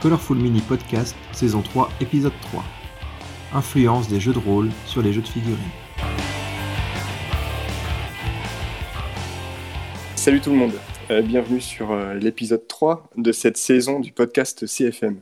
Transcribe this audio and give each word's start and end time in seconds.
Colorful 0.00 0.36
Mini 0.36 0.60
Podcast, 0.60 1.16
saison 1.32 1.62
3, 1.62 1.88
épisode 2.02 2.32
3. 2.42 2.62
Influence 3.54 4.08
des 4.08 4.20
jeux 4.20 4.34
de 4.34 4.38
rôle 4.38 4.68
sur 4.84 5.00
les 5.00 5.12
jeux 5.12 5.22
de 5.22 5.26
figurines. 5.26 5.56
Salut 10.14 10.40
tout 10.40 10.50
le 10.50 10.56
monde, 10.56 10.74
euh, 11.10 11.22
bienvenue 11.22 11.62
sur 11.62 11.92
euh, 11.92 12.12
l'épisode 12.12 12.68
3 12.68 13.08
de 13.16 13.32
cette 13.32 13.56
saison 13.56 13.98
du 13.98 14.12
podcast 14.12 14.66
CFM. 14.66 15.18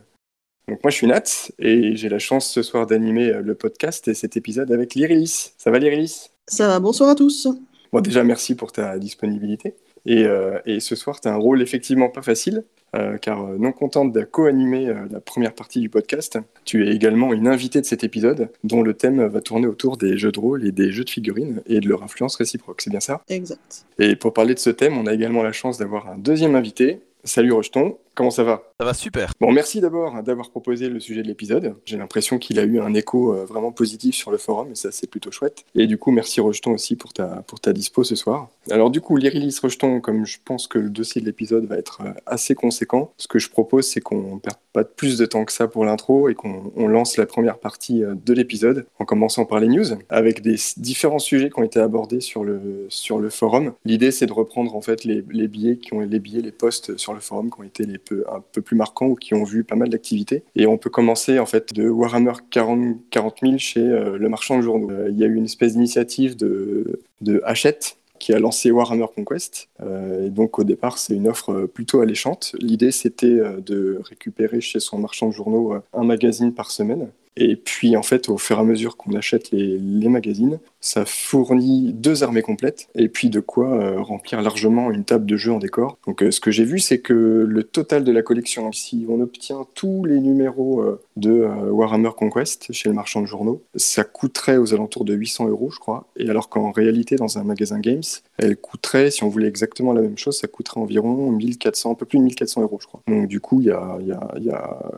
Donc 0.67 0.83
moi 0.83 0.91
je 0.91 0.95
suis 0.97 1.07
Nat 1.07 1.51
et 1.57 1.95
j'ai 1.95 2.09
la 2.09 2.19
chance 2.19 2.49
ce 2.49 2.61
soir 2.61 2.85
d'animer 2.85 3.29
euh, 3.29 3.41
le 3.41 3.55
podcast 3.55 4.09
et 4.09 4.13
cet 4.13 4.35
épisode 4.35 4.73
avec 4.73 4.93
Lyrilis. 4.93 5.53
Ça 5.57 5.71
va 5.71 5.79
Lyrilis? 5.79 6.31
Ça 6.47 6.67
va, 6.67 6.79
bonsoir 6.81 7.09
à 7.09 7.15
tous. 7.15 7.47
Bon 7.93 8.01
déjà 8.01 8.25
merci 8.25 8.55
pour 8.55 8.73
ta 8.73 8.99
disponibilité. 8.99 9.75
Et, 10.05 10.25
et 10.65 10.79
ce 10.79 10.95
soir 10.95 11.19
tu 11.19 11.27
as 11.27 11.33
un 11.33 11.37
rôle 11.37 11.61
effectivement 11.61 12.09
pas 12.09 12.21
facile 12.21 12.63
euh, 12.95 13.17
car 13.17 13.43
euh, 13.43 13.57
non 13.57 13.73
contente 13.73 14.13
de 14.13 14.21
co-animer 14.21 14.87
euh, 14.87 15.05
la 15.11 15.19
première 15.19 15.53
partie 15.53 15.81
du 15.81 15.89
podcast, 15.89 16.39
tu 16.63 16.87
es 16.87 16.95
également 16.95 17.33
une 17.33 17.47
invitée 17.47 17.81
de 17.81 17.85
cet 17.85 18.05
épisode 18.05 18.49
dont 18.63 18.83
le 18.83 18.93
thème 18.93 19.25
va 19.25 19.41
tourner 19.41 19.67
autour 19.67 19.97
des 19.97 20.17
jeux 20.17 20.31
de 20.31 20.39
rôle 20.39 20.65
et 20.65 20.71
des 20.71 20.91
jeux 20.91 21.03
de 21.03 21.09
figurines 21.09 21.61
et 21.65 21.81
de 21.81 21.89
leur 21.89 22.03
influence 22.03 22.37
réciproque, 22.37 22.81
c'est 22.81 22.89
bien 22.89 23.01
ça? 23.01 23.21
Exact. 23.27 23.85
Et 23.99 24.15
pour 24.15 24.33
parler 24.33 24.53
de 24.53 24.59
ce 24.59 24.69
thème, 24.69 24.97
on 24.97 25.07
a 25.07 25.13
également 25.13 25.43
la 25.43 25.51
chance 25.51 25.77
d'avoir 25.77 26.09
un 26.09 26.17
deuxième 26.17 26.55
invité, 26.55 26.99
Salut 27.25 27.51
Rejeton, 27.51 27.97
comment 28.15 28.31
ça 28.31 28.43
va 28.43 28.63
Ça 28.79 28.85
va 28.85 28.93
super. 28.93 29.33
Bon, 29.39 29.51
merci 29.51 29.81
d'abord 29.81 30.23
d'avoir 30.23 30.49
proposé 30.49 30.89
le 30.89 30.99
sujet 30.99 31.21
de 31.21 31.27
l'épisode. 31.27 31.75
J'ai 31.85 31.97
l'impression 31.97 32.39
qu'il 32.39 32.59
a 32.59 32.63
eu 32.63 32.79
un 32.79 32.93
écho 32.93 33.33
euh, 33.33 33.45
vraiment 33.45 33.71
positif 33.71 34.15
sur 34.15 34.31
le 34.31 34.37
forum 34.37 34.71
et 34.71 34.75
ça 34.75 34.91
c'est 34.91 35.07
plutôt 35.07 35.31
chouette. 35.31 35.65
Et 35.75 35.85
du 35.85 35.97
coup, 35.97 36.11
merci 36.11 36.41
Rejeton 36.41 36.71
aussi 36.71 36.95
pour 36.95 37.13
ta, 37.13 37.43
pour 37.47 37.59
ta 37.59 37.73
dispo 37.73 38.03
ce 38.03 38.15
soir. 38.15 38.49
Alors 38.71 38.89
du 38.89 39.01
coup, 39.01 39.17
l'Irilis 39.17 39.59
Rejeton, 39.61 39.99
comme 39.99 40.25
je 40.25 40.37
pense 40.43 40.67
que 40.67 40.79
le 40.79 40.89
dossier 40.89 41.21
de 41.21 41.25
l'épisode 41.25 41.65
va 41.65 41.77
être 41.77 42.01
euh, 42.01 42.11
assez 42.25 42.55
conséquent, 42.55 43.11
ce 43.17 43.27
que 43.27 43.37
je 43.37 43.49
propose 43.49 43.87
c'est 43.87 44.01
qu'on 44.01 44.39
perde 44.39 44.57
pas 44.73 44.83
plus 44.83 45.17
de 45.17 45.25
temps 45.25 45.45
que 45.45 45.53
ça 45.53 45.67
pour 45.67 45.85
l'intro 45.85 46.29
et 46.29 46.35
qu'on 46.35 46.87
lance 46.87 47.17
la 47.17 47.25
première 47.25 47.59
partie 47.59 48.03
euh, 48.03 48.15
de 48.25 48.33
l'épisode 48.33 48.87
en 48.99 49.05
commençant 49.05 49.45
par 49.45 49.59
les 49.59 49.67
news 49.67 49.85
avec 50.09 50.41
des 50.41 50.55
différents 50.77 51.19
sujets 51.19 51.49
qui 51.49 51.59
ont 51.59 51.63
été 51.63 51.79
abordés 51.79 52.21
sur 52.21 52.43
le, 52.43 52.85
sur 52.89 53.19
le 53.19 53.29
forum. 53.29 53.73
L'idée 53.83 54.11
c'est 54.11 54.25
de 54.25 54.33
reprendre 54.33 54.75
en 54.75 54.81
fait 54.81 55.03
les, 55.03 55.23
les 55.29 55.47
billets 55.47 55.77
qui 55.77 55.93
ont 55.93 55.99
les 55.99 56.19
billets, 56.19 56.41
les 56.41 56.51
posts 56.51 56.97
sur 56.97 57.13
le 57.13 57.19
forum 57.19 57.49
qui 57.49 57.59
ont 57.59 57.63
été 57.63 57.83
les 57.83 57.97
un 58.11 58.43
peu 58.51 58.61
plus 58.61 58.75
marquants 58.75 59.07
ou 59.07 59.15
qui 59.15 59.33
ont 59.33 59.43
vu 59.43 59.63
pas 59.63 59.75
mal 59.75 59.89
d'activités. 59.89 60.43
Et 60.55 60.67
on 60.67 60.77
peut 60.77 60.89
commencer 60.89 61.39
en 61.39 61.45
fait 61.45 61.73
de 61.73 61.89
Warhammer 61.89 62.33
40, 62.51 62.97
40 63.09 63.37
000 63.41 63.57
chez 63.57 63.79
euh, 63.79 64.17
le 64.17 64.29
marchand 64.29 64.57
de 64.57 64.61
journaux. 64.61 64.91
Euh, 64.91 65.09
il 65.09 65.17
y 65.17 65.23
a 65.23 65.27
eu 65.27 65.35
une 65.35 65.45
espèce 65.45 65.73
d'initiative 65.73 66.35
de, 66.35 67.01
de 67.21 67.41
Hachette 67.45 67.97
qui 68.17 68.33
a 68.33 68.39
lancé 68.39 68.71
Warhammer 68.71 69.07
Conquest. 69.13 69.69
Euh, 69.81 70.27
et 70.27 70.29
donc 70.29 70.57
au 70.57 70.63
départ, 70.63 70.97
c'est 70.97 71.13
une 71.13 71.27
offre 71.27 71.65
plutôt 71.65 72.01
alléchante. 72.01 72.55
L'idée, 72.59 72.91
c'était 72.91 73.41
de 73.65 73.99
récupérer 74.09 74.61
chez 74.61 74.79
son 74.79 74.97
marchand 74.97 75.27
de 75.27 75.33
journaux 75.33 75.75
un 75.93 76.03
magazine 76.03 76.53
par 76.53 76.71
semaine. 76.71 77.09
Et 77.37 77.55
puis 77.55 77.97
en 77.97 78.03
fait, 78.03 78.29
au 78.29 78.37
fur 78.37 78.57
et 78.57 78.61
à 78.61 78.63
mesure 78.63 78.95
qu'on 78.95 79.13
achète 79.13 79.51
les, 79.51 79.77
magazines, 80.05 80.59
ça 80.81 81.03
fournit 81.05 81.91
deux 81.91 82.23
armées 82.23 82.43
complètes 82.43 82.87
et 82.93 83.09
puis 83.09 83.31
de 83.31 83.39
quoi 83.39 83.67
euh, 83.69 84.01
remplir 84.01 84.41
largement 84.41 84.91
une 84.91 85.03
table 85.03 85.25
de 85.25 85.35
jeu 85.35 85.51
en 85.51 85.57
décor. 85.57 85.97
Donc 86.05 86.21
euh, 86.21 86.29
ce 86.29 86.39
que 86.39 86.51
j'ai 86.51 86.63
vu, 86.63 86.77
c'est 86.77 86.99
que 86.99 87.13
le 87.13 87.63
total 87.63 88.03
de 88.03 88.11
la 88.11 88.21
collection, 88.21 88.71
si 88.71 89.05
on 89.09 89.19
obtient 89.19 89.65
tous 89.73 90.05
les 90.05 90.19
numéros 90.19 90.81
euh, 90.81 91.01
de 91.17 91.31
Warhammer 91.71 92.11
Conquest 92.15 92.71
chez 92.71 92.87
le 92.87 92.95
marchand 92.95 93.21
de 93.21 93.25
journaux, 93.25 93.63
ça 93.75 94.03
coûterait 94.03 94.57
aux 94.57 94.73
alentours 94.73 95.05
de 95.05 95.15
800 95.15 95.49
euros, 95.49 95.71
je 95.71 95.79
crois. 95.79 96.07
Et 96.17 96.29
alors 96.29 96.49
qu'en 96.49 96.71
réalité, 96.71 97.15
dans 97.15 97.39
un 97.39 97.43
magasin 97.43 97.79
Games, 97.79 98.03
elle 98.37 98.55
coûterait, 98.55 99.09
si 99.11 99.23
on 99.23 99.29
voulait 99.29 99.47
exactement 99.47 99.91
la 99.91 100.01
même 100.01 100.17
chose, 100.17 100.37
ça 100.37 100.47
coûterait 100.47 100.79
environ 100.79 101.31
1400, 101.31 101.91
un 101.91 101.95
peu 101.95 102.05
plus 102.05 102.19
de 102.19 102.23
1400 102.25 102.61
euros, 102.61 102.77
je 102.79 102.87
crois. 102.87 103.01
Donc 103.07 103.27
du 103.27 103.39
coup, 103.39 103.61
il 103.61 103.67
y, 103.67 103.71
a, 103.71 103.97
y 104.37 104.49
a, 104.51 104.91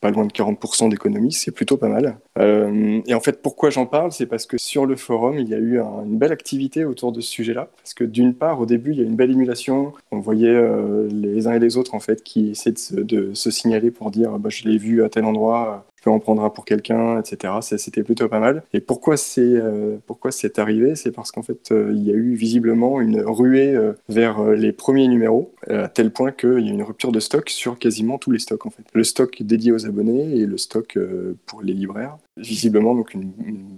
pas 0.00 0.10
loin 0.10 0.26
de 0.26 0.32
40% 0.32 0.90
d'économie, 0.90 1.32
c'est 1.32 1.50
plutôt 1.50 1.76
mal. 1.88 2.18
Euh, 2.38 3.00
et 3.06 3.14
en 3.14 3.20
fait, 3.20 3.42
pourquoi 3.42 3.70
j'en 3.70 3.86
parle, 3.86 4.12
c'est 4.12 4.26
parce 4.26 4.46
que 4.46 4.58
sur 4.58 4.86
le 4.86 4.96
forum, 4.96 5.38
il 5.38 5.48
y 5.48 5.54
a 5.54 5.58
eu 5.58 5.80
un, 5.80 6.04
une 6.04 6.18
belle 6.18 6.32
activité 6.32 6.84
autour 6.84 7.12
de 7.12 7.20
ce 7.20 7.30
sujet-là. 7.30 7.68
Parce 7.76 7.94
que 7.94 8.04
d'une 8.04 8.34
part, 8.34 8.60
au 8.60 8.66
début, 8.66 8.92
il 8.92 8.98
y 8.98 9.02
a 9.02 9.04
une 9.04 9.16
belle 9.16 9.30
émulation. 9.30 9.92
On 10.10 10.20
voyait 10.20 10.48
euh, 10.48 11.08
les 11.10 11.46
uns 11.46 11.52
et 11.52 11.58
les 11.58 11.76
autres 11.76 11.94
en 11.94 12.00
fait 12.00 12.22
qui 12.22 12.50
essaient 12.50 12.72
de 12.72 12.78
se, 12.78 12.94
de 12.94 13.34
se 13.34 13.50
signaler 13.50 13.90
pour 13.90 14.10
dire, 14.10 14.38
bah, 14.38 14.50
je 14.50 14.68
l'ai 14.68 14.78
vu 14.78 15.02
à 15.02 15.08
tel 15.08 15.24
endroit 15.24 15.86
tu 16.00 16.10
peux 16.10 16.50
pour 16.54 16.64
quelqu'un, 16.64 17.20
etc. 17.20 17.54
C'était 17.60 18.02
plutôt 18.02 18.28
pas 18.28 18.40
mal. 18.40 18.62
Et 18.72 18.80
pourquoi 18.80 19.16
c'est 19.16 19.40
euh, 19.42 19.98
pourquoi 20.06 20.32
c'est 20.32 20.58
arrivé? 20.58 20.94
C'est 20.94 21.12
parce 21.12 21.30
qu'en 21.30 21.42
fait, 21.42 21.72
euh, 21.72 21.92
il 21.94 22.02
y 22.02 22.10
a 22.10 22.14
eu 22.14 22.34
visiblement 22.34 23.00
une 23.00 23.20
ruée 23.20 23.74
euh, 23.74 23.92
vers 24.08 24.42
les 24.50 24.72
premiers 24.72 25.08
numéros, 25.08 25.52
à 25.68 25.88
tel 25.88 26.10
point 26.10 26.32
qu'il 26.32 26.60
y 26.60 26.70
a 26.70 26.72
une 26.72 26.82
rupture 26.82 27.12
de 27.12 27.20
stock 27.20 27.50
sur 27.50 27.78
quasiment 27.78 28.18
tous 28.18 28.30
les 28.30 28.38
stocks 28.38 28.64
en 28.64 28.70
fait. 28.70 28.84
Le 28.94 29.04
stock 29.04 29.42
dédié 29.42 29.72
aux 29.72 29.86
abonnés 29.86 30.36
et 30.36 30.46
le 30.46 30.56
stock 30.56 30.98
pour 31.46 31.62
les 31.62 31.74
libraires. 31.74 32.16
Visiblement, 32.40 32.94
donc 32.94 33.14
une, 33.14 33.30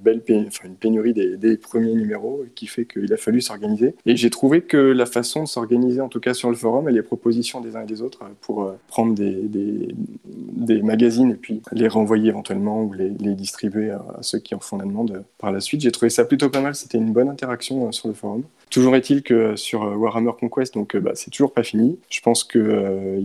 belle 0.02 0.22
une 0.28 0.74
pénurie 0.74 1.12
des, 1.12 1.56
premiers 1.56 1.94
numéros 1.94 2.44
qui 2.54 2.66
fait 2.66 2.86
qu'il 2.86 3.12
a 3.12 3.16
fallu 3.16 3.40
s'organiser. 3.40 3.94
Et 4.06 4.16
j'ai 4.16 4.30
trouvé 4.30 4.62
que 4.62 4.76
la 4.76 5.06
façon 5.06 5.42
de 5.42 5.48
s'organiser, 5.48 6.00
en 6.00 6.08
tout 6.08 6.20
cas 6.20 6.34
sur 6.34 6.48
le 6.48 6.56
forum, 6.56 6.88
et 6.88 6.92
les 6.92 7.02
propositions 7.02 7.60
des 7.60 7.76
uns 7.76 7.82
et 7.82 7.86
des 7.86 8.02
autres 8.02 8.20
pour 8.40 8.72
prendre 8.88 9.14
des, 9.14 9.48
des, 9.48 10.82
magazines 10.82 11.30
et 11.30 11.36
puis 11.36 11.62
les 11.72 11.88
renvoyer 11.88 12.28
éventuellement 12.28 12.82
ou 12.82 12.92
les, 12.92 13.10
les 13.10 13.34
distribuer 13.34 13.90
à, 13.90 14.04
à, 14.18 14.22
ceux 14.22 14.38
qui 14.38 14.54
en 14.54 14.60
font 14.60 14.78
la 14.78 14.84
demande 14.84 15.24
par 15.38 15.52
la 15.52 15.60
suite. 15.60 15.80
J'ai 15.80 15.92
trouvé 15.92 16.10
ça 16.10 16.24
plutôt 16.24 16.48
pas 16.48 16.60
mal, 16.60 16.74
c'était 16.74 16.98
une 16.98 17.12
bonne 17.12 17.28
interaction 17.28 17.90
sur 17.92 18.08
le 18.08 18.14
forum. 18.14 18.42
Toujours 18.72 18.96
est-il 18.96 19.22
que 19.22 19.54
sur 19.54 19.82
Warhammer 19.82 20.32
Conquest, 20.40 20.72
donc 20.72 20.96
bah, 20.96 21.12
c'est 21.14 21.30
toujours 21.30 21.52
pas 21.52 21.62
fini. 21.62 21.98
Je 22.08 22.22
pense 22.22 22.42
que 22.42 22.58
euh, 22.58 23.20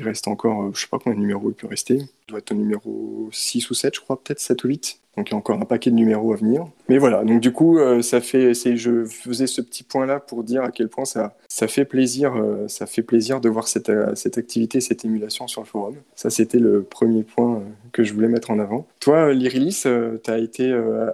reste 0.00 0.28
encore, 0.28 0.74
je 0.74 0.80
sais 0.80 0.86
pas 0.86 0.98
combien 0.98 1.16
de 1.16 1.20
numéros 1.20 1.50
il 1.50 1.54
peut 1.54 1.66
rester. 1.66 1.96
Il 1.96 2.08
doit 2.28 2.38
être 2.38 2.52
au 2.52 2.54
numéro 2.54 3.28
6 3.32 3.68
ou 3.68 3.74
7, 3.74 3.94
je 3.94 4.00
crois, 4.00 4.18
peut-être 4.18 4.40
7 4.40 4.64
ou 4.64 4.68
8. 4.68 5.00
Donc 5.18 5.28
il 5.28 5.32
y 5.32 5.34
a 5.34 5.36
encore 5.36 5.60
un 5.60 5.64
paquet 5.66 5.90
de 5.90 5.94
numéros 5.96 6.32
à 6.32 6.36
venir. 6.36 6.66
Mais 6.88 6.96
voilà, 6.96 7.22
donc 7.22 7.40
du 7.40 7.52
coup, 7.52 7.78
euh, 7.78 8.00
ça 8.00 8.22
fait, 8.22 8.54
je 8.54 9.04
faisais 9.04 9.46
ce 9.46 9.60
petit 9.60 9.82
point-là 9.82 10.20
pour 10.20 10.42
dire 10.42 10.62
à 10.62 10.70
quel 10.70 10.88
point 10.88 11.04
ça, 11.04 11.34
fait 11.68 11.84
plaisir, 11.84 12.34
euh, 12.34 12.66
ça 12.66 12.86
fait 12.86 13.02
plaisir 13.02 13.42
de 13.42 13.50
voir 13.50 13.68
cette 13.68 13.90
activité, 14.38 14.80
cette 14.80 15.04
émulation 15.04 15.46
sur 15.48 15.60
le 15.60 15.66
forum. 15.66 15.96
Ça, 16.14 16.30
c'était 16.30 16.58
le 16.58 16.82
premier 16.82 17.24
point 17.24 17.62
que 17.94 18.04
je 18.04 18.12
voulais 18.12 18.28
mettre 18.28 18.50
en 18.50 18.58
avant. 18.58 18.86
Toi, 19.00 19.32
Lyrilis, 19.32 19.84
tu 19.84 20.30
as 20.30 20.38
été 20.38 20.70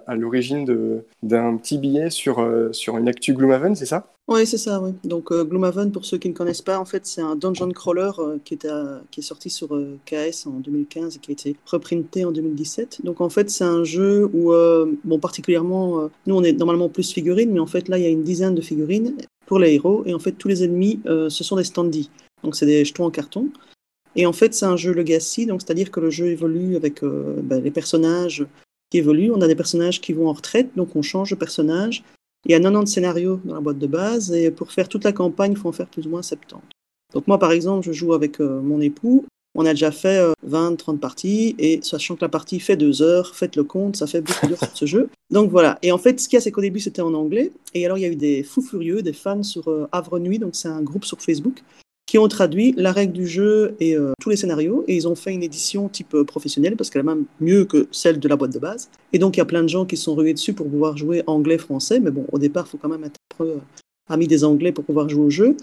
à 0.07 0.17
l'origine 0.17 0.65
d'un 1.23 1.57
petit 1.57 1.79
billet 1.79 2.11
sur, 2.11 2.45
sur 2.73 2.97
une 2.97 3.07
actu 3.07 3.35
Gloomhaven, 3.35 3.77
c'est 3.77 3.87
ça? 3.87 4.09
Oui, 4.31 4.47
c'est 4.47 4.59
ça, 4.59 4.81
oui. 4.81 4.93
Donc 5.03 5.33
euh, 5.33 5.43
Gloomhaven, 5.43 5.91
pour 5.91 6.05
ceux 6.05 6.17
qui 6.17 6.29
ne 6.29 6.35
connaissent 6.35 6.63
pas, 6.63 6.79
en 6.79 6.85
fait, 6.85 7.05
c'est 7.05 7.21
un 7.21 7.35
dungeon 7.35 7.69
crawler 7.71 8.13
euh, 8.21 8.39
qui, 8.45 8.55
est 8.55 8.65
à, 8.65 9.03
qui 9.11 9.19
est 9.19 9.23
sorti 9.25 9.51
sur 9.51 9.75
euh, 9.75 9.99
KS 10.07 10.47
en 10.47 10.61
2015 10.61 11.17
et 11.17 11.19
qui 11.19 11.33
a 11.33 11.35
été 11.35 11.57
reprinté 11.67 12.25
en 12.25 12.31
2017. 12.31 13.01
Donc 13.03 13.21
en 13.21 13.29
fait, 13.29 13.51
c'est 13.51 13.65
un 13.65 13.83
jeu 13.83 14.31
où, 14.33 14.53
bon, 15.05 15.19
particulièrement, 15.19 16.09
nous, 16.27 16.37
on 16.37 16.45
est 16.45 16.53
normalement 16.53 16.89
plus 16.89 17.13
figurines, 17.13 17.51
mais 17.51 17.59
en 17.59 17.67
fait, 17.67 17.89
là, 17.89 17.99
il 17.99 18.05
y 18.05 18.07
a 18.07 18.11
une 18.11 18.23
dizaine 18.23 18.55
de 18.55 18.61
figurines 18.61 19.17
pour 19.47 19.59
les 19.59 19.75
héros, 19.75 20.05
et 20.07 20.15
en 20.15 20.21
fait, 20.21 20.33
tous 20.33 20.47
les 20.47 20.63
ennemis, 20.63 21.01
ce 21.05 21.43
sont 21.43 21.57
des 21.57 21.65
standees. 21.65 22.09
Donc 22.45 22.55
c'est 22.55 22.67
des 22.67 22.85
jetons 22.85 23.07
en 23.07 23.11
carton. 23.11 23.49
Et 24.17 24.27
en 24.27 24.33
fait, 24.33 24.55
c'est 24.55 24.67
un 24.67 24.77
jeu 24.77 24.93
legacy, 24.93 25.47
donc 25.47 25.63
c'est-à-dire 25.63 25.91
que 25.91 26.01
le 26.01 26.11
jeu 26.11 26.27
évolue 26.27 26.77
avec 26.77 27.03
ben, 27.03 27.63
les 27.63 27.71
personnages 27.71 28.45
qui 28.91 28.99
évoluent. 28.99 29.31
On 29.33 29.41
a 29.41 29.47
des 29.47 29.55
personnages 29.55 30.01
qui 30.01 30.13
vont 30.13 30.29
en 30.29 30.33
retraite, 30.33 30.71
donc 30.77 30.97
on 30.97 31.03
change 31.03 31.31
de 31.31 31.37
personnage. 31.37 32.03
Il 32.47 32.53
y 32.53 32.55
a 32.55 32.61
90 32.61 32.91
scénarios 32.91 33.41
dans 33.45 33.55
la 33.55 33.61
boîte 33.61 33.79
de 33.79 33.87
base, 33.87 34.33
et 34.33 34.51
pour 34.51 34.73
faire 34.73 34.89
toute 34.89 35.05
la 35.05 35.13
campagne, 35.13 35.53
il 35.53 35.59
faut 35.59 35.69
en 35.69 35.73
faire 35.73 35.87
plus 35.87 36.07
ou 36.07 36.11
moins 36.11 36.23
70. 36.23 36.61
Donc 37.13 37.27
moi, 37.27 37.39
par 37.39 37.53
exemple, 37.53 37.87
je 37.87 37.93
joue 37.93 38.15
avec 38.15 38.41
euh, 38.41 38.61
mon 38.61 38.81
époux. 38.81 39.27
On 39.57 39.67
a 39.67 39.71
déjà 39.71 39.91
fait 39.91 40.19
euh, 40.19 40.33
20-30 40.49 40.99
parties, 40.99 41.55
et 41.59 41.81
sachant 41.83 42.17
que 42.17 42.23
la 42.23 42.29
partie 42.29 42.61
fait 42.61 42.77
deux 42.77 43.03
heures, 43.03 43.35
faites 43.35 43.57
le 43.57 43.65
compte, 43.65 43.97
ça 43.97 44.07
fait 44.07 44.21
beaucoup 44.21 44.47
d'heures 44.47 44.65
ce 44.75 44.87
jeu. 44.87 45.11
Donc 45.31 45.51
voilà. 45.51 45.79
Et 45.83 45.93
en 45.93 45.99
fait, 45.99 46.21
ce 46.21 46.29
qu'il 46.29 46.37
y 46.37 46.39
a, 46.39 46.41
c'est 46.41 46.51
qu'au 46.51 46.61
début, 46.61 46.81
c'était 46.81 47.03
en 47.03 47.15
anglais. 47.15 47.53
Et 47.75 47.85
alors, 47.85 47.99
il 47.99 48.03
y 48.03 48.05
a 48.05 48.09
eu 48.09 48.17
des 48.17 48.43
fous 48.43 48.63
furieux, 48.63 49.03
des 49.03 49.13
fans 49.13 49.43
sur 49.43 49.69
euh, 49.69 49.87
Havre 49.93 50.19
Nuit, 50.19 50.39
donc 50.39 50.55
c'est 50.55 50.69
un 50.69 50.83
groupe 50.83 51.05
sur 51.05 51.21
Facebook, 51.21 51.63
qui 52.11 52.19
ont 52.19 52.27
traduit 52.27 52.75
la 52.77 52.91
règle 52.91 53.13
du 53.13 53.25
jeu 53.25 53.77
et 53.79 53.95
euh, 53.95 54.15
tous 54.21 54.31
les 54.31 54.37
scénarios, 54.37 54.83
et 54.89 54.97
ils 54.97 55.07
ont 55.07 55.15
fait 55.15 55.33
une 55.33 55.45
édition 55.45 55.89
type 55.89 56.13
euh, 56.15 56.25
professionnelle, 56.25 56.75
parce 56.75 56.91
qu'elle 56.91 57.03
est 57.03 57.05
même 57.05 57.27
mieux 57.39 57.65
que 57.65 57.87
celle 57.93 58.19
de 58.19 58.27
la 58.27 58.35
boîte 58.35 58.53
de 58.53 58.59
base. 58.59 58.91
Et 59.13 59.21
donc 59.21 59.37
il 59.37 59.39
y 59.39 59.41
a 59.41 59.45
plein 59.45 59.63
de 59.63 59.69
gens 59.69 59.87
qui 59.87 59.97
sont 59.97 60.17
rués 60.17 60.35
dessus 60.35 60.53
pour 60.53 60.69
pouvoir 60.69 60.97
jouer 60.97 61.23
anglais-français, 61.29 62.01
mais 62.01 62.11
bon, 62.11 62.27
au 62.33 62.41
départ, 62.41 62.65
il 62.67 62.71
faut 62.71 62.79
quand 62.79 62.89
même 62.89 63.05
être 63.05 63.21
euh, 63.43 63.59
ami 64.09 64.27
des 64.27 64.43
anglais 64.43 64.73
pour 64.73 64.83
pouvoir 64.83 65.09
jouer 65.09 65.25
au 65.25 65.31
jeu. 65.31 65.57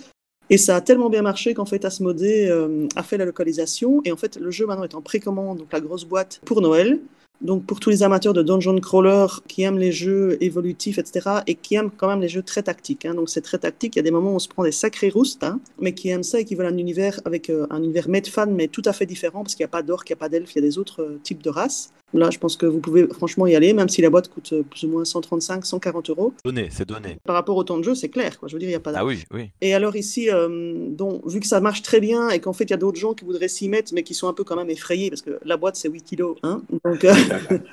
Et 0.49 0.57
ça 0.57 0.77
a 0.77 0.79
tellement 0.79 1.09
bien 1.09 1.21
marché 1.21 1.53
qu'en 1.53 1.65
fait 1.65 1.83
Asmodée 1.83 2.49
a 2.95 3.03
fait 3.03 3.17
la 3.17 3.25
localisation, 3.25 4.01
et 4.05 4.13
en 4.13 4.15
fait 4.15 4.37
le 4.37 4.49
jeu 4.49 4.65
maintenant 4.65 4.85
est 4.85 4.95
en 4.95 5.01
précommande, 5.01 5.57
donc 5.57 5.73
la 5.73 5.81
grosse 5.81 6.05
boîte 6.05 6.39
pour 6.45 6.61
Noël. 6.61 7.01
Donc 7.41 7.65
pour 7.65 7.79
tous 7.79 7.89
les 7.89 8.03
amateurs 8.03 8.33
de 8.33 8.41
dungeon 8.41 8.79
crawler 8.79 9.27
qui 9.47 9.63
aiment 9.63 9.77
les 9.77 9.91
jeux 9.91 10.37
évolutifs, 10.41 10.97
etc., 10.97 11.29
et 11.45 11.55
qui 11.55 11.75
aiment 11.75 11.91
quand 11.95 12.07
même 12.07 12.21
les 12.21 12.27
jeux 12.27 12.41
très 12.41 12.63
tactiques. 12.63 13.05
Hein. 13.05 13.13
Donc 13.13 13.29
c'est 13.29 13.41
très 13.41 13.57
tactique, 13.57 13.95
il 13.95 13.99
y 13.99 14.01
a 14.01 14.03
des 14.03 14.11
moments 14.11 14.31
où 14.31 14.35
on 14.35 14.39
se 14.39 14.47
prend 14.47 14.63
des 14.63 14.71
sacrés 14.71 15.09
roustes, 15.09 15.43
hein, 15.43 15.59
mais 15.79 15.93
qui 15.93 16.09
aiment 16.09 16.23
ça 16.23 16.39
et 16.39 16.45
qui 16.45 16.55
veulent 16.55 16.67
un 16.67 16.77
univers 16.77 17.19
avec 17.25 17.49
euh, 17.49 17.67
un 17.69 17.83
univers 17.83 18.07
fan, 18.29 18.53
mais 18.53 18.67
tout 18.67 18.81
à 18.85 18.93
fait 18.93 19.05
différent, 19.05 19.43
parce 19.43 19.55
qu'il 19.55 19.63
n'y 19.63 19.69
a 19.69 19.71
pas 19.71 19.83
d'orques, 19.83 20.09
il 20.09 20.13
n'y 20.13 20.17
a 20.17 20.19
pas 20.19 20.29
d'elfes, 20.29 20.53
il 20.53 20.55
y 20.55 20.65
a 20.65 20.67
des 20.67 20.77
autres 20.77 21.01
euh, 21.01 21.19
types 21.23 21.43
de 21.43 21.49
races. 21.49 21.91
Là, 22.13 22.29
je 22.31 22.37
pense 22.37 22.55
que 22.55 22.65
vous 22.65 22.79
pouvez 22.79 23.05
franchement 23.07 23.47
y 23.47 23.55
aller, 23.55 23.73
même 23.73 23.89
si 23.89 24.01
la 24.01 24.09
boîte 24.09 24.29
coûte 24.29 24.53
euh, 24.53 24.63
plus 24.63 24.85
ou 24.85 24.89
moins 24.89 25.03
135, 25.03 25.65
140 25.65 26.09
euros. 26.09 26.33
Donné, 26.45 26.69
c'est 26.71 26.87
donné. 26.87 27.17
Par 27.25 27.35
rapport 27.35 27.57
au 27.57 27.65
temps 27.65 27.77
de 27.77 27.83
jeu, 27.83 27.95
c'est 27.95 28.07
clair. 28.07 28.39
Quoi. 28.39 28.47
Je 28.47 28.53
veux 28.53 28.59
dire, 28.59 28.69
il 28.69 28.71
n'y 28.71 28.75
a 28.75 28.79
pas 28.79 28.93
Ah 28.95 29.05
oui, 29.05 29.25
oui. 29.33 29.49
Et 29.59 29.73
alors 29.73 29.97
ici, 29.97 30.29
euh, 30.31 30.87
donc, 30.89 31.27
vu 31.27 31.41
que 31.41 31.47
ça 31.47 31.59
marche 31.59 31.81
très 31.81 31.99
bien 31.99 32.29
et 32.29 32.39
qu'en 32.39 32.53
fait, 32.53 32.63
il 32.63 32.69
y 32.69 32.73
a 32.73 32.77
d'autres 32.77 32.99
gens 32.99 33.13
qui 33.13 33.25
voudraient 33.25 33.49
s'y 33.49 33.67
mettre, 33.67 33.93
mais 33.93 34.03
qui 34.03 34.13
sont 34.13 34.29
un 34.29 34.33
peu 34.33 34.45
quand 34.45 34.55
même 34.55 34.69
effrayés, 34.69 35.09
parce 35.09 35.21
que 35.21 35.37
la 35.43 35.57
boîte, 35.57 35.75
c'est 35.75 35.89
8 35.89 36.01
kilos. 36.03 36.37
Hein 36.43 36.61
donc, 36.85 37.03
euh, 37.03 37.13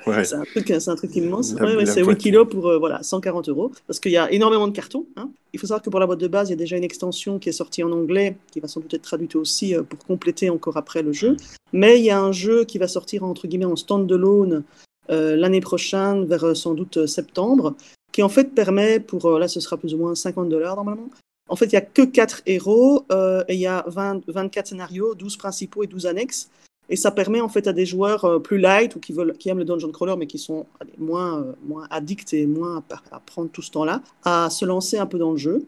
Ouais. 0.07 0.23
c'est 0.25 0.35
un, 0.35 0.43
truc- 0.43 0.67
c'est 0.79 0.89
un 0.89 0.95
truc 0.95 1.15
immense. 1.15 1.53
Ouais, 1.53 1.75
ouais, 1.75 1.85
c'est 1.85 1.99
8 2.01 2.03
boîte. 2.05 2.17
kilos 2.17 2.47
pour 2.49 2.67
euh, 2.67 2.77
voilà, 2.77 3.01
140 3.03 3.49
euros. 3.49 3.71
Parce 3.87 3.99
qu'il 3.99 4.11
y 4.11 4.17
a 4.17 4.31
énormément 4.31 4.67
de 4.67 4.73
cartons. 4.73 5.05
hein. 5.15 5.29
Il 5.53 5.59
faut 5.59 5.67
savoir 5.67 5.81
que 5.81 5.89
pour 5.89 5.99
la 5.99 6.05
boîte 6.05 6.19
de 6.19 6.27
base, 6.27 6.49
il 6.49 6.51
y 6.51 6.53
a 6.53 6.57
déjà 6.57 6.77
une 6.77 6.83
extension 6.83 7.39
qui 7.39 7.49
est 7.49 7.53
sortie 7.53 7.83
en 7.83 7.91
anglais, 7.91 8.37
qui 8.51 8.59
va 8.59 8.67
sans 8.67 8.79
doute 8.81 8.93
être 8.93 9.01
traduite 9.03 9.35
aussi 9.35 9.75
euh, 9.75 9.83
pour 9.83 9.99
compléter 10.05 10.49
encore 10.49 10.77
après 10.77 11.01
le 11.01 11.13
jeu. 11.13 11.37
Mais 11.73 11.99
il 11.99 12.05
y 12.05 12.09
a 12.11 12.19
un 12.19 12.31
jeu 12.31 12.63
qui 12.65 12.77
va 12.77 12.87
sortir 12.87 13.23
entre 13.23 13.47
guillemets 13.47 13.65
en 13.65 13.75
stand-alone 13.75 14.63
euh, 15.09 15.35
l'année 15.35 15.61
prochaine, 15.61 16.25
vers 16.25 16.55
sans 16.55 16.73
doute 16.73 17.05
septembre, 17.05 17.75
qui 18.11 18.23
en 18.23 18.29
fait 18.29 18.53
permet 18.55 18.99
pour, 18.99 19.37
là 19.39 19.47
ce 19.47 19.59
sera 19.59 19.77
plus 19.77 19.93
ou 19.93 19.97
moins 19.97 20.15
50 20.15 20.49
dollars 20.49 20.75
normalement. 20.75 21.09
En 21.47 21.55
fait, 21.55 21.65
il 21.65 21.69
n'y 21.69 21.75
a 21.77 21.81
que 21.81 22.01
4 22.01 22.41
héros 22.47 23.03
euh, 23.11 23.43
et 23.47 23.53
il 23.53 23.59
y 23.59 23.67
a 23.67 23.83
20 23.87 24.23
24 24.27 24.65
scénarios, 24.67 25.13
12 25.13 25.37
principaux 25.37 25.83
et 25.83 25.87
12 25.87 26.07
annexes. 26.07 26.49
Et 26.89 26.95
ça 26.95 27.11
permet 27.11 27.41
en 27.41 27.49
fait 27.49 27.67
à 27.67 27.73
des 27.73 27.85
joueurs 27.85 28.25
euh, 28.25 28.39
plus 28.39 28.59
light 28.59 28.95
ou 28.95 28.99
qui, 28.99 29.13
veulent, 29.13 29.33
qui 29.37 29.49
aiment 29.49 29.59
le 29.59 29.65
dungeon 29.65 29.91
crawler 29.91 30.15
mais 30.17 30.27
qui 30.27 30.37
sont 30.37 30.65
moins, 30.97 31.39
euh, 31.39 31.53
moins 31.65 31.87
addicts 31.89 32.33
et 32.33 32.45
moins 32.45 32.83
à, 33.11 33.19
prendre 33.19 33.49
tout 33.49 33.61
ce 33.61 33.71
temps-là, 33.71 34.01
à 34.23 34.49
se 34.49 34.65
lancer 34.65 34.97
un 34.97 35.05
peu 35.05 35.17
dans 35.17 35.31
le 35.31 35.37
jeu. 35.37 35.65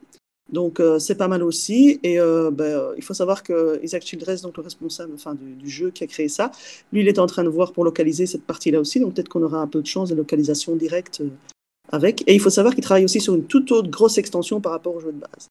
Donc 0.52 0.80
euh, 0.80 1.00
c'est 1.00 1.16
pas 1.16 1.28
mal 1.28 1.44
aussi. 1.44 2.00
Et 2.04 2.18
ben, 2.18 2.94
il 2.96 3.04
faut 3.04 3.14
savoir 3.14 3.44
que 3.44 3.80
Isaac 3.84 4.04
Childress, 4.04 4.42
donc 4.42 4.56
le 4.58 4.64
responsable 4.64 5.14
enfin, 5.16 5.34
du, 5.34 5.56
du 5.56 5.70
jeu 5.70 5.90
qui 5.90 6.04
a 6.04 6.08
créé 6.08 6.30
ça, 6.30 6.52
lui 6.94 7.02
il 7.02 7.08
est 7.08 7.20
en 7.20 7.28
train 7.28 7.44
de 7.44 7.50
voir 7.50 7.74
pour 7.74 7.84
localiser 7.84 8.26
cette 8.26 8.44
partie-là 8.44 8.80
aussi. 8.80 9.00
Donc 9.00 9.16
peut-être 9.16 9.30
qu'on 9.30 9.44
aura 9.44 9.60
un 9.60 9.68
peu 9.68 9.82
de 9.82 9.88
chance 9.88 10.10
de 10.10 10.16
localisation 10.16 10.76
directe 10.76 11.22
avec. 11.92 12.24
Et 12.28 12.36
il 12.36 12.40
faut 12.40 12.50
savoir 12.50 12.76
qu'il 12.76 12.84
travaille 12.84 13.06
aussi 13.06 13.20
sur 13.20 13.36
une 13.36 13.46
toute 13.46 13.72
autre 13.72 13.90
grosse 13.90 14.18
extension 14.18 14.62
par 14.62 14.72
rapport 14.72 14.96
au 14.96 15.00
jeu 15.00 15.12
de 15.12 15.20
base. 15.20 15.50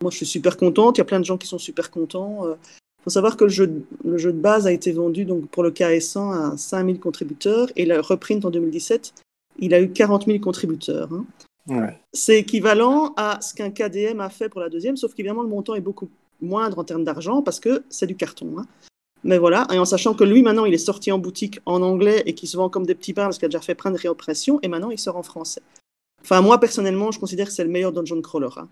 Moi 0.00 0.10
je 0.10 0.16
suis 0.16 0.26
super 0.26 0.56
contente. 0.56 0.96
Il 0.96 1.00
y 1.00 1.02
a 1.02 1.04
plein 1.04 1.20
de 1.20 1.24
gens 1.24 1.38
qui 1.38 1.46
sont 1.46 1.58
super 1.58 1.90
contents. 1.90 2.56
Il 3.04 3.10
faut 3.10 3.10
savoir 3.10 3.36
que 3.36 3.44
le 3.44 3.50
jeu, 3.50 3.66
de, 3.66 3.82
le 4.02 4.16
jeu 4.16 4.32
de 4.32 4.38
base 4.38 4.66
a 4.66 4.72
été 4.72 4.90
vendu 4.90 5.26
donc, 5.26 5.46
pour 5.48 5.62
le 5.62 5.70
KS100 5.70 6.52
à 6.54 6.56
5000 6.56 6.98
contributeurs 6.98 7.68
et 7.76 7.84
le 7.84 8.00
reprint 8.00 8.42
en 8.46 8.50
2017, 8.50 9.12
il 9.58 9.74
a 9.74 9.80
eu 9.82 9.90
40 9.90 10.24
000 10.24 10.38
contributeurs. 10.38 11.12
hein. 11.12 11.26
Ouais. 11.68 11.98
C'est 12.14 12.38
équivalent 12.38 13.12
à 13.16 13.40
ce 13.42 13.52
qu'un 13.54 13.70
KDM 13.70 14.20
a 14.20 14.30
fait 14.30 14.48
pour 14.48 14.60
la 14.62 14.70
deuxième, 14.70 14.96
sauf 14.96 15.12
qu'évidemment 15.14 15.42
le 15.42 15.48
montant 15.48 15.74
est 15.74 15.80
beaucoup 15.82 16.08
moindre 16.40 16.78
en 16.78 16.84
termes 16.84 17.04
d'argent 17.04 17.42
parce 17.42 17.60
que 17.60 17.82
c'est 17.90 18.06
du 18.06 18.16
carton. 18.16 18.58
hein. 18.58 18.66
Mais 19.22 19.38
voilà, 19.38 19.66
et 19.72 19.78
en 19.78 19.84
sachant 19.86 20.14
que 20.14 20.24
lui 20.24 20.42
maintenant 20.42 20.64
il 20.64 20.74
est 20.74 20.78
sorti 20.78 21.12
en 21.12 21.18
boutique 21.18 21.60
en 21.66 21.82
anglais 21.82 22.22
et 22.26 22.34
qui 22.34 22.46
se 22.46 22.56
vend 22.56 22.68
comme 22.68 22.84
des 22.86 22.94
petits 22.94 23.14
pains 23.14 23.24
parce 23.24 23.36
qu'il 23.38 23.46
a 23.46 23.48
déjà 23.48 23.60
fait 23.60 23.74
plein 23.74 23.90
de 23.90 23.98
réoppressions 23.98 24.58
et 24.62 24.68
maintenant 24.68 24.90
il 24.90 24.98
sort 24.98 25.16
en 25.16 25.22
français. 25.22 25.62
Enfin, 26.22 26.40
moi 26.40 26.58
personnellement, 26.58 27.10
je 27.10 27.18
considère 27.20 27.46
que 27.48 27.52
c'est 27.52 27.64
le 27.64 27.70
meilleur 27.70 27.92
dungeon 27.92 28.20
crawler. 28.22 28.48
hein. 28.56 28.68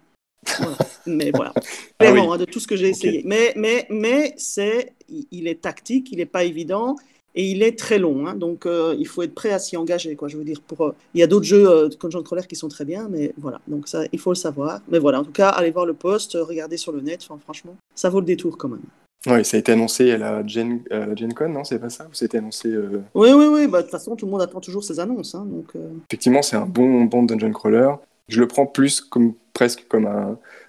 Voilà. 0.58 0.76
Mais 1.06 1.30
voilà, 1.34 1.52
Ah 1.56 1.60
clairement, 1.98 2.28
oui. 2.28 2.34
hein, 2.34 2.38
de 2.38 2.44
tout 2.44 2.60
ce 2.60 2.66
que 2.66 2.76
j'ai 2.76 2.88
essayé. 2.88 3.22
Mais, 3.24 3.52
mais, 3.56 3.86
mais 3.90 4.34
c'est, 4.36 4.92
il 5.30 5.48
est 5.48 5.60
tactique, 5.60 6.10
il 6.12 6.18
n'est 6.18 6.26
pas 6.26 6.44
évident 6.44 6.96
et 7.34 7.50
il 7.50 7.62
est 7.62 7.78
très 7.78 7.98
long. 7.98 8.26
hein. 8.26 8.34
donc 8.34 8.66
euh, 8.66 8.94
il 8.98 9.06
faut 9.06 9.22
être 9.22 9.34
prêt 9.34 9.50
à 9.50 9.58
s'y 9.58 9.76
engager. 9.76 10.14
Quoi, 10.16 10.28
je 10.28 10.36
veux 10.36 10.44
dire, 10.44 10.60
pour, 10.60 10.86
euh, 10.86 10.94
il 11.14 11.20
y 11.20 11.22
a 11.22 11.26
d'autres 11.26 11.46
jeux 11.46 11.68
euh, 11.68 11.88
de 11.88 11.96
dungeon 11.96 12.22
crawler 12.22 12.42
qui 12.46 12.56
sont 12.56 12.68
très 12.68 12.84
bien, 12.84 13.08
mais 13.10 13.32
voilà. 13.38 13.60
Donc 13.66 13.88
ça, 13.88 14.02
il 14.12 14.18
faut 14.18 14.30
le 14.30 14.36
savoir. 14.36 14.80
Mais 14.88 14.98
voilà, 14.98 15.20
en 15.20 15.24
tout 15.24 15.32
cas, 15.32 15.48
allez 15.48 15.70
voir 15.70 15.86
le 15.86 15.94
post, 15.94 16.34
euh, 16.34 16.44
regardez 16.44 16.76
sur 16.76 16.92
le 16.92 17.00
net. 17.00 17.22
Franchement, 17.22 17.76
ça 17.94 18.08
vaut 18.10 18.20
le 18.20 18.26
détour 18.26 18.56
quand 18.58 18.68
même. 18.68 18.82
Ouais, 19.26 19.44
ça 19.44 19.56
a 19.56 19.60
été 19.60 19.70
annoncé 19.72 20.10
à 20.10 20.18
la 20.18 20.44
Gen, 20.46 20.80
la 20.90 21.14
Gen 21.14 21.32
Con, 21.32 21.48
non? 21.50 21.62
C'est 21.64 21.78
pas 21.78 21.90
ça? 21.90 22.04
Ou 22.10 22.14
c'était 22.14 22.38
annoncé 22.38 22.68
euh, 22.68 23.00
Oui, 23.14 23.30
oui, 23.32 23.46
oui. 23.46 23.66
bah, 23.68 23.78
De 23.78 23.82
toute 23.84 23.92
façon, 23.92 24.16
tout 24.16 24.26
le 24.26 24.32
monde 24.32 24.42
attend 24.42 24.60
toujours 24.60 24.82
ces 24.82 24.98
annonces. 24.98 25.34
hein, 25.36 25.46
donc, 25.48 25.66
euh, 25.76 25.90
Effectivement, 26.10 26.42
c'est 26.42 26.56
un 26.56 26.66
bon, 26.66 27.04
bon 27.04 27.22
dungeon 27.22 27.52
crawler. 27.52 27.92
Je 28.28 28.40
le 28.40 28.48
prends 28.48 28.66
plus 28.66 29.00
comme 29.00 29.34
presque 29.52 29.86
comme 29.88 30.06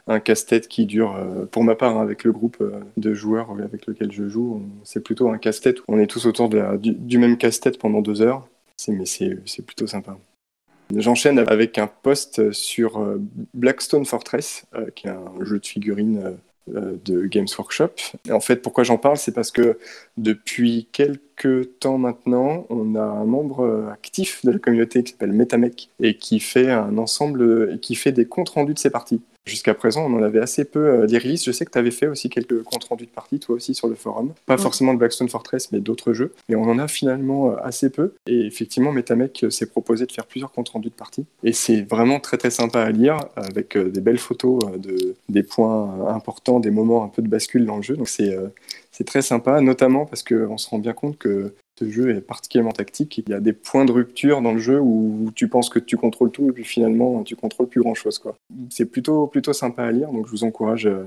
un, 0.07 0.19
casse-tête 0.19 0.67
qui 0.67 0.85
dure, 0.85 1.15
euh, 1.15 1.45
pour 1.45 1.63
ma 1.63 1.75
part, 1.75 1.97
hein, 1.97 2.01
avec 2.01 2.23
le 2.23 2.31
groupe 2.31 2.57
euh, 2.61 2.79
de 2.97 3.13
joueurs 3.13 3.49
avec 3.63 3.85
lequel 3.87 4.11
je 4.11 4.27
joue, 4.27 4.61
c'est 4.83 5.03
plutôt 5.03 5.29
un 5.29 5.37
casse-tête 5.37 5.79
où 5.81 5.83
on 5.87 5.99
est 5.99 6.07
tous 6.07 6.25
autour 6.25 6.49
du, 6.49 7.17
même 7.17 7.37
casse-tête 7.37 7.79
pendant 7.79 8.01
deux 8.01 8.21
heures. 8.21 8.47
Mais 8.87 9.05
c'est 9.05 9.65
plutôt 9.65 9.87
sympa. 9.87 10.17
J'enchaîne 10.95 11.39
avec 11.39 11.77
un 11.77 11.87
post 11.87 12.51
sur 12.51 12.99
euh, 12.99 13.21
Blackstone 13.53 14.05
Fortress, 14.05 14.65
qui 14.95 15.07
est 15.07 15.11
un 15.11 15.43
jeu 15.43 15.59
de 15.59 15.65
figurines 15.65 16.37
de 16.67 17.25
Games 17.25 17.47
Workshop. 17.57 17.91
Et 18.27 18.31
en 18.31 18.39
fait, 18.39 18.57
pourquoi 18.57 18.83
j'en 18.83 18.97
parle, 18.97 19.17
c'est 19.17 19.33
parce 19.33 19.51
que 19.51 19.77
depuis 20.17 20.87
quelques 20.91 21.79
temps 21.79 21.97
maintenant, 21.97 22.65
on 22.69 22.95
a 22.95 23.01
un 23.01 23.25
membre 23.25 23.61
euh, 23.61 23.89
actif 23.91 24.45
de 24.45 24.51
la 24.51 24.59
communauté 24.59 25.03
qui 25.03 25.11
s'appelle 25.11 25.33
Metamec 25.33 25.89
et 25.99 26.17
qui 26.17 26.39
fait 26.39 26.71
un 26.71 26.97
ensemble 26.97 27.79
qui 27.79 27.95
fait 27.95 28.11
des 28.11 28.25
comptes 28.25 28.49
rendus 28.49 28.73
de 28.73 28.79
ses 28.79 28.89
parties. 28.89 29.21
Jusqu'à 29.45 29.73
présent, 29.73 30.05
on 30.05 30.17
en 30.17 30.23
avait 30.23 30.39
assez 30.39 30.63
peu 30.63 30.79
euh, 30.79 31.05
des 31.05 31.17
releases. 31.17 31.43
Je 31.43 31.51
sais 31.51 31.65
que 31.65 31.71
tu 31.71 31.77
avais 31.77 31.91
fait 31.91 32.07
aussi 32.07 32.29
quelques 32.29 32.63
comptes 32.63 32.85
rendus 32.85 33.05
de 33.05 33.11
parties, 33.11 33.39
toi 33.39 33.55
aussi, 33.55 33.75
sur 33.75 33.89
le 33.89 33.95
forum. 33.95 34.33
Pas 34.45 34.57
forcément 34.57 34.93
de 34.93 34.99
Blackstone 34.99 35.27
Fortress, 35.27 35.71
mais 35.73 35.81
d'autres 35.81 36.13
jeux. 36.13 36.33
Et 36.47 36.55
on 36.55 36.63
en 36.63 36.79
a 36.79 36.87
finalement 36.87 37.51
euh, 37.51 37.55
assez 37.61 37.89
peu. 37.89 38.13
Et 38.25 38.45
effectivement, 38.45 38.93
Metamec 38.93 39.43
euh, 39.43 39.49
s'est 39.49 39.65
proposé 39.65 40.05
de 40.05 40.13
faire 40.13 40.25
plusieurs 40.25 40.51
comptes 40.51 40.69
rendus 40.69 40.89
de 40.89 40.93
parties. 40.93 41.25
Et 41.43 41.51
c'est 41.51 41.81
vraiment 41.81 42.21
très 42.21 42.37
très 42.37 42.51
sympa 42.51 42.81
à 42.81 42.91
lire, 42.91 43.17
avec 43.35 43.77
des 43.77 44.01
belles 44.01 44.17
photos 44.17 44.59
de, 44.77 45.15
des 45.27 45.43
points 45.43 46.07
importants, 46.07 46.59
des 46.59 46.71
moments 46.71 47.03
un 47.03 47.09
peu 47.09 47.21
de 47.21 47.27
bascule 47.27 47.65
dans 47.65 47.77
le 47.77 47.83
jeu. 47.83 47.97
Donc 47.97 48.07
c'est 48.07 48.37
c'est 48.91 49.03
très 49.05 49.23
sympa, 49.23 49.59
notamment 49.59 50.05
parce 50.05 50.23
qu'on 50.23 50.57
se 50.57 50.69
rend 50.69 50.77
bien 50.77 50.93
compte 50.93 51.17
que 51.17 51.53
ce 51.79 51.89
jeu 51.89 52.15
est 52.15 52.21
particulièrement 52.21 52.71
tactique. 52.71 53.17
Il 53.17 53.29
y 53.29 53.33
a 53.33 53.39
des 53.39 53.53
points 53.53 53.85
de 53.85 53.91
rupture 53.91 54.41
dans 54.41 54.53
le 54.53 54.59
jeu 54.59 54.79
où 54.79 55.31
tu 55.35 55.47
penses 55.47 55.69
que 55.69 55.79
tu 55.79 55.97
contrôles 55.97 56.31
tout 56.31 56.49
et 56.49 56.51
puis 56.51 56.63
finalement 56.63 57.23
tu 57.23 57.35
contrôles 57.35 57.67
plus 57.67 57.81
grand 57.81 57.95
chose. 57.95 58.21
C'est 58.69 58.85
plutôt, 58.85 59.27
plutôt 59.27 59.53
sympa 59.53 59.83
à 59.83 59.91
lire, 59.91 60.11
donc 60.11 60.27
je 60.27 60.31
vous 60.31 60.43
encourage 60.43 60.85
euh, 60.85 61.05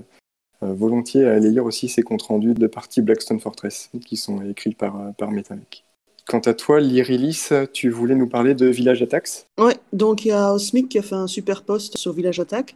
euh, 0.62 0.74
volontiers 0.74 1.24
à 1.26 1.34
aller 1.34 1.50
lire 1.50 1.64
aussi 1.64 1.88
ces 1.88 2.02
comptes 2.02 2.22
rendus 2.22 2.54
de 2.54 2.66
parties 2.66 3.02
Blackstone 3.02 3.40
Fortress 3.40 3.90
qui 4.04 4.16
sont 4.16 4.42
écrits 4.42 4.74
par, 4.74 5.00
euh, 5.00 5.10
par 5.12 5.30
Metallic. 5.30 5.84
Quant 6.26 6.40
à 6.40 6.54
toi, 6.54 6.80
Lyrilis, 6.80 7.50
tu 7.72 7.88
voulais 7.88 8.16
nous 8.16 8.26
parler 8.26 8.54
de 8.54 8.66
Village 8.66 9.00
Attacks? 9.00 9.46
Ouais, 9.58 9.76
donc 9.92 10.24
il 10.24 10.28
y 10.28 10.32
a 10.32 10.52
Osmic 10.52 10.88
qui 10.88 10.98
a 10.98 11.02
fait 11.02 11.14
un 11.14 11.28
super 11.28 11.62
post 11.62 11.96
sur 11.96 12.12
Village 12.12 12.40
Attack. 12.40 12.74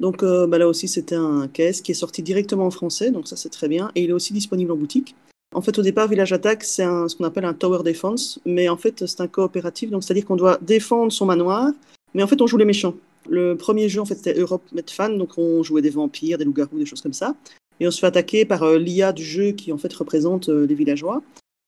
Donc 0.00 0.22
bah 0.22 0.58
là 0.58 0.68
aussi, 0.68 0.86
c'était 0.86 1.14
un 1.14 1.48
KS 1.48 1.80
qui 1.82 1.92
est 1.92 1.94
sorti 1.94 2.22
directement 2.22 2.66
en 2.66 2.70
français, 2.70 3.10
donc 3.10 3.26
ça 3.26 3.36
c'est 3.36 3.48
très 3.48 3.68
bien. 3.68 3.90
Et 3.94 4.02
il 4.02 4.10
est 4.10 4.14
aussi 4.14 4.34
disponible 4.34 4.72
en 4.72 4.76
boutique. 4.76 5.14
En 5.54 5.62
fait, 5.62 5.78
au 5.78 5.82
départ, 5.82 6.06
Village 6.06 6.32
Attack, 6.32 6.62
c'est 6.62 6.84
ce 6.84 7.16
qu'on 7.16 7.24
appelle 7.24 7.44
un 7.44 7.54
Tower 7.54 7.82
Defense, 7.82 8.40
mais 8.46 8.68
en 8.68 8.76
fait, 8.76 9.04
c'est 9.06 9.20
un 9.20 9.26
coopératif, 9.26 9.90
donc 9.90 10.04
c'est-à-dire 10.04 10.24
qu'on 10.24 10.36
doit 10.36 10.58
défendre 10.62 11.10
son 11.10 11.26
manoir, 11.26 11.72
mais 12.14 12.22
en 12.22 12.26
fait, 12.26 12.40
on 12.40 12.46
joue 12.46 12.56
les 12.56 12.64
méchants. 12.64 12.94
Le 13.28 13.56
premier 13.56 13.88
jeu, 13.88 14.00
en 14.00 14.04
fait, 14.04 14.14
c'était 14.14 14.38
Europe 14.38 14.62
Medfan, 14.72 15.10
donc 15.10 15.36
on 15.38 15.62
jouait 15.62 15.82
des 15.82 15.90
vampires, 15.90 16.38
des 16.38 16.44
loups-garous, 16.44 16.78
des 16.78 16.86
choses 16.86 17.02
comme 17.02 17.12
ça. 17.12 17.34
Et 17.80 17.86
on 17.86 17.90
se 17.90 17.98
fait 17.98 18.06
attaquer 18.06 18.44
par 18.44 18.62
euh, 18.62 18.78
l'IA 18.78 19.12
du 19.12 19.24
jeu 19.24 19.52
qui, 19.52 19.72
en 19.72 19.78
fait, 19.78 19.92
représente 19.92 20.48
euh, 20.48 20.66
les 20.66 20.74
villageois. 20.74 21.22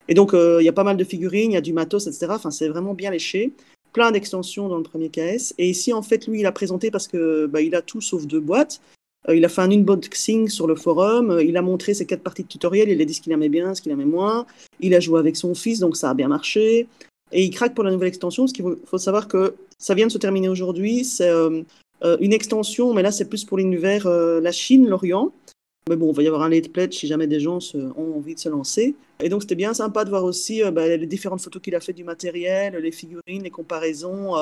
Et 0.07 0.13
donc, 0.13 0.33
euh, 0.33 0.57
il 0.61 0.65
y 0.65 0.69
a 0.69 0.73
pas 0.73 0.83
mal 0.83 0.97
de 0.97 1.03
figurines, 1.03 1.51
il 1.51 1.55
y 1.55 1.57
a 1.57 1.61
du 1.61 1.73
matos, 1.73 2.07
etc. 2.07 2.27
Enfin, 2.29 2.51
c'est 2.51 2.67
vraiment 2.67 2.93
bien 2.93 3.11
léché 3.11 3.53
plein 3.93 4.11
d'extensions 4.11 4.67
dans 4.67 4.77
le 4.77 4.83
premier 4.83 5.09
KS. 5.09 5.53
Et 5.57 5.69
ici, 5.69 5.93
en 5.93 6.01
fait, 6.01 6.27
lui, 6.27 6.39
il 6.39 6.45
a 6.45 6.51
présenté 6.51 6.89
parce 6.89 7.07
que 7.07 7.45
bah, 7.45 7.61
il 7.61 7.75
a 7.75 7.81
tout 7.81 8.01
sauf 8.01 8.25
deux 8.25 8.39
boîtes. 8.39 8.81
Euh, 9.29 9.35
il 9.35 9.45
a 9.45 9.49
fait 9.49 9.61
un 9.61 9.71
unboxing 9.71 10.49
sur 10.49 10.67
le 10.67 10.75
forum. 10.75 11.31
Euh, 11.31 11.43
il 11.43 11.57
a 11.57 11.61
montré 11.61 11.93
ses 11.93 12.05
quatre 12.05 12.21
parties 12.21 12.43
de 12.43 12.47
tutoriel. 12.47 12.89
Il 12.89 13.01
a 13.01 13.05
dit 13.05 13.13
ce 13.13 13.21
qu'il 13.21 13.31
aimait 13.31 13.49
bien, 13.49 13.73
ce 13.73 13.81
qu'il 13.81 13.91
aimait 13.91 14.05
moins. 14.05 14.45
Il 14.79 14.93
a 14.93 14.99
joué 14.99 15.19
avec 15.19 15.35
son 15.35 15.55
fils, 15.55 15.79
donc 15.79 15.95
ça 15.95 16.09
a 16.09 16.13
bien 16.13 16.27
marché. 16.27 16.87
Et 17.31 17.43
il 17.43 17.49
craque 17.49 17.73
pour 17.73 17.83
la 17.83 17.91
nouvelle 17.91 18.09
extension. 18.09 18.47
Ce 18.47 18.53
qu'il 18.53 18.65
faut, 18.85 18.97
savoir 18.97 19.27
que 19.27 19.55
ça 19.79 19.95
vient 19.95 20.07
de 20.07 20.11
se 20.11 20.17
terminer 20.17 20.49
aujourd'hui. 20.49 21.03
C'est 21.03 21.29
euh, 21.29 21.63
une 22.19 22.33
extension, 22.33 22.93
mais 22.93 23.01
là, 23.01 23.11
c'est 23.11 23.25
plus 23.25 23.45
pour 23.45 23.57
l'univers 23.57 24.07
la 24.07 24.51
Chine, 24.51 24.87
l'Orient. 24.87 25.31
Mais 25.89 25.95
bon, 25.95 26.11
il 26.11 26.15
va 26.15 26.23
y 26.23 26.27
avoir 26.27 26.43
un 26.43 26.49
late 26.49 26.71
pledge 26.71 26.93
si 26.93 27.07
jamais 27.07 27.27
des 27.27 27.39
gens 27.39 27.59
se- 27.59 27.77
ont 27.77 28.17
envie 28.17 28.35
de 28.35 28.39
se 28.39 28.49
lancer. 28.49 28.95
Et 29.21 29.29
donc, 29.29 29.41
c'était 29.41 29.55
bien 29.55 29.73
sympa 29.73 30.05
de 30.05 30.09
voir 30.09 30.23
aussi 30.23 30.61
bah, 30.71 30.87
les 30.95 31.07
différentes 31.07 31.41
photos 31.41 31.61
qu'il 31.61 31.75
a 31.75 31.79
fait 31.79 31.93
du 31.93 32.03
matériel, 32.03 32.75
les 32.75 32.91
figurines, 32.91 33.43
les 33.43 33.49
comparaisons, 33.49 34.35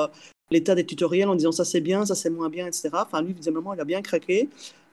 l'état 0.50 0.74
des 0.74 0.84
tutoriels 0.84 1.28
en 1.28 1.34
disant 1.34 1.52
ça 1.52 1.64
c'est 1.64 1.80
bien, 1.80 2.04
ça 2.04 2.14
c'est 2.14 2.30
moins 2.30 2.48
bien, 2.48 2.66
etc. 2.66 2.90
Enfin, 2.92 3.22
lui, 3.22 3.32
visiblement, 3.32 3.74
il 3.74 3.80
a 3.80 3.84
bien 3.84 4.02
craqué. 4.02 4.48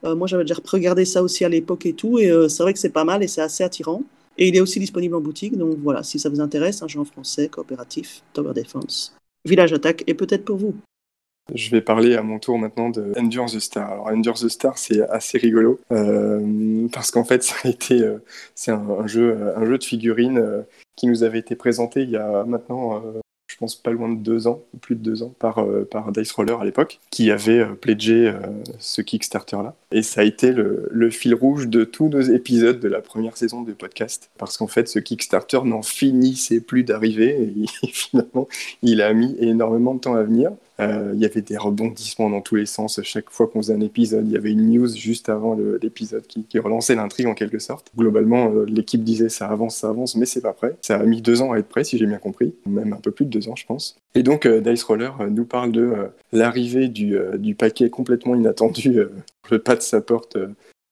Euh, 0.06 0.16
moi, 0.16 0.28
j'avais 0.28 0.44
déjà 0.44 0.56
regardé 0.66 1.06
ça 1.06 1.22
aussi 1.22 1.46
à 1.46 1.50
l'époque 1.50 1.86
et 1.86 1.94
tout. 1.94 2.20
Et 2.20 2.30
euh, 2.30 2.48
c'est 2.48 2.64
vrai 2.64 2.74
que 2.74 2.80
c'est 2.80 2.90
pas 2.90 3.04
mal 3.04 3.24
et 3.24 3.28
c'est 3.28 3.42
assez 3.42 3.64
attirant. 3.64 4.04
Et 4.38 4.48
il 4.48 4.56
est 4.56 4.62
aussi 4.62 4.80
disponible 4.80 5.16
en 5.16 5.22
boutique. 5.22 5.58
Donc 5.58 5.78
voilà, 5.80 6.04
si 6.04 6.20
ça 6.20 6.30
vous 6.30 6.40
intéresse, 6.40 6.82
un 6.82 6.88
jeu 6.88 7.00
en 7.00 7.06
français, 7.06 7.50
coopératif, 7.50 8.24
Tower 8.34 8.54
Defense, 8.54 9.16
Village 9.46 9.74
Attack, 9.74 10.04
et 10.08 10.14
peut-être 10.14 10.46
pour 10.46 10.58
vous. 10.58 10.76
Je 11.54 11.72
vais 11.72 11.82
parler 11.82 12.16
à 12.16 12.22
mon 12.22 12.38
tour 12.38 12.60
maintenant 12.60 12.90
de 12.90 13.12
Endure 13.18 13.48
the 13.48 13.60
Star. 13.60 13.92
Alors 13.92 14.08
Endure 14.08 14.36
the 14.36 14.48
Star, 14.48 14.78
c'est 14.78 15.02
assez 15.10 15.40
rigolo 15.40 15.80
euh, 15.92 16.88
parce 16.94 17.10
qu'en 17.12 17.26
fait, 17.26 17.44
ça 17.44 17.56
a 17.64 17.70
été, 17.70 18.08
c'est 18.56 18.72
un, 18.72 19.08
jeu, 19.08 19.36
un 19.58 19.66
jeu 19.66 19.78
de 19.78 19.84
figurines 19.84 20.64
qui 20.96 21.08
nous 21.08 21.24
avait 21.24 21.40
été 21.40 21.56
présenté 21.56 22.04
il 22.04 22.12
y 22.12 22.18
a 22.18 22.44
maintenant 22.46 23.02
pense 23.60 23.76
pas 23.76 23.92
loin 23.92 24.10
de 24.10 24.18
deux 24.18 24.48
ans, 24.48 24.62
plus 24.82 24.96
de 24.96 25.02
deux 25.02 25.22
ans, 25.22 25.34
par, 25.38 25.60
euh, 25.60 25.88
par 25.90 26.12
Dice 26.12 26.32
Roller 26.32 26.60
à 26.60 26.66
l'époque, 26.66 27.00
qui 27.12 27.30
avait 27.30 27.60
euh, 27.60 27.74
pledgé 27.74 28.28
euh, 28.28 28.40
ce 28.80 29.02
Kickstarter-là. 29.02 29.76
Et 29.92 30.02
ça 30.02 30.22
a 30.22 30.24
été 30.24 30.52
le, 30.52 30.88
le, 30.92 31.10
fil 31.10 31.36
rouge 31.36 31.68
de 31.68 31.84
tous 31.84 32.08
nos 32.08 32.22
épisodes 32.22 32.80
de 32.80 32.88
la 32.88 33.02
première 33.02 33.36
saison 33.36 33.62
du 33.62 33.74
podcast, 33.74 34.30
parce 34.38 34.58
qu'en 34.58 34.68
fait, 34.68 34.88
ce 34.88 35.00
Kickstarter 35.00 35.60
n'en 35.66 35.82
finissait 35.82 36.62
plus 36.62 36.84
d'arriver, 36.84 37.54
et, 37.84 37.88
finalement, 37.92 38.48
il 38.82 39.02
a 39.02 39.14
mis 39.14 39.36
énormément 39.40 39.94
de 39.94 40.00
temps 40.00 40.16
à 40.16 40.24
venir. 40.24 40.52
Euh, 40.80 41.12
il 41.14 41.20
y 41.20 41.26
avait 41.26 41.42
des 41.42 41.58
rebondissements 41.58 42.30
dans 42.30 42.42
tous 42.42 42.56
les 42.56 42.66
sens. 42.66 43.00
Chaque 43.04 43.30
fois 43.30 43.48
qu'on 43.48 43.62
faisait 43.62 43.74
un 43.74 43.82
épisode, 43.82 44.26
il 44.28 44.34
y 44.34 44.38
avait 44.38 44.52
une 44.52 44.70
news 44.70 44.88
juste 44.88 45.30
avant 45.30 45.58
l'épisode 45.82 46.26
qui, 46.28 46.46
relançait 46.60 46.96
l'intrigue 46.96 47.28
en 47.28 47.34
quelque 47.34 47.60
sorte. 47.60 47.92
Globalement, 47.98 48.52
euh, 48.52 48.66
l'équipe 48.66 49.04
disait 49.04 49.30
ça 49.30 49.48
avance, 49.48 49.78
ça 49.78 49.90
avance, 49.90 50.16
mais 50.16 50.26
c'est 50.26 50.42
pas 50.42 50.54
prêt. 50.54 50.76
Ça 50.82 50.98
a 50.98 51.04
mis 51.04 51.22
deux 51.22 51.42
ans 51.42 51.54
à 51.54 51.58
être 51.58 51.68
prêt, 51.68 51.84
si 51.84 51.98
j'ai 51.98 52.06
bien 52.06 52.18
compris, 52.18 52.54
même 52.66 52.94
un 52.94 52.98
peu 52.98 53.12
plus 53.12 53.26
de 53.26 53.30
deux 53.30 53.48
ans, 53.50 53.56
je 53.56 53.66
pense. 53.66 53.98
Et 54.16 54.24
donc, 54.24 54.46
euh, 54.46 54.60
Dice 54.60 54.84
Roller 54.84 55.12
nous 55.30 55.46
parle 55.46 55.72
de 55.72 55.94
l'arrivée 56.32 56.88
du, 56.88 57.18
du, 57.38 57.56
paquet 57.56 57.90
complètement 57.90 58.36
inattendu, 58.36 59.00
le 59.50 59.60
pas 59.60 59.76
de 59.76 59.82
sa 59.82 60.02
porte 60.02 60.38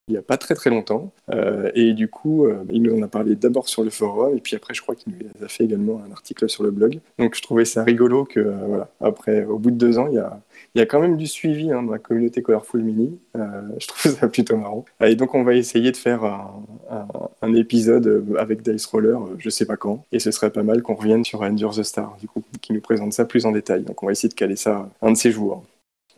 il 0.08 0.14
n'y 0.14 0.18
a 0.18 0.22
pas 0.22 0.38
très 0.38 0.56
très 0.56 0.70
longtemps. 0.70 1.12
Euh, 1.32 1.70
et 1.76 1.94
du 1.94 2.08
coup, 2.08 2.46
euh, 2.46 2.64
il 2.72 2.82
nous 2.82 2.98
en 2.98 3.02
a 3.02 3.08
parlé 3.08 3.36
d'abord 3.36 3.68
sur 3.68 3.84
le 3.84 3.90
forum, 3.90 4.36
et 4.38 4.40
puis 4.40 4.56
après, 4.56 4.74
je 4.74 4.82
crois 4.82 4.96
qu'il 4.96 5.14
nous 5.14 5.46
a 5.46 5.50
fait 5.50 5.66
également 5.66 6.02
un 6.08 6.12
article 6.12 6.48
sur 6.48 6.64
le 6.64 6.72
blog. 6.72 7.00
Donc 7.20 7.36
je 7.36 7.42
trouvais 7.42 7.66
ça 7.66 7.84
rigolo 7.84 8.24
que, 8.24 8.40
euh, 8.40 8.56
voilà, 8.68 8.90
après, 9.02 9.44
au 9.44 9.60
bout 9.60 9.72
de 9.72 9.76
deux 9.76 10.00
ans, 10.00 10.08
il 10.08 10.16
y 10.16 10.20
a, 10.20 10.40
il 10.76 10.80
y 10.80 10.82
a 10.82 10.86
quand 10.86 11.02
même 11.02 11.18
du 11.18 11.28
suivi 11.28 11.72
hein, 11.72 11.84
dans 11.84 11.92
la 11.92 12.00
communauté 12.00 12.42
Colorful 12.42 12.82
Mini. 12.82 13.20
je 13.36 13.88
trouve 13.88 14.14
ça 14.14 14.28
plutôt 14.28 14.58
marrant. 14.58 14.86
Et 15.02 15.16
donc 15.16 15.36
on 15.36 15.44
va 15.44 15.54
essayer 15.54 15.92
de 15.92 15.98
faire 15.98 16.24
un, 16.24 17.54
épisode 17.54 18.26
avec 18.38 18.62
Dice 18.62 18.86
Roller, 18.86 19.20
je 19.38 19.50
sais 19.50 19.66
pas 19.66 19.78
quand, 19.78 20.06
et 20.12 20.20
ce 20.20 20.32
serait 20.32 20.52
pas 20.52 20.64
mal 20.64 20.82
qu'on 20.82 20.96
revienne 20.96 21.24
sur 21.24 21.42
Endure 21.42 21.76
the 21.76 21.84
Star, 21.84 22.18
du 22.20 22.28
coup, 22.28 22.44
qui 22.62 22.74
nous 22.74 22.82
présente 22.82 23.14
ça 23.14 23.26
plus 23.26 23.46
en 23.46 23.52
détail. 23.52 23.84
Donc 23.84 24.04
on 24.04 24.06
va 24.06 24.12
essayer 24.12 24.30
de 24.30 24.34
caler 24.34 24.56
ça 24.56 24.90
un 25.02 25.12
de 25.12 25.18
ces 25.18 25.32
jours. 25.32 25.64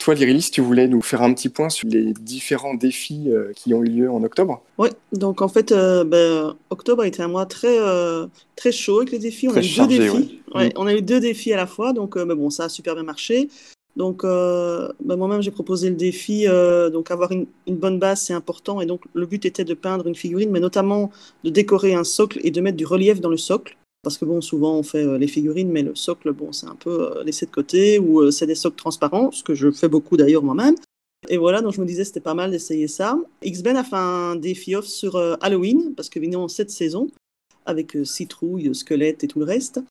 Toi, 0.09 0.15
Lyrilis, 0.15 0.49
tu 0.51 0.61
voulais 0.61 0.87
nous 0.87 1.03
faire 1.03 1.21
un 1.21 1.31
petit 1.35 1.49
point 1.49 1.69
sur 1.69 1.87
les 1.87 2.13
différents 2.13 2.73
défis 2.73 3.25
euh, 3.27 3.51
qui 3.55 3.75
ont 3.75 3.83
eu 3.83 3.89
lieu 3.89 4.11
en 4.11 4.23
octobre 4.23 4.63
Oui, 4.79 4.89
donc 5.11 5.43
en 5.43 5.47
fait, 5.47 5.71
euh, 5.71 6.03
ben, 6.03 6.55
octobre 6.71 7.03
a 7.03 7.07
été 7.07 7.21
un 7.21 7.27
mois 7.27 7.45
très, 7.45 7.77
euh, 7.79 8.25
très 8.55 8.71
chaud 8.71 9.01
avec 9.01 9.11
les 9.11 9.19
défis. 9.19 9.47
On 9.49 9.55
a 9.55 9.61
eu 9.61 9.69
deux 9.77 9.85
défis. 9.85 10.41
Ouais. 10.55 10.73
On 10.77 10.87
a 10.87 10.95
eu 10.95 11.03
deux 11.03 11.19
défis 11.19 11.53
à 11.53 11.57
la 11.57 11.67
fois, 11.67 11.93
donc 11.93 12.17
ben 12.17 12.33
bon, 12.33 12.49
ça 12.49 12.63
a 12.63 12.69
super 12.69 12.95
bien 12.95 13.03
marché. 13.03 13.49
Donc, 13.97 14.23
ben, 14.23 15.15
moi-même, 15.15 15.43
j'ai 15.43 15.51
proposé 15.51 15.91
le 15.91 15.95
défi. 15.95 16.47
donc, 16.91 17.11
avoir 17.11 17.31
une, 17.31 17.45
une 17.67 17.75
bonne 17.75 17.99
base, 17.99 18.21
c'est 18.21 18.33
important. 18.33 18.81
Et 18.81 18.87
donc, 18.87 19.01
le 19.13 19.27
but 19.27 19.45
était 19.45 19.63
de 19.63 19.75
peindre 19.75 20.07
une 20.07 20.15
figurine, 20.15 20.49
mais 20.49 20.59
notamment 20.59 21.11
de 21.43 21.51
décorer 21.51 21.93
un 21.93 22.03
socle 22.03 22.39
et 22.43 22.49
de 22.49 22.61
mettre 22.61 22.77
du 22.77 22.85
relief 22.87 23.21
dans 23.21 23.29
le 23.29 23.37
socle. 23.37 23.77
Parce 24.01 24.17
que 24.17 24.25
bon, 24.25 24.41
souvent 24.41 24.77
on 24.77 24.83
fait 24.83 25.05
euh, 25.05 25.17
les 25.17 25.27
figurines, 25.27 25.69
mais 25.69 25.83
le 25.83 25.95
socle, 25.95 26.31
bon, 26.31 26.51
c'est 26.53 26.67
un 26.67 26.75
peu 26.75 27.17
euh, 27.17 27.23
laissé 27.23 27.45
de 27.45 27.51
côté, 27.51 27.99
ou 27.99 28.21
euh, 28.21 28.31
c'est 28.31 28.47
des 28.47 28.55
socles 28.55 28.77
transparents, 28.77 29.31
ce 29.31 29.43
que 29.43 29.55
je 29.55 29.71
fais 29.71 29.89
beaucoup 29.89 30.15
d'ailleurs 30.15 30.43
moi-même. 30.43 30.75
Et 31.27 31.37
voilà, 31.37 31.61
donc 31.61 31.73
je 31.73 31.81
me 31.81 31.85
disais 31.85 32.05
c'était 32.05 32.21
pas 32.21 32.33
mal 32.33 32.49
d'essayer 32.49 32.87
ça. 32.87 33.19
X-Ben 33.43 33.75
a 33.75 33.83
fait 33.83 33.97
un 33.97 34.37
défi 34.37 34.75
off 34.75 34.85
sur 34.85 35.17
Halloween, 35.41 35.93
parce 35.95 36.07
que 36.07 36.17
évidemment 36.17 36.47
cette 36.47 36.71
saison, 36.71 37.09
avec 37.65 37.97
citrouille, 38.05 38.73
squelette 38.73 39.25
et 39.25 39.27
tout 39.27 39.39
le 39.39 39.45
reste. 39.45 39.81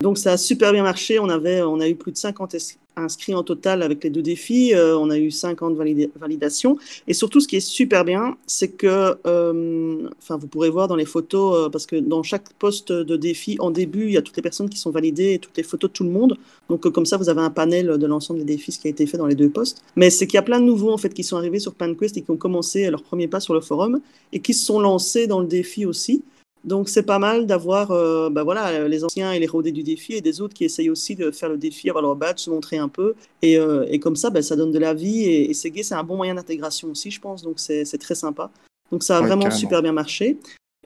Donc 0.00 0.16
ça 0.16 0.32
a 0.32 0.36
super 0.38 0.72
bien 0.72 0.82
marché. 0.82 1.18
On, 1.18 1.28
avait, 1.28 1.60
on 1.60 1.80
a 1.80 1.88
eu 1.88 1.94
plus 1.94 2.12
de 2.12 2.16
50 2.16 2.54
inscrits 2.98 3.34
en 3.34 3.42
total 3.42 3.82
avec 3.82 4.04
les 4.04 4.10
deux 4.10 4.22
défis. 4.22 4.74
Euh, 4.74 4.98
on 4.98 5.10
a 5.10 5.18
eu 5.18 5.30
50 5.30 5.76
validations. 6.20 6.76
Et 7.06 7.14
surtout, 7.14 7.40
ce 7.40 7.48
qui 7.48 7.56
est 7.56 7.60
super 7.60 8.04
bien, 8.04 8.36
c'est 8.46 8.68
que, 8.68 9.16
euh, 9.26 10.08
enfin, 10.18 10.36
vous 10.36 10.46
pourrez 10.46 10.70
voir 10.70 10.88
dans 10.88 10.96
les 10.96 11.04
photos, 11.04 11.66
euh, 11.66 11.68
parce 11.68 11.86
que 11.86 11.96
dans 11.96 12.22
chaque 12.22 12.52
poste 12.54 12.92
de 12.92 13.16
défi, 13.16 13.56
en 13.60 13.70
début, 13.70 14.06
il 14.06 14.12
y 14.12 14.16
a 14.16 14.22
toutes 14.22 14.36
les 14.36 14.42
personnes 14.42 14.68
qui 14.68 14.78
sont 14.78 14.90
validées 14.90 15.34
et 15.34 15.38
toutes 15.38 15.56
les 15.56 15.62
photos 15.62 15.90
de 15.90 15.92
tout 15.92 16.04
le 16.04 16.10
monde. 16.10 16.36
Donc 16.68 16.88
comme 16.88 17.06
ça, 17.06 17.16
vous 17.16 17.28
avez 17.28 17.40
un 17.40 17.50
panel 17.50 17.98
de 17.98 18.06
l'ensemble 18.06 18.40
des 18.40 18.56
défis, 18.56 18.72
ce 18.72 18.78
qui 18.78 18.88
a 18.88 18.90
été 18.90 19.06
fait 19.06 19.18
dans 19.18 19.26
les 19.26 19.34
deux 19.34 19.48
postes. 19.48 19.82
Mais 19.96 20.10
c'est 20.10 20.26
qu'il 20.26 20.34
y 20.34 20.38
a 20.38 20.42
plein 20.42 20.60
de 20.60 20.64
nouveaux 20.64 20.92
en 20.92 20.98
fait 20.98 21.14
qui 21.14 21.24
sont 21.24 21.36
arrivés 21.36 21.58
sur 21.58 21.74
PanQuest 21.74 22.16
et 22.16 22.22
qui 22.22 22.30
ont 22.30 22.36
commencé 22.36 22.90
leur 22.90 23.02
premier 23.02 23.28
pas 23.28 23.40
sur 23.40 23.54
le 23.54 23.60
forum 23.60 24.00
et 24.32 24.40
qui 24.40 24.54
se 24.54 24.64
sont 24.64 24.80
lancés 24.80 25.26
dans 25.26 25.40
le 25.40 25.46
défi 25.46 25.86
aussi. 25.86 26.22
Donc 26.64 26.88
c'est 26.88 27.04
pas 27.04 27.18
mal 27.18 27.46
d'avoir 27.46 27.90
euh, 27.92 28.30
bah 28.30 28.42
voilà, 28.42 28.88
les 28.88 29.04
anciens 29.04 29.32
et 29.32 29.38
les 29.38 29.46
rodés 29.46 29.72
du 29.72 29.82
défi 29.82 30.14
et 30.14 30.20
des 30.20 30.40
autres 30.40 30.54
qui 30.54 30.64
essayent 30.64 30.90
aussi 30.90 31.14
de 31.14 31.30
faire 31.30 31.48
le 31.48 31.56
défi, 31.56 31.88
avoir 31.88 32.02
leur 32.02 32.16
badge, 32.16 32.40
se 32.40 32.50
montrer 32.50 32.78
un 32.78 32.88
peu. 32.88 33.14
Et, 33.42 33.58
euh, 33.58 33.86
et 33.88 33.98
comme 34.00 34.16
ça, 34.16 34.30
bah, 34.30 34.42
ça 34.42 34.56
donne 34.56 34.72
de 34.72 34.78
la 34.78 34.94
vie 34.94 35.24
et, 35.24 35.50
et 35.50 35.54
c'est 35.54 35.72
c'est 35.82 35.94
un 35.94 36.02
bon 36.02 36.16
moyen 36.16 36.34
d'intégration 36.34 36.88
aussi, 36.88 37.10
je 37.10 37.20
pense. 37.20 37.42
Donc 37.42 37.60
c'est 37.60 37.84
très 37.98 38.14
sympa. 38.14 38.50
Donc 38.90 39.02
ça 39.02 39.18
a 39.18 39.20
ouais, 39.20 39.26
vraiment 39.28 39.42
carrément. 39.42 39.58
super 39.58 39.82
bien 39.82 39.92
marché. 39.92 40.38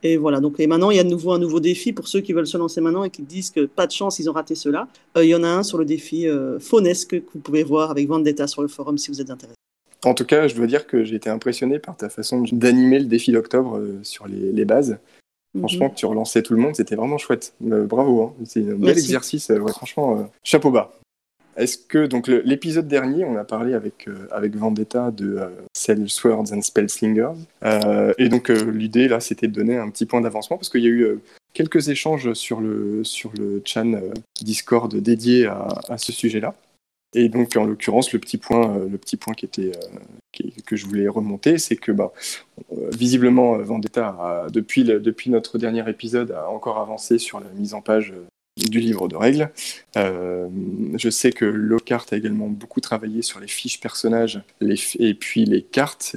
Et 0.05 0.17
voilà, 0.17 0.41
donc 0.41 0.59
et 0.59 0.67
maintenant 0.67 0.91
il 0.91 0.97
y 0.97 1.01
a 1.01 1.05
de 1.05 1.09
nouveau 1.09 1.31
un 1.33 1.39
nouveau 1.39 1.61
défi 1.61 1.93
pour 1.93 2.09
ceux 2.09 2.21
qui 2.21 2.33
veulent 2.33 2.47
se 2.47 2.59
lancer 2.59 2.81
maintenant 2.81 3.05
et 3.05 3.11
qui 3.11 3.23
disent 3.23 3.51
que 3.51 3.67
pas 3.67 3.87
de 3.87 3.93
chance, 3.93 4.19
ils 4.19 4.29
ont 4.29 4.33
raté 4.33 4.57
cela. 4.57 4.89
Euh, 5.17 5.25
il 5.25 5.31
y 5.31 5.35
en 5.35 5.45
a 5.45 5.49
un 5.49 5.63
sur 5.63 5.79
le 5.79 5.85
défi 5.85 6.27
Faunesque 6.61 7.11
que 7.11 7.33
vous 7.35 7.41
pouvez 7.41 7.63
voir 7.63 7.91
avec 7.91 8.09
Vendetta 8.09 8.47
sur 8.47 8.63
le 8.63 8.69
forum 8.69 8.99
si 8.99 9.11
vous 9.11 9.21
êtes 9.21 9.31
intéressé. 9.31 9.57
En 10.05 10.15
tout 10.15 10.25
cas, 10.25 10.49
je 10.49 10.57
dois 10.57 10.67
dire 10.67 10.89
que 10.89 11.05
j'ai 11.05 11.15
été 11.15 11.31
impressionné 11.31 11.79
par 11.79 11.97
ta 11.97 12.09
façon 12.09 12.43
d'animer 12.51 12.99
le 12.99 13.05
défi 13.05 13.31
d'octobre 13.31 13.81
sur 14.03 14.27
les, 14.27 14.51
les 14.51 14.65
bases. 14.65 14.99
Franchement, 15.59 15.91
que 15.91 15.97
tu 15.97 16.07
relançais 16.07 16.43
tout 16.43 16.55
le 16.55 16.61
monde, 16.61 16.75
c'était 16.75 16.97
vraiment 16.97 17.19
chouette. 17.19 17.53
Euh, 17.71 17.85
bravo, 17.85 18.23
hein. 18.23 18.45
c'est 18.47 18.61
un 18.61 18.75
bel 18.75 18.99
exercice. 18.99 19.51
Euh, 19.51 19.59
ouais, 19.59 19.73
franchement, 19.73 20.19
euh, 20.19 20.23
chapeau 20.43 20.71
bas. 20.71 20.93
Est-ce 21.55 21.77
que 21.77 22.07
donc 22.07 22.29
l'épisode 22.29 22.89
dernier, 22.89 23.27
on 23.27 23.37
a 23.37 23.45
parlé 23.45 23.75
avec 23.75 24.09
avec 24.31 24.57
Vendetta 24.57 25.11
de 25.11 25.39
Cell 25.75 26.09
Swords 26.09 26.51
and 26.51 26.63
Spellslingers, 26.63 27.35
et 28.17 28.31
donc 28.31 28.49
l'idée 28.49 29.07
là, 29.07 29.21
c'était 29.21 29.49
de 29.49 29.53
donner 29.53 29.77
un 29.77 29.91
petit 29.91 30.07
point 30.07 30.23
d'avancement 30.23 30.57
parce 30.57 30.71
qu'il 30.71 30.81
y 30.81 30.87
a 30.87 30.89
eu 30.89 31.19
quelques 31.53 31.91
échanges 31.91 32.33
sur 32.33 32.63
le 32.63 33.05
sur 33.05 33.33
le 33.39 33.61
chan 33.67 34.01
Discord 34.41 34.97
dédié 34.97 35.45
à, 35.45 35.69
à 35.91 35.99
ce 35.99 36.11
sujet-là. 36.11 36.55
Et 37.15 37.29
donc, 37.29 37.57
en 37.57 37.65
l'occurrence, 37.65 38.13
le 38.13 38.19
petit 38.19 38.39
point, 38.39 38.77
euh, 38.77 38.89
le 38.89 38.99
petit 38.99 39.17
point 39.17 39.35
qui 39.35 39.45
était, 39.45 39.73
euh, 39.77 40.49
que 40.65 40.77
je 40.77 40.87
voulais 40.87 41.09
remonter, 41.09 41.59
c'est 41.59 41.77
que 41.77 41.93
bah, 41.93 42.13
euh, 42.73 42.89
visiblement, 42.97 43.59
Vendetta, 43.59 44.47
depuis, 44.51 44.85
depuis 44.85 45.31
notre 45.31 45.59
dernier 45.59 45.89
épisode, 45.89 46.31
a 46.33 46.49
encore 46.49 46.79
avancé 46.79 47.19
sur 47.19 47.41
la 47.41 47.49
mise 47.51 47.75
en 47.75 47.83
page 47.83 48.15
du 48.59 48.81
livre 48.81 49.09
de 49.09 49.17
règles. 49.17 49.51
Je 49.95 51.09
sais 51.11 51.33
que 51.33 51.45
Lockhart 51.45 52.07
a 52.13 52.17
également 52.17 52.49
beaucoup 52.49 52.81
travaillé 52.81 53.23
sur 53.23 53.41
les 53.41 53.49
fiches 53.49 53.81
personnages 53.81 54.43
et 54.61 55.15
puis 55.15 55.47
les 55.47 55.63
cartes 55.63 56.17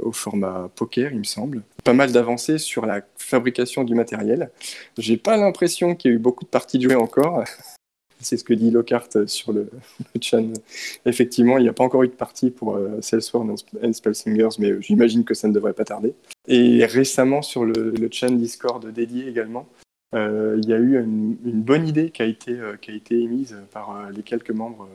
au 0.00 0.12
format 0.12 0.70
poker, 0.76 1.12
il 1.12 1.18
me 1.18 1.24
semble. 1.24 1.62
Pas 1.82 1.92
mal 1.92 2.12
d'avancées 2.12 2.58
sur 2.58 2.86
la 2.86 3.02
fabrication 3.16 3.82
du 3.82 3.94
matériel. 3.96 4.50
J'ai 4.98 5.16
pas 5.16 5.36
l'impression 5.36 5.96
qu'il 5.96 6.12
y 6.12 6.14
a 6.14 6.16
eu 6.16 6.20
beaucoup 6.20 6.44
de 6.44 6.50
parties 6.50 6.78
de 6.78 6.84
jouer 6.84 6.94
encore. 6.94 7.44
C'est 8.24 8.36
ce 8.36 8.44
que 8.44 8.54
dit 8.54 8.70
Lockhart 8.70 9.26
sur 9.26 9.52
le, 9.52 9.70
le. 10.14 10.52
Effectivement, 11.06 11.58
il 11.58 11.62
n'y 11.62 11.68
a 11.68 11.72
pas 11.72 11.84
encore 11.84 12.02
eu 12.02 12.08
de 12.08 12.12
partie 12.12 12.50
pour 12.50 12.76
euh, 12.76 13.00
Salesforce 13.00 13.64
and 13.82 13.92
Spellsingers, 13.92 14.56
mais 14.58 14.80
j'imagine 14.80 15.24
que 15.24 15.34
ça 15.34 15.46
ne 15.46 15.52
devrait 15.52 15.74
pas 15.74 15.84
tarder. 15.84 16.14
Et 16.48 16.84
récemment, 16.84 17.42
sur 17.42 17.64
le, 17.64 17.90
le 17.90 18.36
Discord 18.36 18.84
dédié 18.92 19.28
également, 19.28 19.68
euh, 20.14 20.58
il 20.62 20.68
y 20.68 20.72
a 20.72 20.78
eu 20.78 21.02
une, 21.02 21.62
bonne 21.62 21.88
idée 21.88 22.10
qui 22.10 22.22
a 22.22 22.26
été, 22.26 22.52
euh, 22.52 22.76
émise 23.10 23.56
par 23.72 23.96
euh, 23.96 24.10
les 24.10 24.22
quelques 24.22 24.50
membres 24.50 24.88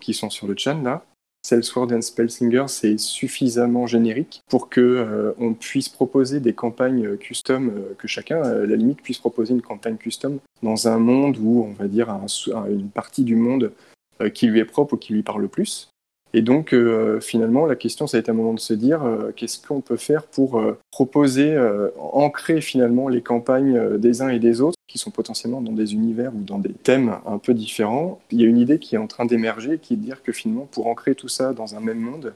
qui 0.00 0.12
sont 0.12 0.28
sur 0.28 0.48
le 0.48 0.56
chan 0.56 0.82
là. 0.82 1.04
Salesforce 1.42 1.92
and 1.92 2.02
Spellsinger, 2.02 2.64
c'est 2.68 2.98
suffisamment 2.98 3.86
générique 3.86 4.42
pour 4.48 4.68
que 4.68 4.80
euh, 4.80 5.32
on 5.38 5.54
puisse 5.54 5.88
proposer 5.88 6.40
des 6.40 6.52
campagnes 6.52 7.16
custom, 7.16 7.70
euh, 7.70 7.94
que 7.96 8.08
chacun, 8.08 8.42
à 8.42 8.54
la 8.54 8.76
limite, 8.76 9.02
puisse 9.02 9.18
proposer 9.18 9.54
une 9.54 9.62
campagne 9.62 9.96
custom 9.96 10.38
dans 10.62 10.88
un 10.88 10.98
monde 10.98 11.38
où, 11.40 11.64
on 11.64 11.72
va 11.72 11.88
dire, 11.88 12.10
un, 12.10 12.26
une 12.68 12.90
partie 12.90 13.24
du 13.24 13.36
monde 13.36 13.72
euh, 14.20 14.30
qui 14.30 14.48
lui 14.48 14.58
est 14.58 14.64
propre 14.64 14.94
ou 14.94 14.96
qui 14.96 15.12
lui 15.12 15.22
parle 15.22 15.42
le 15.42 15.48
plus. 15.48 15.90
Et 16.34 16.42
donc, 16.42 16.72
euh, 16.72 17.20
finalement, 17.20 17.66
la 17.66 17.76
question, 17.76 18.06
ça 18.06 18.18
a 18.18 18.20
été 18.20 18.30
un 18.30 18.34
moment 18.34 18.52
de 18.52 18.60
se 18.60 18.74
dire 18.74 19.02
euh, 19.02 19.32
qu'est-ce 19.34 19.66
qu'on 19.66 19.80
peut 19.80 19.96
faire 19.96 20.24
pour 20.24 20.58
euh, 20.58 20.78
proposer, 20.90 21.56
ancrer 21.98 22.60
finalement 22.60 23.08
les 23.08 23.22
campagnes 23.22 23.98
des 23.98 24.20
uns 24.20 24.28
et 24.28 24.38
des 24.38 24.60
autres, 24.60 24.76
qui 24.88 24.98
sont 24.98 25.10
potentiellement 25.10 25.60
dans 25.60 25.72
des 25.72 25.94
univers 25.94 26.34
ou 26.34 26.42
dans 26.42 26.58
des 26.58 26.72
thèmes 26.72 27.16
un 27.26 27.38
peu 27.38 27.54
différents. 27.54 28.20
Il 28.30 28.40
y 28.40 28.44
a 28.44 28.46
une 28.46 28.58
idée 28.58 28.78
qui 28.78 28.94
est 28.94 28.98
en 28.98 29.06
train 29.06 29.24
d'émerger, 29.24 29.78
qui 29.78 29.94
est 29.94 29.96
de 29.96 30.02
dire 30.02 30.22
que 30.22 30.32
finalement, 30.32 30.68
pour 30.70 30.86
ancrer 30.86 31.14
tout 31.14 31.28
ça 31.28 31.52
dans 31.52 31.76
un 31.76 31.80
même 31.80 32.00
monde, 32.00 32.34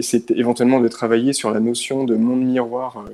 c'est 0.00 0.30
éventuellement 0.32 0.80
de 0.80 0.88
travailler 0.88 1.32
sur 1.32 1.50
la 1.52 1.60
notion 1.60 2.04
de 2.04 2.16
monde 2.16 2.42
miroir 2.42 3.04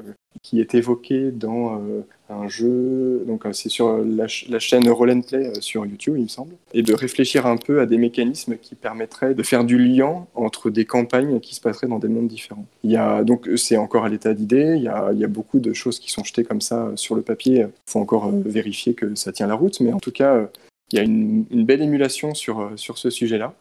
qui 0.47 0.61
est 0.61 0.77
évoquée 0.77 1.33
dans 1.33 1.83
un 2.31 2.47
jeu, 2.47 3.25
donc 3.27 3.45
c'est 3.53 3.69
sur 3.69 3.99
la, 3.99 4.29
ch 4.29 4.47
la, 4.49 4.61
chaîne 4.61 4.89
Roll 4.89 5.23
Play 5.23 5.53
sur 5.61 5.85
YouTube, 5.85 6.15
il 6.17 6.23
me 6.25 6.29
semble, 6.29 6.55
et 6.73 6.83
de 6.83 6.95
réfléchir 6.95 7.47
un 7.47 7.57
peu 7.57 7.81
à 7.81 7.87
des 7.87 7.99
mécanismes 7.99 8.57
qui 8.57 8.77
permettraient 8.77 9.35
de 9.35 9.43
faire 9.43 9.65
du 9.65 9.77
lien 9.77 10.25
entre 10.37 10.71
des 10.71 10.85
campagnes 10.85 11.41
qui 11.41 11.57
se 11.57 11.61
passeraient 11.61 11.89
dans 11.89 11.99
des 11.99 12.07
mondes 12.07 12.29
différents. 12.29 12.67
Il 12.85 12.93
y 12.93 12.97
a 12.97 13.25
donc 13.25 13.49
c'est 13.57 13.77
encore 13.77 14.05
à 14.05 14.09
l'état 14.09 14.35
d'idée, 14.35 14.77
il, 14.77 14.93
il, 15.13 15.19
y 15.19 15.25
a 15.25 15.29
beaucoup 15.29 15.59
de 15.59 15.73
choses 15.73 15.99
qui 15.99 16.13
sont 16.13 16.23
jetées 16.23 16.45
comme 16.45 16.61
ça 16.61 16.93
sur 16.95 17.17
le 17.17 17.23
papier. 17.23 17.67
Il 17.89 17.91
faut 17.91 18.01
encore 18.01 18.27
euh, 18.27 18.43
vérifier 18.45 18.95
que 18.95 19.17
ça 19.17 19.33
tient 19.33 19.49
la 19.49 19.55
route, 19.55 19.81
mais 19.81 19.93
en 19.93 19.99
tout 19.99 20.13
cas, 20.13 20.35
euh, 20.35 20.47
il 20.93 20.97
y 20.97 21.01
a 21.01 21.03
une, 21.03 21.45
une 21.51 21.65
belle 21.65 21.83
émulation 21.83 22.35
sur, 22.35 22.71
sur 22.77 22.99
ce 22.99 23.11
sujet-là. 23.11 23.53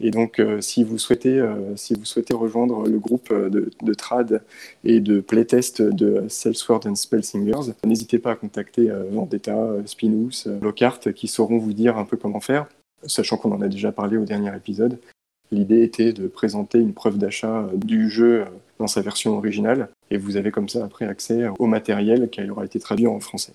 Et 0.00 0.10
donc, 0.10 0.40
si, 0.60 0.84
vous 0.84 0.96
souhaitez, 0.96 1.44
si 1.74 1.94
vous 1.94 2.04
souhaitez 2.04 2.34
rejoindre 2.34 2.86
le 2.86 2.98
groupe 2.98 3.32
de, 3.32 3.70
de 3.82 3.94
trad 3.94 4.42
et 4.84 5.00
de 5.00 5.20
playtest 5.20 5.82
de 5.82 6.24
Salesforce 6.28 6.86
and 6.86 6.94
Spellsingers, 6.94 7.72
n'hésitez 7.84 8.18
pas 8.18 8.32
à 8.32 8.36
contacter 8.36 8.92
Vendetta, 9.10 9.74
Spinous, 9.86 10.46
Lockhart, 10.62 11.12
qui 11.14 11.26
sauront 11.26 11.58
vous 11.58 11.72
dire 11.72 11.98
un 11.98 12.04
peu 12.04 12.16
comment 12.16 12.40
faire, 12.40 12.66
sachant 13.06 13.36
qu'on 13.36 13.52
en 13.52 13.60
a 13.60 13.68
déjà 13.68 13.90
parlé 13.90 14.16
au 14.16 14.24
dernier 14.24 14.54
épisode. 14.54 14.98
L'idée 15.50 15.82
était 15.82 16.12
de 16.12 16.28
présenter 16.28 16.78
une 16.78 16.92
preuve 16.92 17.18
d'achat 17.18 17.66
du 17.74 18.10
jeu 18.10 18.44
dans 18.78 18.86
sa 18.86 19.00
version 19.00 19.36
originale, 19.36 19.88
et 20.10 20.18
vous 20.18 20.36
avez 20.36 20.50
comme 20.50 20.68
ça 20.68 20.84
après 20.84 21.06
accès 21.06 21.46
au 21.58 21.66
matériel 21.66 22.28
qui 22.30 22.48
aura 22.48 22.64
été 22.64 22.78
traduit 22.78 23.06
en 23.06 23.18
français. 23.18 23.54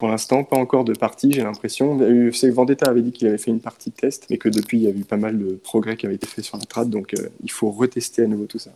Pour 0.00 0.08
l'instant, 0.08 0.44
pas 0.44 0.56
encore 0.56 0.84
de 0.84 0.94
partie, 0.94 1.30
j'ai 1.30 1.42
l'impression. 1.42 1.98
C'est 2.32 2.48
Vendetta 2.48 2.86
avait 2.88 3.02
dit 3.02 3.12
qu'il 3.12 3.28
avait 3.28 3.36
fait 3.36 3.50
une 3.50 3.60
partie 3.60 3.90
de 3.90 3.94
test, 3.94 4.28
mais 4.30 4.38
que 4.38 4.48
depuis, 4.48 4.78
il 4.78 4.84
y 4.84 4.86
a 4.86 4.90
eu 4.90 5.04
pas 5.04 5.18
mal 5.18 5.38
de 5.38 5.56
progrès 5.56 5.98
qui 5.98 6.06
avaient 6.06 6.14
été 6.14 6.26
faits 6.26 6.42
sur 6.42 6.56
la 6.56 6.64
trad, 6.64 6.88
donc 6.88 7.12
euh, 7.12 7.28
il 7.42 7.50
faut 7.50 7.70
retester 7.70 8.22
à 8.22 8.26
nouveau 8.26 8.46
tout 8.46 8.58
ça. 8.58 8.70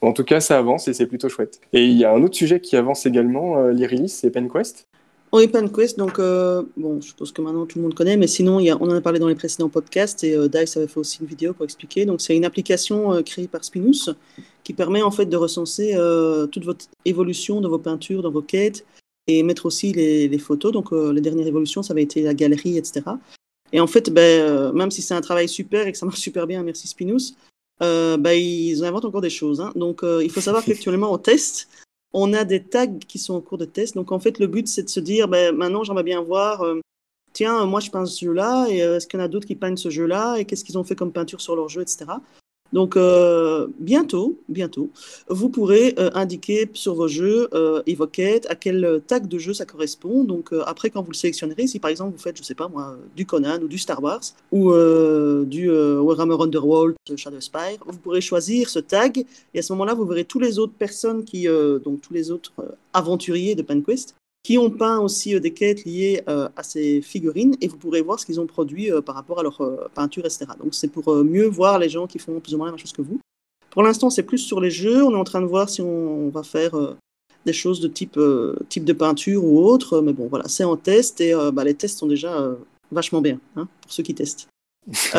En 0.00 0.12
tout 0.12 0.24
cas, 0.24 0.40
ça 0.40 0.58
avance 0.58 0.88
et 0.88 0.92
c'est 0.92 1.06
plutôt 1.06 1.28
chouette. 1.28 1.60
Et 1.72 1.84
il 1.84 1.96
y 1.96 2.04
a 2.04 2.12
un 2.12 2.20
autre 2.24 2.34
sujet 2.34 2.58
qui 2.58 2.76
avance 2.76 3.06
également, 3.06 3.58
euh, 3.58 3.70
les 3.70 3.86
releases, 3.86 4.14
c'est 4.14 4.30
PenQuest. 4.30 4.88
Oui, 5.32 5.46
PenQuest, 5.46 5.96
donc 5.96 6.18
euh, 6.18 6.64
bon, 6.76 7.00
je 7.00 7.06
suppose 7.06 7.30
que 7.30 7.42
maintenant 7.42 7.64
tout 7.64 7.78
le 7.78 7.84
monde 7.84 7.94
connaît, 7.94 8.16
mais 8.16 8.26
sinon, 8.26 8.56
on 8.56 8.90
en 8.90 8.96
a 8.96 9.00
parlé 9.00 9.20
dans 9.20 9.28
les 9.28 9.36
précédents 9.36 9.68
podcasts 9.68 10.24
et 10.24 10.36
Dice 10.48 10.76
avait 10.76 10.88
fait 10.88 10.98
aussi 10.98 11.18
une 11.20 11.28
vidéo 11.28 11.52
pour 11.52 11.64
expliquer. 11.64 12.06
Donc, 12.06 12.20
c'est 12.20 12.36
une 12.36 12.44
application 12.44 13.22
créée 13.22 13.46
par 13.46 13.62
Spinous 13.62 14.16
qui 14.64 14.72
permet 14.72 15.02
en 15.02 15.12
fait 15.12 15.26
de 15.26 15.36
recenser 15.36 15.96
toute 16.50 16.64
votre 16.64 16.86
évolution 17.04 17.60
de 17.60 17.68
vos 17.68 17.78
peintures, 17.78 18.22
dans 18.22 18.32
vos 18.32 18.42
quêtes, 18.42 18.84
et 19.30 19.42
mettre 19.42 19.66
aussi 19.66 19.92
les, 19.92 20.38
photos. 20.38 20.72
Donc, 20.72 20.92
euh, 20.92 21.12
les 21.12 21.20
dernières 21.20 21.46
évolutions, 21.46 21.82
ça 21.82 21.92
avait 21.92 22.02
été 22.02 22.22
la 22.22 22.34
galerie, 22.34 22.76
etc. 22.78 23.02
Et 23.72 23.80
en 23.80 23.86
fait, 23.86 24.10
ben, 24.10 24.22
euh, 24.42 24.72
même 24.72 24.90
si 24.90 25.02
c'est 25.02 25.14
un 25.14 25.20
travail 25.20 25.48
super 25.48 25.86
et 25.86 25.92
que 25.92 25.98
ça 25.98 26.06
marche 26.06 26.20
super 26.28 26.46
bien, 26.46 26.62
merci 26.62 26.88
Spinous, 26.88 27.34
euh, 27.82 28.16
ben, 28.16 28.32
ils 28.32 28.84
inventent 28.84 29.04
encore 29.04 29.20
des 29.20 29.30
choses. 29.30 29.60
Hein. 29.60 29.72
Donc, 29.76 30.02
il 30.02 30.30
faut 30.30 30.40
savoir 30.40 30.64
qu'actuellement, 30.64 31.12
au 31.12 31.18
test, 31.18 31.68
on 32.12 32.32
a 32.32 32.44
des 32.44 32.62
tags 32.62 32.98
qui 33.06 33.18
sont 33.18 33.34
en 33.34 33.40
cours 33.40 33.58
de 33.58 33.64
test. 33.64 33.94
Donc, 33.94 34.12
en 34.12 34.18
fait, 34.18 34.38
le 34.38 34.46
but, 34.46 34.66
c'est 34.68 34.82
de 34.82 34.88
se 34.88 35.00
dire, 35.00 35.28
ben, 35.28 35.54
maintenant, 35.54 35.84
j'aimerais 35.84 36.02
bien 36.02 36.20
voir, 36.20 36.64
tiens, 37.32 37.64
moi, 37.66 37.80
je 37.80 37.90
peins 37.90 38.06
ce 38.06 38.24
jeu-là, 38.24 38.66
et 38.68 38.78
est-ce 38.78 39.06
qu'il 39.06 39.18
y 39.18 39.22
en 39.22 39.24
a 39.24 39.28
d'autres 39.28 39.46
qui 39.46 39.54
peignent 39.54 39.76
ce 39.76 39.90
jeu-là, 39.90 40.36
et 40.36 40.44
qu'est-ce 40.44 40.64
qu'ils 40.64 40.78
ont 40.78 40.84
fait 40.84 40.96
comme 40.96 41.12
peinture 41.12 41.40
sur 41.40 41.54
leur 41.54 41.68
jeu, 41.68 41.82
etc. 41.82 42.06
Donc 42.72 42.96
euh, 42.96 43.66
bientôt, 43.78 44.38
bientôt, 44.48 44.90
vous 45.28 45.48
pourrez 45.48 45.94
euh, 45.98 46.10
indiquer 46.14 46.70
sur 46.74 46.94
vos 46.94 47.08
jeux 47.08 47.48
euh, 47.52 47.82
à 48.48 48.54
quel 48.54 49.02
tag 49.06 49.26
de 49.26 49.38
jeu 49.38 49.52
ça 49.52 49.64
correspond. 49.64 50.24
Donc 50.24 50.52
après, 50.66 50.90
quand 50.90 51.02
vous 51.02 51.10
le 51.10 51.16
sélectionnerez, 51.16 51.66
si 51.66 51.78
par 51.78 51.90
exemple 51.90 52.12
vous 52.16 52.22
faites, 52.22 52.36
je 52.36 52.42
sais 52.42 52.54
pas 52.54 52.68
moi, 52.68 52.96
du 53.16 53.26
Conan 53.26 53.60
ou 53.62 53.68
du 53.68 53.78
Star 53.78 54.02
Wars 54.02 54.22
ou 54.52 54.72
du 55.44 55.70
Warhammer 55.70 56.36
Underworld, 56.40 56.94
Shadow 57.16 57.40
Spire, 57.40 57.78
vous 57.86 57.98
pourrez 57.98 58.20
choisir 58.20 58.68
ce 58.68 58.78
tag 58.78 59.24
et 59.54 59.58
à 59.58 59.62
ce 59.62 59.72
moment-là, 59.72 59.94
vous 59.94 60.06
verrez 60.06 60.24
tous 60.24 60.40
les 60.40 60.58
autres 60.58 60.72
personnes 60.72 61.24
qui, 61.24 61.46
donc 61.84 62.00
tous 62.00 62.14
les 62.14 62.30
autres 62.30 62.52
aventuriers 62.92 63.54
de 63.54 63.62
PenQuest 63.62 64.14
qui 64.42 64.58
ont 64.58 64.70
peint 64.70 64.98
aussi 65.00 65.34
euh, 65.34 65.40
des 65.40 65.52
quêtes 65.52 65.84
liées 65.84 66.22
euh, 66.28 66.48
à 66.56 66.62
ces 66.62 67.02
figurines 67.02 67.56
et 67.60 67.68
vous 67.68 67.76
pourrez 67.76 68.02
voir 68.02 68.18
ce 68.18 68.26
qu'ils 68.26 68.40
ont 68.40 68.46
produit 68.46 68.90
euh, 68.90 69.00
par 69.00 69.14
rapport 69.14 69.40
à 69.40 69.42
leur 69.42 69.60
peinture, 69.94 70.24
etc. 70.24 70.46
Donc 70.62 70.74
c'est 70.74 70.88
pour 70.88 71.14
mieux 71.24 71.46
voir 71.46 71.78
les 71.78 71.88
gens 71.88 72.06
qui 72.06 72.18
font 72.18 72.40
plus 72.40 72.54
ou 72.54 72.58
moins 72.58 72.66
la 72.66 72.72
même 72.72 72.78
chose 72.78 72.92
que 72.92 73.02
vous. 73.02 73.20
Pour 73.70 73.82
l'instant, 73.82 74.10
c'est 74.10 74.22
plus 74.22 74.38
sur 74.38 74.60
les 74.60 74.70
jeux. 74.70 75.04
On 75.04 75.12
est 75.12 75.16
en 75.16 75.24
train 75.24 75.40
de 75.40 75.46
voir 75.46 75.68
si 75.68 75.80
on, 75.80 76.28
va 76.30 76.42
faire 76.42 76.72
des 77.46 77.52
choses 77.52 77.78
de 77.80 77.86
type, 77.86 78.18
type 78.68 78.84
de 78.84 78.92
peinture 78.92 79.44
ou 79.44 79.64
autre. 79.64 80.00
Mais 80.00 80.12
bon, 80.12 80.26
voilà, 80.26 80.48
c'est 80.48 80.64
en 80.64 80.76
test 80.76 81.20
et 81.20 81.32
bah, 81.52 81.62
les 81.62 81.74
tests 81.74 81.98
sont 81.98 82.08
déjà 82.08 82.56
vachement 82.90 83.20
bien 83.20 83.38
hein, 83.54 83.68
pour 83.80 83.92
ceux 83.92 84.02
qui 84.02 84.12
testent. 84.12 84.48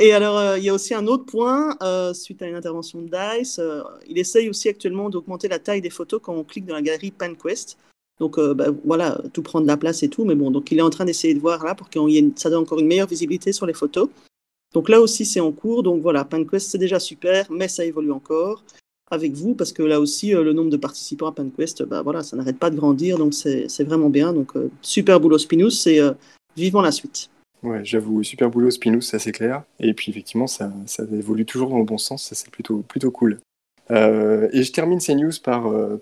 et 0.00 0.12
alors, 0.12 0.56
il 0.56 0.64
y 0.64 0.68
a 0.68 0.74
aussi 0.74 0.92
un 0.92 1.06
autre 1.06 1.24
point, 1.24 1.76
suite 2.14 2.42
à 2.42 2.48
une 2.48 2.56
intervention 2.56 3.00
de 3.00 3.08
DICE, 3.08 3.60
il 4.08 4.18
essaye 4.18 4.48
aussi 4.48 4.68
actuellement 4.68 5.08
d'augmenter 5.08 5.46
la 5.46 5.60
taille 5.60 5.80
des 5.80 5.90
photos 5.90 6.20
quand 6.20 6.34
on 6.34 6.42
clique 6.42 6.66
dans 6.66 6.74
la 6.74 6.82
galerie 6.82 7.12
PanQuest. 7.12 7.78
Donc 8.20 8.38
euh, 8.38 8.54
bah, 8.54 8.66
voilà, 8.84 9.20
tout 9.32 9.42
prend 9.42 9.60
de 9.60 9.66
la 9.66 9.76
place 9.76 10.02
et 10.02 10.08
tout, 10.08 10.24
mais 10.24 10.34
bon, 10.34 10.50
donc 10.50 10.70
il 10.70 10.78
est 10.78 10.82
en 10.82 10.90
train 10.90 11.04
d'essayer 11.04 11.34
de 11.34 11.40
voir 11.40 11.64
là 11.64 11.74
pour 11.74 11.90
que 11.90 11.98
ça 12.36 12.50
donne 12.50 12.62
encore 12.62 12.78
une 12.78 12.86
meilleure 12.86 13.08
visibilité 13.08 13.52
sur 13.52 13.66
les 13.66 13.74
photos. 13.74 14.08
Donc 14.72 14.88
là 14.88 15.00
aussi 15.00 15.24
c'est 15.24 15.40
en 15.40 15.52
cours, 15.52 15.82
donc 15.82 16.02
voilà, 16.02 16.24
PanQuest 16.24 16.70
c'est 16.70 16.78
déjà 16.78 17.00
super, 17.00 17.50
mais 17.50 17.68
ça 17.68 17.84
évolue 17.84 18.12
encore 18.12 18.64
avec 19.10 19.32
vous 19.32 19.54
parce 19.54 19.72
que 19.72 19.82
là 19.82 20.00
aussi 20.00 20.34
euh, 20.34 20.42
le 20.42 20.52
nombre 20.52 20.70
de 20.70 20.76
participants 20.76 21.26
à 21.26 21.32
PanQuest, 21.32 21.84
bah 21.84 22.02
voilà, 22.02 22.22
ça 22.22 22.36
n'arrête 22.36 22.58
pas 22.58 22.70
de 22.70 22.76
grandir, 22.76 23.18
donc 23.18 23.34
c'est 23.34 23.84
vraiment 23.84 24.10
bien. 24.10 24.32
Donc 24.32 24.56
euh, 24.56 24.70
super 24.80 25.18
boulot 25.20 25.38
Spinous, 25.38 25.70
c'est 25.70 26.00
vivant 26.56 26.82
la 26.82 26.92
suite. 26.92 27.30
Ouais, 27.64 27.80
j'avoue, 27.84 28.22
super 28.22 28.50
boulot 28.50 28.70
Spinous, 28.70 29.00
ça 29.00 29.18
c'est 29.18 29.32
clair. 29.32 29.64
Et 29.80 29.94
puis 29.94 30.10
effectivement, 30.10 30.46
ça, 30.46 30.72
ça, 30.86 31.04
évolue 31.12 31.46
toujours 31.46 31.70
dans 31.70 31.78
le 31.78 31.84
bon 31.84 31.98
sens, 31.98 32.24
ça 32.24 32.34
c'est 32.34 32.50
plutôt, 32.50 32.84
plutôt 32.86 33.10
cool. 33.10 33.40
Euh, 33.90 34.48
et 34.52 34.62
je 34.62 34.72
termine 34.72 35.00
ces 35.00 35.14
news 35.14 35.32
par, 35.42 35.66
euh, 35.66 36.00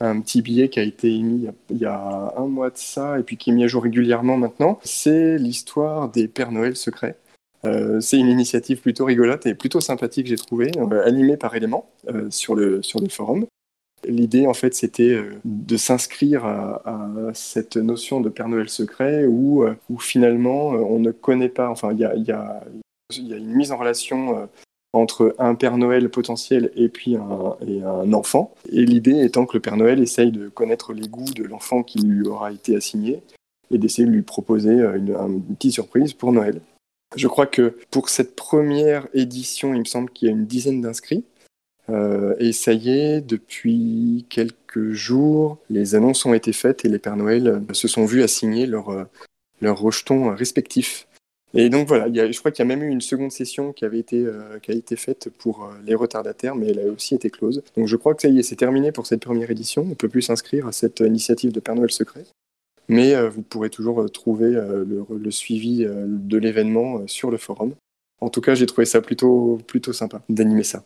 un, 0.00 0.20
petit 0.20 0.42
billet 0.42 0.68
qui 0.68 0.80
a 0.80 0.82
été 0.82 1.14
émis 1.14 1.46
il 1.70 1.78
y 1.78 1.84
a 1.84 2.34
un 2.36 2.46
mois 2.46 2.70
de 2.70 2.76
ça 2.76 3.20
et 3.20 3.22
puis 3.22 3.36
qui 3.36 3.50
est 3.50 3.52
mis 3.52 3.64
à 3.64 3.68
jour 3.68 3.82
régulièrement 3.82 4.36
maintenant. 4.36 4.78
C'est 4.82 5.38
l'histoire 5.38 6.10
des 6.10 6.28
Pères 6.28 6.52
Noël 6.52 6.76
secrets. 6.76 7.16
Euh, 7.64 8.00
c'est 8.00 8.18
une 8.18 8.28
initiative 8.28 8.80
plutôt 8.80 9.04
rigolote 9.04 9.46
et 9.46 9.54
plutôt 9.54 9.80
sympathique, 9.80 10.26
j'ai 10.26 10.36
trouvé, 10.36 10.72
animée 11.04 11.36
par 11.36 11.54
éléments 11.54 11.90
sur, 12.30 12.54
le, 12.54 12.80
forum. 13.10 13.46
L'idée, 14.08 14.46
en 14.46 14.54
fait, 14.54 14.74
c'était 14.74 15.20
de 15.44 15.76
s'inscrire 15.76 16.46
à, 16.46 16.82
cette 17.34 17.76
notion 17.76 18.20
de 18.22 18.30
Père 18.30 18.48
Noël 18.48 18.70
secret 18.70 19.26
où, 19.26 19.66
finalement, 19.98 20.68
on 20.68 20.98
ne 20.98 21.10
connaît 21.10 21.50
pas, 21.50 21.68
enfin, 21.68 21.92
il 21.92 21.98
y 21.98 22.32
a, 22.32 22.64
une 23.18 23.54
mise 23.54 23.72
en 23.72 23.76
relation 23.76 24.48
entre 24.92 25.34
un 25.38 25.54
Père 25.54 25.76
Noël 25.76 26.08
potentiel 26.08 26.72
et 26.74 26.88
puis 26.88 27.16
un, 27.16 28.12
enfant. 28.12 28.54
Et 28.70 28.84
l'idée 28.84 29.22
étant 29.24 29.46
que 29.46 29.56
le 29.56 29.60
Père 29.60 29.76
Noël 29.76 30.00
essaye 30.00 30.32
de 30.32 30.48
connaître 30.48 30.92
les 30.92 31.08
goûts 31.08 31.32
de 31.34 31.44
l'enfant 31.44 31.82
qui 31.82 32.00
lui 32.00 32.26
aura 32.26 32.52
été 32.52 32.74
assigné 32.74 33.22
et 33.70 33.78
d'essayer 33.78 34.06
de 34.06 34.12
lui 34.12 34.22
proposer 34.22 34.72
une, 34.72 35.42
petite 35.54 35.72
surprise 35.72 36.12
pour 36.12 36.32
Noël. 36.32 36.60
Je 37.16 37.28
crois 37.28 37.46
que 37.46 37.76
pour 37.90 38.08
cette 38.08 38.34
première 38.36 39.06
édition, 39.14 39.74
il 39.74 39.80
me 39.80 39.84
semble 39.84 40.10
qu'il 40.10 40.28
y 40.28 40.30
a 40.30 40.34
une 40.34 40.46
dizaine 40.46 40.80
d'inscrits. 40.80 41.24
Euh, 41.88 42.36
et 42.38 42.52
ça 42.52 42.72
y 42.72 42.90
est, 42.90 43.20
depuis 43.20 44.26
quelques 44.28 44.90
jours, 44.90 45.58
les 45.70 45.94
annonces 45.94 46.24
ont 46.24 46.34
été 46.34 46.52
faites 46.52 46.84
et 46.84 46.88
les 46.88 46.98
Pères 46.98 47.16
Noël 47.16 47.62
se 47.72 47.88
sont 47.88 48.04
vus 48.04 48.22
assigner 48.22 48.66
leurs 48.66 49.06
leur 49.60 49.78
rejetons 49.78 50.34
respectifs 50.34 51.06
et 51.52 51.68
donc 51.68 51.88
voilà, 51.88 52.06
je 52.08 52.38
crois 52.38 52.52
qu'il 52.52 52.64
y 52.64 52.66
a 52.66 52.68
même 52.68 52.82
eu 52.82 52.88
une 52.88 53.00
seconde 53.00 53.32
session 53.32 53.72
qui 53.72 53.84
avait 53.84 53.98
été, 53.98 54.24
euh, 54.24 54.58
qui 54.60 54.70
a 54.70 54.74
été 54.74 54.94
faite 54.94 55.30
pour 55.38 55.64
euh, 55.64 55.72
les 55.84 55.96
retardataires, 55.96 56.54
mais 56.54 56.68
elle 56.68 56.78
a 56.78 56.84
aussi 56.84 57.14
été 57.14 57.28
close. 57.28 57.62
Donc 57.76 57.88
je 57.88 57.96
crois 57.96 58.14
que 58.14 58.22
ça 58.22 58.28
y 58.28 58.38
est, 58.38 58.42
c'est 58.42 58.56
terminé 58.56 58.92
pour 58.92 59.06
cette 59.06 59.22
première 59.22 59.50
édition. 59.50 59.82
On 59.82 59.86
ne 59.86 59.94
peut 59.94 60.08
plus 60.08 60.22
s'inscrire 60.22 60.68
à 60.68 60.72
cette 60.72 61.00
initiative 61.00 61.50
de 61.50 61.58
Père 61.58 61.74
Noël 61.74 61.90
secret. 61.90 62.24
Mais 62.88 63.14
euh, 63.14 63.28
vous 63.28 63.42
pourrez 63.42 63.70
toujours 63.70 64.08
trouver 64.12 64.50
le, 64.50 65.30
suivi 65.30 65.84
de 65.86 66.38
l'événement 66.38 67.06
sur 67.08 67.30
le 67.30 67.36
forum. 67.36 67.74
En 68.20 68.28
tout 68.28 68.40
cas, 68.40 68.54
j'ai 68.54 68.66
trouvé 68.66 68.84
ça 68.84 69.00
plutôt, 69.00 69.58
plutôt 69.66 69.92
sympa 69.92 70.22
d'animer 70.28 70.64
ça. 70.64 70.84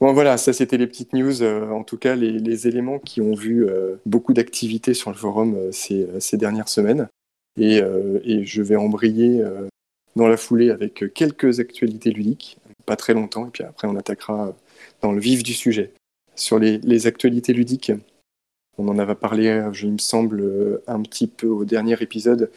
Bon 0.00 0.12
voilà, 0.12 0.36
ça 0.36 0.52
c'était 0.52 0.76
les 0.76 0.86
petites 0.86 1.14
news, 1.14 1.42
en 1.42 1.82
tout 1.82 1.96
cas 1.96 2.16
les, 2.16 2.68
éléments 2.68 2.98
qui 2.98 3.22
ont 3.22 3.32
vu 3.32 3.66
beaucoup 4.04 4.34
d'activité 4.34 4.92
sur 4.92 5.10
le 5.10 5.16
forum 5.16 5.56
ces, 5.72 6.06
ces 6.20 6.36
dernières 6.36 6.68
semaines. 6.68 7.08
Euh, 7.58 8.20
et, 8.24 8.44
je 8.44 8.62
vais 8.62 8.76
embrayer 8.76 9.40
euh, 9.40 9.66
dans 10.14 10.28
la 10.28 10.36
foulée 10.36 10.70
avec 10.70 11.04
quelques 11.14 11.60
actualités 11.60 12.10
ludiques, 12.10 12.58
pas 12.84 12.96
très 12.96 13.14
longtemps, 13.14 13.46
et 13.46 13.50
puis 13.50 13.64
après 13.64 13.88
on 13.88 13.96
attaquera 13.96 14.54
dans 15.00 15.12
le 15.12 15.20
vif 15.20 15.42
du 15.42 15.54
sujet. 15.54 15.92
Sur 16.34 16.58
les, 16.58 17.06
actualités 17.06 17.52
ludiques, 17.52 17.92
on 18.78 18.88
en 18.88 18.98
avait 18.98 19.14
parlé, 19.14 19.68
je, 19.72 19.86
il 19.86 19.92
me 19.92 19.98
semble, 19.98 20.82
un 20.86 21.00
petit 21.02 21.26
peu 21.26 21.48
au 21.48 21.64
dernier 21.64 21.96
épisode, 22.00 22.50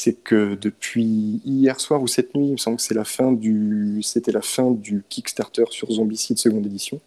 c'est 0.00 0.14
que 0.14 0.54
depuis 0.54 1.40
hier 1.44 1.80
soir 1.80 2.02
ou 2.02 2.06
cette 2.06 2.34
nuit, 2.34 2.46
il 2.46 2.52
me 2.52 2.56
semble 2.56 2.76
que 2.76 2.82
c'est 2.82 2.94
la 2.94 3.04
fin 3.04 3.32
du, 3.32 4.00
c'était 4.02 4.32
la 4.32 4.42
fin 4.42 4.70
du 4.70 5.02
Kickstarter 5.08 5.64
sur 5.70 5.90
Zombicide 5.90 6.38
seconde 6.38 6.66
édition. 6.66 7.00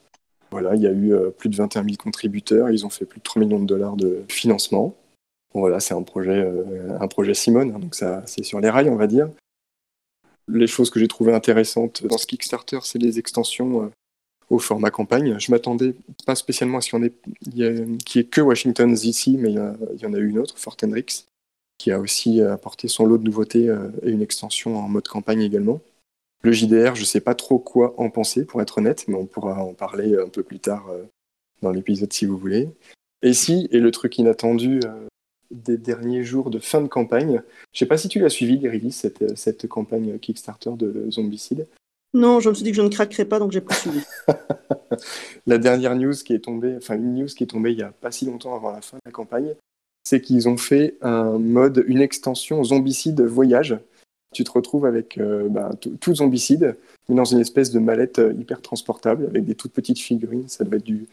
Voilà, 0.52 0.76
il 0.76 0.82
y 0.82 0.88
a 0.88 0.92
eu 0.92 1.14
euh, 1.14 1.30
plus 1.30 1.50
de 1.50 1.56
21 1.56 1.84
000 1.84 1.96
contributeurs, 1.98 2.70
ils 2.70 2.86
ont 2.86 2.90
fait 2.90 3.06
plus 3.06 3.20
de 3.20 3.24
3 3.24 3.42
millions 3.42 3.60
de 3.60 3.66
dollars 3.66 3.98
de 3.98 4.24
financement 4.30 4.96
voilà, 5.60 5.80
c'est 5.80 5.93
un 5.93 6.04
projet, 6.04 6.43
euh, 6.43 6.98
un 7.00 7.08
projet 7.08 7.34
Simone, 7.34 7.72
hein, 7.76 7.80
donc 7.80 7.96
ça, 7.96 8.24
c'est 8.26 8.43
sur 8.43 8.60
les 8.60 8.70
rails, 8.70 8.89
on 8.89 8.96
va 8.96 9.08
dire. 9.08 9.30
Les 10.48 10.67
choses 10.67 10.89
que 10.89 11.00
j'ai 11.00 11.08
trouvées 11.08 11.34
intéressantes 11.34 12.06
dans 12.06 12.17
ce 12.17 12.26
Kickstarter, 12.26 12.80
c'est 12.84 13.00
les 13.00 13.20
extensions 13.20 13.84
euh, 13.84 13.89
au 14.50 14.60
format 14.60 14.91
campagne. 14.91 15.38
Je 15.39 15.52
m'attendais 15.52 15.93
pas 16.26 16.36
spécialement 16.36 16.78
à 16.78 16.82
ce 16.82 16.89
qu'il 16.89 17.12
y, 17.54 17.63
ait, 17.63 18.24
que 18.24 18.41
Washington 18.41 18.93
DC, 18.93 19.30
mais 19.38 19.52
il 19.52 20.02
y, 20.02 20.06
en 20.06 20.13
a 20.13 20.17
eu 20.17 20.30
une 20.30 20.39
autre, 20.39 20.58
Fort 20.58 20.78
Hendricks, 20.84 21.26
qui 21.78 21.91
a 21.91 22.00
aussi 22.00 22.41
apporté 22.41 22.88
son 22.88 23.06
lot 23.06 23.17
de 23.17 23.24
nouveautés 23.24 23.70
euh, 23.70 23.89
et 24.04 24.12
une 24.12 24.22
extension 24.22 24.78
en 24.78 24.88
mode 24.88 25.08
campagne 25.08 25.41
également. 25.41 25.82
Le 26.43 26.52
JDR, 26.52 26.96
je 26.96 27.02
ne 27.02 27.06
sais 27.06 27.20
pas 27.20 27.36
trop 27.36 27.60
quoi 27.60 27.93
en 27.98 28.10
penser, 28.10 28.46
pour 28.46 28.62
être 28.62 28.78
honnête, 28.78 29.06
mais 29.08 29.15
on 29.15 29.26
pourra 29.26 29.63
en 29.63 29.74
parler 29.74 30.15
un 30.15 30.30
peu 30.30 30.43
plus 30.43 30.60
tard 30.60 30.88
dans 31.62 31.72
l'épisode 31.72 32.13
si 32.13 32.26
vous 32.26 32.38
voulez. 32.38 32.70
Et 33.24 33.34
si, 33.34 33.67
et 33.72 33.80
le 33.80 33.89
truc 33.91 34.20
inattendu 34.20 34.80
des 35.52 35.78
derniers 35.78 36.24
jours 36.24 36.50
de 36.50 36.60
fin 36.60 36.82
de 36.82 36.88
campagne. 36.88 37.42
Je 37.74 37.80
sais 37.80 37.86
pas 37.86 37.98
si 37.98 38.10
tu 38.10 38.20
l'as 38.20 38.30
suivi, 38.30 38.58
Gary, 38.58 38.92
cette, 38.92 39.38
cette 39.38 39.68
campagne 39.68 40.18
Kickstarter 40.20 40.72
de 40.78 41.10
Zombicide. 41.12 41.68
Non, 42.14 42.40
je 42.40 42.50
me 42.50 42.54
suis 42.54 42.64
dit 42.64 42.72
que 42.72 42.78
je 42.78 42.82
ne 42.82 42.90
craquerais 42.90 43.26
pas, 43.26 43.40
donc 43.40 43.52
j'ai 43.52 43.62
pas 43.62 43.76
suivi. 43.76 44.02
la 45.48 45.58
dernière 45.58 45.96
news 45.96 46.14
qui 46.14 46.34
est 46.34 46.40
tombée, 46.40 46.76
enfin 46.78 46.96
une 46.96 47.16
news 47.16 47.28
qui 47.28 47.44
est 47.44 47.48
tombée 47.48 47.72
il 47.72 47.80
y 47.80 47.84
a 47.84 47.92
pas 47.92 48.12
si 48.12 48.26
longtemps 48.26 48.56
avant 48.56 48.72
la 48.72 48.82
fin 48.82 48.98
de 48.98 49.02
la 49.06 49.12
campagne, 49.12 49.54
c'est 50.04 50.22
qu'ils 50.22 50.48
ont 50.48 50.58
fait 50.58 50.96
un 51.02 51.38
mode, 51.38 51.84
une 51.88 52.02
extension 52.02 52.64
zombicide 52.64 53.22
voyage. 53.22 53.78
Tu 54.34 54.44
te 54.44 54.52
retrouves 54.52 54.86
avec 54.86 55.18
euh, 55.18 55.48
bah, 55.50 55.72
tout 56.00 56.16
zombicide, 56.16 56.78
mais 57.10 57.16
dans 57.16 57.26
une 57.26 57.40
espèce 57.40 57.72
de 57.72 57.80
mallette 57.80 58.20
euh, 58.20 58.34
hyper 58.34 58.62
transportable 58.62 59.26
avec 59.26 59.46
des 59.46 59.56
toutes 59.56 59.72
petites 59.72 60.00
figurines. 60.00 60.48
Ça 60.48 60.64
doit 60.64 60.78
être 60.78 60.86
du, 60.86 61.08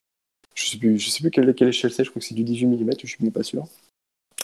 je 0.54 0.66
sais 0.66 0.78
plus, 0.78 0.98
je 0.98 1.10
sais 1.10 1.20
plus 1.20 1.30
quelle, 1.30 1.68
échelle 1.68 1.92
c'est. 1.92 2.04
Je 2.04 2.10
crois 2.10 2.20
que 2.20 2.26
c'est 2.26 2.34
du 2.34 2.44
18 2.44 2.66
mm. 2.66 2.90
Je 3.02 3.06
suis 3.06 3.22
même 3.22 3.32
pas 3.32 3.42
sûr. 3.42 3.66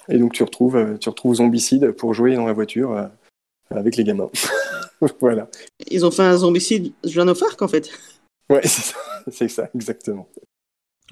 Et 0.08 0.18
donc 0.18 0.32
tu 0.32 0.42
retrouves, 0.42 0.76
euh, 0.76 0.96
tu 0.98 1.08
retrouves 1.08 1.36
zombicide 1.36 1.92
pour 1.92 2.14
jouer 2.14 2.34
dans 2.34 2.46
la 2.46 2.52
voiture 2.52 3.10
avec 3.70 3.96
les 3.96 4.04
gamins. 4.04 4.30
voilà. 5.20 5.48
Ils 5.88 6.04
ont 6.04 6.10
fait 6.10 6.22
un 6.22 6.36
zombicide 6.36 6.92
Jeanne 7.04 7.28
of 7.28 7.42
Arc 7.42 7.60
en 7.62 7.68
fait. 7.68 7.90
Ouais, 8.50 8.62
c'est 9.30 9.48
ça, 9.48 9.70
exactement. 9.74 10.28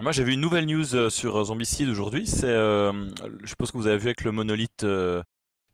Moi, 0.00 0.12
j'ai 0.12 0.22
vu 0.22 0.34
une 0.34 0.40
nouvelle 0.40 0.66
news 0.66 0.94
euh, 0.94 1.10
sur 1.10 1.36
euh, 1.36 1.44
Zombicide 1.44 1.88
aujourd'hui. 1.88 2.24
C'est, 2.26 2.46
euh, 2.46 2.92
je 3.42 3.48
suppose 3.48 3.72
que 3.72 3.76
vous 3.76 3.88
avez 3.88 3.98
vu 3.98 4.06
avec 4.06 4.22
le 4.22 4.30
monolithe 4.30 4.86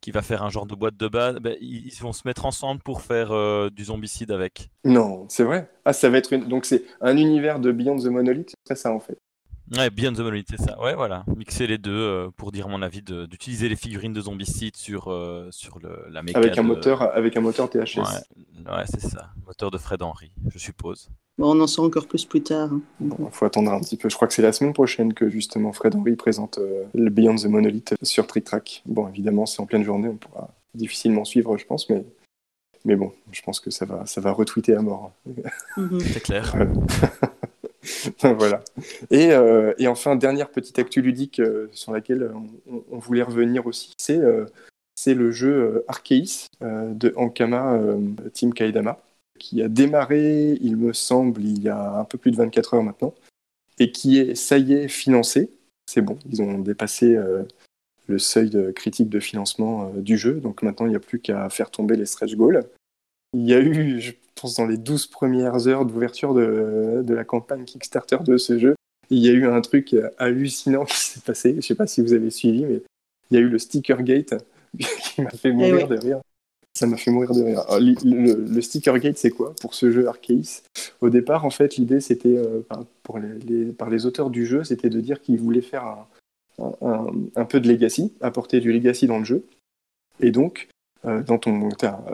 qui 0.01 0.11
va 0.11 0.23
faire 0.23 0.43
un 0.43 0.51
genre 0.51 0.67
de 0.67 0.75
boîte 0.75 0.97
de 0.97 1.09
base. 1.09 1.37
Ben, 1.37 1.57
ils 1.61 1.95
vont 2.01 2.13
se 2.13 2.23
mettre 2.27 2.47
ensemble 2.47 2.83
pour 2.83 3.01
faire 3.01 3.71
du 3.71 3.85
Zombicide 3.85 4.31
avec. 4.31 4.69
Non, 4.85 5.27
c'est 5.31 5.45
vrai. 5.45 5.71
Ah, 5.87 5.95
ça 5.95 6.11
va 6.11 6.19
être 6.19 6.35
une... 6.35 6.47
donc 6.47 6.67
c'est 6.67 6.85
un 7.01 7.17
univers 7.17 7.59
de 7.59 7.73
Beyond 7.73 7.97
the 7.97 8.07
Monolith. 8.07 8.55
C'est 8.67 8.77
ça 8.77 8.93
en 8.93 9.01
fait. 9.01 9.17
Ouais, 9.77 9.91
Beyond 9.91 10.13
the 10.13 10.19
Monolith, 10.19 10.49
c'est 10.51 10.61
ça. 10.61 10.81
Ouais, 10.81 10.95
voilà. 10.95 11.25
Mixer 11.37 11.67
les 11.67 11.79
deux 11.79 12.31
pour 12.37 12.53
dire 12.53 12.69
mon 12.69 12.83
avis 12.83 13.03
d'utiliser 13.03 13.69
les 13.69 13.77
figurines 13.77 14.13
de 14.13 14.21
Zombicide 14.21 14.77
sur, 14.77 15.05
sur 15.51 15.79
le, 15.79 16.07
la 16.11 16.23
méca. 16.23 16.39
Avec 16.39 16.59
un, 16.59 16.63
moteur, 16.63 17.03
avec 17.03 17.37
un 17.37 17.41
moteur 17.41 17.71
THS. 17.71 17.99
Ouais, 18.67 18.85
c'est 18.87 19.01
ça. 19.01 19.31
Moteur 19.47 19.71
de 19.71 19.79
Fred 19.79 20.03
Henry, 20.03 20.31
je 20.53 20.59
suppose. 20.59 21.09
Bon, 21.37 21.57
on 21.57 21.61
en 21.61 21.67
saura 21.67 21.89
encore 21.89 22.07
plus 22.07 22.25
plus 22.25 22.43
tard. 22.43 22.73
Hein. 22.73 22.81
Bon, 23.01 23.17
il 23.29 23.35
faut 23.35 23.45
attendre 23.45 23.73
un 23.73 23.81
petit 23.81 23.97
peu. 23.97 24.09
Je 24.09 24.15
crois 24.15 24.29
que 24.29 24.35
c'est 24.35 24.43
la 24.43 24.53
semaine 24.53 24.73
prochaine 24.73 25.15
que 25.15 25.29
justement 25.29 25.73
Fred 25.73 25.97
Henry 25.97 26.15
présente 26.15 26.59
euh, 26.59 26.85
le 26.95 27.11
Beyond 27.11 27.37
the 27.37 27.47
Monolith 27.47 27.95
sur 28.03 28.27
Trick 28.27 28.45
Track. 28.45 28.83
Bon, 28.87 29.09
évidemment, 29.09 29.45
c'est 29.45 29.61
en 29.61 29.67
pleine 29.67 29.83
journée, 29.83 30.09
on 30.09 30.17
pourra 30.17 30.51
difficilement 30.75 31.25
suivre, 31.25 31.57
je 31.57 31.67
pense, 31.67 31.89
mais, 31.91 32.05
mais 32.85 32.95
bon, 32.95 33.13
je 33.33 33.43
pense 33.43 33.59
que 33.59 33.71
ça 33.71 33.85
va, 33.85 34.07
ça 34.07 34.21
va 34.21 34.31
retweeter 34.31 34.75
à 34.75 34.83
mort. 34.83 35.13
Mhm. 35.77 36.01
c'est 36.01 36.23
clair. 36.23 36.55
voilà. 38.23 38.63
Et, 39.11 39.33
euh, 39.33 39.75
et, 39.79 39.89
enfin, 39.89 40.17
dernière 40.17 40.51
petite 40.51 40.79
actu 40.79 41.03
ludique 41.03 41.41
euh, 41.41 41.69
sur 41.73 41.93
laquelle 41.93 42.31
on, 42.67 42.99
voulait 42.99 43.23
revenir 43.23 43.67
aussi, 43.67 43.93
c'est 43.99 45.15
le 45.15 45.31
jeu 45.33 45.85
Arceis 45.89 46.49
de 46.61 47.13
Ankama 47.17 47.79
Team 48.33 48.55
Kaidama 48.55 48.99
qui 49.39 49.63
a 49.63 49.69
démarré, 49.69 50.59
il 50.61 50.77
me 50.77 50.93
semble, 50.93 51.43
il 51.43 51.63
y 51.63 51.69
a 51.69 51.99
un 51.99 52.05
peu 52.05 52.19
plus 52.19 52.31
de 52.31 52.37
24 52.37 52.75
heures 52.75 52.83
maintenant, 52.83 53.15
et 53.79 53.91
qui 53.93 54.19
est, 54.19 54.35
ça 54.35 54.59
y 54.59 54.73
est, 54.73 54.89
financé. 54.89 55.51
C'est 55.87 56.01
bon, 56.01 56.19
ils 56.31 56.41
ont 56.41 56.59
dépassé 56.59 57.15
euh, 57.15 57.43
le 58.07 58.19
seuil 58.19 58.49
de 58.51 58.71
critique 58.71 59.09
de 59.09 59.21
financement 59.21 59.93
euh, 59.95 60.01
du 60.01 60.17
jeu, 60.17 60.35
donc 60.35 60.63
maintenant 60.63 60.87
il 60.87 60.91
n'y 60.91 60.97
a 60.97 61.01
plus 61.01 61.21
qu'à 61.21 61.49
faire 61.51 61.71
tomber 61.71 61.97
les 61.97 62.07
stretch 62.07 62.35
goals. 62.37 62.65
Il 63.35 63.47
y 63.47 63.55
a 63.55 63.61
eu, 63.61 64.01
je 64.01 64.13
pense, 64.41 64.57
dans 64.57 64.67
les 64.67 64.77
12 64.77 65.07
premières 65.07 65.69
heures 65.69 65.85
d'ouverture 65.85 66.35
de, 66.35 67.03
de, 67.03 67.15
la 67.15 67.25
campagne 67.25 67.65
Kickstarter 67.65 68.19
de 68.25 68.37
ce 68.37 68.59
jeu, 68.59 68.75
il 69.11 69.19
y 69.19 69.29
a 69.29 69.33
eu 69.33 69.47
un 69.47 69.61
truc 69.61 69.95
hallucinant 70.19 70.85
qui 70.85 70.97
s'est 70.97 71.21
passé. 71.21 71.51
Je 71.51 71.57
ne 71.57 71.61
sais 71.61 71.75
pas 71.75 71.87
si 71.87 72.01
vous 72.01 72.13
avez 72.13 72.31
suivi, 72.31 72.65
mais 72.65 72.83
il 73.31 73.35
y 73.35 73.37
a 73.37 73.41
eu 73.41 73.49
le 73.49 73.59
sticker 73.59 74.03
gate 74.03 74.35
qui 74.79 75.23
m'a 75.23 75.31
fait 75.31 75.49
eh 75.49 75.53
mourir 75.53 75.89
de 75.89 75.97
rire. 75.97 76.21
Ça 76.77 76.87
m'a 76.87 76.97
fait 76.97 77.11
mourir 77.11 77.33
de 77.33 77.43
rire. 77.43 77.65
le, 77.79 78.61
sticker 78.61 78.99
gate, 78.99 79.17
c'est 79.17 79.31
quoi 79.31 79.55
pour 79.61 79.75
ce 79.75 79.93
jeu 79.93 80.09
Arceis 80.09 80.63
Au 81.01 81.09
départ, 81.09 81.45
en 81.45 81.51
fait, 81.51 81.77
l'idée, 81.77 82.01
c'était, 82.01 82.37
euh, 82.37 82.63
pour 83.03 83.19
les, 83.19 83.67
par 83.67 83.91
les 83.91 84.07
auteurs 84.07 84.31
du 84.31 84.45
jeu, 84.45 84.65
c'était 84.65 84.91
de 84.91 85.01
dire 85.01 85.21
qu'ils 85.21 85.39
voulaient 85.39 85.61
faire 85.63 86.07
un, 86.59 87.45
peu 87.45 87.61
de 87.61 87.69
legacy, 87.69 88.13
apporter 88.21 88.61
du 88.61 88.73
legacy 88.73 89.07
dans 89.07 89.19
le 89.19 89.25
jeu. 89.25 89.47
Et 90.21 90.33
donc, 90.33 90.69
euh, 91.05 91.23
dans 91.23 91.39
ton, 91.39 91.69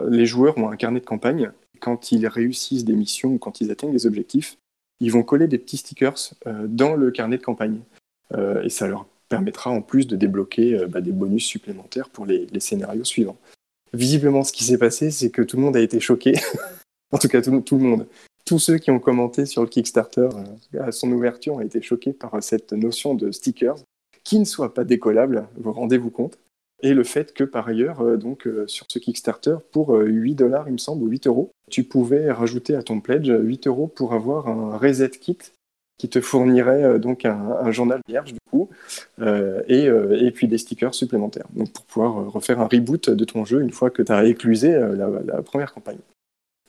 les 0.09 0.25
joueurs 0.25 0.57
ont 0.57 0.69
un 0.69 0.75
carnet 0.75 0.99
de 0.99 1.05
campagne. 1.05 1.51
Quand 1.81 2.13
ils 2.13 2.25
réussissent 2.27 2.85
des 2.85 2.95
missions 2.95 3.33
ou 3.33 3.37
quand 3.37 3.59
ils 3.59 3.71
atteignent 3.71 3.91
des 3.91 4.07
objectifs, 4.07 4.57
ils 5.01 5.11
vont 5.11 5.23
coller 5.23 5.47
des 5.47 5.57
petits 5.57 5.77
stickers 5.77 6.33
euh, 6.47 6.67
dans 6.67 6.95
le 6.95 7.11
carnet 7.11 7.37
de 7.37 7.43
campagne. 7.43 7.81
et 8.63 8.69
ça 8.69 8.87
leur 8.87 9.07
permettra 9.27 9.71
en 9.71 9.81
plus 9.81 10.07
de 10.07 10.15
débloquer 10.15 10.85
bah, 10.87 11.01
des 11.01 11.11
bonus 11.11 11.43
supplémentaires 11.43 12.09
pour 12.09 12.25
les 12.25 12.47
scénarios 12.59 13.03
suivants 13.03 13.37
visiblement, 13.93 14.43
ce 14.43 14.51
qui 14.51 14.63
s'est 14.63 14.77
passé, 14.77 15.11
c'est 15.11 15.29
que 15.29 15.41
tout 15.41 15.57
le 15.57 15.63
monde 15.63 15.77
a 15.77 15.81
été 15.81 15.99
choqué. 15.99 16.33
en 17.11 17.17
tout 17.17 17.27
cas, 17.27 17.41
tout, 17.41 17.77
le 17.77 17.83
monde. 17.83 18.07
Tous 18.45 18.59
ceux 18.59 18.77
qui 18.77 18.91
ont 18.91 18.99
commenté 18.99 19.45
sur 19.45 19.61
le 19.61 19.67
Kickstarter 19.67 20.29
euh, 20.73 20.83
à 20.83 20.91
son 20.91 21.11
ouverture 21.11 21.55
ont 21.55 21.61
été 21.61 21.81
choqués 21.81 22.13
par 22.13 22.41
cette 22.41 22.73
notion 22.73 23.13
de 23.13 23.31
stickers 23.31 23.77
qui 24.23 24.39
ne 24.39 24.45
soit 24.45 24.73
pas 24.73 24.83
décollable, 24.83 25.47
vous 25.57 25.73
rendez-vous 25.73 26.11
compte 26.11 26.37
et 26.81 26.93
le 26.93 27.03
fait 27.03 27.33
que 27.33 27.43
par 27.43 27.67
ailleurs, 27.67 28.01
euh, 28.01 28.17
donc 28.17 28.47
euh, 28.47 28.65
sur 28.67 28.85
ce 28.89 28.99
Kickstarter, 28.99 29.57
pour 29.71 29.95
8 29.95 30.35
dollars, 30.35 30.67
il 30.67 30.73
me 30.73 30.77
semble, 30.77 31.03
ou 31.03 31.07
8 31.07 31.27
euros, 31.27 31.51
tu 31.69 31.83
pouvais 31.83 32.31
rajouter 32.31 32.75
à 32.75 32.83
ton 32.83 32.99
pledge 32.99 33.29
8 33.29 33.67
euros 33.67 33.87
pour 33.87 34.13
avoir 34.13 34.47
un 34.47 34.77
reset 34.77 35.09
kit 35.11 35.37
qui 36.01 36.09
te 36.09 36.19
fournirait 36.19 36.83
euh, 36.83 36.97
donc 36.97 37.25
un, 37.25 37.71
journal 37.71 38.01
vierge 38.07 38.33
du 38.33 38.39
coup 38.49 38.69
euh, 39.19 39.61
et, 39.67 39.87
euh, 39.87 40.19
et, 40.19 40.31
puis 40.31 40.47
des 40.47 40.57
stickers 40.57 40.95
supplémentaires 40.95 41.45
donc 41.53 41.71
pour 41.71 41.85
pouvoir 41.85 42.31
refaire 42.31 42.59
un 42.59 42.65
reboot 42.65 43.11
de 43.11 43.23
ton 43.23 43.45
jeu 43.45 43.61
une 43.61 43.69
fois 43.69 43.91
que 43.91 44.01
tu 44.01 44.11
as 44.11 44.25
éclusé 44.25 44.71
la, 44.71 45.41
première 45.43 45.73
campagne. 45.73 45.99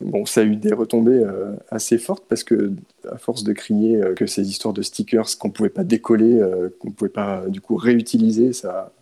Bon, 0.03 0.27
ça 0.27 0.42
a 0.42 0.44
eu 0.44 0.57
des 0.57 0.72
retombées 0.75 1.25
assez 1.70 1.96
fortes 1.96 2.25
parce 2.29 2.42
que, 2.42 2.72
à 3.09 3.18
force 3.18 3.44
de 3.44 3.53
crier 3.53 4.01
que 4.16 4.27
ces 4.27 4.51
histoires 4.51 4.75
de 4.75 4.83
stickers 4.83 5.38
qu'on 5.38 5.51
pouvait 5.51 5.68
pas 5.68 5.85
décoller, 5.85 6.42
qu'on 6.81 6.90
pouvait 6.90 7.09
pas 7.09 7.44
du 7.46 7.61
coup 7.61 7.77
réutiliser, 7.77 8.53
ça, 8.53 8.92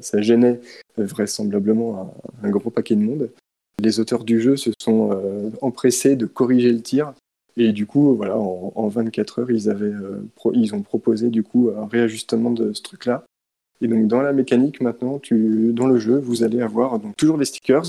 ça, 0.00 0.20
gênait 0.20 0.60
vraisemblablement 0.96 2.14
un, 2.42 2.50
gros 2.50 2.70
paquet 2.70 2.96
de 2.96 3.02
monde. 3.02 3.30
Les 3.82 4.00
auteurs 4.00 4.24
du 4.24 4.40
jeu 4.40 4.56
se 4.56 4.70
sont 4.80 5.20
empressés 5.60 6.16
de 6.16 6.26
corriger 6.26 6.72
le 6.72 6.80
tir 6.80 7.12
et 7.56 7.72
du 7.72 7.86
coup, 7.86 8.14
voilà, 8.14 8.36
en, 8.36 8.88
24 8.88 9.40
heures, 9.40 9.50
ils, 9.50 9.70
avaient, 9.70 9.86
euh, 9.86 10.22
ils 10.52 10.74
ont 10.74 10.82
proposé 10.82 11.30
du 11.30 11.42
coup 11.42 11.70
un 11.76 11.86
réajustement 11.86 12.50
de 12.50 12.72
ce 12.72 12.82
truc-là. 12.82 13.24
Et 13.80 13.88
donc 13.88 14.06
dans 14.08 14.20
la 14.20 14.32
mécanique 14.32 14.80
maintenant, 14.80 15.18
tu, 15.18 15.72
dans 15.72 15.86
le 15.86 15.98
jeu, 15.98 16.18
vous 16.18 16.42
allez 16.42 16.60
avoir 16.60 16.98
toujours 17.16 17.38
des 17.38 17.44
stickers, 17.44 17.84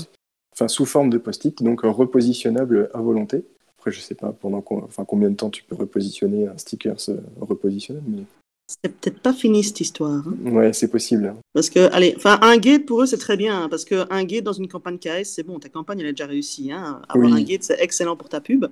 enfin 0.52 0.68
sous 0.68 0.84
forme 0.84 1.10
de 1.10 1.18
post-it, 1.18 1.62
donc 1.62 1.80
repositionnables 1.82 2.90
à 2.92 3.00
volonté. 3.00 3.44
Après, 3.78 3.90
je 3.90 4.00
sais 4.00 4.14
pas 4.14 4.32
pendant 4.32 4.62
enfin, 4.70 5.04
combien 5.04 5.30
de 5.30 5.36
temps 5.36 5.50
tu 5.50 5.64
peux 5.64 5.76
repositionner 5.76 6.46
un 6.46 6.58
sticker 6.58 6.96
euh, 7.08 7.16
repositionnable, 7.40 8.06
mais 8.08 8.22
c'est 8.68 8.92
peut-être 8.92 9.20
pas 9.20 9.32
fini 9.32 9.64
cette 9.64 9.80
histoire. 9.80 10.10
Hein. 10.10 10.36
Ouais, 10.44 10.72
c'est 10.72 10.88
possible. 10.88 11.34
Parce 11.54 11.70
que, 11.70 11.90
allez, 11.92 12.14
enfin, 12.16 12.38
un 12.42 12.58
gate 12.58 12.84
pour 12.84 13.02
eux 13.02 13.06
c'est 13.06 13.18
très 13.18 13.36
bien, 13.36 13.62
hein, 13.62 13.68
parce 13.68 13.84
que 13.84 14.06
un 14.12 14.24
gate 14.24 14.44
dans 14.44 14.52
une 14.52 14.68
campagne 14.68 14.98
KS, 14.98 15.24
c'est 15.24 15.42
bon, 15.42 15.58
ta 15.58 15.68
campagne 15.68 16.00
elle 16.00 16.08
a 16.08 16.12
déjà 16.12 16.26
réussi. 16.26 16.70
Hein. 16.70 17.00
Avoir 17.08 17.32
un 17.32 17.42
gate, 17.42 17.62
c'est 17.62 17.80
excellent 17.80 18.16
pour 18.16 18.28
ta 18.28 18.40
pub. 18.40 18.66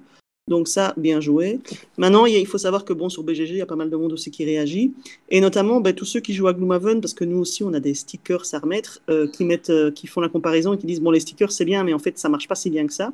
Donc 0.49 0.69
ça, 0.69 0.95
bien 0.97 1.21
joué. 1.21 1.59
Maintenant, 1.99 2.25
il 2.25 2.47
faut 2.47 2.59
savoir 2.59 2.85
que 2.85 2.93
bon, 2.93 3.09
sur 3.09 3.25
BGG, 3.25 3.51
il 3.51 3.57
y 3.57 3.63
a 3.63 3.67
pas 3.67 3.75
mal 3.75 3.91
de 3.91 3.97
monde 3.97 4.13
aussi 4.13 4.31
qui 4.31 4.45
réagit. 4.45 4.95
Et 5.29 5.41
notamment, 5.41 5.81
ben, 5.81 5.93
tous 5.93 6.05
ceux 6.05 6.21
qui 6.21 6.35
jouent 6.35 6.47
à 6.47 6.53
Gloomhaven, 6.53 7.01
parce 7.01 7.15
que 7.15 7.25
nous 7.25 7.39
aussi, 7.39 7.65
on 7.65 7.73
a 7.73 7.81
des 7.81 7.95
stickers 7.95 8.45
à 8.53 8.61
remettre, 8.61 9.01
euh, 9.11 9.27
qui, 9.27 9.45
mettent, 9.45 9.71
euh, 9.71 9.91
qui 9.91 10.07
font 10.07 10.21
la 10.21 10.29
comparaison 10.29 10.75
et 10.75 10.79
qui 10.79 10.87
disent, 10.87 11.01
bon, 11.01 11.11
les 11.11 11.19
stickers, 11.19 11.51
c'est 11.51 11.65
bien, 11.65 11.83
mais 11.83 11.95
en 11.95 11.99
fait, 11.99 12.17
ça 12.17 12.29
marche 12.29 12.47
pas 12.47 12.55
si 12.55 12.71
bien 12.71 12.87
que 12.87 12.93
ça. 12.93 13.13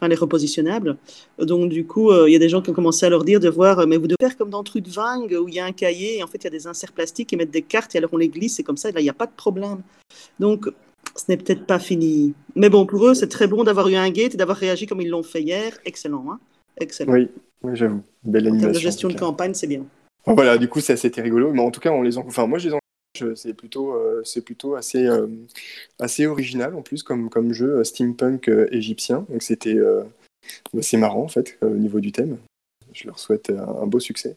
Enfin, 0.00 0.08
les 0.08 0.14
repositionnables. 0.14 0.96
Donc, 1.38 1.70
du 1.70 1.84
coup, 1.84 2.10
euh, 2.10 2.28
il 2.28 2.32
y 2.32 2.36
a 2.36 2.38
des 2.38 2.48
gens 2.48 2.62
qui 2.62 2.70
ont 2.70 2.74
commencé 2.74 3.04
à 3.04 3.08
leur 3.08 3.24
dire 3.24 3.40
de 3.40 3.48
voir, 3.48 3.84
mais 3.86 3.96
vous 3.96 4.06
devez 4.06 4.16
faire 4.20 4.36
comme 4.36 4.50
dans 4.50 4.62
Vang, 4.62 5.26
où 5.26 5.48
il 5.48 5.54
y 5.54 5.58
a 5.58 5.64
un 5.64 5.72
cahier, 5.72 6.18
et 6.18 6.22
en 6.22 6.28
fait, 6.28 6.38
il 6.38 6.44
y 6.44 6.46
a 6.46 6.50
des 6.50 6.68
inserts 6.68 6.92
plastiques 6.92 7.30
qui 7.30 7.36
mettent 7.36 7.50
des 7.50 7.62
cartes, 7.62 7.96
et 7.96 7.98
alors 7.98 8.10
on 8.12 8.16
les 8.16 8.28
glisse, 8.28 8.60
et 8.60 8.62
comme 8.62 8.76
ça, 8.76 8.92
là, 8.92 9.00
il 9.00 9.04
n'y 9.04 9.10
a 9.10 9.14
pas 9.14 9.26
de 9.26 9.32
problème. 9.36 9.82
Donc, 10.38 10.68
ce 11.16 11.24
n'est 11.28 11.36
peut-être 11.36 11.66
pas 11.66 11.78
fini. 11.78 12.34
Mais 12.54 12.68
bon, 12.68 12.86
pour 12.86 13.06
eux, 13.06 13.14
c'est 13.14 13.28
très 13.28 13.46
bon 13.46 13.64
d'avoir 13.64 13.88
eu 13.88 13.96
un 13.96 14.10
gate 14.10 14.34
et 14.34 14.36
d'avoir 14.36 14.56
réagi 14.56 14.86
comme 14.86 15.00
ils 15.00 15.08
l'ont 15.08 15.22
fait 15.22 15.42
hier. 15.42 15.72
Excellent. 15.84 16.24
Hein 16.30 16.38
excellent. 16.80 17.12
Oui, 17.12 17.28
oui 17.62 17.72
j'avoue. 17.74 18.02
Belle 18.22 18.46
animation. 18.46 18.68
En 18.68 18.72
de 18.72 18.78
gestion 18.78 19.08
de 19.08 19.18
campagne, 19.18 19.54
c'est 19.54 19.66
bien. 19.66 19.84
voilà, 20.26 20.58
du 20.58 20.68
coup, 20.68 20.80
c'était 20.80 21.20
rigolo. 21.20 21.52
Mais 21.52 21.62
en 21.62 21.70
tout 21.70 21.80
cas, 21.80 21.90
on 21.90 22.02
les 22.02 22.18
enfin, 22.18 22.46
moi, 22.46 22.58
je 22.58 22.68
les. 22.68 22.78
C'est 23.34 23.54
plutôt, 23.54 23.92
euh, 23.92 24.22
c'est 24.24 24.42
plutôt 24.42 24.74
assez, 24.74 25.06
euh, 25.06 25.26
assez 25.98 26.26
original 26.26 26.74
en 26.74 26.82
plus 26.82 27.02
comme, 27.02 27.30
comme 27.30 27.52
jeu 27.52 27.78
euh, 27.78 27.84
steampunk 27.84 28.50
égyptien. 28.70 29.26
Donc 29.28 29.42
c'était, 29.42 29.76
bah, 30.72 30.82
c'est 30.82 30.96
marrant 30.96 31.22
en 31.22 31.28
fait 31.28 31.58
au 31.62 31.68
niveau 31.70 32.00
du 32.00 32.12
thème. 32.12 32.38
Je 32.92 33.06
leur 33.06 33.18
souhaite 33.18 33.50
un, 33.50 33.86
beau 33.86 34.00
succès. 34.00 34.36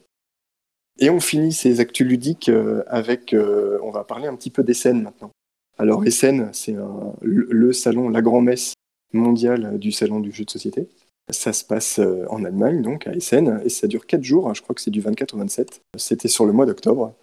Et 0.98 1.08
on 1.08 1.20
finit 1.20 1.52
ces 1.52 1.80
actus 1.80 2.06
ludiques 2.06 2.50
avec, 2.86 3.34
on 3.34 3.90
va 3.90 4.04
parler 4.04 4.28
un 4.28 4.36
petit 4.36 4.50
peu 4.50 4.62
des 4.62 4.74
maintenant. 4.92 5.30
Alors 5.78 6.04
Essen, 6.04 6.50
c'est 6.52 6.76
le 7.22 7.72
salon, 7.72 8.10
la 8.10 8.20
grand-messe 8.20 8.74
mondiale 9.14 9.78
du 9.78 9.90
salon 9.90 10.20
du 10.20 10.32
jeu 10.32 10.44
de 10.44 10.50
société. 10.50 10.86
Ça 11.30 11.54
se 11.54 11.64
passe 11.64 11.98
en 12.28 12.44
Allemagne, 12.44 12.82
donc 12.82 13.06
à 13.06 13.14
Essen, 13.14 13.62
et 13.64 13.70
ça 13.70 13.86
dure 13.86 14.06
4 14.06 14.22
jours, 14.22 14.48
hein, 14.48 14.54
je 14.54 14.60
crois 14.60 14.74
que 14.74 14.82
c'est 14.82 14.90
du 14.90 15.00
24 15.00 15.34
au 15.34 15.38
27. 15.38 15.80
C'était 15.96 16.28
sur 16.28 16.44
le 16.44 16.52
mois 16.52 16.66
d'octobre. 16.66 17.14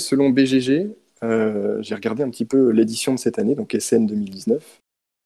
Selon 0.00 0.30
BGG, 0.30 0.90
j'ai 1.22 1.94
regardé 1.94 2.22
un 2.22 2.30
petit 2.30 2.44
peu 2.44 2.70
l'édition 2.70 3.14
de 3.14 3.18
cette 3.18 3.38
année, 3.38 3.54
donc 3.54 3.76
SN 3.78 4.06
2019. 4.06 4.80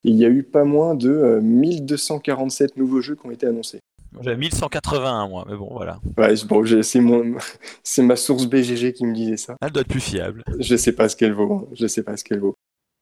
il 0.05 0.17
y 0.17 0.25
a 0.25 0.29
eu 0.29 0.43
pas 0.43 0.65
moins 0.65 0.95
de 0.95 1.41
1247 1.43 2.77
nouveaux 2.77 3.01
jeux 3.01 3.17
qui 3.17 3.27
ont 3.27 3.31
été 3.31 3.47
annoncés. 3.47 3.81
J'avais 4.21 4.37
1181 4.37 5.29
moi, 5.29 5.45
mais 5.49 5.57
bon 5.57 5.69
voilà. 5.71 6.01
Ouais, 6.17 6.35
bon, 6.49 6.65
c'est 7.83 8.03
ma 8.03 8.17
source 8.17 8.47
BGG 8.47 8.93
qui 8.93 9.05
me 9.05 9.15
disait 9.15 9.37
ça. 9.37 9.57
Elle 9.61 9.71
doit 9.71 9.83
être 9.83 9.89
plus 9.89 10.01
fiable. 10.01 10.43
Je 10.59 10.77
sais 10.77 10.93
pas 10.93 11.09
ce 11.09 11.17
qu'elle 11.17 11.33
vaut. 11.33 11.53
Hein. 11.53 11.69
Je 11.75 11.87
sais 11.87 12.03
pas 12.03 12.17
ce 12.17 12.25
qu'elle 12.25 12.41
vaut. 12.41 12.55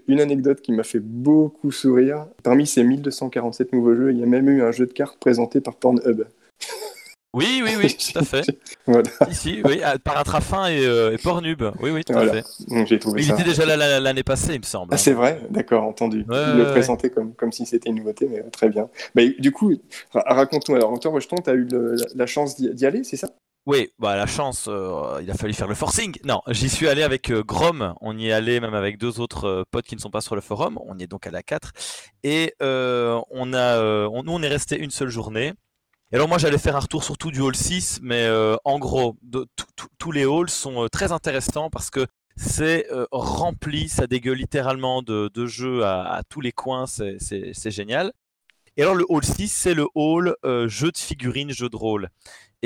Une 0.07 0.20
anecdote 0.20 0.61
qui 0.61 0.72
m'a 0.72 0.83
fait 0.83 1.00
beaucoup 1.00 1.70
sourire. 1.70 2.26
Parmi 2.42 2.66
ces 2.66 2.85
1247 2.85 3.72
nouveaux 3.72 3.94
jeux, 3.94 4.12
il 4.12 4.18
y 4.18 4.22
a 4.22 4.26
même 4.26 4.48
eu 4.48 4.62
un 4.62 4.70
jeu 4.70 4.87
de 4.87 4.92
cartes 4.92 5.18
présenté 5.18 5.61
par 5.61 5.76
Pornhub. 5.76 6.24
Oui, 7.34 7.62
oui, 7.64 7.72
oui, 7.76 7.96
tout 8.12 8.18
à 8.18 8.22
fait. 8.22 8.44
voilà. 8.86 9.10
Ici, 9.28 9.60
oui, 9.64 9.80
ah, 9.84 9.98
Paratrafin 9.98 10.68
et, 10.68 10.86
euh, 10.86 11.12
et 11.12 11.18
Pornhub. 11.18 11.62
Oui, 11.80 11.90
oui, 11.90 12.04
tout 12.04 12.16
à 12.16 12.26
fait. 12.28 12.44
Donc, 12.68 12.86
j'ai 12.86 12.98
trouvé 12.98 13.22
il 13.22 13.30
était 13.30 13.42
déjà 13.42 13.66
là 13.66 14.00
l'année 14.00 14.22
passée, 14.22 14.54
il 14.54 14.60
me 14.60 14.64
semble. 14.64 14.94
Ah, 14.94 14.96
c'est 14.96 15.12
vrai? 15.12 15.40
D'accord, 15.50 15.84
entendu. 15.84 16.24
il 16.28 16.56
le 16.56 16.70
présentait 16.70 17.10
comme, 17.10 17.34
comme 17.34 17.52
si 17.52 17.66
c'était 17.66 17.90
une 17.90 17.96
nouveauté, 17.96 18.28
mais 18.30 18.42
très 18.50 18.68
bien. 18.68 18.88
Bah, 19.14 19.22
du 19.38 19.52
coup, 19.52 19.74
raconte-nous. 20.14 20.76
Alors, 20.76 20.98
toi, 20.98 21.10
Rejeton, 21.10 21.36
tu 21.36 21.50
as 21.50 21.54
eu 21.54 21.68
la 22.14 22.26
chance 22.26 22.56
d'y 22.56 22.86
aller, 22.86 23.04
c'est 23.04 23.16
ça? 23.16 23.28
Oui, 23.66 23.88
bah 23.98 24.14
la 24.14 24.26
chance, 24.26 24.66
euh, 24.68 25.20
il 25.22 25.30
a 25.30 25.34
fallu 25.34 25.54
faire 25.54 25.68
le 25.68 25.74
forcing. 25.74 26.14
Non, 26.24 26.42
j'y 26.48 26.68
suis 26.68 26.86
allé 26.86 27.02
avec 27.02 27.30
euh, 27.30 27.42
Grom, 27.42 27.94
on 28.02 28.18
y 28.18 28.28
est 28.28 28.32
allé 28.32 28.60
même 28.60 28.74
avec 28.74 28.98
deux 28.98 29.20
autres 29.20 29.46
euh, 29.46 29.62
potes 29.70 29.86
qui 29.86 29.96
ne 29.96 30.00
sont 30.02 30.10
pas 30.10 30.20
sur 30.20 30.34
le 30.34 30.42
forum, 30.42 30.78
on 30.86 30.98
y 30.98 31.04
est 31.04 31.06
donc 31.06 31.26
à 31.26 31.30
la 31.30 31.42
4. 31.42 31.72
Et 32.24 32.52
on 32.60 33.54
a, 33.54 34.08
nous 34.22 34.32
on 34.32 34.42
est 34.42 34.48
resté 34.48 34.78
une 34.78 34.90
seule 34.90 35.08
journée. 35.08 35.54
Et 36.14 36.16
alors 36.16 36.29
moi 36.29 36.38
j'allais 36.38 36.59
faire 36.59 36.77
un 36.77 36.79
retour 36.79 37.03
surtout 37.03 37.33
du 37.33 37.40
hall 37.40 37.57
6, 37.57 37.98
mais 38.00 38.31
en 38.64 38.79
gros, 38.79 39.16
tous 39.98 40.12
les 40.12 40.22
halls 40.22 40.48
sont 40.48 40.87
très 40.87 41.11
intéressants 41.11 41.70
parce 41.70 41.90
que 41.90 42.07
c'est 42.37 42.87
rempli, 43.11 43.88
ça 43.88 44.07
dégueule 44.07 44.38
littéralement 44.38 45.03
de, 45.03 45.46
jeux 45.46 45.85
à, 45.85 46.22
tous 46.29 46.40
les 46.40 46.53
coins, 46.53 46.87
c'est 46.87 47.70
génial. 47.72 48.12
Et 48.77 48.83
alors 48.83 48.94
le 48.94 49.05
hall 49.09 49.24
6, 49.24 49.48
c'est 49.48 49.74
le 49.74 49.88
hall 49.96 50.37
jeu 50.68 50.92
de 50.92 50.98
figurines, 50.98 51.50
jeu 51.50 51.68
de 51.68 51.74
rôle. 51.74 52.11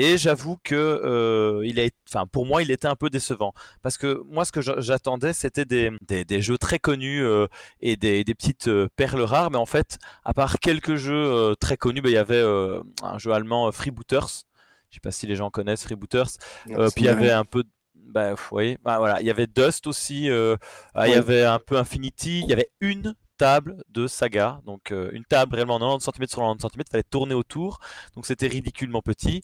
Et 0.01 0.17
j'avoue 0.17 0.55
que 0.63 0.75
euh, 0.75 1.61
il 1.65 1.77
est, 1.77 1.93
enfin, 2.07 2.25
pour 2.25 2.45
moi, 2.45 2.63
il 2.63 2.71
était 2.71 2.87
un 2.87 2.95
peu 2.95 3.09
décevant. 3.09 3.51
Parce 3.81 3.97
que 3.97 4.23
moi, 4.29 4.45
ce 4.45 4.53
que 4.53 4.61
j'attendais, 4.61 5.33
c'était 5.33 5.65
des, 5.65 5.91
des, 6.07 6.41
jeux 6.41 6.57
très 6.57 6.79
connus 6.79 7.21
euh, 7.21 7.47
et 7.81 7.97
des, 7.97 8.23
des 8.23 8.33
petites 8.33 8.69
euh, 8.69 8.87
perles 8.95 9.19
rares. 9.19 9.51
Mais 9.51 9.57
en 9.57 9.65
fait, 9.65 9.97
à 10.23 10.33
part 10.33 10.59
quelques 10.59 10.95
jeux 10.95 11.53
très 11.59 11.75
connus, 11.75 11.99
ben, 11.99 12.11
il 12.11 12.13
y 12.13 12.17
avait 12.17 12.41
un 12.41 13.17
jeu 13.17 13.33
allemand, 13.33 13.69
Freebooters. 13.73 14.45
Je 14.89 14.95
sais 14.95 15.01
pas 15.03 15.11
si 15.11 15.27
les 15.27 15.35
gens 15.35 15.49
connaissent 15.49 15.83
Freebooters. 15.83 16.29
puis 16.65 16.75
il 16.95 17.03
y 17.03 17.09
avait 17.09 17.31
un 17.31 17.43
peu 17.43 17.65
bah, 17.95 18.35
vous 18.35 18.43
voyez, 18.49 18.77
bah, 18.81 18.99
voilà, 18.99 19.19
il 19.19 19.27
y 19.27 19.29
avait 19.29 19.47
Dust 19.47 19.85
aussi, 19.85 20.29
ah, 20.95 21.07
il 21.09 21.11
y 21.11 21.15
avait 21.17 21.43
un 21.43 21.59
peu 21.59 21.75
Infinity, 21.77 22.39
il 22.39 22.49
y 22.49 22.53
avait 22.53 22.71
une 22.79 23.15
table 23.37 23.83
de 23.89 24.07
saga, 24.07 24.61
donc 24.65 24.91
une 24.91 25.25
table 25.25 25.55
réellement 25.55 25.77
90 25.77 26.05
cm 26.05 26.27
sur 26.27 26.39
90 26.39 26.61
cm, 26.61 26.71
il 26.87 26.91
fallait 26.91 27.03
tourner 27.03 27.35
autour, 27.35 27.79
donc 28.15 28.25
c'était 28.25 28.47
ridiculement 28.47 29.01
petit. 29.01 29.43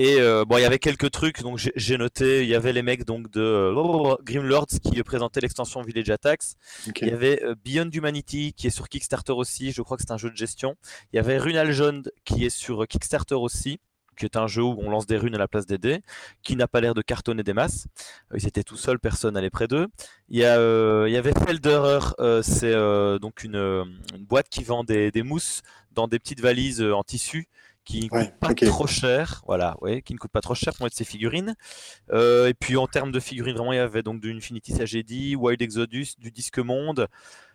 Et 0.00 0.18
euh, 0.18 0.46
bon, 0.46 0.56
il 0.56 0.62
y 0.62 0.64
avait 0.64 0.78
quelques 0.78 1.10
trucs, 1.10 1.42
donc 1.42 1.58
j'ai 1.76 1.98
noté. 1.98 2.42
Il 2.42 2.48
y 2.48 2.54
avait 2.54 2.72
les 2.72 2.80
mecs 2.80 3.04
donc 3.04 3.30
de 3.30 3.42
euh, 3.42 4.16
Grimlords 4.22 4.68
qui 4.82 5.02
présentaient 5.02 5.42
l'extension 5.42 5.82
Village 5.82 6.08
Attacks. 6.08 6.54
Il 7.02 7.08
y 7.08 7.10
avait 7.10 7.44
euh, 7.44 7.54
Beyond 7.62 7.90
Humanity 7.92 8.54
qui 8.54 8.68
est 8.68 8.70
sur 8.70 8.88
Kickstarter 8.88 9.34
aussi. 9.34 9.72
Je 9.72 9.82
crois 9.82 9.98
que 9.98 10.02
c'est 10.02 10.12
un 10.12 10.16
jeu 10.16 10.30
de 10.30 10.36
gestion. 10.38 10.74
Il 11.12 11.16
y 11.16 11.18
avait 11.18 11.36
Runal 11.36 11.70
Jaune 11.72 12.04
qui 12.24 12.46
est 12.46 12.50
sur 12.50 12.88
Kickstarter 12.88 13.34
aussi 13.34 13.78
qui 14.16 14.24
est 14.24 14.36
un 14.36 14.46
jeu 14.46 14.62
où 14.62 14.76
on 14.78 14.88
lance 14.88 15.06
des 15.06 15.16
runes 15.16 15.34
à 15.34 15.38
la 15.38 15.48
place 15.48 15.64
des 15.64 15.78
dés, 15.78 16.00
qui 16.42 16.54
n'a 16.54 16.68
pas 16.68 16.82
l'air 16.82 16.92
de 16.92 17.00
cartonner 17.00 17.42
des 17.42 17.54
masses. 17.54 17.86
ils 18.34 18.46
étaient 18.46 18.62
tout 18.62 18.76
seuls, 18.76 18.98
personne 18.98 19.32
n'allait 19.32 19.48
près 19.48 19.66
d'eux. 19.66 19.86
Il 20.28 20.36
y, 20.36 20.40
il 20.40 21.12
y 21.12 21.16
avait 21.16 21.32
Felderer, 21.32 22.00
c'est 22.42 22.74
donc 23.18 23.44
une, 23.44 23.82
boîte 24.18 24.50
qui 24.50 24.62
vend 24.62 24.84
des, 24.84 25.10
des, 25.10 25.22
mousses 25.22 25.62
dans 25.92 26.06
des 26.06 26.18
petites 26.18 26.40
valises 26.40 26.82
en 26.82 27.02
tissu 27.02 27.48
qui 27.84 28.04
ne 28.04 28.08
coûte 28.08 28.38
pas 28.40 28.54
trop 28.54 28.86
cher, 28.86 29.42
voilà, 29.46 29.76
ouais, 29.80 30.02
qui 30.02 30.12
ne 30.12 30.18
coûte 30.18 30.30
pas 30.30 30.40
trop 30.40 30.54
cher 30.54 30.74
pour 30.74 30.84
mettre 30.84 30.96
ses 30.96 31.04
figurines. 31.04 31.54
Euh, 32.12 32.48
et 32.48 32.54
puis 32.54 32.76
en 32.76 32.86
termes 32.86 33.12
de 33.12 33.20
figurines, 33.20 33.56
vraiment, 33.56 33.72
il 33.72 33.76
y 33.76 33.80
avait 33.80 34.02
donc 34.02 34.20
du 34.20 34.34
Infinity 34.34 34.72
dit, 35.04 35.36
Wild 35.36 35.60
Exodus, 35.60 36.14
du 36.18 36.30
Disque 36.30 36.58
Monde, 36.58 37.08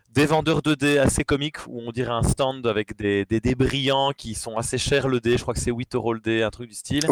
des 0.10 0.26
vendeurs 0.26 0.62
de 0.62 0.76
dés 0.76 0.98
assez 0.98 1.24
comiques 1.26 1.68
où 1.68 1.82
on 1.86 1.92
dirait 1.92 2.14
un 2.14 2.24
stand 2.24 2.66
avec 2.68 2.96
des, 2.96 3.26
dés 3.26 3.56
brillants 3.56 4.12
qui 4.14 4.34
sont 4.34 4.56
assez 4.56 4.78
chers 4.78 5.08
le 5.10 5.20
dé, 5.20 5.38
je 5.38 5.42
crois 5.42 5.54
que 5.54 5.60
c'est 5.60 5.72
8 5.72 5.96
euros 5.96 6.14
le 6.14 6.22
dé, 6.22 6.42
un 6.42 6.52
truc 6.52 6.70
du 6.70 6.76
style. 6.76 7.06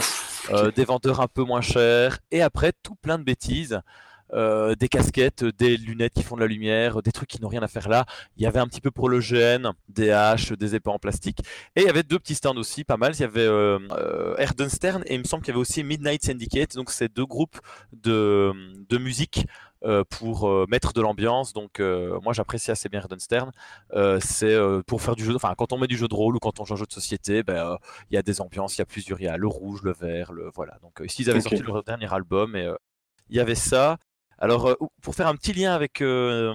Euh, 0.49 0.71
des 0.71 0.83
vendeurs 0.83 1.21
un 1.21 1.27
peu 1.27 1.43
moins 1.43 1.61
chers. 1.61 2.19
Et 2.31 2.41
après, 2.41 2.73
tout 2.83 2.95
plein 2.95 3.17
de 3.17 3.23
bêtises. 3.23 3.79
Euh, 4.33 4.73
des 4.75 4.87
casquettes, 4.87 5.43
des 5.43 5.77
lunettes 5.77 6.13
qui 6.13 6.23
font 6.23 6.35
de 6.35 6.41
la 6.41 6.47
lumière, 6.47 7.03
des 7.03 7.11
trucs 7.11 7.29
qui 7.29 7.41
n'ont 7.41 7.49
rien 7.49 7.61
à 7.61 7.67
faire 7.67 7.87
là. 7.87 8.05
Il 8.35 8.43
y 8.43 8.47
avait 8.47 8.59
un 8.59 8.67
petit 8.67 8.81
peu 8.81 8.89
pour 8.89 9.07
le 9.07 9.19
GN, 9.19 9.73
des 9.89 10.09
haches, 10.09 10.53
des 10.53 10.73
épées 10.75 10.89
en 10.89 10.97
plastique. 10.97 11.39
Et 11.75 11.81
il 11.81 11.85
y 11.85 11.89
avait 11.89 12.03
deux 12.03 12.17
petits 12.17 12.35
stands 12.35 12.55
aussi, 12.55 12.83
pas 12.83 12.97
mal. 12.97 13.13
Il 13.15 13.21
y 13.21 13.25
avait 13.25 13.41
euh, 13.41 13.77
euh 13.91 14.35
Erdenstern 14.37 15.03
et 15.05 15.15
il 15.15 15.19
me 15.19 15.23
semble 15.25 15.43
qu'il 15.43 15.51
y 15.51 15.55
avait 15.55 15.61
aussi 15.61 15.83
Midnight 15.83 16.23
Syndicate. 16.23 16.75
Donc 16.75 16.89
c'est 16.89 17.13
deux 17.13 17.25
groupes 17.25 17.59
de, 17.91 18.53
de 18.89 18.97
musique 18.97 19.45
euh, 19.83 20.03
pour 20.09 20.67
mettre 20.67 20.93
de 20.93 21.01
l'ambiance. 21.01 21.53
Donc 21.53 21.79
moi 21.79 22.33
j'apprécie 22.33 22.71
assez 22.71 22.89
bien 22.89 23.01
Erdenstern. 23.01 23.51
c'est 24.19 24.57
pour 24.87 25.03
faire 25.03 25.15
du 25.15 25.25
jeu, 25.25 25.35
enfin 25.35 25.53
quand 25.55 25.73
on 25.73 25.77
met 25.77 25.87
du 25.87 25.97
jeu 25.97 26.07
de 26.07 26.15
rôle 26.15 26.35
ou 26.35 26.39
quand 26.39 26.59
on 26.59 26.65
joue 26.65 26.73
un 26.73 26.77
jeu 26.77 26.87
de 26.87 26.93
société, 26.93 27.43
ben, 27.43 27.77
il 28.09 28.15
y 28.15 28.17
a 28.17 28.23
des 28.23 28.41
ambiances, 28.41 28.77
il 28.77 28.79
y 28.79 28.81
a 28.81 28.85
plusieurs, 28.85 29.21
il 29.21 29.25
y 29.25 29.27
a 29.27 29.37
le 29.37 29.47
rouge, 29.47 29.81
le 29.83 29.93
vert, 29.93 30.31
le 30.31 30.49
voilà. 30.55 30.79
Donc 30.81 31.03
ici 31.05 31.21
ils 31.21 31.29
avaient 31.29 31.41
sorti 31.41 31.61
leur 31.61 31.83
dernier 31.83 32.11
album 32.11 32.55
et 32.55 32.67
il 33.29 33.35
y 33.35 33.39
avait 33.39 33.55
ça. 33.55 33.99
Alors, 34.39 34.69
euh, 34.69 34.75
pour 35.01 35.15
faire 35.15 35.27
un 35.27 35.35
petit 35.35 35.53
lien 35.53 35.73
avec, 35.73 36.01
euh, 36.01 36.53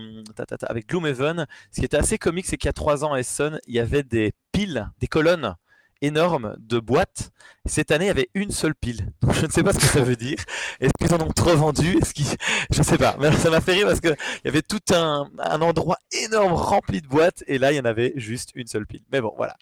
avec 0.62 0.88
Gloomhaven, 0.88 1.46
ce 1.70 1.80
qui 1.80 1.86
était 1.86 1.96
assez 1.96 2.18
comique, 2.18 2.46
c'est 2.46 2.56
qu'il 2.56 2.68
y 2.68 2.70
a 2.70 2.74
trois 2.74 3.04
ans 3.04 3.12
à 3.12 3.18
Essen, 3.20 3.60
il 3.66 3.74
y 3.74 3.80
avait 3.80 4.02
des 4.02 4.32
piles, 4.52 4.90
des 5.00 5.06
colonnes 5.06 5.54
énormes 6.00 6.56
de 6.60 6.78
boîtes. 6.78 7.30
Cette 7.66 7.90
année, 7.90 8.06
il 8.06 8.08
y 8.08 8.10
avait 8.10 8.30
une 8.34 8.50
seule 8.50 8.74
pile. 8.74 9.12
Je 9.32 9.46
ne 9.46 9.50
sais 9.50 9.62
pas 9.62 9.72
ce 9.72 9.78
que 9.78 9.86
ça 9.86 10.00
veut 10.00 10.16
dire. 10.16 10.38
Est-ce 10.80 10.92
qu'ils 10.98 11.14
en 11.14 11.20
ont 11.20 11.32
trop 11.32 11.56
vendu? 11.56 11.98
Je 12.70 12.78
ne 12.78 12.84
sais 12.84 12.98
pas. 12.98 13.16
Mais 13.20 13.32
ça 13.32 13.50
m'a 13.50 13.60
fait 13.60 13.72
rire 13.72 13.86
parce 13.86 14.00
qu'il 14.00 14.16
y 14.44 14.48
avait 14.48 14.62
tout 14.62 14.80
un 14.92 15.28
endroit 15.60 15.98
énorme 16.12 16.52
rempli 16.52 17.00
de 17.00 17.08
boîtes 17.08 17.42
et 17.46 17.58
là, 17.58 17.72
il 17.72 17.76
y 17.76 17.80
en 17.80 17.84
avait 17.84 18.12
juste 18.16 18.50
une 18.54 18.66
seule 18.66 18.86
pile. 18.86 19.02
Mais 19.12 19.20
bon, 19.20 19.34
voilà. 19.36 19.56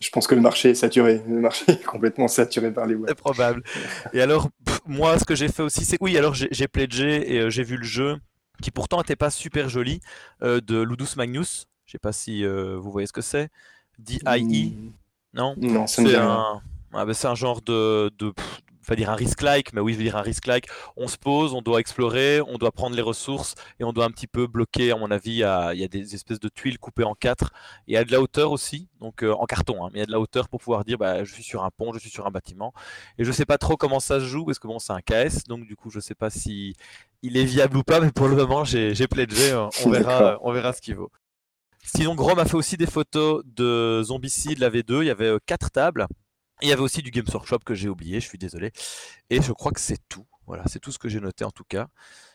Je 0.00 0.10
pense 0.10 0.26
que 0.26 0.34
le 0.34 0.40
marché 0.40 0.70
est 0.70 0.74
saturé. 0.74 1.22
Le 1.26 1.40
marché 1.40 1.64
est 1.68 1.84
complètement 1.84 2.28
saturé 2.28 2.70
par 2.70 2.86
les 2.86 2.94
web. 2.94 3.06
C'est 3.08 3.14
probable. 3.14 3.62
Et 4.12 4.20
alors, 4.20 4.48
moi, 4.86 5.18
ce 5.18 5.24
que 5.24 5.34
j'ai 5.34 5.48
fait 5.48 5.62
aussi, 5.62 5.84
c'est 5.84 5.96
oui, 6.00 6.16
alors 6.18 6.34
j'ai 6.34 6.68
pledgé 6.68 7.34
et 7.34 7.40
euh, 7.40 7.50
j'ai 7.50 7.62
vu 7.62 7.76
le 7.76 7.84
jeu 7.84 8.16
qui 8.62 8.70
pourtant 8.70 8.98
n'était 8.98 9.16
pas 9.16 9.30
super 9.30 9.68
joli 9.68 10.00
euh, 10.42 10.60
de 10.60 10.80
Ludus 10.80 11.16
Magnus. 11.16 11.66
Je 11.86 11.92
sais 11.92 11.98
pas 11.98 12.12
si 12.12 12.44
euh, 12.44 12.76
vous 12.78 12.90
voyez 12.90 13.06
ce 13.06 13.12
que 13.12 13.20
c'est. 13.20 13.48
D.I.E. 13.98 14.74
Hmm. 14.74 14.92
Non? 15.32 15.54
Non, 15.58 15.86
c'est 15.86 16.14
un... 16.14 16.60
Ah, 16.92 17.04
ben, 17.04 17.12
c'est 17.12 17.26
un 17.28 17.34
genre 17.34 17.60
de, 17.60 18.10
de, 18.18 18.32
va 18.88 18.96
dire 18.96 19.10
un 19.10 19.14
risk-like, 19.14 19.72
mais 19.72 19.80
oui, 19.80 19.92
je 19.92 19.98
veux 19.98 20.04
dire 20.04 20.16
un 20.16 20.22
risk-like. 20.22 20.68
On 20.96 21.08
se 21.08 21.16
pose, 21.16 21.54
on 21.54 21.62
doit 21.62 21.80
explorer, 21.80 22.40
on 22.40 22.58
doit 22.58 22.72
prendre 22.72 22.96
les 22.96 23.02
ressources 23.02 23.54
et 23.80 23.84
on 23.84 23.92
doit 23.92 24.04
un 24.04 24.10
petit 24.10 24.26
peu 24.26 24.46
bloquer, 24.46 24.92
à 24.92 24.96
mon 24.96 25.10
avis, 25.10 25.32
il 25.32 25.36
y 25.36 25.44
a, 25.44 25.88
des 25.88 26.14
espèces 26.14 26.40
de 26.40 26.48
tuiles 26.48 26.78
coupées 26.78 27.04
en 27.04 27.14
quatre. 27.14 27.52
Il 27.86 27.94
y 27.94 27.96
a 27.96 28.04
de 28.04 28.12
la 28.12 28.20
hauteur 28.20 28.52
aussi, 28.52 28.88
donc 29.00 29.22
euh, 29.22 29.32
en 29.32 29.46
carton, 29.46 29.84
hein, 29.84 29.90
mais 29.92 29.98
il 29.98 30.00
y 30.00 30.04
a 30.04 30.06
de 30.06 30.12
la 30.12 30.20
hauteur 30.20 30.48
pour 30.48 30.60
pouvoir 30.60 30.84
dire 30.84 30.98
bah, 30.98 31.24
je 31.24 31.32
suis 31.32 31.42
sur 31.42 31.64
un 31.64 31.70
pont, 31.70 31.92
je 31.92 31.98
suis 31.98 32.10
sur 32.10 32.26
un 32.26 32.30
bâtiment. 32.30 32.72
Et 33.18 33.24
je 33.24 33.32
sais 33.32 33.46
pas 33.46 33.58
trop 33.58 33.76
comment 33.76 34.00
ça 34.00 34.20
se 34.20 34.26
joue, 34.26 34.44
parce 34.44 34.58
que 34.58 34.68
bon, 34.68 34.78
c'est 34.78 34.92
un 34.92 35.00
KS, 35.00 35.44
donc 35.48 35.66
du 35.66 35.76
coup, 35.76 35.90
je 35.90 36.00
sais 36.00 36.14
pas 36.14 36.30
si 36.30 36.74
il 37.22 37.36
est 37.36 37.44
viable 37.44 37.76
ou 37.76 37.82
pas, 37.82 38.00
mais 38.00 38.12
pour 38.12 38.28
le 38.28 38.36
moment, 38.36 38.64
j'ai 38.64 38.94
pledgé, 39.08 39.52
euh, 39.52 39.68
on 39.84 39.90
verra, 39.90 40.38
on 40.42 40.52
verra 40.52 40.72
ce 40.72 40.80
qu'il 40.80 40.94
vaut. 40.94 41.10
Sinon, 41.82 42.16
Grom 42.16 42.38
a 42.40 42.44
fait 42.44 42.56
aussi 42.56 42.76
des 42.76 42.86
photos 42.86 43.44
de 43.44 44.02
Zombicide, 44.02 44.58
la 44.58 44.70
V2. 44.70 45.02
Il 45.02 45.06
y 45.06 45.10
avait 45.10 45.28
euh, 45.28 45.38
quatre 45.46 45.70
tables. 45.70 46.06
Il 46.62 46.68
y 46.68 46.72
avait 46.72 46.82
aussi 46.82 47.02
du 47.02 47.10
Games 47.10 47.26
Workshop 47.32 47.58
que 47.64 47.74
j'ai 47.74 47.88
oublié, 47.88 48.20
je 48.20 48.26
suis 48.26 48.38
désolé. 48.38 48.72
Et 49.30 49.42
je 49.42 49.52
crois 49.52 49.72
que 49.72 49.80
c'est 49.80 50.00
tout. 50.08 50.26
Voilà, 50.46 50.62
c'est 50.66 50.78
tout 50.78 50.92
ce 50.92 50.98
que 50.98 51.08
j'ai 51.08 51.20
noté 51.20 51.44
en 51.44 51.50
tout 51.50 51.64
cas. 51.64 51.88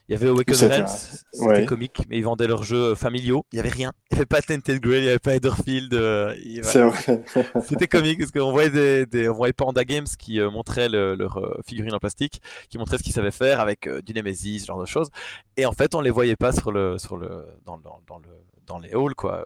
Il 0.10 0.14
y 0.14 0.16
avait 0.16 0.28
Awaken 0.28 0.86
c'était 1.32 1.66
comique, 1.66 2.02
mais 2.10 2.18
ils 2.18 2.24
vendaient 2.24 2.48
leurs 2.48 2.64
jeux 2.64 2.96
familiaux. 2.96 3.46
Il 3.54 3.56
n'y 3.56 3.60
avait 3.62 3.70
rien. 3.70 3.94
Il 4.10 4.16
n'y 4.16 4.20
avait 4.20 4.26
pas 4.26 4.42
Tented 4.42 4.82
Grail, 4.82 4.98
il 4.98 5.04
n'y 5.04 5.10
avait 5.10 5.20
pas 5.20 5.36
Etherfield. 5.36 5.94
Euh, 5.94 6.36
c'était 7.64 7.88
comique 7.88 8.20
parce 8.20 8.32
qu'on 8.32 8.52
voyait, 8.52 9.06
des, 9.06 9.30
on 9.30 9.34
voyait 9.34 9.54
Panda 9.54 9.86
Games 9.86 10.08
qui 10.20 10.42
euh, 10.42 10.52
montraient 10.52 10.90
leurs 10.90 11.38
euh, 11.38 11.62
figurines 11.66 11.94
en 11.94 12.00
plastique, 12.00 12.42
qui 12.70 12.78
montraient 12.78 12.98
ce 12.98 13.04
qu'ils 13.04 13.14
savaient 13.14 13.32
faire 13.32 13.62
avec 13.62 13.88
du 14.04 14.14
Nemesis, 14.14 14.60
ce 14.60 14.66
genre 14.66 14.82
de 14.82 14.86
choses. 14.86 15.10
Et 15.56 15.66
en 15.66 15.72
fait, 15.72 15.96
on 15.96 16.02
les 16.02 16.12
voyait 16.12 16.36
pas 16.36 16.52
sur 16.52 16.74
le, 16.74 16.98
sur 16.98 17.16
le, 17.16 17.46
dans, 17.66 17.78
dans, 17.78 18.02
dans 18.08 18.18
le 18.18 18.28
dans 18.68 18.80
les 18.80 18.92
halls 18.94 19.16
quoi. 19.16 19.46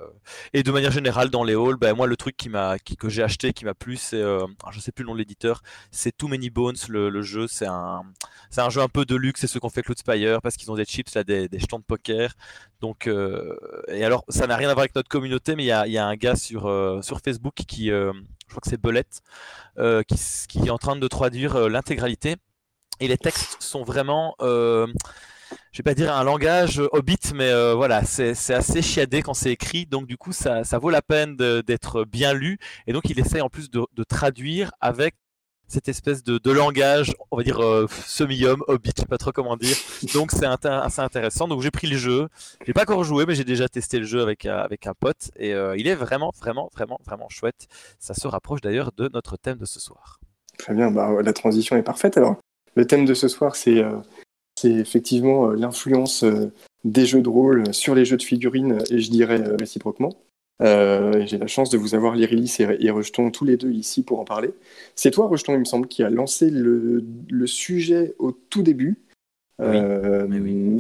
Et 0.54 0.64
de 0.64 0.72
manière 0.72 0.92
générale 0.92 1.30
dans 1.30 1.44
les 1.44 1.54
halls, 1.54 1.78
ben 1.78 1.96
moi 1.96 2.08
le 2.08 2.18
truc 2.18 2.36
qui 2.38 2.50
m'a 2.50 2.78
que 2.80 3.10
j'ai 3.10 3.24
acheté 3.24 3.54
qui 3.54 3.66
m'a 3.66 3.74
plu 3.74 3.98
c'est 3.98 4.22
euh, 4.22 4.46
je 4.72 4.80
sais 4.80 4.92
plus 4.92 5.04
le 5.04 5.08
nom 5.08 5.14
de 5.14 5.20
l'éditeur, 5.20 5.62
c'est 5.92 6.16
Too 6.16 6.28
Many 6.28 6.50
Bones 6.50 6.76
le, 6.90 7.22
jeu, 7.22 7.48
c'est 7.48 7.68
un 7.68 8.04
c'est 8.50 8.62
un 8.62 8.70
jeu 8.70 8.82
un 8.82 8.88
peu 8.88 9.06
de 9.06 9.16
luxe, 9.16 9.42
c'est 9.42 9.48
ce 9.48 9.60
qu'on 9.60 9.70
fait 9.70 9.82
Cloud 9.82 9.98
Spire 9.98 10.42
parce 10.42 10.56
qu'ils 10.56 10.72
ont 10.72 10.76
des 10.76 10.86
chips 10.86 11.14
là 11.14 11.24
des, 11.24 11.48
des 11.48 11.60
jetons 11.60 11.80
de 11.80 11.84
poker. 11.84 12.34
Donc 12.82 13.08
euh, 13.08 13.56
et 13.88 14.04
alors 14.04 14.24
ça 14.30 14.48
n'a 14.48 14.56
rien 14.56 14.70
à 14.70 14.74
voir 14.74 14.84
avec 14.84 14.96
notre 14.96 15.10
communauté 15.10 15.56
mais 15.56 15.64
il 15.64 15.68
y 15.68 15.98
a, 15.98 16.06
un 16.06 16.16
gars 16.16 16.36
sur 16.36 16.68
euh, 16.68 17.02
sur 17.02 17.20
Facebook 17.20 17.56
qui 17.56 17.88
je 17.88 18.12
crois 18.50 18.62
que 18.62 18.70
c'est 18.70 18.82
Belette 18.82 19.22
qui 20.08 20.60
est 20.60 20.70
en 20.70 20.78
train 20.78 20.96
de 20.96 21.08
traduire 21.08 21.70
l'intégralité 21.70 22.36
et 23.00 23.08
les 23.08 23.18
textes 23.18 23.58
sont 23.62 23.84
vraiment 23.84 24.36
je 25.72 25.80
vais 25.80 25.84
pas 25.84 25.94
dire 25.94 26.16
un 26.16 26.24
langage 26.24 26.82
hobbit, 26.92 27.34
mais 27.34 27.52
voilà, 27.74 28.04
c'est 28.04 28.54
assez 28.54 28.82
chiadé 28.82 29.22
quand 29.22 29.34
c'est 29.34 29.52
écrit, 29.52 29.86
donc 29.86 30.08
du 30.08 30.18
coup, 30.18 30.32
ça, 30.32 30.64
vaut 30.80 30.90
la 30.90 31.02
peine 31.02 31.36
d'être 31.36 32.06
bien 32.06 32.34
lu. 32.34 32.58
Et 32.88 32.94
donc, 32.94 33.04
il 33.10 33.20
essaye 33.20 33.42
en 33.42 33.50
plus 33.50 33.70
de, 33.70 34.04
traduire 34.08 34.72
avec 34.82 35.16
cette 35.68 35.88
espèce 35.90 36.24
de, 36.24 36.52
langage, 36.52 37.16
on 37.32 37.38
va 37.38 37.44
dire 37.44 37.60
euh, 37.60 37.88
semi-homme, 38.06 38.64
hobbit, 38.68 38.92
je 38.96 39.02
sais 39.02 39.08
pas 39.08 39.18
trop 39.18 39.32
comment 39.32 39.58
dire. 39.58 39.76
Donc 40.14 40.32
c'est 40.32 40.46
assez 40.46 41.02
intéressant. 41.02 41.48
Donc 41.48 41.62
j'ai 41.62 41.72
pris 41.72 41.88
le 41.88 41.98
jeu. 41.98 42.28
J'ai 42.66 42.74
pas 42.74 42.84
encore 42.84 43.04
joué, 43.04 43.26
mais 43.26 43.36
j'ai 43.36 43.44
déjà 43.44 43.68
testé 43.68 44.00
le 44.00 44.06
jeu 44.06 44.22
avec, 44.22 44.46
euh, 44.46 44.64
avec 44.64 44.88
un 44.88 44.94
pote 44.94 45.32
et 45.38 45.54
euh, 45.54 45.76
il 45.78 45.88
est 45.88 45.96
vraiment, 45.96 46.32
vraiment, 46.40 46.70
vraiment, 46.74 47.00
vraiment 47.06 47.30
chouette. 47.30 47.68
Ça 48.00 48.14
se 48.14 48.28
rapproche 48.28 48.62
d'ailleurs 48.62 48.92
de 48.96 49.10
notre 49.14 49.38
thème 49.38 49.58
de 49.58 49.66
ce 49.66 49.80
soir. 49.80 50.20
Très 50.58 50.74
bien, 50.74 50.92
bah, 50.92 51.10
la 51.22 51.34
transition 51.34 51.76
est 51.76 51.84
parfaite 51.84 52.18
alors. 52.18 52.38
Le 52.76 52.86
thème 52.86 53.06
de 53.06 53.14
ce 53.14 53.28
soir, 53.28 53.56
c'est 53.56 53.84
c'est 54.56 54.72
effectivement 54.72 55.50
l'influence 55.50 56.26
des 56.84 57.06
jeux 57.06 57.22
de 57.22 57.30
rôle 57.30 57.74
sur 57.74 57.96
les 57.96 58.06
jeux 58.06 58.18
de 58.18 58.24
figurines 58.24 58.78
et 58.90 59.00
je 59.00 59.12
dirais 59.12 59.44
réciproquement. 59.60 60.14
Euh, 60.62 61.26
j'ai 61.26 61.38
la 61.38 61.48
chance 61.48 61.70
de 61.70 61.78
vous 61.78 61.96
avoir 61.96 62.16
Lyrilis 62.16 62.58
et, 62.60 62.86
et 62.86 62.90
Rejeton 62.90 63.30
tous 63.30 63.44
les 63.44 63.58
deux 63.58 63.72
ici 63.72 64.04
pour 64.04 64.20
en 64.22 64.24
parler. 64.24 64.52
C'est 64.96 65.12
toi, 65.12 65.28
Rejeton, 65.28 65.54
il 65.54 65.60
me 65.60 65.66
semble, 65.66 65.88
qui 65.88 66.02
a 66.02 66.10
lancé 66.10 66.50
le, 66.50 67.04
le 67.30 67.48
sujet 67.48 68.16
au 68.20 68.32
tout 68.32 68.62
début. 68.62 69.02
Oui, 69.60 69.68
euh, 69.72 70.28
oui. 70.30 70.78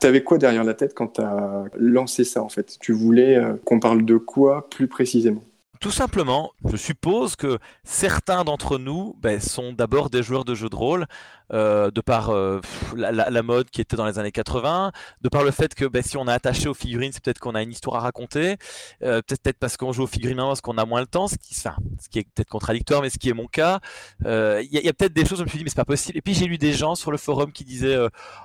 T'avais 0.00 0.22
quoi 0.22 0.38
derrière 0.38 0.64
la 0.64 0.74
tête 0.74 0.94
quand 0.94 1.08
t'as 1.08 1.64
lancé 1.76 2.24
ça 2.24 2.42
en 2.42 2.48
fait? 2.48 2.76
Tu 2.80 2.92
voulais 2.92 3.36
euh, 3.36 3.54
qu'on 3.64 3.80
parle 3.80 4.04
de 4.04 4.16
quoi 4.16 4.68
plus 4.70 4.88
précisément? 4.88 5.42
Tout 5.80 5.90
simplement, 5.90 6.52
je 6.70 6.76
suppose 6.76 7.34
que 7.34 7.58
certains 7.82 8.44
d'entre 8.44 8.78
nous 8.78 9.16
ben, 9.20 9.40
sont 9.40 9.72
d'abord 9.72 10.10
des 10.10 10.22
joueurs 10.22 10.44
de 10.44 10.54
jeux 10.54 10.68
de 10.68 10.76
rôle, 10.76 11.06
euh, 11.52 11.90
de 11.90 12.00
par 12.00 12.30
euh, 12.30 12.60
la, 12.96 13.42
mode 13.42 13.68
qui 13.70 13.80
était 13.80 13.96
dans 13.96 14.06
les 14.06 14.18
années 14.18 14.32
80, 14.32 14.92
de 15.20 15.28
par 15.28 15.42
le 15.44 15.50
fait 15.50 15.74
que 15.74 15.84
ben, 15.84 16.02
si 16.02 16.16
on 16.16 16.26
est 16.26 16.32
attaché 16.32 16.68
aux 16.68 16.74
figurines, 16.74 17.12
c'est 17.12 17.22
peut-être 17.22 17.40
qu'on 17.40 17.54
a 17.54 17.62
une 17.62 17.72
histoire 17.72 17.96
à 17.96 18.00
raconter, 18.00 18.56
euh, 19.02 19.20
peut-être 19.22 19.58
parce 19.58 19.76
qu'on 19.76 19.92
joue 19.92 20.04
aux 20.04 20.06
figurines 20.06 20.38
parce 20.38 20.60
qu'on 20.60 20.78
a 20.78 20.84
moins 20.84 21.00
le 21.00 21.06
temps, 21.06 21.28
ce 21.28 21.36
qui, 21.36 21.54
ce 21.54 21.68
qui 22.10 22.20
est 22.20 22.26
peut-être 22.34 22.48
contradictoire, 22.48 23.02
mais 23.02 23.10
ce 23.10 23.18
qui 23.18 23.28
est 23.28 23.34
mon 23.34 23.46
cas. 23.46 23.80
Il 24.24 24.68
y 24.70 24.88
a, 24.88 24.92
peut-être 24.92 25.12
des 25.12 25.26
choses 25.26 25.40
où 25.40 25.42
je 25.42 25.44
me 25.44 25.48
suis 25.48 25.58
dit, 25.58 25.64
mais 25.64 25.70
c'est 25.70 25.76
pas 25.76 25.84
possible. 25.84 26.16
Et 26.16 26.22
puis 26.22 26.34
j'ai 26.34 26.46
lu 26.46 26.58
des 26.58 26.72
gens 26.72 26.94
sur 26.94 27.10
le 27.10 27.18
forum 27.18 27.52
qui 27.52 27.64
disaient, 27.64 27.98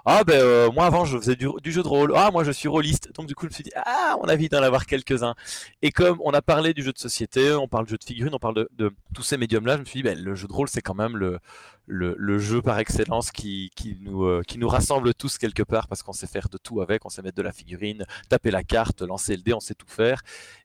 ah 0.05 0.23
ben 0.25 0.69
moi 0.73 0.85
avant 0.85 1.05
je 1.05 1.17
faisais 1.17 1.35
du, 1.35 1.47
jeu 1.71 1.83
de 1.83 1.87
rôle, 1.87 2.13
ah 2.15 2.29
moi 2.31 2.43
je 2.43 2.51
suis 2.51 2.67
rôliste. 2.67 3.13
Donc 3.15 3.27
du 3.27 3.35
coup 3.35 3.45
je 3.45 3.49
me 3.49 3.53
suis 3.53 3.63
dit, 3.63 3.71
ah 3.75 4.17
on 4.21 4.25
a 4.25 4.33
envie 4.33 4.49
d'en 4.49 4.61
avoir 4.61 4.85
quelques-uns. 4.85 5.35
Et 5.81 5.91
comme 5.91 6.17
on 6.23 6.31
a 6.31 6.41
parlé 6.41 6.73
du 6.73 6.83
jeu 6.83 6.91
de 6.91 6.97
société, 6.99 7.53
on 7.53 7.67
parle 7.67 7.85
de 7.85 7.91
jeu 7.91 7.97
de 7.97 8.03
figurines, 8.03 8.33
on 8.33 8.39
parle 8.39 8.67
de, 8.77 8.91
tous 9.13 9.23
ces 9.23 9.37
médiums-là. 9.37 9.75
Je 9.75 9.81
me 9.81 9.85
suis 9.85 9.99
dit, 9.99 10.03
ben, 10.03 10.19
le 10.21 10.35
jeu 10.35 10.47
de 10.47 10.53
rôle, 10.53 10.67
c'est 10.67 10.81
quand 10.81 10.95
même 10.95 11.17
le, 11.17 11.39
le, 11.87 12.37
jeu 12.37 12.61
par 12.61 12.77
excellence 12.79 13.31
qui, 13.31 13.71
qui 13.75 13.97
nous, 14.01 14.25
euh, 14.25 14.43
qui 14.45 14.57
nous 14.59 14.67
rassemble 14.67 15.13
tous 15.13 15.37
quelque 15.37 15.63
part 15.63 15.87
parce 15.87 16.03
qu'on 16.03 16.13
sait 16.13 16.27
faire 16.27 16.49
de 16.49 16.57
tout 16.57 16.81
avec, 16.81 17.05
on 17.05 17.09
sait 17.09 17.21
mettre 17.21 17.37
de 17.37 17.41
la 17.41 17.51
figurine, 17.51 18.05
taper 18.29 18.51
la 18.51 18.63
carte, 18.63 19.01
lancer 19.01 19.35
le 19.35 19.41
dé, 19.41 19.53
on 19.53 19.59
sait 19.59 19.73
tout 19.73 19.87
faire. 19.87 20.21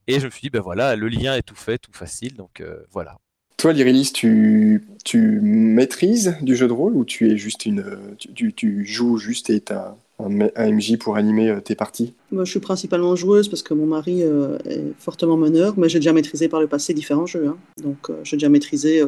Et 0.07 0.21
je 0.21 0.27
me 0.27 0.31
suis 0.31 0.43
dit, 0.43 0.51
ben 0.51 0.61
voilà, 0.61 0.97
le 0.97 1.09
lien 1.09 1.35
est 1.35 1.43
tout 1.43 1.55
fait, 1.55 1.79
tout 1.79 1.93
facile, 1.93 2.35
donc 2.35 2.61
euh, 2.61 2.85
voilà. 2.91 3.19
Toi, 3.57 3.73
Lyrilis, 3.73 4.11
tu, 4.13 4.85
tu 5.05 5.41
maîtrises 5.41 6.37
du 6.43 6.57
jeu 6.57 6.67
de 6.67 6.73
rôle 6.73 6.97
ou 6.97 7.05
tu 7.05 7.31
es 7.31 7.37
juste 7.37 7.65
une, 7.65 8.17
tu, 8.19 8.53
tu 8.53 8.85
joues 8.85 9.19
juste 9.19 9.51
et 9.51 9.61
tu 9.61 9.73
as 9.73 9.97
un, 10.19 10.73
MJ 10.73 10.97
pour 10.99 11.17
animer 11.17 11.49
euh, 11.49 11.61
tes 11.61 11.75
parties? 11.75 12.15
Moi, 12.31 12.45
Je 12.45 12.51
suis 12.51 12.61
principalement 12.61 13.17
joueuse 13.17 13.49
parce 13.49 13.63
que 13.63 13.75
mon 13.75 13.87
mari 13.87 14.23
euh, 14.23 14.59
est 14.69 14.93
fortement 14.99 15.37
meneur, 15.37 15.75
mais 15.77 15.89
j'ai 15.89 15.99
déjà 15.99 16.13
maîtrisé 16.13 16.49
par 16.49 16.61
le 16.61 16.67
passé 16.67 16.95
différents 16.95 17.27
jeux. 17.27 17.47
Hein. 17.47 17.57
Donc 17.83 18.11
euh, 18.11 18.15
j'ai 18.25 18.37
déjà 18.37 18.49
maîtrisé 18.49 19.03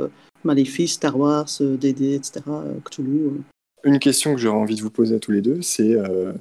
Maléfice, 0.45 0.95
Star 0.95 1.19
Wars, 1.19 1.49
DD, 1.61 2.15
etc., 2.15 2.41
Cthulhu. 2.85 3.43
Une 3.85 3.99
question 3.99 4.35
que 4.35 4.41
j'aurais 4.41 4.59
envie 4.59 4.77
de 4.77 4.83
vous 4.83 4.91
poser 4.91 5.17
à 5.17 5.19
tous 5.19 5.33
les 5.33 5.43
deux, 5.43 5.61
c'est 5.61 5.95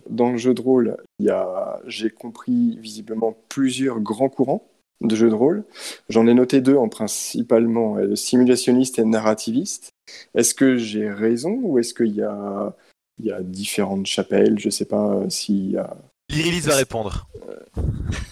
dans 0.10 0.32
le 0.32 0.38
jeu 0.38 0.54
de 0.54 0.62
rôle, 0.62 0.96
il 1.20 1.26
y 1.26 1.30
a, 1.30 1.82
j'ai 1.88 2.10
compris 2.10 2.78
visiblement 2.78 3.36
plusieurs 3.50 4.00
grands 4.00 4.30
courants 4.30 4.66
de 5.02 5.14
jeux 5.14 5.30
de 5.30 5.36
rôle. 5.36 5.66
J'en 6.08 6.26
ai 6.28 6.34
noté 6.34 6.62
deux 6.62 6.78
en 6.78 6.88
principalement 6.88 7.98
simulationniste 8.16 8.98
et 8.98 9.04
narrativiste. 9.04 9.90
Est-ce 10.36 10.54
que 10.54 10.78
j'ai 10.78 11.12
raison 11.12 11.60
ou 11.62 11.80
est-ce 11.80 11.94
qu'il 11.94 12.16
y 12.16 12.22
a 12.22 12.74
il 13.20 13.26
y 13.26 13.32
a 13.32 13.42
différentes 13.42 14.06
chapelles, 14.06 14.60
je 14.60 14.70
sais 14.70 14.86
pas 14.86 15.16
euh, 15.16 15.30
s'il 15.30 15.72
y 15.72 15.78
a. 15.78 15.96
Va 16.30 16.76
répondre. 16.76 17.28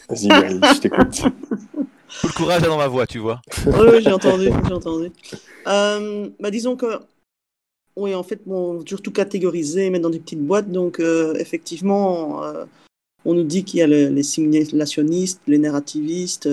Vas-y, 0.10 0.30
je 0.30 0.80
t'écoute. 0.80 1.22
Tout 2.20 2.28
le 2.28 2.34
courage 2.34 2.62
dans 2.64 2.78
ma 2.78 2.88
voix, 2.88 3.08
tu 3.08 3.20
vois. 3.20 3.42
oui, 3.66 4.02
j'ai 4.02 4.12
entendu, 4.12 4.50
j'ai 4.68 4.74
entendu. 4.74 5.12
Euh, 5.68 6.30
bah, 6.40 6.52
disons 6.52 6.76
que, 6.76 7.00
oui, 7.96 8.14
en 8.14 8.24
fait, 8.24 8.42
bon, 8.46 8.84
toujours 8.84 9.02
tout 9.02 9.12
catégoriser, 9.12 9.90
mettre 9.90 10.04
dans 10.04 10.10
des 10.10 10.20
petites 10.20 10.46
boîtes. 10.46 10.70
Donc, 10.70 11.00
euh, 11.00 11.36
effectivement, 11.36 12.42
on 13.24 13.34
nous 13.34 13.44
dit 13.44 13.64
qu'il 13.64 13.80
y 13.80 13.84
a 13.84 13.88
les 13.88 14.24
simulationnistes, 14.24 15.42
les 15.48 15.58
narrativistes. 15.58 16.50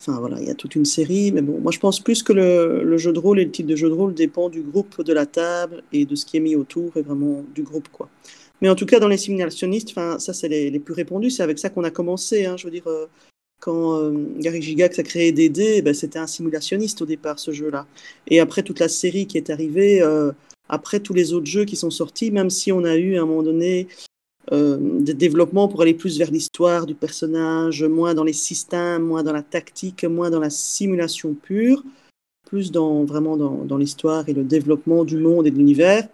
Enfin 0.00 0.20
voilà, 0.20 0.38
il 0.40 0.46
y 0.46 0.50
a 0.50 0.54
toute 0.54 0.74
une 0.74 0.84
série, 0.84 1.32
mais 1.32 1.40
bon, 1.40 1.58
moi 1.58 1.72
je 1.72 1.78
pense 1.78 2.00
plus 2.00 2.22
que 2.22 2.32
le, 2.32 2.98
jeu 2.98 3.12
de 3.12 3.18
rôle 3.18 3.40
et 3.40 3.44
le 3.44 3.50
type 3.50 3.66
de 3.66 3.76
jeu 3.76 3.88
de 3.88 3.94
rôle 3.94 4.12
dépend 4.12 4.50
du 4.50 4.60
groupe 4.60 5.02
de 5.02 5.12
la 5.12 5.24
table 5.24 5.82
et 5.92 6.04
de 6.04 6.14
ce 6.14 6.26
qui 6.26 6.36
est 6.36 6.40
mis 6.40 6.54
autour 6.54 6.96
et 6.96 7.02
vraiment 7.02 7.44
du 7.54 7.62
groupe 7.62 7.88
quoi. 7.88 8.08
Mais 8.60 8.68
en 8.68 8.74
tout 8.74 8.86
cas 8.86 9.00
dans 9.00 9.08
les 9.08 9.16
simulationnistes, 9.16 9.94
ça 9.94 10.32
c'est 10.34 10.48
les, 10.48 10.78
plus 10.80 10.94
répandus, 10.94 11.30
c'est 11.30 11.42
avec 11.42 11.58
ça 11.58 11.70
qu'on 11.70 11.84
a 11.84 11.90
commencé. 11.90 12.44
Hein, 12.44 12.56
je 12.58 12.64
veux 12.64 12.70
dire, 12.70 12.86
euh, 12.86 13.06
quand 13.60 13.98
euh, 13.98 14.12
Gary 14.38 14.62
Gigax 14.62 14.98
a 14.98 15.02
créé 15.02 15.32
DD, 15.32 15.82
ben, 15.82 15.94
c'était 15.94 16.18
un 16.18 16.26
simulationniste 16.26 17.02
au 17.02 17.06
départ 17.06 17.38
ce 17.38 17.52
jeu-là. 17.52 17.86
Et 18.28 18.40
après 18.40 18.62
toute 18.62 18.80
la 18.80 18.88
série 18.88 19.26
qui 19.26 19.38
est 19.38 19.50
arrivée, 19.50 20.02
euh, 20.02 20.32
après 20.68 21.00
tous 21.00 21.14
les 21.14 21.32
autres 21.32 21.46
jeux 21.46 21.64
qui 21.64 21.76
sont 21.76 21.90
sortis, 21.90 22.30
même 22.30 22.50
si 22.50 22.72
on 22.72 22.84
a 22.84 22.96
eu 22.96 23.16
à 23.16 23.22
un 23.22 23.26
moment 23.26 23.42
donné 23.42 23.88
euh, 24.52 24.78
des 24.80 25.14
développements 25.14 25.68
pour 25.68 25.82
aller 25.82 25.94
plus 25.94 26.18
vers 26.18 26.30
l'histoire 26.30 26.86
du 26.86 26.94
personnage, 26.94 27.82
moins 27.82 28.14
dans 28.14 28.24
les 28.24 28.32
systèmes, 28.32 29.02
moins 29.02 29.22
dans 29.22 29.32
la 29.32 29.42
tactique, 29.42 30.04
moins 30.04 30.30
dans 30.30 30.40
la 30.40 30.50
simulation 30.50 31.34
pure, 31.34 31.82
plus 32.44 32.70
dans 32.70 33.04
vraiment 33.04 33.36
dans 33.36 33.76
l'histoire 33.76 34.28
et 34.28 34.32
le 34.32 34.44
développement 34.44 35.04
du 35.04 35.16
monde 35.16 35.46
et 35.46 35.50
de 35.50 35.56
l'univers. 35.56 36.08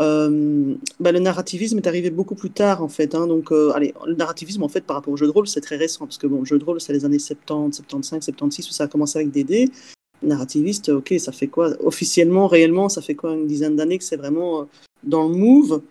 Euh, 0.00 0.74
bah, 0.98 1.12
le 1.12 1.18
narrativisme 1.18 1.76
est 1.78 1.86
arrivé 1.86 2.10
beaucoup 2.10 2.34
plus 2.34 2.50
tard 2.50 2.82
en 2.82 2.88
fait. 2.88 3.14
Hein, 3.14 3.26
donc, 3.26 3.52
euh, 3.52 3.72
allez, 3.74 3.94
le 4.06 4.14
narrativisme 4.14 4.62
en 4.62 4.68
fait 4.68 4.80
par 4.80 4.96
rapport 4.96 5.12
au 5.12 5.16
jeu 5.16 5.26
de 5.26 5.32
rôle 5.32 5.46
c'est 5.46 5.60
très 5.60 5.76
récent 5.76 6.06
parce 6.06 6.16
que 6.16 6.26
bon, 6.26 6.40
le 6.40 6.44
jeu 6.46 6.58
de 6.58 6.64
rôle 6.64 6.80
c'est 6.80 6.92
les 6.92 7.04
années 7.04 7.18
70, 7.18 7.76
75, 7.76 8.24
76 8.24 8.68
où 8.68 8.72
ça 8.72 8.84
a 8.84 8.88
commencé 8.88 9.18
avec 9.18 9.30
DD. 9.30 9.70
Narrativiste, 10.22 10.90
ok, 10.90 11.14
ça 11.18 11.32
fait 11.32 11.46
quoi? 11.46 11.70
Officiellement, 11.82 12.46
réellement, 12.46 12.88
ça 12.88 13.00
fait 13.00 13.14
quoi 13.14 13.32
une 13.32 13.46
dizaine 13.46 13.76
d'années 13.76 13.98
que 13.98 14.04
c'est 14.04 14.18
vraiment 14.18 14.66
dans 15.02 15.28
le 15.28 15.34
move? 15.34 15.82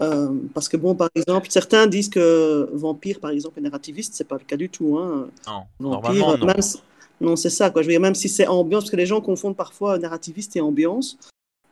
Euh, 0.00 0.28
parce 0.54 0.68
que 0.68 0.76
bon, 0.76 0.94
par 0.94 1.08
exemple, 1.14 1.48
certains 1.50 1.86
disent 1.86 2.10
que 2.10 2.68
Vampire, 2.72 3.18
par 3.18 3.30
exemple, 3.30 3.58
est 3.58 3.62
narrativiste, 3.62 4.14
c'est 4.14 4.28
pas 4.28 4.36
le 4.36 4.44
cas 4.44 4.56
du 4.56 4.68
tout. 4.68 4.98
Hein. 4.98 5.28
Non, 5.80 5.90
Vampire, 5.90 6.38
non. 6.38 6.54
non, 7.20 7.36
c'est 7.36 7.50
ça. 7.50 7.70
Quoi. 7.70 7.82
Je 7.82 7.88
veux 7.88 7.92
dire, 7.94 8.00
même 8.00 8.14
si 8.14 8.28
c'est 8.28 8.46
ambiance, 8.46 8.84
parce 8.84 8.90
que 8.90 8.96
les 8.96 9.06
gens 9.06 9.20
confondent 9.20 9.56
parfois 9.56 9.98
narrativiste 9.98 10.54
et 10.56 10.60
ambiance. 10.60 11.18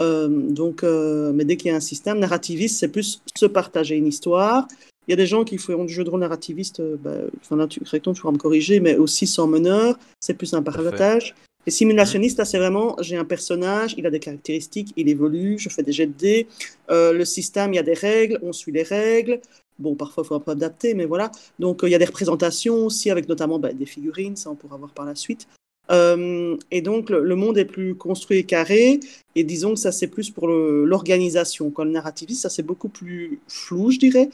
Euh, 0.02 0.28
donc, 0.28 0.84
euh, 0.84 1.32
mais 1.32 1.44
dès 1.44 1.56
qu'il 1.56 1.70
y 1.70 1.74
a 1.74 1.76
un 1.76 1.80
système 1.80 2.18
narrativiste, 2.18 2.78
c'est 2.78 2.88
plus 2.88 3.22
se 3.34 3.46
partager 3.46 3.96
une 3.96 4.06
histoire. 4.06 4.66
Il 5.08 5.12
y 5.12 5.14
a 5.14 5.16
des 5.16 5.26
gens 5.26 5.44
qui 5.44 5.56
font 5.58 5.84
du 5.84 5.92
jeu 5.92 6.04
de 6.04 6.10
rôle 6.10 6.20
narrativiste, 6.20 6.82
bah, 6.82 7.12
enfin 7.40 7.56
là, 7.56 7.66
tu, 7.68 7.80
tu 7.80 8.00
pourras 8.00 8.32
me 8.32 8.38
corriger, 8.38 8.80
mais 8.80 8.96
aussi 8.96 9.26
sans 9.26 9.46
meneur, 9.46 9.96
c'est 10.20 10.34
plus 10.34 10.52
un 10.52 10.62
partage. 10.62 11.34
Et 11.66 11.70
simulationniste, 11.72 12.38
là, 12.38 12.44
c'est 12.44 12.58
vraiment, 12.58 12.96
j'ai 13.00 13.16
un 13.16 13.24
personnage, 13.24 13.94
il 13.98 14.06
a 14.06 14.10
des 14.10 14.20
caractéristiques, 14.20 14.92
il 14.96 15.08
évolue, 15.08 15.58
je 15.58 15.68
fais 15.68 15.82
des 15.82 15.92
jets 15.92 16.06
de 16.06 16.12
dés. 16.12 16.46
Euh, 16.90 17.12
le 17.12 17.24
système, 17.24 17.72
il 17.72 17.76
y 17.76 17.80
a 17.80 17.82
des 17.82 17.94
règles, 17.94 18.38
on 18.42 18.52
suit 18.52 18.70
les 18.70 18.84
règles. 18.84 19.40
Bon, 19.80 19.96
parfois, 19.96 20.22
il 20.24 20.28
faut 20.28 20.36
un 20.36 20.40
peu 20.40 20.52
adapter, 20.52 20.94
mais 20.94 21.06
voilà. 21.06 21.32
Donc, 21.58 21.82
euh, 21.82 21.88
il 21.88 21.92
y 21.92 21.96
a 21.96 21.98
des 21.98 22.04
représentations 22.04 22.86
aussi, 22.86 23.10
avec 23.10 23.28
notamment 23.28 23.58
bah, 23.58 23.72
des 23.72 23.84
figurines, 23.84 24.36
ça, 24.36 24.48
on 24.48 24.54
pourra 24.54 24.76
voir 24.76 24.92
par 24.92 25.04
la 25.04 25.16
suite. 25.16 25.48
Euh, 25.90 26.56
et 26.70 26.80
donc, 26.80 27.10
le, 27.10 27.36
monde 27.36 27.58
est 27.58 27.64
plus 27.64 27.94
construit 27.94 28.38
et 28.38 28.44
carré. 28.44 29.00
Et 29.34 29.44
disons 29.44 29.74
que 29.74 29.80
ça, 29.80 29.92
c'est 29.92 30.08
plus 30.08 30.30
pour 30.30 30.48
l'organisation. 30.48 31.70
Quand 31.70 31.84
le 31.84 31.90
narrativiste, 31.90 32.42
ça, 32.42 32.50
c'est 32.50 32.62
beaucoup 32.62 32.88
plus 32.88 33.38
flou, 33.48 33.90
je 33.90 33.98
dirais. 33.98 34.28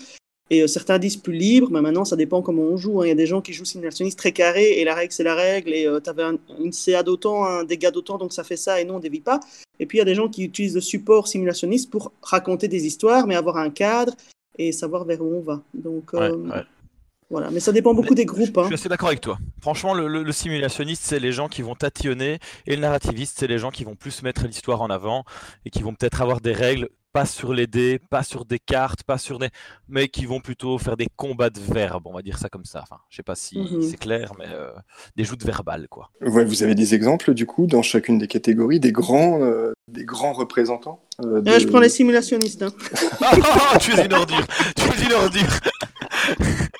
Et 0.52 0.62
euh, 0.62 0.66
certains 0.66 0.98
disent 0.98 1.16
plus 1.16 1.32
libre, 1.32 1.68
mais 1.70 1.80
maintenant 1.80 2.04
ça 2.04 2.14
dépend 2.14 2.42
comment 2.42 2.62
on 2.62 2.76
joue. 2.76 3.00
Hein. 3.00 3.06
Il 3.06 3.08
y 3.08 3.12
a 3.12 3.14
des 3.14 3.26
gens 3.26 3.40
qui 3.40 3.54
jouent 3.54 3.64
simulationniste 3.64 4.18
très 4.18 4.32
carré 4.32 4.80
et 4.80 4.84
la 4.84 4.94
règle 4.94 5.10
c'est 5.10 5.22
la 5.22 5.34
règle 5.34 5.72
et 5.72 5.86
euh, 5.86 5.98
tu 5.98 6.10
avais 6.10 6.24
une 6.58 6.72
CA 6.72 7.02
d'autant, 7.02 7.44
un 7.44 7.64
dégât 7.64 7.90
d'autant, 7.90 8.18
donc 8.18 8.34
ça 8.34 8.44
fait 8.44 8.58
ça 8.58 8.78
et 8.78 8.84
non 8.84 8.96
on 8.96 8.98
dévie 8.98 9.20
pas. 9.20 9.40
Et 9.78 9.86
puis 9.86 9.96
il 9.96 10.00
y 10.00 10.02
a 10.02 10.04
des 10.04 10.14
gens 10.14 10.28
qui 10.28 10.44
utilisent 10.44 10.74
le 10.74 10.82
support 10.82 11.26
simulationniste 11.26 11.90
pour 11.90 12.12
raconter 12.20 12.68
des 12.68 12.84
histoires, 12.86 13.26
mais 13.26 13.34
avoir 13.34 13.56
un 13.56 13.70
cadre 13.70 14.14
et 14.58 14.72
savoir 14.72 15.06
vers 15.06 15.22
où 15.22 15.36
on 15.36 15.40
va. 15.40 15.62
Donc 15.72 16.12
euh, 16.12 16.36
voilà, 17.32 17.50
mais 17.50 17.58
ça 17.60 17.72
dépend 17.72 17.94
beaucoup 17.94 18.14
des 18.14 18.24
groupes. 18.26 18.56
Hein. 18.58 18.62
Je 18.62 18.66
suis 18.68 18.74
assez 18.74 18.88
d'accord 18.88 19.08
avec 19.08 19.20
toi. 19.20 19.38
Franchement, 19.60 19.94
le, 19.94 20.30
simulationniste, 20.32 21.02
c'est 21.04 21.18
les 21.18 21.32
gens 21.32 21.48
qui 21.48 21.62
vont 21.62 21.74
tatillonner, 21.74 22.38
et 22.66 22.76
le 22.76 22.82
narrativiste, 22.82 23.38
c'est 23.40 23.46
les 23.48 23.58
gens 23.58 23.70
qui 23.70 23.82
vont 23.84 23.96
plus 23.96 24.22
mettre 24.22 24.46
l'histoire 24.46 24.82
en 24.82 24.90
avant 24.90 25.24
et 25.64 25.70
qui 25.70 25.82
vont 25.82 25.94
peut-être 25.94 26.22
avoir 26.22 26.40
des 26.40 26.52
règles 26.52 26.88
pas 27.14 27.26
sur 27.26 27.52
les 27.52 27.66
dés, 27.66 27.98
pas 28.10 28.22
sur 28.22 28.46
des 28.46 28.58
cartes, 28.58 29.02
pas 29.02 29.18
sur 29.18 29.38
des, 29.38 29.48
mais 29.86 30.08
qui 30.08 30.24
vont 30.24 30.40
plutôt 30.40 30.78
faire 30.78 30.96
des 30.96 31.08
combats 31.14 31.50
de 31.50 31.60
verbes, 31.60 32.06
on 32.06 32.14
va 32.14 32.22
dire 32.22 32.38
ça 32.38 32.48
comme 32.48 32.64
ça. 32.64 32.80
Enfin, 32.82 33.00
je 33.10 33.16
sais 33.16 33.22
pas 33.22 33.34
si 33.34 33.58
Mhm. 33.58 33.82
c'est 33.82 33.98
clair, 33.98 34.32
mais 34.38 34.46
euh, 34.48 34.70
des 35.14 35.24
joutes 35.24 35.44
verbales, 35.44 35.88
quoi. 35.90 36.10
Ouais, 36.22 36.42
vous 36.44 36.62
avez 36.62 36.74
des 36.74 36.94
exemples 36.94 37.34
du 37.34 37.44
coup 37.44 37.66
dans 37.66 37.82
chacune 37.82 38.16
des 38.16 38.28
catégories, 38.28 38.80
des 38.80 38.92
grands, 38.92 39.42
euh, 39.42 39.72
des 39.88 40.06
grands 40.06 40.32
représentants. 40.32 41.02
euh, 41.22 41.42
de- 41.42 41.50
Euh, 41.50 41.58
je 41.58 41.66
prends 41.66 41.80
les 41.80 41.90
simulationnistes. 41.90 42.62
hein. 42.62 42.72
Ah, 43.20 43.32
tu 43.78 43.92
es 43.92 44.06
une 44.06 44.14
ordure, 44.14 44.46
tu 44.74 44.84
es 44.88 45.04
une 45.04 45.12
ordure. 45.12 45.50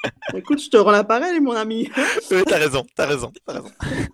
Écoute, 0.35 0.61
je 0.63 0.69
te 0.71 0.77
rends 0.77 0.91
l'appareil, 0.91 1.41
mon 1.41 1.53
ami. 1.53 1.91
Oui, 2.31 2.43
t'as 2.47 2.59
raison, 2.59 2.85
t'as 2.95 3.07
raison, 3.07 3.33
t'as 3.47 3.55
raison. 3.55 3.71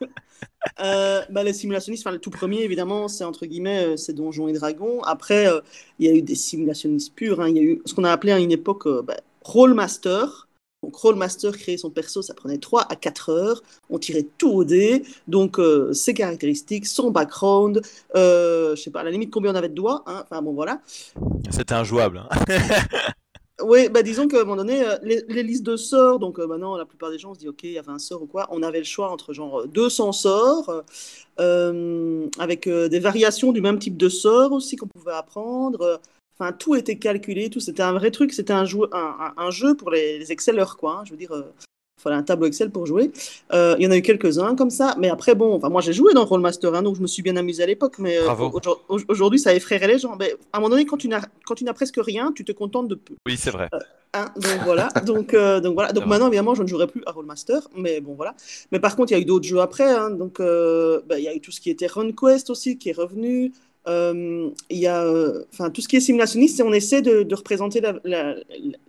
Euh, 0.80 1.22
bah, 1.30 1.44
les 1.44 1.52
simulationnistes, 1.52 2.04
enfin, 2.04 2.12
le 2.12 2.18
tout 2.20 2.30
premier, 2.30 2.62
évidemment, 2.62 3.06
c'est 3.08 3.22
entre 3.24 3.46
guillemets, 3.46 3.84
euh, 3.86 3.96
c'est 3.96 4.12
Donjons 4.12 4.48
et 4.48 4.52
Dragons. 4.52 5.00
Après, 5.02 5.46
euh, 5.48 5.60
il 5.98 6.06
y 6.06 6.10
a 6.10 6.12
eu 6.14 6.20
des 6.20 6.34
simulationnistes 6.34 7.14
purs. 7.14 7.40
hein. 7.40 7.48
Il 7.48 7.56
y 7.56 7.60
a 7.60 7.62
eu 7.62 7.80
ce 7.86 7.94
qu'on 7.94 8.02
a 8.04 8.10
appelé 8.10 8.32
à 8.32 8.38
une 8.40 8.50
époque 8.50 8.86
bah, 9.04 9.16
Rollmaster. 9.44 10.48
Donc, 10.82 10.94
Rollmaster, 10.96 11.56
créer 11.56 11.78
son 11.78 11.90
perso, 11.90 12.22
ça 12.22 12.34
prenait 12.34 12.58
3 12.58 12.82
à 12.90 12.96
4 12.96 13.30
heures. 13.30 13.62
On 13.88 13.98
tirait 13.98 14.26
tout 14.36 14.50
au 14.50 14.64
dé. 14.64 15.04
Donc, 15.28 15.58
ses 15.92 16.12
caractéristiques, 16.12 16.86
son 16.86 17.10
background, 17.12 17.80
je 18.14 18.74
sais 18.76 18.90
pas, 18.90 19.00
à 19.00 19.04
la 19.04 19.10
limite, 19.12 19.30
combien 19.30 19.52
on 19.52 19.56
avait 19.56 19.68
de 19.70 19.74
doigts. 19.74 20.02
hein. 20.06 20.24
Enfin, 20.28 20.42
bon, 20.42 20.52
voilà. 20.54 20.80
C'était 21.50 21.74
injouable. 21.74 22.18
hein. 22.28 22.44
Oui, 23.60 23.88
bah 23.88 24.02
disons 24.04 24.28
qu'à 24.28 24.36
un 24.36 24.44
moment 24.44 24.56
donné, 24.56 24.84
euh, 24.84 24.96
les, 25.02 25.42
listes 25.42 25.64
de 25.64 25.76
sorts, 25.76 26.20
donc 26.20 26.38
euh, 26.38 26.46
maintenant 26.46 26.76
la 26.76 26.86
plupart 26.86 27.10
des 27.10 27.18
gens 27.18 27.34
se 27.34 27.40
disent 27.40 27.48
ok, 27.48 27.64
il 27.64 27.72
y 27.72 27.78
avait 27.78 27.90
un 27.90 27.98
sort 27.98 28.22
ou 28.22 28.26
quoi, 28.26 28.46
on 28.52 28.62
avait 28.62 28.78
le 28.78 28.84
choix 28.84 29.10
entre 29.10 29.32
genre 29.32 29.66
200 29.66 30.12
sorts, 30.12 30.68
euh, 30.68 30.82
euh, 31.40 32.28
avec 32.38 32.68
des 32.68 32.98
variations 33.00 33.50
du 33.50 33.60
même 33.60 33.80
type 33.80 33.96
de 33.96 34.08
sort 34.08 34.52
aussi 34.52 34.76
qu'on 34.76 34.86
pouvait 34.86 35.12
apprendre. 35.12 36.00
Enfin, 36.38 36.52
tout 36.52 36.76
était 36.76 36.98
calculé, 36.98 37.50
tout 37.50 37.58
c'était 37.58 37.82
un 37.82 37.94
vrai 37.94 38.12
truc, 38.12 38.32
c'était 38.32 38.52
un, 38.52 38.64
un, 39.36 39.50
jeu 39.50 39.74
pour 39.76 39.90
les, 39.90 40.20
les 40.20 40.30
Excellers, 40.30 40.76
quoi. 40.78 40.98
hein, 41.00 41.04
je 41.04 41.10
veux 41.10 41.16
dire, 41.16 41.32
fallait 41.98 42.16
un 42.16 42.22
tableau 42.22 42.46
Excel 42.46 42.70
pour 42.70 42.86
jouer. 42.86 43.10
Euh, 43.52 43.74
Il 43.78 43.84
y 43.84 43.86
en 43.86 43.90
a 43.90 43.96
eu 43.96 44.02
quelques-uns 44.02 44.54
comme 44.56 44.70
ça, 44.70 44.94
mais 44.98 45.08
après, 45.10 45.34
bon, 45.34 45.54
enfin, 45.56 45.68
moi 45.68 45.80
j'ai 45.80 45.92
joué 45.92 46.14
dans 46.14 46.24
Rollmaster, 46.24 46.74
hein, 46.74 46.82
donc 46.82 46.96
je 46.96 47.02
me 47.02 47.06
suis 47.06 47.22
bien 47.22 47.36
amusé 47.36 47.62
à 47.62 47.66
l'époque, 47.66 47.96
mais 47.98 48.18
euh, 48.18 48.26
aujourd- 48.54 48.84
aujourd'hui 49.08 49.38
ça 49.38 49.54
effraierait 49.54 49.88
les 49.88 49.98
gens. 49.98 50.16
Mais 50.18 50.32
à 50.52 50.58
un 50.58 50.60
moment 50.60 50.70
donné, 50.70 50.84
quand 50.86 50.96
tu 50.96 51.08
n'as 51.08 51.72
presque 51.74 51.98
rien, 51.98 52.32
tu 52.34 52.44
te 52.44 52.52
contentes 52.52 52.88
de 52.88 52.94
peu. 52.94 53.14
Oui, 53.26 53.36
c'est 53.36 53.50
vrai. 53.50 53.68
Hein, 54.14 54.26
donc 54.36 54.60
voilà, 54.64 54.88
donc, 55.06 55.34
euh, 55.34 55.60
donc 55.60 55.74
voilà. 55.74 55.92
Donc 55.92 56.06
maintenant 56.06 56.28
évidemment 56.28 56.54
je 56.54 56.62
ne 56.62 56.66
jouerai 56.66 56.86
plus 56.86 57.02
à 57.04 57.10
Rollmaster, 57.12 57.60
mais 57.76 58.00
bon 58.00 58.14
voilà. 58.14 58.34
Mais 58.72 58.80
par 58.80 58.96
contre 58.96 59.12
il 59.12 59.16
y 59.16 59.18
a 59.18 59.20
eu 59.20 59.26
d'autres 59.26 59.46
jeux 59.46 59.60
après, 59.60 59.90
hein, 59.90 60.08
donc 60.10 60.40
euh, 60.40 61.02
bah, 61.06 61.18
il 61.18 61.24
y 61.24 61.28
a 61.28 61.34
eu 61.34 61.40
tout 61.40 61.50
ce 61.50 61.60
qui 61.60 61.68
était 61.68 61.86
RunQuest 61.86 62.48
aussi 62.48 62.78
qui 62.78 62.88
est 62.88 62.96
revenu. 62.96 63.52
Euh, 63.88 64.50
Il 64.70 64.78
y 64.78 64.86
a, 64.86 65.04
euh, 65.04 65.44
enfin 65.52 65.70
tout 65.70 65.80
ce 65.80 65.88
qui 65.88 65.96
est 65.96 66.00
simulationniste, 66.00 66.56
c'est 66.58 66.62
on 66.62 66.72
essaie 66.72 67.02
de, 67.02 67.34
représenter 67.34 67.80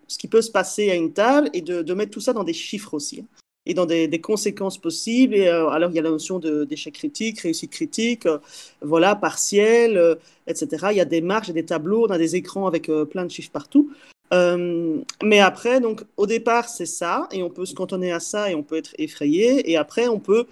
ce 0.08 0.18
qui 0.18 0.28
peut 0.28 0.42
se 0.42 0.52
passer 0.52 0.92
à 0.92 0.96
une 0.96 1.14
table 1.14 1.50
et 1.54 1.62
de, 1.62 1.94
mettre 1.94 2.12
tout 2.12 2.22
ça 2.22 2.34
dans 2.34 2.44
des 2.44 2.54
chiffres 2.54 2.94
aussi. 2.94 3.22
hein, 3.22 3.26
Et 3.66 3.74
dans 3.74 3.86
des, 3.86 4.10
conséquences 4.22 4.78
possibles. 4.78 5.36
Euh, 5.36 5.70
alors, 5.70 5.92
il 5.92 5.96
y 5.96 6.00
a 6.00 6.02
la 6.02 6.10
notion 6.10 6.40
d'échec 6.40 6.94
critique, 6.94 7.42
réussite 7.42 7.72
critique, 7.72 8.26
euh, 8.26 8.40
voilà, 8.82 9.16
partiel, 9.16 10.18
etc. 10.48 10.88
Il 10.92 10.98
y 10.98 11.02
a 11.02 11.06
des 11.06 11.22
marges 11.22 11.50
et 11.50 11.54
des 11.54 11.66
tableaux, 11.66 12.06
on 12.08 12.12
a 12.12 12.18
des 12.18 12.36
écrans 12.36 12.68
avec 12.68 12.92
plein 13.10 13.26
de 13.26 13.32
chiffres 13.32 13.52
partout. 13.52 13.92
Mais 14.32 15.40
après, 15.40 15.80
donc, 15.80 16.04
au 16.18 16.26
départ, 16.26 16.68
c'est 16.70 16.86
ça, 16.86 17.28
et 17.32 17.42
on 17.44 17.50
peut 17.50 17.66
se 17.66 17.74
cantonner 17.74 18.12
à 18.12 18.20
ça, 18.20 18.52
et 18.52 18.56
on 18.56 18.64
peut 18.64 18.78
être 18.78 18.94
effrayé, 18.98 19.70
et 19.72 19.78
après, 19.78 20.08
on 20.08 20.20
peut 20.20 20.46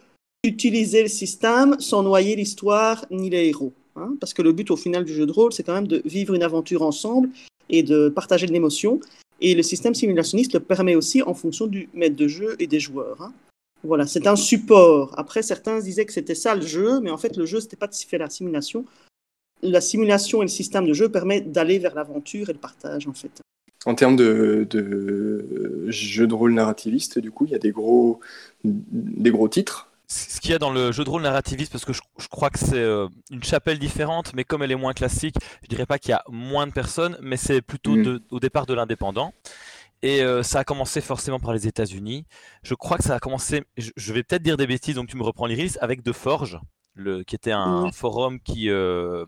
utiliser 0.43 1.01
le 1.03 1.09
système 1.09 1.79
sans 1.79 2.03
noyer 2.03 2.35
l'histoire 2.35 3.05
ni 3.11 3.29
les 3.29 3.49
héros. 3.49 3.73
Hein, 3.99 4.15
parce 4.19 4.33
que 4.33 4.41
le 4.41 4.51
but, 4.51 4.71
au 4.71 4.77
final, 4.77 5.03
du 5.05 5.13
jeu 5.13 5.25
de 5.25 5.31
rôle, 5.31 5.53
c'est 5.53 5.63
quand 5.63 5.73
même 5.73 5.87
de 5.87 6.01
vivre 6.05 6.33
une 6.33 6.43
aventure 6.43 6.81
ensemble 6.81 7.29
et 7.69 7.83
de 7.83 8.09
partager 8.09 8.47
de 8.47 8.53
l'émotion. 8.53 8.99
Et 9.39 9.53
le 9.53 9.63
système 9.63 9.93
simulationniste 9.93 10.53
le 10.53 10.59
permet 10.59 10.95
aussi 10.95 11.21
en 11.21 11.33
fonction 11.33 11.67
du 11.67 11.89
maître 11.93 12.15
de 12.15 12.27
jeu 12.27 12.55
et 12.59 12.67
des 12.67 12.79
joueurs. 12.79 13.21
hein. 13.21 13.33
Voilà, 13.83 14.07
c'est 14.07 14.25
un 14.25 14.35
support. 14.35 15.13
Après, 15.17 15.43
certains 15.43 15.79
disaient 15.79 16.05
que 16.05 16.13
c'était 16.13 16.35
ça 16.35 16.55
le 16.55 16.65
jeu, 16.65 16.99
mais 16.99 17.11
en 17.11 17.17
fait, 17.17 17.37
le 17.37 17.45
jeu, 17.45 17.59
c'était 17.59 17.75
pas 17.75 17.87
de 17.87 17.93
faire 17.93 18.19
la 18.19 18.29
simulation. 18.29 18.85
La 19.61 19.81
simulation 19.81 20.41
et 20.41 20.45
le 20.45 20.49
système 20.49 20.87
de 20.87 20.93
jeu 20.93 21.09
permettent 21.09 21.51
d'aller 21.51 21.77
vers 21.79 21.93
l'aventure 21.95 22.49
et 22.49 22.53
le 22.53 22.59
partage, 22.59 23.07
en 23.07 23.13
fait. 23.13 23.41
En 23.85 23.95
termes 23.95 24.15
de, 24.15 24.67
de 24.69 25.85
jeux 25.89 26.27
de 26.27 26.33
rôle 26.33 26.53
narrativiste, 26.53 27.19
du 27.19 27.31
coup, 27.31 27.45
il 27.45 27.51
y 27.51 27.55
a 27.55 27.59
des 27.59 27.71
gros, 27.71 28.19
des 28.63 29.31
gros 29.31 29.47
titres. 29.47 29.89
Ce 30.07 30.39
qu'il 30.39 30.51
y 30.51 30.53
a 30.53 30.59
dans 30.59 30.71
le 30.71 30.91
jeu 30.93 31.03
de 31.03 31.09
rôle 31.09 31.21
narrativiste, 31.23 31.71
parce 31.71 31.83
que 31.83 31.91
je, 31.93 32.01
je 32.17 32.27
crois 32.29 32.49
que 32.49 32.57
c'est 32.59 32.75
euh, 32.79 33.09
une 33.29 33.43
chapelle 33.43 33.77
différente, 33.77 34.33
mais 34.33 34.45
comme 34.45 34.63
elle 34.63 34.71
est 34.71 34.75
moins 34.75 34.93
classique, 34.93 35.35
je 35.63 35.67
dirais 35.67 35.85
pas 35.85 35.99
qu'il 35.99 36.11
y 36.11 36.13
a 36.13 36.23
moins 36.29 36.65
de 36.65 36.71
personnes, 36.71 37.17
mais 37.21 37.35
c'est 37.35 37.61
plutôt 37.61 37.95
Mm. 37.97 38.03
de- 38.03 38.23
au 38.31 38.39
départ 38.39 38.65
de 38.65 38.73
l'indépendant. 38.73 39.33
Et 40.03 40.21
euh, 40.21 40.43
ça 40.43 40.59
a 40.59 40.63
commencé 40.63 41.01
forcément 41.01 41.39
par 41.39 41.53
les 41.53 41.67
États-Unis. 41.67 42.25
Je 42.63 42.73
crois 42.75 42.97
que 42.97 43.03
ça 43.03 43.15
a 43.15 43.19
commencé, 43.19 43.63
je, 43.77 43.91
je 43.97 44.13
vais 44.13 44.23
peut-être 44.23 44.43
dire 44.43 44.55
des 44.55 44.67
bêtises, 44.67 44.95
donc 44.95 45.07
tu 45.09 45.17
me 45.17 45.23
reprends 45.23 45.45
l'iris, 45.47 45.77
avec 45.81 46.03
The 46.03 46.13
Forge, 46.13 46.59
le, 46.93 47.23
qui 47.23 47.35
était 47.35 47.51
un 47.51 47.91
forum 47.91 48.39
qui, 48.39 48.69
euh, 48.69 49.25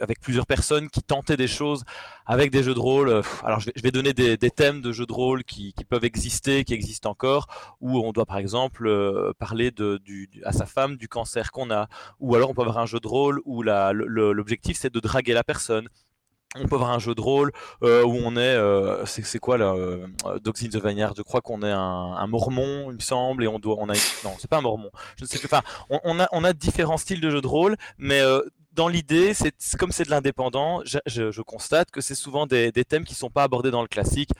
avec 0.00 0.20
plusieurs 0.20 0.46
personnes 0.46 0.88
qui 0.88 1.02
tentaient 1.02 1.36
des 1.36 1.48
choses 1.48 1.84
avec 2.26 2.50
des 2.50 2.62
jeux 2.62 2.74
de 2.74 2.80
rôle. 2.80 3.08
Euh, 3.08 3.22
Alors, 3.44 3.60
je 3.60 3.70
vais, 3.82 3.90
donner 3.90 4.12
des, 4.12 4.36
thèmes 4.50 4.80
de 4.80 4.92
jeux 4.92 5.06
de 5.06 5.12
rôle 5.12 5.44
qui, 5.44 5.74
peuvent 5.88 6.04
exister, 6.04 6.64
qui 6.64 6.74
existent 6.74 7.10
encore, 7.10 7.46
où 7.80 7.98
on 7.98 8.12
doit 8.12 8.26
par 8.26 8.38
exemple 8.38 8.86
euh, 8.86 9.32
parler 9.38 9.72
à 10.44 10.52
sa 10.52 10.66
femme 10.66 10.96
du 10.96 11.08
cancer 11.08 11.50
qu'on 11.50 11.70
a, 11.70 11.88
ou 12.20 12.34
alors 12.34 12.50
on 12.50 12.54
peut 12.54 12.62
avoir 12.62 12.78
un 12.78 12.86
jeu 12.86 13.00
de 13.00 13.08
rôle 13.08 13.40
où 13.44 13.62
l'objectif 13.62 14.76
c'est 14.78 14.92
de 14.92 15.00
draguer 15.00 15.32
la 15.32 15.44
personne. 15.44 15.88
On 16.56 16.66
peut 16.66 16.76
avoir 16.76 16.92
un 16.92 16.98
jeu 16.98 17.14
de 17.14 17.20
rôle 17.20 17.52
euh, 17.82 18.02
où 18.04 18.14
on 18.24 18.34
est, 18.36 18.38
euh, 18.38 19.04
c'est 19.04 19.38
quoi 19.38 19.58
là, 19.58 19.74
euh, 19.74 20.06
Dogs 20.42 20.54
the 20.54 20.82
Vineyard 20.82 21.12
Je 21.14 21.20
crois 21.20 21.42
qu'on 21.42 21.62
est 21.62 21.70
un, 21.70 22.26
mormon, 22.26 22.90
il 22.90 22.94
me 22.94 23.00
semble, 23.00 23.44
et 23.44 23.48
on 23.48 23.58
doit, 23.58 23.76
on 23.78 23.88
a, 23.90 23.92
non, 24.24 24.34
c'est 24.38 24.48
pas 24.48 24.56
un 24.56 24.62
mormon. 24.62 24.90
Enfin, 25.44 25.60
on, 25.90 26.44
a, 26.44 26.52
différents 26.54 26.96
styles 26.96 27.20
de 27.20 27.28
jeux 27.28 27.42
de 27.42 27.46
rôle, 27.46 27.76
mais 27.98 28.20
euh, 28.20 28.40
dans 28.78 28.86
l'idée, 28.86 29.34
c'est 29.34 29.52
comme 29.76 29.90
c'est 29.90 30.04
de 30.04 30.10
l'indépendant, 30.10 30.82
je, 30.84 31.42
constate 31.42 31.90
que 31.90 32.00
c'est 32.00 32.14
souvent 32.14 32.46
des, 32.46 32.70
thèmes 32.72 33.04
qui 33.04 33.16
sont 33.16 33.28
pas 33.28 33.42
abordés 33.42 33.72
dans 33.72 33.82
le 33.82 33.88
classique. 33.88 34.30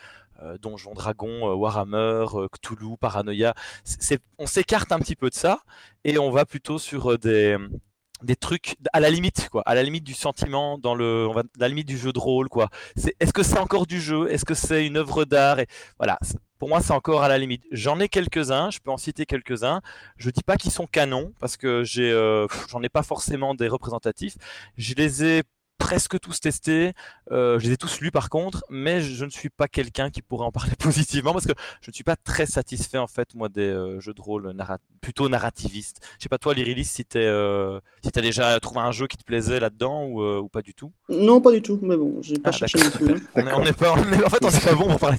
Euh, 0.41 0.57
Donjon 0.59 0.95
Dragon, 0.95 1.51
euh, 1.51 1.55
Warhammer, 1.55 2.27
euh, 2.35 2.47
Cthulhu, 2.47 2.97
Paranoia. 3.01 3.55
C'est- 3.83 4.23
on 4.39 4.47
s'écarte 4.47 4.93
un 4.93 5.01
petit 5.01 5.17
peu 5.17 5.29
de 5.31 5.35
ça 5.35 5.63
et 6.05 6.17
on 6.19 6.31
va 6.31 6.45
plutôt 6.47 6.79
sur 6.79 7.11
euh, 7.11 7.19
des, 7.19 8.37
trucs 8.37 8.77
à 8.93 9.01
la 9.01 9.11
limite, 9.11 9.49
quoi, 9.51 9.63
à 9.67 9.75
la 9.75 9.83
limite 9.83 10.05
du 10.05 10.15
sentiment, 10.15 10.79
dans 10.79 10.95
le, 10.95 11.29
à 11.37 11.43
la 11.59 11.67
limite 11.67 11.89
du 11.89 11.99
jeu 11.99 12.13
de 12.13 12.21
rôle, 12.21 12.49
quoi. 12.49 12.69
C'est, 12.95 13.17
est-ce 13.19 13.33
que 13.33 13.43
c'est 13.43 13.59
encore 13.59 13.87
du 13.87 14.01
jeu? 14.01 14.31
Est-ce 14.31 14.45
que 14.45 14.55
c'est 14.55 14.87
une 14.87 14.99
œuvre 14.99 15.25
d'art? 15.25 15.59
Et 15.59 15.67
voilà, 15.99 16.17
pour 16.59 16.69
moi, 16.69 16.81
c'est 16.81 16.93
encore 16.93 17.23
à 17.23 17.29
la 17.29 17.39
limite. 17.39 17.63
J'en 17.71 18.01
ai 18.01 18.09
quelques-uns, 18.09 18.71
je 18.71 18.81
peux 18.81 18.91
en 18.91 18.97
citer 18.97 19.27
quelques-uns. 19.27 19.81
Je 20.17 20.31
dis 20.31 20.43
pas 20.43 20.57
qu'ils 20.57 20.73
sont 20.73 20.87
canons 20.87 21.33
parce 21.39 21.57
que 21.57 21.85
euh, 21.99 22.47
j'en 22.69 22.83
ai 22.83 22.89
pas 22.89 23.03
forcément 23.03 23.55
des 23.55 23.69
représentatifs. 23.69 24.37
Je 24.77 24.95
les 24.95 25.25
ai 25.25 25.43
presque 25.79 26.19
tous 26.21 26.41
testés, 26.41 26.93
euh, 27.31 27.59
je 27.59 27.67
les 27.67 27.73
ai 27.73 27.77
tous 27.77 28.01
lus 28.01 28.11
par 28.11 28.29
contre, 28.29 28.65
mais 28.69 29.01
je 29.01 29.25
ne 29.25 29.31
suis 29.31 29.49
pas 29.49 29.69
quelqu'un 29.69 30.11
qui 30.11 30.23
pourrait 30.23 30.45
en 30.47 30.53
parler 30.53 30.73
positivement 30.79 31.33
parce 31.33 31.47
que 31.47 31.53
je 31.81 31.91
ne 31.91 31.95
suis 31.95 32.05
pas 32.05 32.17
très 32.17 32.47
satisfait 32.47 32.99
en 32.99 33.07
fait 33.07 33.35
moi 33.35 33.49
des 33.49 33.63
euh, 33.63 34.01
jeux 34.01 34.13
de 34.15 34.21
rôle 34.21 34.51
narra- 34.53 34.79
plutôt 35.01 35.29
narrativistes. 35.29 36.01
Je 36.19 36.25
sais 36.25 36.29
pas 36.29 36.39
toi 36.39 36.53
Lyrilis 36.55 36.85
si 36.85 37.05
tu 37.05 37.19
euh, 37.19 37.81
si 38.03 38.11
as 38.15 38.21
déjà 38.23 38.59
trouvé 38.61 38.81
un 38.81 38.93
jeu 38.93 39.07
qui 39.07 39.17
te 39.17 39.25
plaisait 39.25 39.61
là-dedans 39.61 40.05
ou, 40.05 40.23
euh, 40.23 40.39
ou 40.41 40.49
pas 40.49 40.63
du 40.63 40.75
tout? 40.75 40.93
Non, 41.09 41.41
pas 41.41 41.53
du 41.53 41.63
tout, 41.63 41.79
mais 41.83 41.97
bon, 41.97 42.19
j'ai 42.23 42.39
pas 42.39 42.51
Ah, 42.51 42.53
cherché 42.53 42.79
non 42.79 42.91
plus. 42.91 43.11
hein. 43.11 43.19
On 43.37 43.47
est, 43.47 43.53
on 43.55 43.65
est 43.65 43.73
pas, 43.73 43.93
on 43.95 44.13
est- 44.13 44.25
en 44.25 44.29
fait, 44.31 44.45
on 44.45 44.49
est 44.51 44.65
pas 44.65 44.75
bon 44.75 44.89
pour 44.89 44.99
parler. 45.01 45.19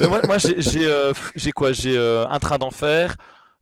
Moi, 0.00 0.20
moi, 0.26 0.38
j'ai, 0.38 0.86
euh, 0.86 1.12
quoi? 1.54 1.72
J'ai 1.72 1.96
euh, 1.96 2.26
un 2.28 2.38
train 2.38 2.58
d'enfer 2.58 3.16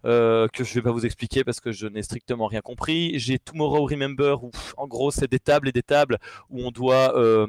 euh, 0.05 0.49
que 0.49 0.65
je 0.65 0.75
vais 0.75 0.83
pas 0.83 0.91
vous 0.93 1.07
expliquer 1.07 1.45
parce 1.45 1.61
que 1.61 1.73
je 1.73 1.87
n'ai 1.87 2.03
strictement 2.03 2.47
rien 2.47 2.61
compris. 2.61 3.19
J'ai 3.19 3.39
Tomorrow 3.39 3.87
Remember 3.87 4.43
où, 4.45 4.51
en 4.77 4.87
gros, 4.87 5.11
c'est 5.11 5.31
des 5.31 5.39
tables 5.39 5.69
et 5.69 5.73
des 5.73 5.83
tables 5.83 6.19
où 6.51 6.65
on 6.67 6.71
doit. 6.71 7.17
euh, 7.17 7.47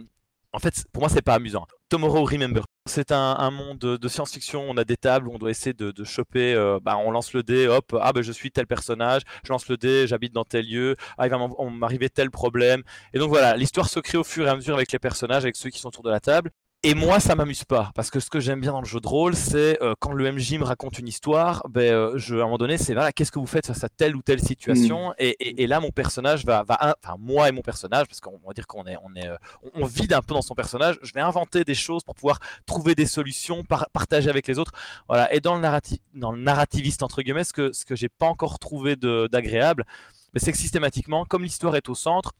En 0.53 0.59
fait, 0.59 0.85
pour 0.93 1.01
moi, 1.01 1.09
c'est 1.09 1.21
pas 1.21 1.35
amusant. 1.35 1.65
Tomorrow 1.89 2.23
Remember. 2.25 2.63
C'est 2.87 3.11
un, 3.11 3.51
monde 3.51 3.79
de, 3.79 4.07
science-fiction. 4.07 4.63
On 4.69 4.77
a 4.77 4.83
des 4.83 4.97
tables 4.97 5.27
où 5.27 5.33
on 5.33 5.37
doit 5.37 5.49
essayer 5.51 5.73
de, 5.73 6.03
choper. 6.03 6.53
euh, 6.53 6.79
bah, 6.81 6.97
on 6.97 7.11
lance 7.11 7.33
le 7.33 7.43
dé, 7.43 7.67
hop, 7.67 7.97
ah 8.01 8.13
ben 8.13 8.21
je 8.21 8.31
suis 8.31 8.51
tel 8.51 8.67
personnage. 8.67 9.23
Je 9.43 9.51
lance 9.51 9.67
le 9.69 9.77
dé, 9.77 10.07
j'habite 10.07 10.33
dans 10.33 10.43
tel 10.45 10.65
lieu. 10.67 10.95
Ah, 11.17 11.27
il 11.27 11.29
va 11.31 11.37
m'arriver 11.71 12.09
tel 12.09 12.31
problème. 12.31 12.83
Et 13.13 13.19
donc 13.19 13.29
voilà, 13.29 13.57
l'histoire 13.57 13.89
se 13.89 13.99
crée 13.99 14.17
au 14.17 14.23
fur 14.23 14.45
et 14.47 14.49
à 14.49 14.55
mesure 14.55 14.75
avec 14.75 14.91
les 14.91 14.99
personnages, 14.99 15.43
avec 15.43 15.55
ceux 15.55 15.69
qui 15.69 15.79
sont 15.79 15.89
autour 15.89 16.03
de 16.03 16.11
la 16.11 16.19
table. 16.19 16.51
Et 16.87 16.93
moi, 16.93 17.19
ça 17.19 17.33
m'amuse 17.33 17.63
pas, 17.63 17.89
parce 17.95 18.11
que 18.11 18.19
ce 18.19 18.29
que 18.29 18.39
j'aime 18.39 18.61
bien 18.61 18.71
dans 18.71 18.79
le 18.81 18.85
jeu 18.85 18.99
de 18.99 19.07
rôle, 19.07 19.35
c'est 19.35 19.81
euh, 19.81 19.95
quand 19.99 20.11
le 20.13 20.31
MJ 20.31 20.59
me 20.59 20.63
raconte 20.65 20.99
une 20.99 21.07
histoire, 21.07 21.63
ben, 21.67 21.81
euh, 21.91 22.13
je, 22.17 22.35
à 22.35 22.41
un 22.41 22.43
moment 22.43 22.59
donné, 22.59 22.77
c'est 22.77 22.93
voilà, 22.93 23.11
qu'est-ce 23.11 23.31
que 23.31 23.39
vous 23.39 23.47
faites 23.47 23.65
face 23.65 23.83
à 23.83 23.89
telle 23.89 24.15
ou 24.15 24.21
telle 24.21 24.39
situation, 24.39 25.11
et, 25.17 25.29
et- 25.39 25.63
et 25.63 25.67
là, 25.67 25.79
mon 25.79 25.89
personnage 25.89 26.45
va, 26.45 26.61
va, 26.61 26.95
enfin 27.03 27.15
moi 27.17 27.49
et 27.49 27.51
mon 27.51 27.63
personnage, 27.63 28.05
parce 28.07 28.19
qu'on 28.19 28.39
va 28.45 28.53
dire 28.53 28.67
qu'on 28.67 28.85
est, 28.85 28.97
on 29.03 29.15
est, 29.15 29.27
euh, 29.27 29.35
on, 29.73 29.81
on 29.81 29.85
vide 29.87 30.13
un 30.13 30.21
peu 30.21 30.35
dans 30.35 30.43
son 30.43 30.53
personnage, 30.53 30.99
je 31.01 31.11
vais 31.13 31.21
inventer 31.21 31.63
des 31.63 31.73
choses 31.73 32.03
pour 32.03 32.13
pouvoir 32.13 32.37
trouver 32.67 32.93
des 32.93 33.07
solutions, 33.07 33.63
par- 33.63 33.89
partager 33.91 34.29
avec 34.29 34.45
les 34.47 34.59
autres, 34.59 34.73
voilà. 35.07 35.33
Et 35.33 35.39
dans 35.39 35.55
le 35.55 35.61
narratif, 35.61 35.97
dans 36.13 36.33
le 36.33 36.39
narrativiste 36.39 37.01
entre 37.01 37.23
guillemets, 37.23 37.45
ce 37.45 37.53
que 37.53 37.73
ce 37.73 37.83
que 37.85 37.95
j'ai 37.95 38.09
pas 38.09 38.27
encore 38.27 38.59
trouvé 38.59 38.95
d'agréable, 38.95 39.85
ben, 40.33 40.39
c'est 40.43 40.51
que 40.51 40.57
systématiquement, 40.59 41.25
comme 41.25 41.41
l'histoire 41.41 41.75
est 41.77 41.89
au 41.89 41.95
centre 41.95 42.33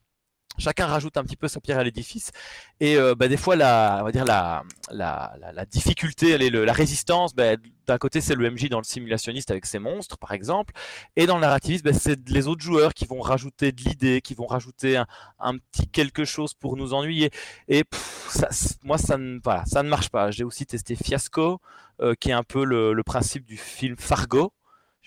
chacun 0.57 0.85
rajoute 0.85 1.17
un 1.17 1.23
petit 1.23 1.35
peu 1.35 1.47
sa 1.47 1.59
pierre 1.59 1.79
à 1.79 1.83
l'édifice. 1.83 2.31
Et 2.79 2.97
euh, 2.97 3.15
bah, 3.15 3.27
des 3.27 3.37
fois, 3.37 3.55
la, 3.55 3.99
on 4.01 4.05
va 4.05 4.11
dire 4.11 4.25
la, 4.25 4.63
la, 4.91 5.35
la, 5.53 5.65
difficulté, 5.65 6.37
la 6.37 6.73
résistance. 6.73 7.33
Bah, 7.35 7.55
d'un 7.87 7.97
côté, 7.97 8.21
c'est 8.21 8.35
le 8.35 8.49
MJ 8.49 8.69
dans 8.69 8.79
le 8.79 8.83
simulationniste 8.83 9.51
avec 9.51 9.65
ses 9.65 9.79
monstres, 9.79 10.17
par 10.17 10.31
exemple. 10.31 10.73
Et 11.15 11.25
dans 11.25 11.35
le 11.35 11.41
narrativiste, 11.41 11.83
bah, 11.83 11.93
c'est 11.93 12.29
les 12.29 12.47
autres 12.47 12.63
joueurs 12.63 12.93
qui 12.93 13.05
vont 13.05 13.21
rajouter 13.21 13.71
de 13.71 13.81
l'idée, 13.81 14.21
qui 14.21 14.33
vont 14.33 14.47
rajouter 14.47 15.01
un, 15.39 15.57
petit 15.57 15.87
quelque 15.87 16.25
chose 16.25 16.53
pour 16.53 16.77
nous 16.77 16.93
ennuyer. 16.93 17.29
Et 17.67 17.83
ça, 18.29 18.49
moi, 18.83 18.97
ça 18.97 19.17
ne, 19.17 19.39
voilà, 19.43 19.65
ça 19.65 19.83
ne 19.83 19.89
marche 19.89 20.09
pas. 20.09 20.31
J'ai 20.31 20.43
aussi 20.43 20.65
testé 20.65 20.95
Fiasco, 20.95 21.59
euh, 22.01 22.15
qui 22.19 22.29
est 22.29 22.33
un 22.33 22.43
peu 22.43 22.65
le, 22.65 22.93
le 22.93 23.03
principe 23.03 23.45
du 23.45 23.57
film 23.57 23.95
Fargo 23.97 24.51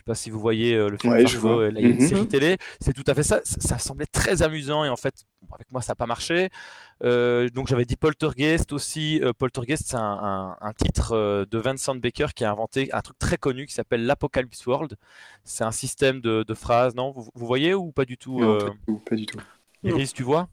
pas 0.08 0.14
si 0.14 0.30
vous 0.30 0.40
voyez 0.40 0.74
euh, 0.74 0.88
le 0.88 0.96
film 0.96 1.12
ouais, 1.12 1.26
Fargo, 1.26 1.68
la 1.68 1.80
mhm. 1.80 2.00
série 2.00 2.26
télé, 2.26 2.56
c'est 2.80 2.94
tout 2.94 3.04
à 3.06 3.14
fait 3.14 3.22
ça. 3.22 3.40
ça. 3.44 3.78
semblait 3.78 4.06
très 4.06 4.42
amusant 4.42 4.84
et 4.84 4.88
en 4.88 4.96
fait, 4.96 5.14
avec 5.52 5.70
moi, 5.70 5.82
ça 5.82 5.92
n'a 5.92 5.96
pas 5.96 6.06
marché. 6.06 6.48
Euh, 7.04 7.48
donc 7.50 7.68
j'avais 7.68 7.84
dit 7.84 7.96
Poltergeist 7.96 8.72
aussi. 8.72 9.20
Euh, 9.22 9.32
Poltergeist, 9.32 9.84
c'est 9.86 9.96
un, 9.96 10.72
titre 10.82 11.46
de 11.48 11.58
Vincent 11.58 11.94
Baker 11.94 12.28
qui 12.34 12.44
a 12.44 12.50
inventé 12.50 12.92
un 12.92 13.00
truc 13.02 13.18
très 13.18 13.36
connu 13.36 13.66
qui 13.66 13.74
s'appelle 13.74 14.06
l'Apocalypse 14.06 14.66
World. 14.66 14.96
C'est 15.44 15.64
un 15.64 15.72
système 15.72 16.20
de, 16.20 16.54
phrases, 16.54 16.94
non? 16.94 17.12
Vous, 17.12 17.30
voyez 17.34 17.74
ou 17.74 17.92
pas 17.92 18.06
du 18.06 18.16
tout 18.16 18.38
pas, 19.08 19.14
du 19.14 19.26
tout. 19.26 19.38
Iris, 19.84 20.12
tu 20.12 20.22
vois? 20.22 20.48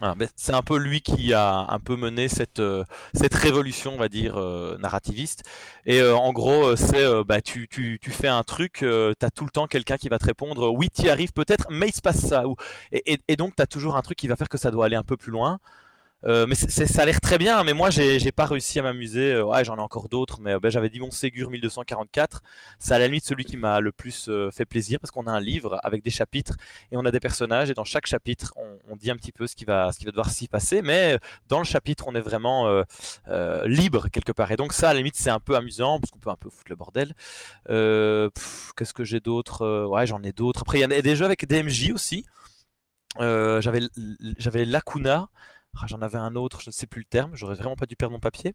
Ah, 0.00 0.16
c'est 0.34 0.52
un 0.52 0.62
peu 0.62 0.76
lui 0.76 1.00
qui 1.00 1.32
a 1.32 1.66
un 1.68 1.78
peu 1.78 1.94
mené 1.96 2.28
cette, 2.28 2.58
euh, 2.58 2.84
cette 3.14 3.34
révolution, 3.34 3.94
on 3.94 3.98
va 3.98 4.08
dire, 4.08 4.36
euh, 4.36 4.76
narrativiste. 4.78 5.44
Et 5.86 6.00
euh, 6.00 6.16
en 6.16 6.32
gros, 6.32 6.74
c'est 6.74 7.06
bah, 7.24 7.40
tu, 7.40 7.68
tu, 7.68 7.98
tu, 8.00 8.10
fais 8.10 8.28
un 8.28 8.42
truc, 8.42 8.78
tu 8.80 8.86
as 8.86 9.30
tout 9.30 9.44
le 9.44 9.50
temps 9.50 9.66
quelqu'un 9.68 9.96
qui 9.96 10.08
va 10.08 10.18
te 10.18 10.26
répondre 10.26 10.72
oui, 10.72 10.88
tu 10.90 11.02
y 11.02 11.08
arrives 11.08 11.32
peut-être, 11.32 11.66
mais 11.70 11.88
il 11.88 11.94
se 11.94 12.00
passe 12.00 12.18
ça. 12.18 12.44
Et, 12.90 13.12
et, 13.12 13.20
et 13.28 13.36
donc, 13.36 13.54
tu 13.54 13.62
as 13.62 13.66
toujours 13.66 13.96
un 13.96 14.02
truc 14.02 14.18
qui 14.18 14.28
va 14.28 14.36
faire 14.36 14.48
que 14.48 14.58
ça 14.58 14.70
doit 14.70 14.86
aller 14.86 14.96
un 14.96 15.04
peu 15.04 15.16
plus 15.16 15.30
loin. 15.30 15.60
Euh, 16.26 16.46
mais 16.46 16.54
ça 16.54 17.02
a 17.02 17.04
l'air 17.06 17.20
très 17.20 17.38
bien, 17.38 17.64
mais 17.64 17.72
moi 17.72 17.90
j'ai 17.90 18.32
pas 18.32 18.44
réussi 18.44 18.78
à 18.78 18.82
m'amuser. 18.82 19.32
Euh, 19.32 19.44
ouais, 19.44 19.64
j'en 19.64 19.76
ai 19.76 19.80
encore 19.80 20.08
d'autres, 20.08 20.40
mais 20.40 20.52
euh, 20.52 20.60
ben, 20.60 20.70
j'avais 20.70 20.90
dit 20.90 21.00
mon 21.00 21.10
Ségur 21.10 21.50
1244. 21.50 22.42
C'est 22.78 22.92
à 22.92 22.98
la 22.98 23.06
limite 23.06 23.24
celui 23.24 23.44
qui 23.44 23.56
m'a 23.56 23.80
le 23.80 23.92
plus 23.92 24.30
fait 24.52 24.66
plaisir 24.66 25.00
parce 25.00 25.10
qu'on 25.10 25.26
a 25.26 25.32
un 25.32 25.40
livre 25.40 25.78
avec 25.82 26.02
des 26.02 26.10
chapitres 26.10 26.56
et 26.92 26.96
on 26.96 27.04
a 27.04 27.10
des 27.10 27.20
personnages 27.20 27.70
et 27.70 27.74
dans 27.74 27.84
chaque 27.84 28.06
chapitre 28.06 28.52
on, 28.56 28.96
dit 28.96 29.10
un 29.10 29.16
petit 29.16 29.32
peu 29.32 29.46
ce 29.46 29.56
qui 29.56 29.64
va, 29.64 29.90
devoir 30.04 30.30
s'y 30.30 30.48
passer, 30.48 30.82
mais 30.82 31.18
dans 31.48 31.58
le 31.58 31.64
chapitre 31.64 32.04
on 32.06 32.14
est 32.14 32.20
vraiment 32.20 32.84
libre 33.64 34.08
quelque 34.08 34.32
part. 34.32 34.50
Et 34.52 34.56
donc 34.56 34.72
ça 34.72 34.90
à 34.90 34.92
la 34.92 34.98
limite 34.98 35.16
c'est 35.16 35.30
un 35.30 35.40
peu 35.40 35.56
amusant 35.56 35.98
parce 36.00 36.10
qu'on 36.10 36.18
peut 36.18 36.30
un 36.30 36.36
peu 36.36 36.50
foutre 36.50 36.70
le 36.70 36.76
bordel. 36.76 37.14
Qu'est-ce 37.66 38.92
que 38.94 39.04
j'ai 39.04 39.20
d'autres 39.20 39.86
Ouais, 39.86 40.06
j'en 40.06 40.22
ai 40.22 40.32
d'autres. 40.32 40.62
Après 40.62 40.78
il 40.78 40.80
y 40.82 40.84
a 40.84 41.02
des 41.02 41.16
jeux 41.16 41.24
avec 41.24 41.46
DMJ 41.46 41.92
aussi. 41.92 42.26
j'avais 43.18 43.80
j'avais 44.38 44.64
Lacuna 44.64 45.28
ah, 45.78 45.86
j'en 45.86 46.02
avais 46.02 46.18
un 46.18 46.34
autre, 46.36 46.60
je 46.60 46.68
ne 46.68 46.72
sais 46.72 46.86
plus 46.86 47.00
le 47.00 47.06
terme, 47.06 47.30
j'aurais 47.34 47.54
vraiment 47.54 47.76
pas 47.76 47.86
dû 47.86 47.96
perdre 47.96 48.12
mon 48.12 48.20
papier. 48.20 48.54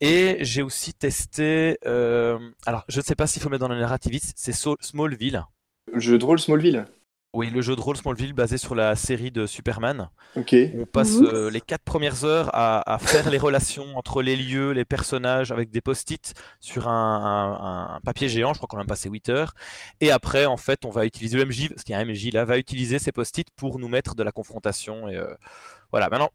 Et 0.00 0.38
j'ai 0.40 0.62
aussi 0.62 0.94
testé, 0.94 1.78
euh, 1.86 2.38
alors 2.66 2.84
je 2.88 3.00
ne 3.00 3.04
sais 3.04 3.14
pas 3.14 3.26
s'il 3.26 3.42
faut 3.42 3.48
mettre 3.48 3.66
dans 3.66 3.72
le 3.72 3.80
narrativiste, 3.80 4.34
c'est 4.36 4.52
Smallville. 4.52 5.44
Le 5.92 6.00
jeu 6.00 6.18
de 6.18 6.24
rôle 6.24 6.38
Smallville 6.38 6.86
oui, 7.34 7.48
le 7.48 7.62
jeu 7.62 7.74
de 7.74 7.80
rôle 7.80 7.96
Smallville 7.96 8.34
basé 8.34 8.58
sur 8.58 8.74
la 8.74 8.94
série 8.94 9.30
de 9.30 9.46
Superman. 9.46 10.10
Ok. 10.36 10.54
On 10.78 10.84
passe 10.84 11.16
euh, 11.22 11.50
les 11.50 11.62
quatre 11.62 11.82
premières 11.82 12.24
heures 12.24 12.50
à, 12.52 12.98
faire 13.00 13.30
les 13.30 13.38
relations 13.38 13.96
entre 13.96 14.20
les 14.20 14.36
lieux, 14.36 14.72
les 14.72 14.84
personnages 14.84 15.50
avec 15.50 15.70
des 15.70 15.80
post-it 15.80 16.34
sur 16.60 16.88
un, 16.88 17.98
papier 18.04 18.28
géant. 18.28 18.52
Je 18.52 18.58
crois 18.58 18.68
qu'on 18.68 18.78
a 18.78 18.84
passé 18.84 19.08
8 19.08 19.30
heures. 19.30 19.54
Et 20.02 20.10
après, 20.10 20.44
en 20.44 20.58
fait, 20.58 20.84
on 20.84 20.90
va 20.90 21.06
utiliser 21.06 21.38
le 21.38 21.46
MJ, 21.46 21.70
parce 21.70 21.84
qu'il 21.84 21.94
y 21.94 21.96
a 21.96 22.00
un 22.00 22.04
MJ 22.04 22.30
là, 22.34 22.44
va 22.44 22.58
utiliser 22.58 22.98
ces 22.98 23.12
post-it 23.12 23.48
pour 23.56 23.78
nous 23.78 23.88
mettre 23.88 24.14
de 24.14 24.22
la 24.22 24.32
confrontation. 24.32 25.08
Et 25.08 25.16
euh, 25.16 25.34
voilà. 25.90 26.10
Maintenant, 26.10 26.28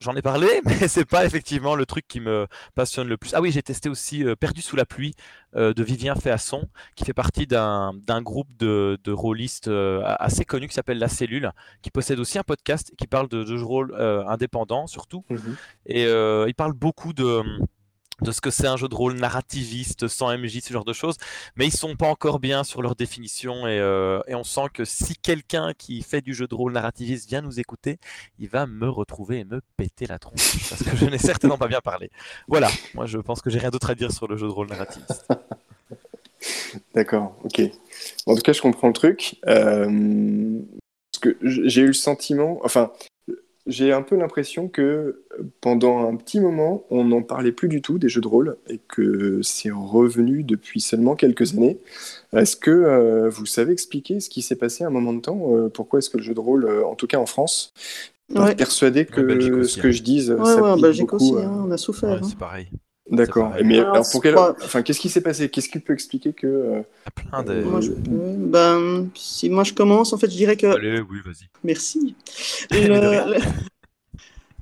J'en 0.00 0.14
ai 0.14 0.22
parlé, 0.22 0.60
mais 0.66 0.88
c'est 0.88 1.06
pas 1.06 1.24
effectivement 1.24 1.74
le 1.74 1.86
truc 1.86 2.06
qui 2.06 2.20
me 2.20 2.46
passionne 2.74 3.08
le 3.08 3.16
plus. 3.16 3.32
Ah 3.34 3.40
oui, 3.40 3.50
j'ai 3.50 3.62
testé 3.62 3.88
aussi 3.88 4.24
euh, 4.24 4.36
Perdu 4.36 4.60
sous 4.60 4.76
la 4.76 4.84
pluie 4.84 5.14
euh, 5.54 5.72
de 5.72 5.82
Vivien 5.82 6.14
Féasson, 6.14 6.68
qui 6.96 7.04
fait 7.04 7.14
partie 7.14 7.46
d'un 7.46 8.22
groupe 8.22 8.48
de, 8.58 8.98
de 9.02 9.12
rôlistes 9.12 9.68
euh, 9.68 10.02
assez 10.18 10.44
connu 10.44 10.68
qui 10.68 10.74
s'appelle 10.74 10.98
La 10.98 11.08
Cellule, 11.08 11.50
qui 11.80 11.90
possède 11.90 12.20
aussi 12.20 12.38
un 12.38 12.42
podcast 12.42 12.92
qui 12.98 13.06
parle 13.06 13.28
de, 13.28 13.42
de 13.42 13.58
rôle 13.58 13.94
indépendants 14.28 14.86
surtout. 14.86 15.24
Mhm. 15.30 15.56
Et 15.86 16.04
il 16.04 16.54
parle 16.54 16.74
beaucoup 16.74 17.12
de 17.12 17.42
de 18.22 18.32
ce 18.32 18.40
que 18.40 18.50
c'est 18.50 18.66
un 18.66 18.76
jeu 18.76 18.88
de 18.88 18.94
rôle 18.94 19.14
narrativiste 19.14 20.08
sans 20.08 20.36
MJ, 20.36 20.60
ce 20.60 20.72
genre 20.72 20.84
de 20.84 20.92
choses, 20.92 21.16
mais 21.56 21.66
ils 21.66 21.72
sont 21.72 21.96
pas 21.96 22.08
encore 22.08 22.40
bien 22.40 22.64
sur 22.64 22.82
leur 22.82 22.96
définition 22.96 23.66
et, 23.66 23.78
euh, 23.78 24.20
et 24.26 24.34
on 24.34 24.44
sent 24.44 24.68
que 24.72 24.84
si 24.84 25.16
quelqu'un 25.16 25.72
qui 25.76 26.02
fait 26.02 26.20
du 26.20 26.34
jeu 26.34 26.46
de 26.46 26.54
rôle 26.54 26.72
narrativiste 26.72 27.28
vient 27.28 27.42
nous 27.42 27.60
écouter, 27.60 27.98
il 28.38 28.48
va 28.48 28.66
me 28.66 28.88
retrouver 28.88 29.40
et 29.40 29.44
me 29.44 29.60
péter 29.76 30.06
la 30.06 30.18
tronche 30.18 30.68
parce 30.70 30.82
que 30.82 30.96
je 30.96 31.06
n'ai 31.06 31.18
certainement 31.18 31.58
pas 31.58 31.68
bien 31.68 31.80
parlé. 31.80 32.10
Voilà, 32.48 32.70
moi 32.94 33.06
je 33.06 33.18
pense 33.18 33.42
que 33.42 33.50
j'ai 33.50 33.58
rien 33.58 33.70
d'autre 33.70 33.90
à 33.90 33.94
dire 33.94 34.12
sur 34.12 34.26
le 34.28 34.36
jeu 34.36 34.46
de 34.46 34.52
rôle 34.52 34.68
narrativiste. 34.68 35.26
D'accord, 36.94 37.36
ok. 37.44 37.60
En 38.26 38.34
tout 38.34 38.42
cas, 38.42 38.52
je 38.52 38.60
comprends 38.60 38.88
le 38.88 38.92
truc. 38.92 39.36
Euh, 39.46 40.60
parce 41.12 41.20
que 41.20 41.38
j'ai 41.42 41.82
eu 41.82 41.88
le 41.88 41.92
sentiment, 41.92 42.60
enfin, 42.62 42.92
j'ai 43.66 43.92
un 43.92 44.02
peu 44.02 44.16
l'impression 44.16 44.68
que 44.68 45.24
pendant 45.60 46.08
un 46.08 46.14
petit 46.16 46.40
moment, 46.40 46.84
on 46.90 47.04
n'en 47.04 47.22
parlait 47.22 47.52
plus 47.52 47.68
du 47.68 47.82
tout 47.82 47.98
des 47.98 48.08
jeux 48.08 48.20
de 48.20 48.28
rôle 48.28 48.56
et 48.68 48.78
que 48.88 49.40
c'est 49.42 49.70
revenu 49.70 50.44
depuis 50.44 50.80
seulement 50.80 51.16
quelques 51.16 51.54
années. 51.54 51.78
Est-ce 52.32 52.56
que 52.56 52.70
euh, 52.70 53.28
vous 53.28 53.46
savez 53.46 53.72
expliquer 53.72 54.20
ce 54.20 54.30
qui 54.30 54.42
s'est 54.42 54.56
passé 54.56 54.84
à 54.84 54.86
un 54.86 54.90
moment 54.90 55.12
de 55.12 55.20
temps 55.20 55.54
euh, 55.54 55.68
Pourquoi 55.68 55.98
est-ce 55.98 56.10
que 56.10 56.16
le 56.16 56.22
jeu 56.22 56.34
de 56.34 56.40
rôle, 56.40 56.64
euh, 56.64 56.86
en 56.86 56.94
tout 56.94 57.08
cas 57.08 57.18
en 57.18 57.26
France, 57.26 57.72
ouais. 58.34 58.54
persuadé 58.54 59.04
que 59.04 59.64
ce 59.64 59.80
que 59.80 59.90
je 59.90 60.02
dise, 60.02 60.30
ouais, 60.30 60.44
ça 60.44 60.74
ouais, 60.74 60.80
Belgique 60.80 61.12
aussi, 61.12 61.34
hein, 61.36 61.64
on 61.66 61.70
a 61.70 61.76
souffert. 61.76 62.10
Hein. 62.10 62.20
C'est 62.22 62.38
pareil. 62.38 62.68
D'accord. 63.10 63.52
Mais 63.64 63.78
alors, 63.78 64.08
pour 64.10 64.22
quel... 64.22 64.36
enfin, 64.36 64.82
qu'est-ce 64.82 65.00
qui 65.00 65.08
s'est 65.08 65.20
passé? 65.20 65.48
Qu'est-ce 65.48 65.68
qui 65.68 65.78
peut 65.78 65.92
expliquer 65.92 66.32
que 66.32 66.46
euh... 66.46 66.82
plein 67.14 67.42
de... 67.42 67.62
moi, 67.62 67.80
je... 67.80 67.92
ben, 67.92 69.08
si 69.14 69.48
moi 69.48 69.64
je 69.64 69.72
commence, 69.72 70.12
en 70.12 70.18
fait, 70.18 70.30
je 70.30 70.36
dirais 70.36 70.56
que. 70.56 70.66
Allez, 70.66 71.00
oui, 71.00 71.18
vas-y. 71.24 71.48
Merci. 71.62 72.16
le... 72.70 73.38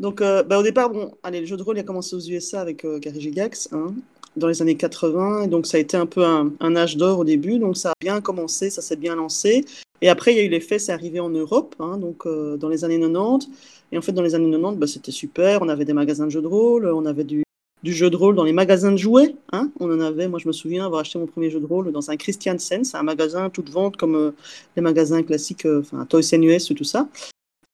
Donc, 0.00 0.20
euh, 0.20 0.42
ben, 0.42 0.58
au 0.58 0.62
départ, 0.62 0.90
bon, 0.90 1.12
allez, 1.22 1.40
le 1.40 1.46
jeu 1.46 1.56
de 1.56 1.62
rôle 1.62 1.76
il 1.76 1.80
a 1.80 1.84
commencé 1.84 2.14
aux 2.14 2.20
USA 2.20 2.60
avec 2.60 2.84
euh, 2.84 2.98
Gary 2.98 3.20
Gigax, 3.20 3.68
hein, 3.72 3.94
dans 4.36 4.48
les 4.48 4.60
années 4.60 4.76
80, 4.76 5.44
et 5.44 5.46
donc 5.46 5.66
ça 5.66 5.76
a 5.76 5.80
été 5.80 5.96
un 5.96 6.06
peu 6.06 6.24
un, 6.24 6.52
un 6.60 6.76
âge 6.76 6.96
d'or 6.96 7.20
au 7.20 7.24
début, 7.24 7.58
donc 7.58 7.76
ça 7.76 7.90
a 7.90 7.94
bien 8.00 8.20
commencé, 8.20 8.70
ça 8.70 8.82
s'est 8.82 8.96
bien 8.96 9.14
lancé. 9.14 9.64
Et 10.02 10.08
après, 10.08 10.34
il 10.34 10.36
y 10.36 10.40
a 10.40 10.42
eu 10.42 10.48
l'effet, 10.48 10.78
c'est 10.78 10.92
arrivé 10.92 11.20
en 11.20 11.30
Europe, 11.30 11.76
hein, 11.78 11.96
donc 11.96 12.26
euh, 12.26 12.56
dans 12.56 12.68
les 12.68 12.84
années 12.84 13.00
90. 13.00 13.48
Et 13.92 13.98
en 13.98 14.02
fait, 14.02 14.12
dans 14.12 14.22
les 14.22 14.34
années 14.34 14.50
90, 14.50 14.78
ben, 14.78 14.86
c'était 14.86 15.12
super. 15.12 15.62
On 15.62 15.68
avait 15.68 15.84
des 15.84 15.92
magasins 15.92 16.24
de 16.24 16.30
jeux 16.30 16.42
de 16.42 16.48
rôle, 16.48 16.86
on 16.86 17.06
avait 17.06 17.22
du, 17.22 17.43
du 17.84 17.92
jeu 17.92 18.08
de 18.08 18.16
rôle 18.16 18.34
dans 18.34 18.44
les 18.44 18.54
magasins 18.54 18.92
de 18.92 18.96
jouets. 18.96 19.36
Hein. 19.52 19.70
On 19.78 19.92
en 19.92 20.00
avait, 20.00 20.26
moi 20.26 20.38
je 20.38 20.48
me 20.48 20.52
souviens 20.52 20.86
avoir 20.86 21.02
acheté 21.02 21.18
mon 21.18 21.26
premier 21.26 21.50
jeu 21.50 21.60
de 21.60 21.66
rôle 21.66 21.92
dans 21.92 22.10
un 22.10 22.16
Christian 22.16 22.58
Sense, 22.58 22.94
un 22.94 23.02
magasin 23.02 23.50
tout 23.50 23.60
de 23.60 23.70
vente 23.70 23.98
comme 23.98 24.16
euh, 24.16 24.30
les 24.74 24.80
magasins 24.80 25.22
classiques, 25.22 25.66
euh, 25.66 25.82
enfin 25.82 26.06
Toys 26.06 26.22
R 26.32 26.42
Us 26.42 26.70
ou 26.70 26.74
tout 26.74 26.84
ça. 26.84 27.06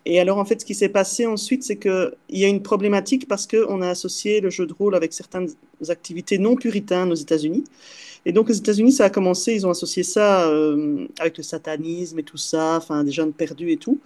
Et 0.04 0.18
alors 0.18 0.38
en 0.38 0.44
fait, 0.44 0.60
ce 0.60 0.66
qui 0.66 0.74
s'est 0.74 0.88
passé 0.88 1.26
ensuite, 1.26 1.62
c'est 1.62 1.76
qu'il 1.76 2.10
y 2.30 2.44
a 2.44 2.48
une 2.48 2.62
problématique 2.62 3.28
parce 3.28 3.46
qu'on 3.46 3.80
a 3.82 3.88
associé 3.88 4.40
le 4.40 4.50
jeu 4.50 4.66
de 4.66 4.72
rôle 4.72 4.96
avec 4.96 5.12
certaines 5.12 5.48
activités 5.88 6.38
non 6.38 6.56
puritaines 6.56 7.12
aux 7.12 7.20
États-Unis. 7.26 7.64
Et 8.26 8.32
donc 8.32 8.50
aux 8.50 8.54
États-Unis, 8.54 8.92
ça 8.92 9.04
a 9.04 9.10
commencé, 9.10 9.54
ils 9.54 9.64
ont 9.64 9.70
associé 9.70 10.02
ça 10.02 10.48
euh, 10.48 11.06
avec 11.20 11.38
le 11.38 11.44
satanisme 11.44 12.18
et 12.18 12.24
tout 12.24 12.36
ça, 12.36 12.78
enfin 12.78 13.04
des 13.04 13.12
jeunes 13.12 13.32
perdus 13.32 13.70
et 13.70 13.76
tout. 13.76 14.00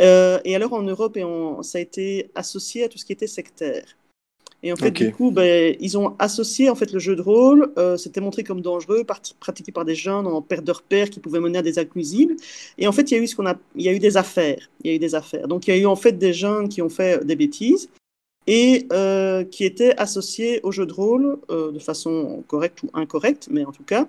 et 0.00 0.56
alors 0.56 0.72
en 0.72 0.82
Europe, 0.82 1.16
ça 1.62 1.78
a 1.78 1.80
été 1.80 2.28
associé 2.34 2.82
à 2.82 2.88
tout 2.88 2.98
ce 2.98 3.04
qui 3.04 3.12
était 3.12 3.28
sectaire. 3.28 3.84
Et 4.62 4.72
en 4.72 4.76
fait, 4.76 4.90
du 4.90 5.12
coup, 5.12 5.30
ben, 5.30 5.76
ils 5.78 5.96
ont 5.96 6.16
associé 6.18 6.68
en 6.68 6.74
fait 6.74 6.92
le 6.92 6.98
jeu 6.98 7.14
de 7.14 7.22
rôle. 7.22 7.72
Euh, 7.78 7.96
C'était 7.96 8.20
montré 8.20 8.42
comme 8.42 8.60
dangereux, 8.60 9.04
pratiqué 9.38 9.70
par 9.70 9.84
des 9.84 9.94
jeunes 9.94 10.26
en 10.26 10.42
perte 10.42 10.64
de 10.64 10.72
repères 10.72 11.10
qui 11.10 11.20
pouvaient 11.20 11.38
mener 11.38 11.58
à 11.58 11.62
des 11.62 11.78
actes 11.78 11.94
nuisibles. 11.94 12.34
Et 12.76 12.88
en 12.88 12.92
fait, 12.92 13.10
il 13.10 13.16
y 13.16 13.20
a 13.20 13.22
eu 13.22 13.28
ce 13.28 13.36
qu'on 13.36 13.46
a, 13.46 13.56
il 13.76 13.82
y 13.82 13.88
a 13.88 13.92
eu 13.92 14.00
des 14.00 14.16
affaires. 14.16 14.68
Il 14.82 14.90
y 14.90 14.92
a 14.92 14.96
eu 14.96 14.98
des 14.98 15.14
affaires. 15.14 15.46
Donc, 15.46 15.68
il 15.68 15.74
y 15.74 15.78
a 15.78 15.80
eu 15.80 15.86
en 15.86 15.96
fait 15.96 16.18
des 16.18 16.32
jeunes 16.32 16.68
qui 16.68 16.82
ont 16.82 16.88
fait 16.88 17.24
des 17.24 17.36
bêtises 17.36 17.88
et 18.48 18.86
euh, 18.92 19.44
qui 19.44 19.64
étaient 19.64 19.94
associés 19.96 20.60
au 20.62 20.72
jeu 20.72 20.86
de 20.86 20.92
rôle 20.92 21.38
euh, 21.50 21.70
de 21.70 21.78
façon 21.78 22.42
correcte 22.48 22.82
ou 22.82 22.90
incorrecte, 22.94 23.48
mais 23.50 23.64
en 23.64 23.72
tout 23.72 23.84
cas. 23.84 24.08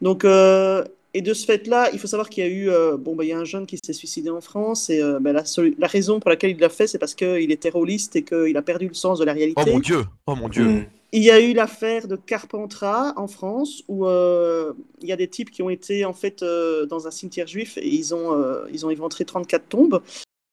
Donc, 0.00 0.24
euh, 0.24 0.84
et 1.12 1.22
de 1.22 1.34
ce 1.34 1.44
fait-là, 1.44 1.90
il 1.92 1.98
faut 1.98 2.06
savoir 2.06 2.28
qu'il 2.28 2.44
y 2.44 2.46
a 2.46 2.50
eu, 2.50 2.70
euh, 2.70 2.96
bon, 2.96 3.16
bah, 3.16 3.24
il 3.24 3.28
y 3.28 3.32
a 3.32 3.38
un 3.38 3.44
jeune 3.44 3.66
qui 3.66 3.78
s'est 3.84 3.92
suicidé 3.92 4.30
en 4.30 4.40
France, 4.40 4.90
et 4.90 5.00
euh, 5.02 5.18
bah, 5.20 5.32
la, 5.32 5.42
la, 5.78 5.86
raison 5.86 6.20
pour 6.20 6.30
laquelle 6.30 6.50
il 6.50 6.58
l'a 6.58 6.68
fait, 6.68 6.86
c'est 6.86 6.98
parce 6.98 7.14
qu'il 7.14 7.50
est 7.50 7.62
terroriste 7.62 8.14
et 8.14 8.22
qu'il 8.22 8.56
a 8.56 8.62
perdu 8.62 8.86
le 8.86 8.94
sens 8.94 9.18
de 9.18 9.24
la 9.24 9.32
réalité. 9.32 9.60
Oh 9.66 9.70
mon 9.70 9.80
Dieu, 9.80 10.04
oh 10.26 10.36
mon 10.36 10.48
Dieu. 10.48 10.64
Mm. 10.64 10.86
Il 11.12 11.24
y 11.24 11.30
a 11.32 11.40
eu 11.40 11.52
l'affaire 11.52 12.06
de 12.06 12.14
Carpentras 12.14 13.14
en 13.16 13.26
France, 13.26 13.82
où 13.88 14.06
euh, 14.06 14.72
il 15.02 15.08
y 15.08 15.12
a 15.12 15.16
des 15.16 15.26
types 15.26 15.50
qui 15.50 15.62
ont 15.62 15.70
été 15.70 16.04
en 16.04 16.12
fait 16.12 16.44
dans 16.88 17.08
un 17.08 17.10
cimetière 17.10 17.48
juif 17.48 17.76
et 17.78 17.88
ils 17.88 18.14
ont, 18.14 18.40
ils 18.72 18.86
ont 18.86 18.90
éventré 18.90 19.24
34 19.24 19.68
tombes. 19.68 20.02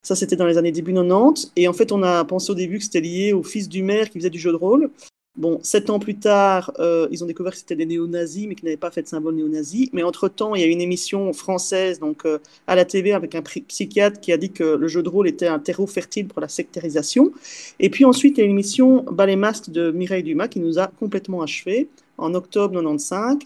Ça, 0.02 0.16
c'était 0.16 0.36
dans 0.36 0.48
les 0.48 0.58
années 0.58 0.72
début 0.72 0.94
90. 0.94 1.52
Et 1.58 1.68
en 1.68 1.74
fait, 1.74 1.92
on 1.92 2.02
a 2.02 2.26
pensé 2.26 2.50
au 2.50 2.56
début 2.56 2.80
que 2.80 2.86
c'était 2.86 3.02
lié 3.02 3.34
au 3.34 3.44
fils 3.44 3.70
du 3.70 3.84
maire 3.84 4.10
qui 4.10 4.18
faisait 4.18 4.32
du 4.32 4.40
jeu 4.40 4.50
de 4.50 4.56
rôle. 4.56 4.90
Bon, 5.38 5.60
sept 5.62 5.92
ans 5.92 6.00
plus 6.00 6.18
tard, 6.18 6.72
euh, 6.80 7.08
ils 7.12 7.24
ont 7.24 7.28
découvert 7.28 7.52
que 7.52 7.60
c'était 7.60 7.76
des 7.76 7.86
néo-nazis, 7.86 8.48
mais 8.48 8.56
qu'ils 8.56 8.66
n'avaient 8.66 8.76
pas 8.76 8.90
fait 8.90 9.04
de 9.04 9.08
symbole 9.08 9.36
néo-nazi. 9.36 9.88
Mais 9.94 10.02
entre-temps, 10.02 10.56
il 10.56 10.62
y 10.62 10.64
a 10.64 10.68
une 10.68 10.82
émission 10.82 11.32
française 11.32 12.00
donc, 12.00 12.26
euh, 12.26 12.40
à 12.66 12.76
la 12.76 12.86
TV 12.86 13.14
avec 13.14 13.36
un 13.36 13.44
psychiatre 13.44 14.20
qui 14.20 14.32
a 14.32 14.38
dit 14.38 14.52
que 14.52 14.64
le 14.64 14.88
jeu 14.88 15.04
de 15.04 15.10
rôle 15.10 15.28
était 15.28 15.46
un 15.46 15.60
terreau 15.60 15.86
fertile 15.86 16.28
pour 16.28 16.42
la 16.42 16.48
sectarisation. 16.48 17.32
Et 17.80 17.92
puis 17.92 18.04
ensuite, 18.04 18.38
il 18.38 18.42
y 18.42 18.44
a 18.44 18.46
une 18.46 18.52
émission 18.52 19.04
Ballet 19.12 19.36
Masque 19.36 19.70
de 19.70 19.92
Mireille 19.92 20.24
Dumas 20.24 20.48
qui 20.48 20.60
nous 20.60 20.80
a 20.80 20.88
complètement 20.88 21.44
achevé 21.44 21.88
en 22.18 22.34
octobre 22.34 22.74
95 22.74 23.38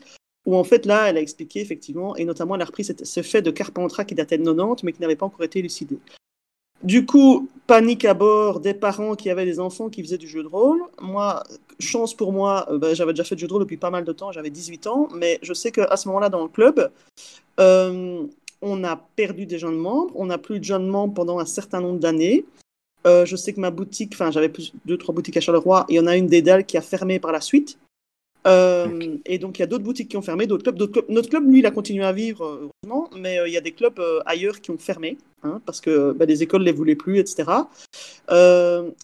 où 0.46 0.56
en 0.56 0.64
fait 0.64 0.86
là, 0.86 1.08
elle 1.08 1.18
a 1.18 1.22
expliqué 1.22 1.60
effectivement, 1.60 2.16
et 2.16 2.26
notamment 2.26 2.56
elle 2.56 2.64
a 2.64 2.66
repris 2.66 2.84
ce 2.84 3.22
fait 3.22 3.44
de 3.44 3.52
Carpentras 3.52 4.06
qui 4.06 4.16
datait 4.16 4.40
de 4.40 4.44
90, 4.44 4.84
mais 4.84 4.92
qui 4.92 5.02
n'avait 5.02 5.16
pas 5.16 5.28
encore 5.28 5.44
été 5.44 5.60
élucidé. 5.60 6.00
Du 6.84 7.06
coup, 7.06 7.48
panique 7.68 8.06
à 8.06 8.16
bord 8.16 8.60
des 8.60 8.74
parents 8.74 9.14
qui 9.14 9.30
avaient 9.30 9.46
des 9.46 9.60
enfants 9.60 9.90
qui 9.90 10.02
faisaient 10.02 10.18
du 10.18 10.28
jeu 10.28 10.42
de 10.42 10.48
rôle. 10.48 10.82
Moi, 11.00 11.44
chance 11.82 12.14
pour 12.14 12.32
moi, 12.32 12.68
euh, 12.72 12.78
ben, 12.78 12.96
j'avais 12.96 13.14
déjà 13.14 13.24
fait 13.24 13.36
du 13.36 13.48
de 13.48 13.60
depuis 13.60 13.78
pas 13.78 13.90
mal 13.90 14.04
de 14.04 14.12
temps, 14.12 14.32
j'avais 14.32 14.50
18 14.50 14.88
ans, 14.88 15.10
mais 15.14 15.40
je 15.42 15.54
sais 15.54 15.72
qu'à 15.72 15.96
ce 15.98 16.08
moment-là, 16.08 16.30
dans 16.30 16.44
le 16.44 16.50
club, 16.50 16.92
euh, 17.60 18.26
on 18.62 18.84
a 18.84 18.96
perdu 19.16 19.46
des 19.46 19.60
jeunes 19.60 19.78
membres, 19.78 20.12
on 20.16 20.28
n'a 20.28 20.38
plus 20.38 20.60
de 20.60 20.64
jeunes 20.64 20.88
membres 20.88 21.14
pendant 21.14 21.40
un 21.40 21.46
certain 21.46 21.82
nombre 21.82 22.00
d'années. 22.00 22.46
Euh, 23.08 23.26
je 23.26 23.36
sais 23.36 23.54
que 23.54 23.60
ma 23.60 23.72
boutique, 23.72 24.12
enfin 24.14 24.30
j'avais 24.30 24.52
deux, 24.86 24.98
trois 24.98 25.16
boutiques 25.16 25.38
à 25.38 25.42
Charleroi, 25.42 25.86
il 25.90 25.96
y 25.96 26.00
en 26.00 26.08
a 26.08 26.16
une 26.16 26.28
des 26.28 26.42
dalles 26.42 26.66
qui 26.66 26.78
a 26.78 26.82
fermé 26.82 27.20
par 27.20 27.32
la 27.32 27.42
suite. 27.42 27.80
Euh, 28.48 29.18
et 29.26 29.38
donc, 29.38 29.60
il 29.60 29.62
y 29.62 29.64
a 29.64 29.68
d'autres 29.68 29.84
boutiques 29.84 30.10
qui 30.10 30.18
ont 30.18 30.22
fermé, 30.22 30.48
d'autres 30.48 30.72
clubs, 30.72 31.06
Notre 31.10 31.30
club, 31.30 31.50
lui, 31.50 31.60
il 31.60 31.66
a 31.66 31.72
continué 31.72 32.04
à 32.04 32.12
vivre, 32.12 32.46
euh, 32.46 32.70
heureusement, 32.84 33.10
mais 33.16 33.40
euh, 33.40 33.48
il 33.48 33.54
y 33.54 33.58
a 33.58 33.62
des 33.62 33.72
clubs 33.72 34.02
ailleurs 34.26 34.62
qui 34.62 34.72
ont 34.72 34.78
fermé, 34.78 35.18
hein, 35.44 35.62
parce 35.66 35.82
que 35.82 36.12
bah, 36.14 36.26
les 36.26 36.42
écoles 36.42 36.62
ne 36.62 36.66
les 36.66 36.72
voulaient 36.72 36.96
plus, 36.96 37.20
etc. 37.20 37.44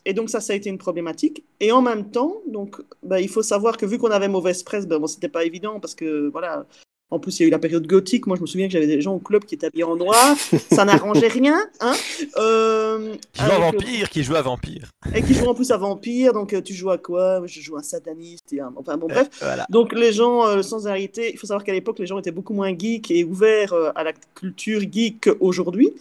et 0.05 0.13
donc, 0.13 0.29
ça, 0.29 0.39
ça 0.39 0.53
a 0.53 0.55
été 0.55 0.69
une 0.69 0.77
problématique. 0.77 1.43
Et 1.59 1.71
en 1.71 1.81
même 1.81 2.09
temps, 2.09 2.37
donc, 2.47 2.77
bah, 3.03 3.21
il 3.21 3.29
faut 3.29 3.43
savoir 3.43 3.77
que 3.77 3.85
vu 3.85 3.97
qu'on 3.97 4.11
avait 4.11 4.27
mauvaise 4.27 4.63
presse, 4.63 4.87
ben, 4.87 4.99
bon, 4.99 5.07
c'était 5.07 5.29
pas 5.29 5.45
évident, 5.45 5.79
parce 5.79 5.95
que 5.95 6.29
voilà, 6.29 6.65
en 7.09 7.19
plus, 7.19 7.39
il 7.39 7.43
y 7.43 7.45
a 7.45 7.47
eu 7.47 7.51
la 7.51 7.59
période 7.59 7.87
gothique. 7.87 8.27
Moi, 8.27 8.35
je 8.35 8.41
me 8.41 8.47
souviens 8.47 8.67
que 8.67 8.73
j'avais 8.73 8.87
des 8.87 8.99
gens 8.99 9.13
au 9.13 9.19
club 9.19 9.45
qui 9.45 9.55
étaient 9.55 9.67
habillés 9.67 9.85
en 9.85 9.95
noir. 9.95 10.35
Ça 10.71 10.83
n'arrangeait 10.83 11.29
rien. 11.29 11.57
Hein 11.79 11.93
euh, 12.37 13.15
qui 13.31 13.41
jouaient 13.41 13.53
à 13.53 13.59
Vampire, 13.59 14.09
qui 14.09 14.23
jouaient 14.23 14.37
à 14.37 14.41
Vampire. 14.41 14.89
Et 15.15 15.21
qui 15.21 15.33
jouaient 15.33 15.47
en 15.47 15.53
plus 15.53 15.71
à 15.71 15.77
Vampire. 15.77 16.33
Donc, 16.33 16.51
euh, 16.51 16.61
tu 16.61 16.73
joues 16.73 16.89
à 16.89 16.97
quoi? 16.97 17.41
Je 17.45 17.61
joue 17.61 17.77
à 17.77 17.79
un 17.79 17.83
sataniste. 17.83 18.51
Et 18.51 18.59
Enfin, 18.75 18.97
bon, 18.97 19.07
bref. 19.07 19.29
Donc, 19.69 19.93
les 19.93 20.11
gens, 20.11 20.45
euh, 20.45 20.61
sans 20.61 20.85
arrêter, 20.87 21.31
il 21.31 21.39
faut 21.39 21.47
savoir 21.47 21.63
qu'à 21.63 21.71
l'époque, 21.71 21.97
les 21.99 22.07
gens 22.07 22.19
étaient 22.19 22.31
beaucoup 22.31 22.53
moins 22.53 22.77
geeks 22.77 23.09
et 23.09 23.23
ouverts 23.23 23.73
à 23.95 24.03
la 24.03 24.11
culture 24.35 24.81
geek 24.81 25.21
qu'aujourd'hui. 25.21 25.93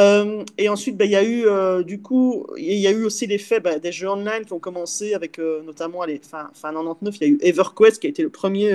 et 0.00 0.68
ensuite, 0.68 0.96
ben, 0.96 1.04
il 1.04 1.12
y 1.12 1.16
a 1.16 1.24
eu, 1.24 1.84
du 1.84 2.02
coup, 2.02 2.48
il 2.56 2.78
y 2.78 2.88
a 2.88 2.90
eu 2.90 3.04
aussi 3.04 3.28
l'effet 3.28 3.60
ben, 3.60 3.78
des 3.78 3.92
jeux 3.92 4.08
online 4.08 4.44
qui 4.44 4.52
ont 4.54 4.58
commencé 4.58 5.14
avec, 5.14 5.38
notamment, 5.38 6.04
les, 6.04 6.18
fin, 6.18 6.50
fin 6.52 6.72
99, 6.72 7.16
il 7.20 7.22
y 7.22 7.30
a 7.30 7.32
eu 7.32 7.38
EverQuest 7.42 8.00
qui 8.00 8.08
a 8.08 8.10
été 8.10 8.24
le 8.24 8.30
premier 8.30 8.74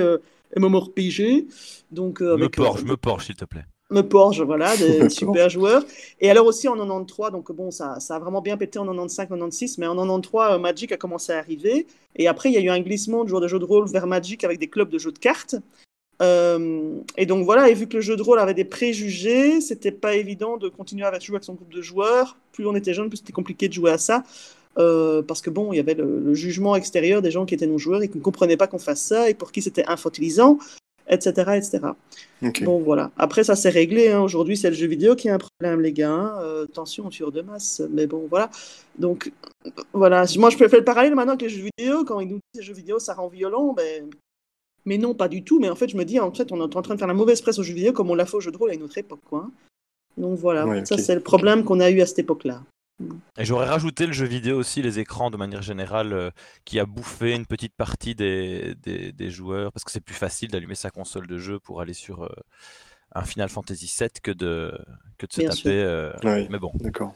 MMORPG. 0.56 1.46
Donc, 1.90 2.20
euh, 2.20 2.36
me 2.36 2.48
Porge, 2.48 2.82
euh, 2.82 2.86
me 2.86 2.96
Porge, 2.96 3.26
s'il 3.26 3.36
te 3.36 3.44
plaît. 3.44 3.64
Me 3.90 4.02
Porge, 4.02 4.42
voilà, 4.42 4.76
des 4.76 5.08
super 5.10 5.48
joueurs. 5.48 5.84
Et 6.20 6.30
alors 6.30 6.46
aussi 6.46 6.68
en 6.68 6.74
93, 6.74 7.30
donc 7.32 7.52
bon, 7.52 7.70
ça, 7.70 8.00
ça 8.00 8.16
a 8.16 8.18
vraiment 8.18 8.40
bien 8.40 8.56
pété 8.56 8.78
en 8.78 8.86
95, 8.86 9.28
96, 9.28 9.78
mais 9.78 9.86
en 9.86 9.94
93, 9.94 10.52
euh, 10.54 10.58
Magic 10.58 10.92
a 10.92 10.96
commencé 10.96 11.32
à 11.32 11.38
arriver. 11.38 11.86
Et 12.16 12.28
après, 12.28 12.50
il 12.50 12.54
y 12.54 12.58
a 12.58 12.60
eu 12.60 12.70
un 12.70 12.80
glissement 12.80 13.24
de 13.24 13.28
joueurs 13.28 13.42
de 13.42 13.48
jeux 13.48 13.58
de 13.58 13.64
rôle 13.64 13.88
vers 13.88 14.06
Magic 14.06 14.44
avec 14.44 14.58
des 14.58 14.68
clubs 14.68 14.88
de 14.88 14.98
jeux 14.98 15.12
de 15.12 15.18
cartes. 15.18 15.56
et 16.20 17.26
donc 17.26 17.44
voilà, 17.44 17.68
et 17.68 17.74
vu 17.74 17.86
que 17.86 17.96
le 17.96 18.00
jeu 18.00 18.16
de 18.16 18.22
rôle 18.22 18.38
avait 18.38 18.54
des 18.54 18.64
préjugés, 18.64 19.60
c'était 19.60 19.92
pas 19.92 20.14
évident 20.14 20.56
de 20.56 20.68
continuer 20.68 21.04
à 21.04 21.18
jouer 21.18 21.36
avec 21.36 21.44
son 21.44 21.54
groupe 21.54 21.72
de 21.72 21.82
joueurs. 21.82 22.36
Plus 22.52 22.66
on 22.66 22.74
était 22.74 22.94
jeune, 22.94 23.08
plus 23.08 23.18
c'était 23.18 23.32
compliqué 23.32 23.68
de 23.68 23.74
jouer 23.74 23.90
à 23.90 23.98
ça. 23.98 24.22
Parce 24.76 25.40
que 25.40 25.50
bon, 25.50 25.72
il 25.72 25.76
y 25.76 25.80
avait 25.80 25.94
le, 25.94 26.34
jugement 26.34 26.76
extérieur 26.76 27.22
des 27.22 27.30
gens 27.30 27.46
qui 27.46 27.54
étaient 27.54 27.66
nos 27.66 27.78
joueurs 27.78 28.02
et 28.02 28.08
qui 28.08 28.18
ne 28.18 28.22
comprenaient 28.22 28.56
pas 28.56 28.66
qu'on 28.66 28.78
fasse 28.78 29.02
ça 29.02 29.30
et 29.30 29.34
pour 29.34 29.52
qui 29.52 29.62
c'était 29.62 29.84
infantilisant 29.86 30.58
etc. 31.08 31.52
etc. 31.56 31.80
Bon, 32.62 32.80
voilà. 32.80 33.10
Après, 33.16 33.44
ça 33.44 33.56
s'est 33.56 33.70
réglé. 33.70 34.10
Hein. 34.10 34.20
Aujourd'hui, 34.20 34.56
c'est 34.56 34.70
le 34.70 34.76
jeu 34.76 34.86
vidéo 34.86 35.14
qui 35.14 35.28
a 35.28 35.34
un 35.34 35.38
problème, 35.38 35.80
les 35.80 35.92
gars. 35.92 36.10
Hein. 36.10 36.38
Euh, 36.42 36.66
tension, 36.66 37.08
tueur 37.08 37.32
de 37.32 37.42
masse. 37.42 37.82
Mais 37.90 38.06
bon, 38.06 38.26
voilà. 38.28 38.50
Donc, 38.98 39.32
voilà. 39.92 40.24
Moi, 40.38 40.50
je 40.50 40.56
peux 40.56 40.68
faire 40.68 40.80
le 40.80 40.84
parallèle 40.84 41.14
maintenant 41.14 41.32
avec 41.32 41.42
les 41.42 41.48
jeux 41.48 41.68
vidéo. 41.76 42.04
Quand 42.04 42.20
ils 42.20 42.28
nous 42.28 42.38
disent 42.52 42.60
les 42.60 42.62
jeux 42.62 42.74
vidéo, 42.74 42.98
ça 42.98 43.14
rend 43.14 43.28
violent, 43.28 43.72
ben... 43.72 44.10
mais 44.84 44.98
non, 44.98 45.14
pas 45.14 45.28
du 45.28 45.42
tout. 45.42 45.58
Mais 45.58 45.70
en 45.70 45.76
fait, 45.76 45.88
je 45.88 45.96
me 45.96 46.04
dis, 46.04 46.20
en 46.20 46.32
fait, 46.32 46.52
on 46.52 46.58
est 46.58 46.76
en 46.76 46.82
train 46.82 46.94
de 46.94 46.98
faire 46.98 47.08
la 47.08 47.14
mauvaise 47.14 47.40
presse 47.40 47.58
aux 47.58 47.62
jeux 47.62 47.74
vidéo 47.74 47.92
comme 47.92 48.10
on 48.10 48.14
l'a 48.14 48.26
fait 48.26 48.36
aux 48.36 48.40
jeux 48.40 48.52
de 48.52 48.56
rôle 48.56 48.70
à 48.70 48.74
une 48.74 48.82
autre 48.82 48.98
époque. 48.98 49.22
Quoi. 49.28 49.46
Hein. 49.46 49.50
Donc, 50.16 50.38
voilà. 50.38 50.84
Ça, 50.84 50.98
c'est 50.98 51.14
le 51.14 51.20
problème 51.20 51.64
qu'on 51.64 51.80
a 51.80 51.90
eu 51.90 52.00
à 52.00 52.06
cette 52.06 52.20
époque-là. 52.20 52.62
Et 53.36 53.44
j'aurais 53.44 53.66
rajouté 53.66 54.06
le 54.06 54.12
jeu 54.12 54.26
vidéo 54.26 54.58
aussi, 54.58 54.80
les 54.80 54.98
écrans 54.98 55.30
de 55.30 55.36
manière 55.36 55.62
générale, 55.62 56.12
euh, 56.12 56.30
qui 56.64 56.78
a 56.78 56.86
bouffé 56.86 57.34
une 57.34 57.46
petite 57.46 57.74
partie 57.74 58.14
des, 58.14 58.74
des, 58.76 59.30
joueurs, 59.30 59.72
parce 59.72 59.84
que 59.84 59.90
c'est 59.90 60.00
plus 60.00 60.14
facile 60.14 60.50
d'allumer 60.50 60.76
sa 60.76 60.90
console 60.90 61.26
de 61.26 61.38
jeu 61.38 61.58
pour 61.58 61.80
aller 61.80 61.92
sur 61.92 62.22
euh, 62.22 62.28
un 63.14 63.22
Final 63.22 63.48
Fantasy 63.48 63.92
VII 63.98 64.08
que 64.22 64.30
de, 64.30 64.78
que 65.18 65.26
de 65.26 65.32
se 65.32 65.40
taper. 65.42 65.82
Euh, 65.82 66.12
mais 66.22 66.58
bon. 66.58 66.70
D'accord. 66.76 67.14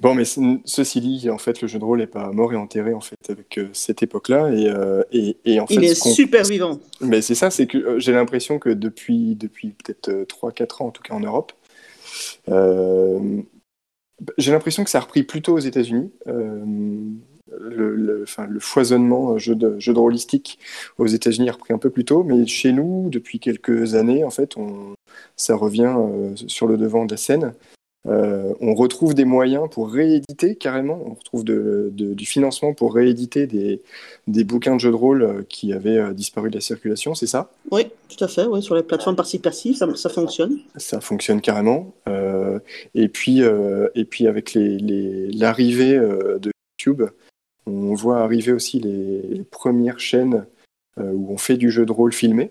Bon, 0.00 0.14
mais 0.14 0.24
ceci 0.24 1.00
dit, 1.00 1.28
en 1.28 1.38
fait, 1.38 1.60
le 1.60 1.68
jeu 1.68 1.78
de 1.78 1.84
rôle 1.84 1.98
n'est 1.98 2.06
pas 2.06 2.30
mort 2.30 2.52
et 2.52 2.56
enterré 2.56 2.94
en 2.94 3.00
fait 3.00 3.18
avec 3.28 3.60
cette 3.72 4.02
époque-là, 4.02 4.50
et, 4.50 4.72
et, 5.12 5.36
et, 5.44 5.60
en 5.60 5.66
fait, 5.66 5.74
il 5.74 5.84
est 5.84 5.94
super 5.94 6.44
vivant. 6.44 6.78
Mais 7.00 7.20
c'est 7.20 7.34
ça, 7.34 7.50
c'est 7.50 7.66
que 7.66 7.98
j'ai 7.98 8.12
l'impression 8.12 8.58
que 8.58 8.70
depuis 8.70 9.34
depuis 9.34 9.70
peut-être 9.70 10.10
3-4 10.10 10.82
ans, 10.82 10.86
en 10.86 10.90
tout 10.90 11.02
cas 11.02 11.14
en 11.14 11.20
Europe, 11.20 11.52
j'ai 14.38 14.52
l'impression 14.52 14.84
que 14.84 14.90
ça 14.90 14.98
a 14.98 15.02
repris 15.02 15.22
plutôt 15.22 15.54
aux 15.54 15.60
États-Unis. 15.60 16.10
Euh, 16.26 16.64
le, 17.58 18.24
foisonnement 18.60 19.32
euh, 19.32 19.38
jeu 19.38 19.54
de, 19.54 19.78
jeu 19.78 19.92
de 19.92 19.98
rôlistique 19.98 20.58
aux 20.98 21.06
États-Unis 21.06 21.48
a 21.48 21.52
repris 21.52 21.74
un 21.74 21.78
peu 21.78 21.90
plus 21.90 22.04
tôt, 22.04 22.22
mais 22.22 22.46
chez 22.46 22.72
nous, 22.72 23.08
depuis 23.10 23.40
quelques 23.40 23.94
années, 23.94 24.24
en 24.24 24.30
fait, 24.30 24.54
ça 25.36 25.56
revient 25.56 25.94
euh, 25.96 26.32
sur 26.46 26.66
le 26.66 26.76
devant 26.76 27.06
de 27.06 27.12
la 27.12 27.16
scène. 27.16 27.54
Euh, 28.06 28.54
on 28.60 28.74
retrouve 28.74 29.14
des 29.14 29.26
moyens 29.26 29.68
pour 29.70 29.90
rééditer 29.90 30.56
carrément, 30.56 31.02
on 31.04 31.14
retrouve 31.14 31.44
du 31.44 32.24
financement 32.24 32.72
pour 32.72 32.94
rééditer 32.94 33.46
des, 33.46 34.44
bouquins 34.44 34.74
de 34.74 34.80
jeux 34.80 34.90
de 34.90 34.96
rôle 34.96 35.22
euh, 35.22 35.42
qui 35.46 35.74
avaient 35.74 35.98
euh, 35.98 36.12
disparu 36.12 36.48
de 36.48 36.54
la 36.54 36.62
circulation, 36.62 37.14
c'est 37.14 37.26
ça? 37.26 37.50
Oui, 37.70 37.88
tout 38.08 38.24
à 38.24 38.28
fait, 38.28 38.46
sur 38.62 38.74
les 38.74 38.82
plateformes 38.82 39.16
participatif, 39.16 39.76
ça, 39.76 39.94
ça 39.96 40.08
fonctionne. 40.08 40.60
Ça 40.76 41.00
fonctionne 41.00 41.42
carrément. 41.42 41.92
et, 42.94 43.08
puis, 43.08 43.42
et 43.94 44.04
puis 44.04 44.26
avec 44.26 44.52
l'arrivée 44.54 45.98
de 45.98 46.50
YouTube, 46.78 47.02
on 47.66 47.94
voit 47.94 48.20
arriver 48.20 48.52
aussi 48.52 48.80
les, 48.80 49.44
premières 49.50 50.00
chaînes 50.00 50.46
où 50.96 51.32
on 51.32 51.36
fait 51.36 51.56
du 51.56 51.70
jeu 51.70 51.84
de 51.84 51.92
rôle 51.92 52.12
filmé. 52.12 52.50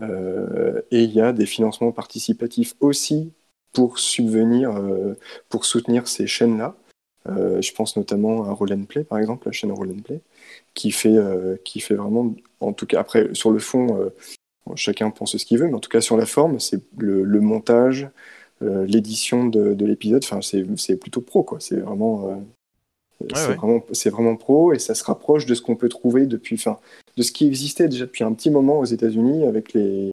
et 0.00 1.02
il 1.02 1.12
y 1.12 1.20
a 1.20 1.32
des 1.32 1.46
financements 1.46 1.92
participatifs 1.92 2.74
aussi 2.80 3.32
pour 3.72 3.98
subvenir, 3.98 4.76
euh, 4.76 5.14
pour 5.48 5.64
soutenir 5.64 6.08
ces 6.08 6.26
chaînes-là. 6.26 6.74
Euh, 7.28 7.60
je 7.60 7.72
pense 7.72 7.96
notamment 7.96 8.44
à 8.44 8.52
Roll 8.52 8.76
Play, 8.86 9.04
par 9.04 9.18
exemple, 9.18 9.46
la 9.46 9.52
chaîne 9.52 9.72
Roll 9.72 9.94
Play, 10.02 10.20
qui 10.74 10.90
fait, 10.90 11.16
euh, 11.16 11.56
qui 11.64 11.80
fait 11.80 11.94
vraiment, 11.94 12.34
en 12.60 12.72
tout 12.72 12.86
cas, 12.86 13.00
après, 13.00 13.28
sur 13.34 13.50
le 13.50 13.58
fond, 13.58 14.10
chacun 14.76 15.10
pense 15.10 15.36
ce 15.36 15.44
qu'il 15.44 15.58
veut, 15.58 15.66
mais 15.66 15.74
en 15.74 15.80
tout 15.80 15.90
cas, 15.90 16.00
sur 16.00 16.16
la 16.16 16.26
forme, 16.26 16.58
c'est 16.60 16.80
le, 16.96 17.40
montage, 17.40 18.08
l'édition 18.60 19.46
de, 19.46 19.84
l'épisode, 19.84 20.24
enfin, 20.24 20.40
c'est 20.42 20.96
plutôt 20.96 21.20
pro, 21.20 21.42
quoi. 21.42 21.60
C'est 21.60 21.80
vraiment. 21.80 22.42
c'est 23.34 23.54
vraiment, 23.56 23.82
vraiment, 24.06 24.36
pro 24.36 24.72
et 24.72 24.78
ça 24.78 24.94
se 24.94 25.04
rapproche 25.04 25.44
de 25.44 25.54
ce 25.54 25.60
qu'on 25.60 25.76
peut 25.76 25.88
trouver 25.88 26.26
depuis, 26.26 26.56
enfin, 26.56 26.78
de 27.16 27.22
ce 27.22 27.32
qui 27.32 27.46
existait 27.46 27.88
déjà 27.88 28.06
depuis 28.06 28.24
un 28.24 28.32
petit 28.32 28.50
moment 28.50 28.78
aux 28.78 28.86
États-Unis 28.86 29.44
avec 29.44 29.74
les, 29.74 30.12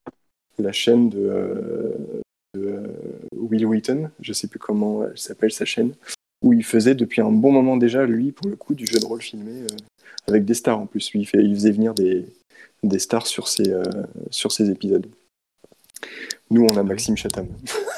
la 0.60 0.72
chaîne 0.72 1.10
de, 1.10 1.20
euh, 1.20 2.22
Will 3.50 3.66
Wheaton, 3.66 4.10
je 4.20 4.34
sais 4.34 4.48
plus 4.48 4.60
comment 4.60 5.06
elle 5.06 5.18
s'appelle 5.18 5.52
sa 5.52 5.66
chaîne, 5.66 5.94
où 6.44 6.54
il 6.54 6.64
faisait 6.64 6.96
depuis 6.96 7.22
un 7.22 7.32
bon 7.32 7.52
moment 7.52 7.78
déjà, 7.78 8.06
lui, 8.06 8.32
pour 8.32 8.48
le 8.48 8.56
coup, 8.56 8.76
du 8.76 8.86
jeu 8.86 9.00
de 9.00 9.06
rôle 9.06 9.22
filmé, 9.22 9.62
euh, 9.62 9.76
avec 10.28 10.46
des 10.46 10.54
stars 10.54 10.80
en 10.80 10.86
plus. 10.86 11.12
Lui, 11.12 11.22
il, 11.22 11.26
fait, 11.26 11.44
il 11.44 11.56
faisait 11.56 11.72
venir 11.72 11.94
des, 11.94 12.26
des 12.84 13.00
stars 13.00 13.28
sur 13.28 13.48
ses, 13.48 13.70
euh, 13.70 13.84
sur 14.30 14.52
ses 14.52 14.70
épisodes. 14.70 15.08
Nous, 16.52 16.64
on 16.64 16.78
a 16.78 16.84
Maxime 16.84 17.18
Chatham. 17.18 17.48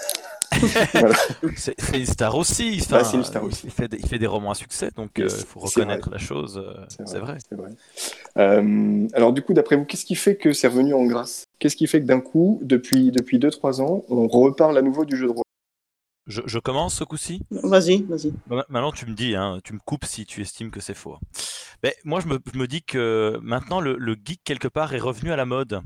C'est 1.55 1.75
une 1.93 2.05
star 2.05 2.35
aussi. 2.35 2.79
Enfin, 2.81 3.03
une 3.13 3.23
star 3.23 3.43
aussi. 3.43 3.61
Il, 3.65 3.71
fait 3.71 3.87
des, 3.87 3.97
il, 3.97 4.07
fait 4.07 4.19
des, 4.19 4.27
romans 4.27 4.51
à 4.51 4.55
succès, 4.55 4.89
donc 4.95 5.11
il 5.17 5.29
faut 5.29 5.59
reconnaître 5.59 6.09
la 6.09 6.17
chose. 6.17 6.63
c'est 6.89 7.19
vrai. 7.19 7.37
vrai. 7.51 7.71
Euh, 8.37 9.07
alors 9.13 9.33
du 9.33 9.41
coup, 9.41 9.53
d'après 9.53 9.75
vous, 9.75 9.85
qu'est-ce 9.85 10.05
qui 10.05 10.15
fait 10.15 10.35
que 10.35 10.53
c'est 10.53 10.67
revenu 10.67 10.93
en 10.93 11.05
grâce? 11.05 11.45
Qu'est-ce 11.59 11.75
qui 11.75 11.87
fait 11.87 12.01
que 12.01 12.05
d'un 12.05 12.21
coup, 12.21 12.59
depuis 12.61 13.11
2-3 13.11 13.81
ans, 13.81 14.03
on 14.09 14.27
reparle 14.27 14.77
à 14.77 14.81
nouveau 14.81 15.05
du 15.05 15.17
jeu 15.17 15.27
de 15.27 15.31
rôle? 15.31 15.43
Je, 16.27 16.59
commence 16.59 16.95
ce 16.95 17.05
coup-ci 17.05 17.41
Vas-y, 17.51 18.03
vas-y. 18.03 18.33
Maintenant, 18.47 18.91
tu 18.91 19.05
me 19.05 19.13
dis, 19.13 19.33
hein, 19.35 19.59
tu 19.63 19.71
me 19.73 19.79
coupes 19.79 20.03
si 20.03 20.25
tu 20.25 20.41
estimes 20.41 20.71
que 20.71 20.81
c'est 20.81 20.93
faux. 20.93 21.17
Mais 21.83 21.95
moi, 22.03 22.19
je 22.19 22.27
me, 22.27 22.39
je 22.53 22.59
me, 22.59 22.67
dis 22.67 22.83
que 22.83 23.39
maintenant, 23.41 23.79
le, 23.79 23.95
le, 23.97 24.13
geek, 24.13 24.41
quelque 24.43 24.67
part, 24.67 24.93
est 24.93 24.99
revenu 24.99 25.31
à 25.31 25.37
la 25.37 25.45
mode. 25.45 25.81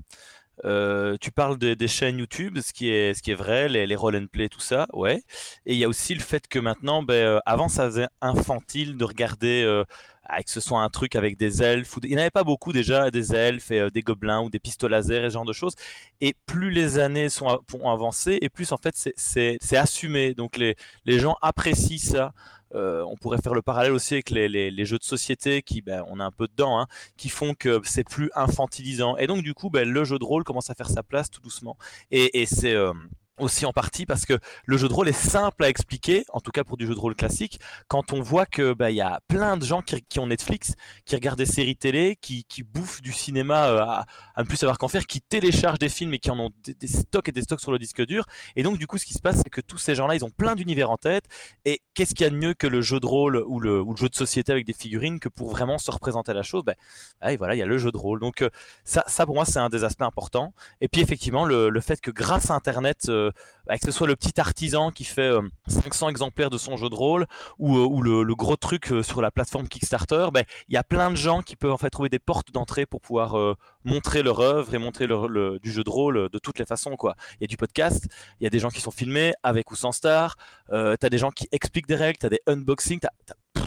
Euh, 0.65 1.17
tu 1.19 1.31
parles 1.31 1.57
des 1.57 1.87
chaînes 1.87 2.19
YouTube, 2.19 2.59
ce 2.59 2.71
qui 2.73 2.89
est, 2.89 3.13
ce 3.13 3.21
qui 3.23 3.31
est 3.31 3.35
vrai, 3.35 3.67
les, 3.69 3.87
les 3.87 3.95
roll 3.95 4.15
and 4.15 4.27
play, 4.31 4.49
tout 4.49 4.59
ça, 4.59 4.87
ouais. 4.93 5.23
Et 5.65 5.73
il 5.73 5.79
y 5.79 5.83
a 5.83 5.87
aussi 5.89 6.13
le 6.13 6.21
fait 6.21 6.47
que 6.47 6.59
maintenant, 6.59 7.03
ben, 7.03 7.13
euh, 7.15 7.39
avant, 7.45 7.67
ça 7.67 7.85
faisait 7.85 8.07
infantile 8.21 8.97
de 8.97 9.03
regarder 9.05 9.83
ah, 10.25 10.43
que 10.43 10.49
ce 10.51 10.61
soit 10.61 10.81
un 10.81 10.89
truc 10.89 11.15
avec 11.15 11.37
des 11.37 11.61
elfes. 11.63 11.95
Il 12.03 12.15
n'y 12.15 12.21
avait 12.21 12.29
pas 12.29 12.43
beaucoup 12.43 12.71
déjà, 12.73 13.11
des 13.11 13.33
elfes 13.35 13.71
et 13.71 13.89
des 13.91 14.01
gobelins 14.01 14.41
ou 14.41 14.49
des 14.49 14.59
pistolets 14.59 14.97
laser 14.97 15.25
et 15.25 15.29
ce 15.29 15.33
genre 15.33 15.45
de 15.45 15.53
choses. 15.53 15.75
Et 16.21 16.35
plus 16.45 16.69
les 16.71 16.99
années 16.99 17.29
sont, 17.29 17.59
ont 17.73 17.89
avancé, 17.89 18.37
et 18.41 18.49
plus 18.49 18.71
en 18.71 18.77
fait 18.77 18.95
c'est 19.15 19.77
assumé. 19.77 20.33
Donc 20.33 20.57
les, 20.57 20.75
les 21.05 21.19
gens 21.19 21.35
apprécient 21.41 21.97
ça. 21.97 22.33
Euh, 22.75 23.03
on 23.03 23.15
pourrait 23.17 23.41
faire 23.41 23.53
le 23.53 23.61
parallèle 23.61 23.91
aussi 23.91 24.13
avec 24.15 24.29
les, 24.29 24.85
jeux 24.85 24.97
de 24.97 25.03
société 25.03 25.61
qui, 25.61 25.81
ben, 25.81 26.03
on 26.09 26.19
est 26.19 26.23
un 26.23 26.31
peu 26.31 26.47
dedans, 26.47 26.79
hein, 26.79 26.87
qui 27.17 27.29
font 27.29 27.53
que 27.53 27.81
c'est 27.83 28.03
plus 28.03 28.31
infantilisant. 28.35 29.17
Et 29.17 29.27
donc 29.27 29.43
du 29.43 29.53
coup, 29.53 29.69
ben, 29.69 29.87
le 29.87 30.03
jeu 30.03 30.19
de 30.19 30.23
rôle 30.23 30.43
commence 30.43 30.69
à 30.69 30.75
faire 30.75 30.89
sa 30.89 31.03
place 31.03 31.29
tout 31.29 31.41
doucement. 31.41 31.77
Et, 32.11 32.45
c'est 32.45 32.73
euh, 32.73 32.93
aussi 33.37 33.65
en 33.65 33.73
partie 33.73 34.05
parce 34.05 34.25
que 34.25 34.37
le 34.65 34.77
jeu 34.77 34.87
de 34.87 34.93
rôle 34.93 35.09
est 35.09 35.13
simple 35.13 35.63
à 35.63 35.69
expliquer, 35.69 36.25
en 36.31 36.39
tout 36.39 36.51
cas 36.51 36.63
pour 36.63 36.77
du 36.77 36.85
jeu 36.85 36.93
de 36.93 36.99
rôle 36.99 37.15
classique, 37.15 37.59
quand 37.87 38.13
on 38.13 38.21
voit 38.21 38.45
que 38.45 38.73
bah, 38.73 38.91
il 38.91 38.97
y 38.97 39.01
a 39.01 39.19
plein 39.27 39.57
de 39.57 39.65
gens 39.65 39.81
qui, 39.81 40.19
ont 40.19 40.27
Netflix, 40.27 40.73
qui 41.05 41.15
regardent 41.15 41.37
des 41.37 41.45
séries 41.45 41.75
télé, 41.75 42.17
qui, 42.21 42.45
bouffent 42.63 43.01
du 43.01 43.11
cinéma 43.11 43.67
euh, 43.67 43.81
à, 43.81 44.05
ne 44.37 44.43
plus 44.43 44.57
savoir 44.57 44.77
qu'en 44.77 44.87
faire, 44.87 45.05
qui 45.07 45.21
téléchargent 45.21 45.79
des 45.79 45.89
films 45.89 46.13
et 46.13 46.19
qui 46.19 46.29
en 46.29 46.39
ont 46.39 46.51
des, 46.63 46.87
stocks 46.87 47.27
et 47.27 47.31
des 47.31 47.41
stocks 47.41 47.61
sur 47.61 47.71
le 47.71 47.79
disque 47.79 48.05
dur. 48.05 48.25
Et 48.55 48.63
donc 48.63 48.77
du 48.77 48.87
coup, 48.87 48.97
ce 48.97 49.05
qui 49.05 49.13
se 49.13 49.21
passe, 49.21 49.37
c'est 49.37 49.49
que 49.49 49.61
tous 49.61 49.77
ces 49.77 49.95
gens-là, 49.95 50.15
ils 50.15 50.23
ont 50.23 50.29
plein 50.29 50.55
d'univers 50.55 50.91
en 50.91 50.97
tête. 50.97 51.25
Et 51.65 51.81
qu'est-ce 51.93 52.13
qu'il 52.13 52.23
y 52.23 52.27
a 52.27 52.29
de 52.29 52.35
mieux 52.35 52.53
que 52.53 52.67
le 52.67 52.81
jeu 52.81 52.99
de 52.99 53.05
rôle 53.05 53.43
ou 53.47 53.59
le, 53.59 53.83
jeu 53.95 54.09
de 54.09 54.15
société 54.15 54.51
avec 54.51 54.65
des 54.65 54.73
figurines 54.73 55.19
que 55.19 55.29
pour 55.29 55.49
vraiment 55.49 55.77
se 55.77 55.89
représenter 55.89 56.33
la 56.33 56.43
chose? 56.43 56.63
Ben, 56.63 56.75
voilà, 57.37 57.55
il 57.55 57.59
y 57.59 57.63
a 57.63 57.65
le 57.65 57.77
jeu 57.77 57.91
de 57.91 57.97
rôle. 57.97 58.19
Donc 58.19 58.41
euh, 58.41 58.49
ça, 58.83 59.03
ça 59.07 59.25
pour 59.25 59.35
moi, 59.35 59.45
c'est 59.45 59.59
un 59.59 59.69
des 59.69 59.83
aspects 59.83 60.03
importants. 60.03 60.53
Et 60.81 60.87
puis 60.87 61.01
effectivement, 61.01 61.45
le, 61.45 61.81
fait 61.81 61.99
que 61.99 62.11
grâce 62.11 62.51
à 62.51 62.53
Internet 62.53 63.09
euh, 63.09 63.20
bah, 63.67 63.77
que 63.77 63.85
ce 63.85 63.91
soit 63.91 64.07
le 64.07 64.15
petit 64.15 64.39
artisan 64.39 64.91
qui 64.91 65.03
fait 65.03 65.31
500 65.67 66.07
euh, 66.07 66.09
exemplaires 66.09 66.49
de 66.49 66.57
son 66.57 66.77
jeu 66.77 66.89
de 66.89 66.95
rôle 66.95 67.25
ou, 67.59 67.77
euh, 67.77 68.23
le, 68.23 68.35
gros 68.35 68.55
truc 68.55 68.91
euh, 68.91 69.03
sur 69.03 69.21
la 69.21 69.31
plateforme 69.31 69.67
Kickstarter, 69.67 70.27
ben, 70.33 70.43
il 70.67 70.73
y 70.73 70.77
a 70.77 70.83
plein 70.83 71.11
de 71.11 71.15
gens 71.15 71.41
qui 71.41 71.55
peuvent 71.55 71.71
en 71.71 71.77
fait 71.77 71.89
trouver 71.89 72.09
des 72.09 72.19
portes 72.19 72.51
d'entrée 72.51 72.85
pour 72.85 73.01
pouvoir 73.01 73.55
montrer 73.83 74.23
leur 74.23 74.39
œuvre 74.39 74.73
et 74.73 74.77
montrer 74.77 75.07
le, 75.07 75.59
du 75.59 75.71
jeu 75.71 75.83
de 75.83 75.89
rôle 75.89 76.29
de 76.29 76.39
toutes 76.39 76.59
les 76.59 76.65
façons. 76.65 76.97
Il 77.01 77.41
y 77.41 77.43
a 77.45 77.47
du 77.47 77.57
podcast, 77.57 78.07
il 78.39 78.43
y 78.43 78.47
a 78.47 78.49
des 78.49 78.59
gens 78.59 78.69
qui 78.69 78.81
sont 78.81 78.91
filmés 78.91 79.33
avec 79.43 79.71
ou 79.71 79.75
sans 79.75 79.91
star, 79.91 80.35
tu 80.69 80.75
as 80.75 81.09
des 81.09 81.17
gens 81.17 81.31
qui 81.31 81.47
expliquent 81.51 81.87
des 81.87 81.95
règles, 81.95 82.17
tu 82.19 82.25
as 82.25 82.29
des 82.29 82.41
unboxings, 82.47 82.99
tu 82.99 83.07
as, 83.07 83.63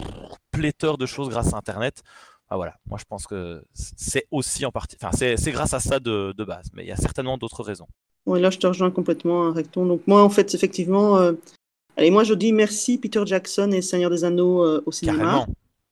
pléthore 0.51 0.99
de 0.99 1.07
choses 1.07 1.29
grâce 1.29 1.55
à 1.55 1.57
Internet. 1.57 2.03
Ah, 2.49 2.57
voilà, 2.57 2.77
moi 2.87 2.99
je 2.99 3.05
pense 3.05 3.27
que 3.27 3.65
c'est 3.73 4.27
aussi 4.31 4.67
en 4.67 4.71
partie, 4.71 4.97
enfin 5.03 5.17
c'est 5.17 5.53
grâce 5.53 5.73
à 5.75 5.81
ça 5.81 5.99
de 5.99 6.45
base, 6.45 6.69
mais 6.75 6.85
il 6.85 6.89
y 6.89 6.93
a 6.93 6.97
certainement 6.97 7.39
d'autres 7.39 7.63
raisons. 7.63 7.89
Oui, 8.27 8.41
là, 8.41 8.51
je 8.51 8.59
te 8.59 8.67
rejoins 8.67 8.91
complètement, 8.91 9.53
Recton. 9.53 9.85
Donc, 9.87 10.03
moi, 10.07 10.23
en 10.23 10.31
fait, 10.31 10.55
effectivement, 10.55 11.19
euh, 11.19 11.33
allez, 11.97 12.11
moi, 12.11 12.25
je 12.25 12.35
dis 12.35 12.53
merci 12.53 12.99
Peter 12.99 13.23
Jackson 13.27 13.71
et 13.73 13.83
Seigneur 13.83 14.11
des 14.11 14.25
Anneaux 14.25 14.65
euh, 14.65 14.83
au 14.87 14.93
cinéma. 14.93 15.47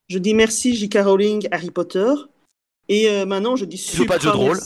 Je 0.09 0.19
dis 0.19 0.35
merci 0.35 0.75
J.K. 0.75 0.99
Rowling, 1.05 1.49
Harry 1.51 1.71
Potter. 1.71 2.13
Et 2.89 3.09
euh, 3.09 3.27
maintenant, 3.27 3.55
je 3.55 3.65
dis 3.65 3.79
super 3.79 4.07
pas 4.07 4.19
de 4.19 4.23
jeu 4.23 4.31
de 4.31 4.37
rôle. 4.37 4.59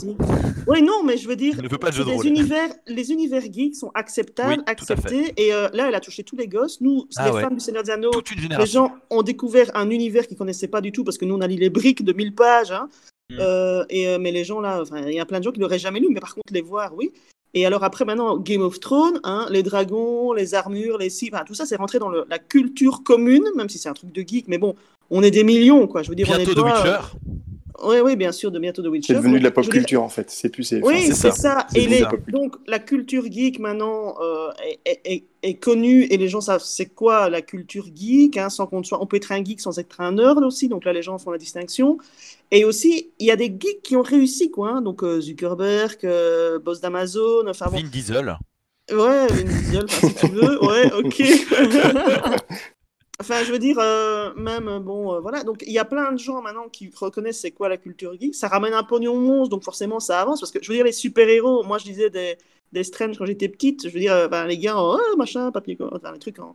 Oui, 0.67 0.83
non, 0.83 1.03
mais 1.05 1.17
je 1.17 1.29
veux 1.29 1.37
dire, 1.37 1.61
ne 1.61 1.69
pas 1.77 1.91
de 1.91 2.03
les, 2.03 2.03
rôle. 2.03 2.27
Univers, 2.27 2.71
les 2.87 3.13
univers 3.13 3.43
geeks 3.43 3.77
sont 3.77 3.91
acceptables, 3.95 4.63
acceptés. 4.67 5.33
Et 5.37 5.51
là, 5.51 5.89
elle 5.89 5.95
a 5.95 6.01
touché 6.01 6.25
tous 6.25 6.37
les 6.37 6.49
gosses. 6.49 6.81
Nous, 6.81 7.07
ah 7.17 7.31
les 7.31 7.41
fans 7.43 7.51
du 7.51 7.61
Seigneur 7.61 7.83
des 7.83 7.91
Anneaux, 7.91 8.23
les 8.59 8.67
gens 8.67 8.93
ont 9.11 9.23
découvert 9.23 9.71
un 9.75 9.91
univers 9.91 10.27
qu'ils 10.27 10.37
connaissaient 10.37 10.67
pas 10.69 10.81
du 10.81 10.93
tout 10.93 11.05
parce 11.05 11.19
que 11.19 11.25
nous, 11.25 11.35
on 11.35 11.41
a 11.41 11.47
lu 11.47 11.57
les 11.57 11.71
briques 11.71 12.05
de 12.05 12.13
1000 12.13 12.35
pages. 12.35 12.73
Hein. 12.73 12.89
Hmm. 13.29 13.85
et, 13.91 14.19
mais 14.19 14.31
les 14.31 14.45
gens 14.45 14.61
là, 14.61 14.85
il 15.07 15.13
y 15.13 15.21
a 15.21 15.27
plein 15.27 15.41
de 15.41 15.45
gens 15.45 15.53
qui 15.53 15.61
l'auraient 15.61 15.79
jamais 15.79 16.01
lu, 16.01 16.09
mais 16.11 16.21
par 16.21 16.35
contre, 16.35 16.53
les 16.53 16.63
voir, 16.63 16.95
oui. 16.97 17.13
Et 17.57 17.65
alors 17.65 17.85
après, 17.85 18.05
maintenant, 18.05 18.37
Game 18.37 18.61
of 18.61 18.79
Thrones, 18.81 19.19
hein, 19.25 19.47
les 19.51 19.63
dragons, 19.63 20.35
les 20.35 20.53
armures, 20.53 20.99
les 20.99 21.09
si, 21.09 21.31
tout 21.47 21.55
ça, 21.55 21.65
c'est 21.65 21.77
rentré 21.77 21.99
dans 21.99 22.11
la 22.11 22.39
culture 22.39 23.03
commune, 23.03 23.45
même 23.57 23.71
si 23.71 23.79
c'est 23.79 23.89
un 23.89 23.95
truc 23.95 24.13
de 24.13 24.21
geek, 24.21 24.47
mais 24.47 24.59
bon, 24.59 24.75
on 25.09 25.23
est 25.23 25.31
des 25.31 25.43
millions, 25.43 25.87
quoi. 25.87 26.03
Je 26.03 26.11
veux 26.11 26.15
dire, 26.15 26.27
Bientôt 26.27 26.53
on 26.55 26.67
est 26.67 26.71
pas, 26.71 26.83
Witcher. 26.83 26.99
Oui, 27.83 27.97
oui, 28.03 28.17
bien 28.17 28.33
sûr, 28.33 28.51
de 28.51 28.59
bientôt 28.59 28.83
de 28.83 28.89
Witcher. 28.89 29.15
C'est 29.15 29.19
devenu 29.21 29.39
de 29.39 29.45
la 29.45 29.51
pop 29.51 29.69
culture 29.69 30.03
en 30.03 30.09
fait. 30.09 30.31
C'est 30.31 30.49
plus. 30.49 30.75
Oui, 30.83 31.13
c'est 31.13 31.33
ça. 31.33 31.67
Et 31.75 31.87
les... 31.87 32.05
donc 32.29 32.57
la 32.67 32.79
culture 32.79 33.25
geek 33.31 33.59
maintenant 33.59 34.17
euh, 34.21 34.51
est, 34.85 35.25
est, 35.43 35.55
connue 35.55 36.05
et 36.05 36.17
les 36.17 36.29
gens 36.29 36.41
savent 36.41 36.63
c'est 36.63 36.87
quoi 36.87 37.29
la 37.29 37.43
culture 37.43 37.87
geek. 37.95 38.37
Hein, 38.37 38.51
sans 38.51 38.67
qu'on 38.67 38.83
soit, 38.83 39.03
on 39.03 39.07
peut 39.07 39.17
être 39.17 39.33
un 39.33 39.45
geek 39.45 39.61
sans 39.61 39.79
être 39.79 40.01
un 40.01 40.13
nerd 40.13 40.43
aussi. 40.43 40.69
Donc 40.69 40.85
là, 40.85 40.93
les 40.93 41.03
gens 41.03 41.19
font 41.19 41.31
la 41.31 41.39
distinction. 41.39 41.99
Et 42.51 42.65
aussi, 42.65 43.11
il 43.19 43.27
y 43.27 43.31
a 43.31 43.37
des 43.37 43.47
geeks 43.47 43.83
qui 43.83 43.97
ont 43.97 44.03
réussi 44.03 44.51
quoi. 44.51 44.71
Hein, 44.71 44.81
donc 44.83 45.03
euh, 45.03 45.21
Zuckerberg, 45.21 45.99
euh, 46.05 46.59
boss 46.59 46.81
d'Amazon, 46.81 47.47
enfin 47.49 47.67
Vin 47.69 47.83
Diesel. 47.83 48.37
Ouais, 48.91 49.27
Vin 49.27 49.45
Diesel, 49.45 49.91
si 49.91 50.15
tu 50.15 50.27
veux. 50.29 50.65
Ouais, 50.65 50.93
ok. 50.93 51.23
Enfin, 53.19 53.43
je 53.45 53.53
veux 53.53 53.59
dire, 53.59 53.79
euh, 53.79 54.35
même, 54.35 54.79
bon, 54.81 55.15
euh, 55.15 55.21
voilà. 55.21 55.43
Donc, 55.43 55.63
il 55.67 55.73
y 55.73 55.79
a 55.79 55.87
plein 55.87 56.13
de 56.13 56.19
gens 56.19 56.43
maintenant 56.43 56.69
qui 56.69 56.91
reconnaissent 56.95 57.41
c'est 57.41 57.51
quoi 57.51 57.69
la 57.69 57.79
culture 57.79 58.15
geek. 58.19 58.35
Ça 58.35 58.49
ramène 58.49 58.75
un 58.75 58.83
pognon 58.83 59.17
monstre, 59.17 59.51
donc 59.51 59.65
forcément, 59.65 60.01
ça 60.01 60.21
avance. 60.21 60.41
Parce 60.41 60.53
que, 60.53 60.63
je 60.63 60.69
veux 60.69 60.75
dire, 60.75 60.85
les 60.85 60.93
super-héros, 60.93 61.65
moi, 61.65 61.79
je 61.79 61.85
disais 61.85 62.11
des, 62.11 62.37
des 62.73 62.85
Strange 62.85 63.17
quand 63.17 63.25
j'étais 63.25 63.49
petite. 63.49 63.89
Je 63.89 63.93
veux 63.93 64.01
dire, 64.01 64.13
euh, 64.13 64.29
ben, 64.29 64.47
les 64.47 64.59
gars, 64.59 64.75
oh, 64.77 64.99
machin, 65.17 65.51
papier, 65.51 65.79
enfin, 65.93 66.13
les 66.13 66.19
trucs 66.19 66.39
en, 66.39 66.55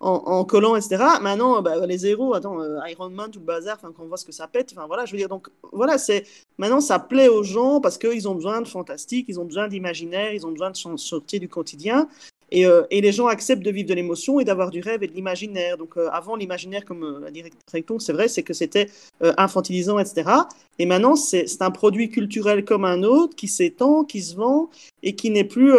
en, 0.00 0.44
collant, 0.44 0.74
etc. 0.74 0.96
Maintenant, 1.20 1.62
bah, 1.62 1.86
les 1.86 2.06
héros, 2.06 2.34
attends, 2.34 2.58
Iron 2.86 3.10
Man, 3.10 3.30
tout 3.30 3.38
le 3.38 3.44
bazar, 3.44 3.80
quand 3.80 3.92
on 4.00 4.06
voit 4.06 4.16
ce 4.16 4.24
que 4.24 4.32
ça 4.32 4.48
pète, 4.48 4.74
enfin, 4.76 4.88
voilà, 4.88 5.06
je 5.06 5.12
veux 5.12 5.18
dire, 5.18 5.28
donc, 5.28 5.48
voilà, 5.72 5.96
c'est. 5.96 6.26
Maintenant, 6.58 6.80
ça 6.80 6.98
plaît 6.98 7.28
aux 7.28 7.44
gens 7.44 7.80
parce 7.80 7.98
qu'ils 7.98 8.28
ont 8.28 8.34
besoin 8.34 8.60
de 8.60 8.68
fantastique, 8.68 9.26
ils 9.28 9.38
ont 9.38 9.44
besoin 9.44 9.68
d'imaginaire, 9.68 10.32
ils 10.32 10.44
ont 10.44 10.50
besoin 10.50 10.70
de 10.70 10.96
sortir 10.96 11.38
du 11.38 11.48
quotidien. 11.48 12.08
Euh, 12.52 12.84
et, 12.90 13.00
les 13.00 13.12
gens 13.12 13.26
acceptent 13.26 13.64
de 13.64 13.70
vivre 13.70 13.88
de 13.88 13.94
l'émotion 13.94 14.40
et 14.40 14.44
d'avoir 14.44 14.70
du 14.70 14.80
rêve 14.80 15.02
et 15.02 15.06
de 15.06 15.12
l'imaginaire. 15.12 15.76
Donc 15.76 15.96
euh, 15.96 16.08
avant, 16.12 16.36
l'imaginaire, 16.36 16.84
comme 16.84 17.02
euh, 17.02 17.20
la 17.20 17.30
directrice 17.30 17.62
c'est 17.98 18.12
vrai, 18.12 18.28
c'est 18.28 18.42
que 18.42 18.52
c'était 18.52 18.88
infantilisant, 19.20 19.98
etc. 19.98 20.30
Et 20.78 20.86
maintenant, 20.86 21.16
c'est 21.16 21.46
un 21.60 21.70
produit 21.70 22.08
culturel 22.08 22.64
comme 22.64 22.84
un 22.84 23.02
autre 23.02 23.34
qui 23.36 23.48
s'étend, 23.48 24.04
qui 24.04 24.22
se 24.22 24.36
vend 24.36 24.70
et 25.02 25.14
qui 25.14 25.30
n'est 25.30 25.44
plus 25.44 25.72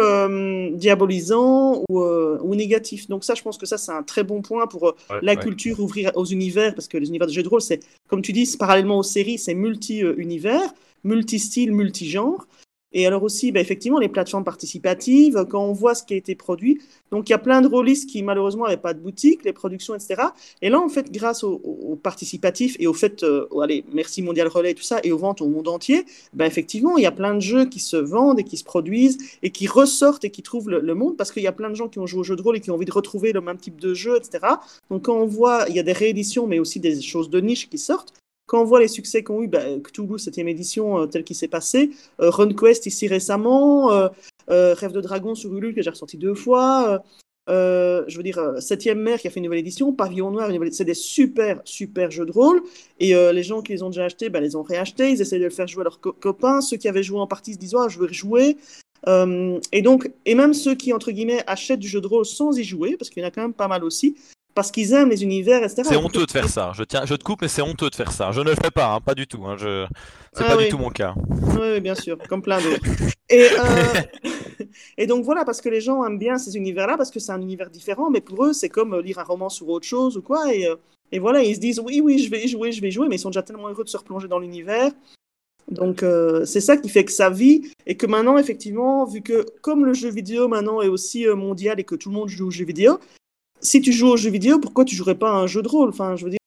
diabolisant 0.72 1.82
ou, 1.88 2.00
ou, 2.00 2.54
négatif. 2.54 3.08
Donc 3.08 3.24
ça, 3.24 3.34
je 3.34 3.42
pense 3.42 3.58
que 3.58 3.66
ça, 3.66 3.78
c'est 3.78 3.92
un 3.92 4.02
très 4.02 4.24
bon 4.24 4.42
point 4.42 4.66
pour 4.66 4.94
la 5.22 5.36
culture, 5.36 5.80
ouvrir 5.80 6.12
aux 6.14 6.24
univers, 6.24 6.74
parce 6.74 6.88
que 6.88 6.98
les 6.98 7.08
univers 7.08 7.26
de 7.26 7.32
jeux 7.32 7.42
de 7.42 7.48
rôle, 7.48 7.62
c'est, 7.62 7.80
comme 8.08 8.22
tu 8.22 8.32
dis, 8.32 8.56
parallèlement 8.58 8.98
aux 8.98 9.02
séries, 9.02 9.38
c'est 9.38 9.54
multi-univers, 9.54 10.72
multi-style, 11.04 11.72
multi-genre. 11.72 12.46
Et 12.92 13.06
alors 13.06 13.22
aussi, 13.22 13.52
bah, 13.52 13.60
effectivement, 13.60 13.98
les 13.98 14.08
plateformes 14.08 14.44
participatives, 14.44 15.44
quand 15.50 15.62
on 15.62 15.72
voit 15.72 15.94
ce 15.94 16.04
qui 16.04 16.14
a 16.14 16.16
été 16.16 16.34
produit. 16.34 16.80
Donc, 17.10 17.28
il 17.28 17.32
y 17.32 17.34
a 17.34 17.38
plein 17.38 17.60
de 17.60 17.68
rôlistes 17.68 18.08
qui, 18.08 18.22
malheureusement, 18.22 18.64
n'avaient 18.64 18.76
pas 18.76 18.94
de 18.94 19.00
boutique, 19.00 19.44
les 19.44 19.52
productions, 19.52 19.94
etc. 19.94 20.22
Et 20.62 20.70
là, 20.70 20.80
en 20.80 20.88
fait, 20.88 21.10
grâce 21.12 21.44
au, 21.44 21.98
participatif 22.02 22.76
et 22.78 22.86
au 22.86 22.94
fait, 22.94 23.22
euh, 23.22 23.46
allez, 23.62 23.84
merci 23.92 24.22
Mondial 24.22 24.48
Relais 24.48 24.70
et 24.70 24.74
tout 24.74 24.82
ça, 24.82 25.00
et 25.02 25.12
aux 25.12 25.18
ventes 25.18 25.42
au 25.42 25.48
monde 25.48 25.68
entier, 25.68 26.04
bah, 26.32 26.46
effectivement, 26.46 26.96
il 26.96 27.02
y 27.02 27.06
a 27.06 27.12
plein 27.12 27.34
de 27.34 27.40
jeux 27.40 27.66
qui 27.66 27.80
se 27.80 27.96
vendent 27.96 28.40
et 28.40 28.44
qui 28.44 28.56
se 28.56 28.64
produisent 28.64 29.18
et 29.42 29.50
qui 29.50 29.66
ressortent 29.66 30.24
et 30.24 30.30
qui 30.30 30.42
trouvent 30.42 30.70
le, 30.70 30.94
monde 30.94 31.16
parce 31.16 31.30
qu'il 31.30 31.42
y 31.42 31.46
a 31.46 31.52
plein 31.52 31.68
de 31.68 31.74
gens 31.74 31.88
qui 31.88 31.98
ont 31.98 32.06
joué 32.06 32.20
au 32.20 32.24
jeu 32.24 32.36
de 32.36 32.42
rôle 32.42 32.56
et 32.56 32.60
qui 32.60 32.70
ont 32.70 32.74
envie 32.74 32.86
de 32.86 32.92
retrouver 32.92 33.32
le 33.32 33.40
même 33.40 33.58
type 33.58 33.78
de 33.78 33.92
jeu, 33.92 34.16
etc. 34.16 34.54
Donc, 34.90 35.02
quand 35.04 35.16
on 35.16 35.26
voit, 35.26 35.66
il 35.68 35.76
y 35.76 35.78
a 35.78 35.82
des 35.82 35.92
rééditions, 35.92 36.46
mais 36.46 36.58
aussi 36.58 36.80
des 36.80 37.02
choses 37.02 37.28
de 37.28 37.40
niche 37.40 37.68
qui 37.68 37.78
sortent, 37.78 38.14
quand 38.46 38.62
on 38.62 38.64
voit 38.64 38.80
les 38.80 38.88
succès 38.88 39.22
qu'ont 39.22 39.42
eu 39.42 39.48
bah, 39.48 39.64
Cthulhu, 39.82 40.18
7 40.18 40.38
édition, 40.38 41.00
euh, 41.00 41.06
tel 41.06 41.24
qu'il 41.24 41.36
s'est 41.36 41.48
passé, 41.48 41.90
euh, 42.20 42.30
RunQuest 42.30 42.86
ici 42.86 43.08
récemment, 43.08 43.92
euh, 43.92 44.08
Rêve 44.48 44.92
de 44.92 45.00
Dragon 45.00 45.34
sur 45.34 45.54
Ulule 45.54 45.74
que 45.74 45.82
j'ai 45.82 45.90
ressorti 45.90 46.16
deux 46.16 46.34
fois, 46.34 47.02
je 47.48 48.16
veux 48.16 48.22
dire, 48.22 48.40
Septième 48.60 49.00
Mer 49.00 49.18
qui 49.20 49.26
a 49.26 49.30
fait 49.30 49.40
une 49.40 49.44
nouvelle 49.44 49.58
édition, 49.58 49.92
Pavillon 49.92 50.30
Noir, 50.30 50.50
c'est 50.70 50.84
des 50.84 50.94
super, 50.94 51.60
super 51.64 52.12
jeux 52.12 52.26
de 52.26 52.32
rôle. 52.32 52.62
Et 53.00 53.14
les 53.14 53.42
gens 53.42 53.60
qui 53.62 53.72
les 53.72 53.82
ont 53.82 53.90
déjà 53.90 54.04
achetés, 54.04 54.28
bah, 54.30 54.40
les 54.40 54.54
ont 54.54 54.62
réachetés, 54.62 55.10
ils 55.10 55.20
essaient 55.20 55.40
de 55.40 55.44
le 55.44 55.50
faire 55.50 55.66
jouer 55.66 55.80
à 55.80 55.84
leurs 55.84 56.00
copains. 56.00 56.60
Ceux 56.60 56.76
qui 56.76 56.86
avaient 56.86 57.02
joué 57.02 57.18
en 57.18 57.26
partie 57.26 57.54
se 57.54 57.58
disent, 57.58 57.74
oh, 57.74 57.88
je 57.88 57.98
veux 57.98 58.06
rejouer. 58.06 58.56
et 59.08 59.82
donc, 59.82 60.12
et 60.24 60.36
même 60.36 60.54
ceux 60.54 60.76
qui, 60.76 60.92
entre 60.92 61.10
guillemets, 61.10 61.42
achètent 61.48 61.80
du 61.80 61.88
jeu 61.88 62.00
de 62.00 62.06
rôle 62.06 62.24
sans 62.24 62.56
y 62.56 62.62
jouer, 62.62 62.96
parce 62.96 63.10
qu'il 63.10 63.20
y 63.20 63.26
en 63.26 63.28
a 63.28 63.32
quand 63.32 63.42
même 63.42 63.54
pas 63.54 63.68
mal 63.68 63.82
aussi, 63.82 64.14
parce 64.56 64.70
qu'ils 64.70 64.94
aiment 64.94 65.10
les 65.10 65.22
univers, 65.22 65.62
etc. 65.62 65.82
C'est 65.84 65.96
honteux 65.96 66.24
de 66.24 66.30
faire 66.30 66.48
ça. 66.48 66.72
Je, 66.74 66.82
tiens, 66.82 67.04
je 67.04 67.14
te 67.14 67.22
coupe, 67.22 67.42
mais 67.42 67.48
c'est 67.48 67.60
honteux 67.60 67.90
de 67.90 67.94
faire 67.94 68.10
ça. 68.10 68.32
Je 68.32 68.40
ne 68.40 68.46
le 68.46 68.54
fais 68.54 68.70
pas, 68.70 68.94
hein, 68.94 69.00
pas 69.02 69.14
du 69.14 69.26
tout. 69.26 69.44
Hein. 69.44 69.56
Je... 69.58 69.86
C'est 70.32 70.44
ah 70.44 70.56
pas 70.56 70.62
du 70.62 70.70
tout 70.70 70.78
mon 70.78 70.88
cas. 70.88 71.14
Oui, 71.60 71.78
bien 71.82 71.94
sûr, 71.94 72.16
comme 72.26 72.40
plein 72.40 72.58
d'autres. 72.62 72.80
Et, 73.28 73.42
euh, 73.42 74.64
et 74.96 75.06
donc 75.06 75.26
voilà, 75.26 75.44
parce 75.44 75.60
que 75.60 75.68
les 75.68 75.82
gens 75.82 76.02
aiment 76.06 76.18
bien 76.18 76.38
ces 76.38 76.56
univers-là, 76.56 76.96
parce 76.96 77.10
que 77.10 77.20
c'est 77.20 77.32
un 77.32 77.40
univers 77.42 77.68
différent, 77.68 78.08
mais 78.10 78.22
pour 78.22 78.46
eux, 78.46 78.54
c'est 78.54 78.70
comme 78.70 78.98
lire 78.98 79.18
un 79.18 79.24
roman 79.24 79.50
sur 79.50 79.68
autre 79.68 79.86
chose 79.86 80.16
ou 80.16 80.22
quoi. 80.22 80.54
Et, 80.54 80.66
euh, 80.66 80.76
et 81.12 81.18
voilà, 81.18 81.42
ils 81.42 81.54
se 81.54 81.60
disent 81.60 81.78
oui, 81.80 82.00
oui, 82.02 82.18
je 82.18 82.30
vais 82.30 82.42
y 82.42 82.48
jouer, 82.48 82.72
je 82.72 82.80
vais 82.80 82.88
y 82.88 82.92
jouer, 82.92 83.08
mais 83.08 83.16
ils 83.16 83.20
sont 83.20 83.28
déjà 83.28 83.42
tellement 83.42 83.68
heureux 83.68 83.84
de 83.84 83.90
se 83.90 83.96
replonger 83.98 84.26
dans 84.26 84.38
l'univers. 84.38 84.90
Donc 85.70 86.02
euh, 86.02 86.46
c'est 86.46 86.62
ça 86.62 86.78
qui 86.78 86.88
fait 86.88 87.04
que 87.04 87.12
ça 87.12 87.28
vit 87.28 87.72
et 87.86 87.96
que 87.96 88.06
maintenant 88.06 88.38
effectivement 88.38 89.04
vu 89.04 89.20
que 89.20 89.44
comme 89.62 89.84
le 89.84 89.94
jeu 89.94 90.08
vidéo 90.08 90.46
maintenant 90.46 90.80
est 90.80 90.86
aussi 90.86 91.26
mondial 91.26 91.80
et 91.80 91.84
que 91.84 91.96
tout 91.96 92.08
le 92.08 92.14
monde 92.14 92.28
joue 92.28 92.46
au 92.46 92.50
jeu 92.52 92.64
vidéo, 92.64 93.00
si 93.66 93.80
tu 93.80 93.92
joues 93.92 94.08
aux 94.08 94.16
jeux 94.16 94.30
vidéo, 94.30 94.58
pourquoi 94.58 94.84
tu 94.84 94.94
jouerais 94.94 95.16
pas 95.16 95.30
à 95.30 95.34
un 95.34 95.46
jeu 95.46 95.62
de 95.62 95.68
rôle? 95.68 95.88
Enfin, 95.88 96.16
je 96.16 96.24
veux 96.24 96.30
dire, 96.30 96.38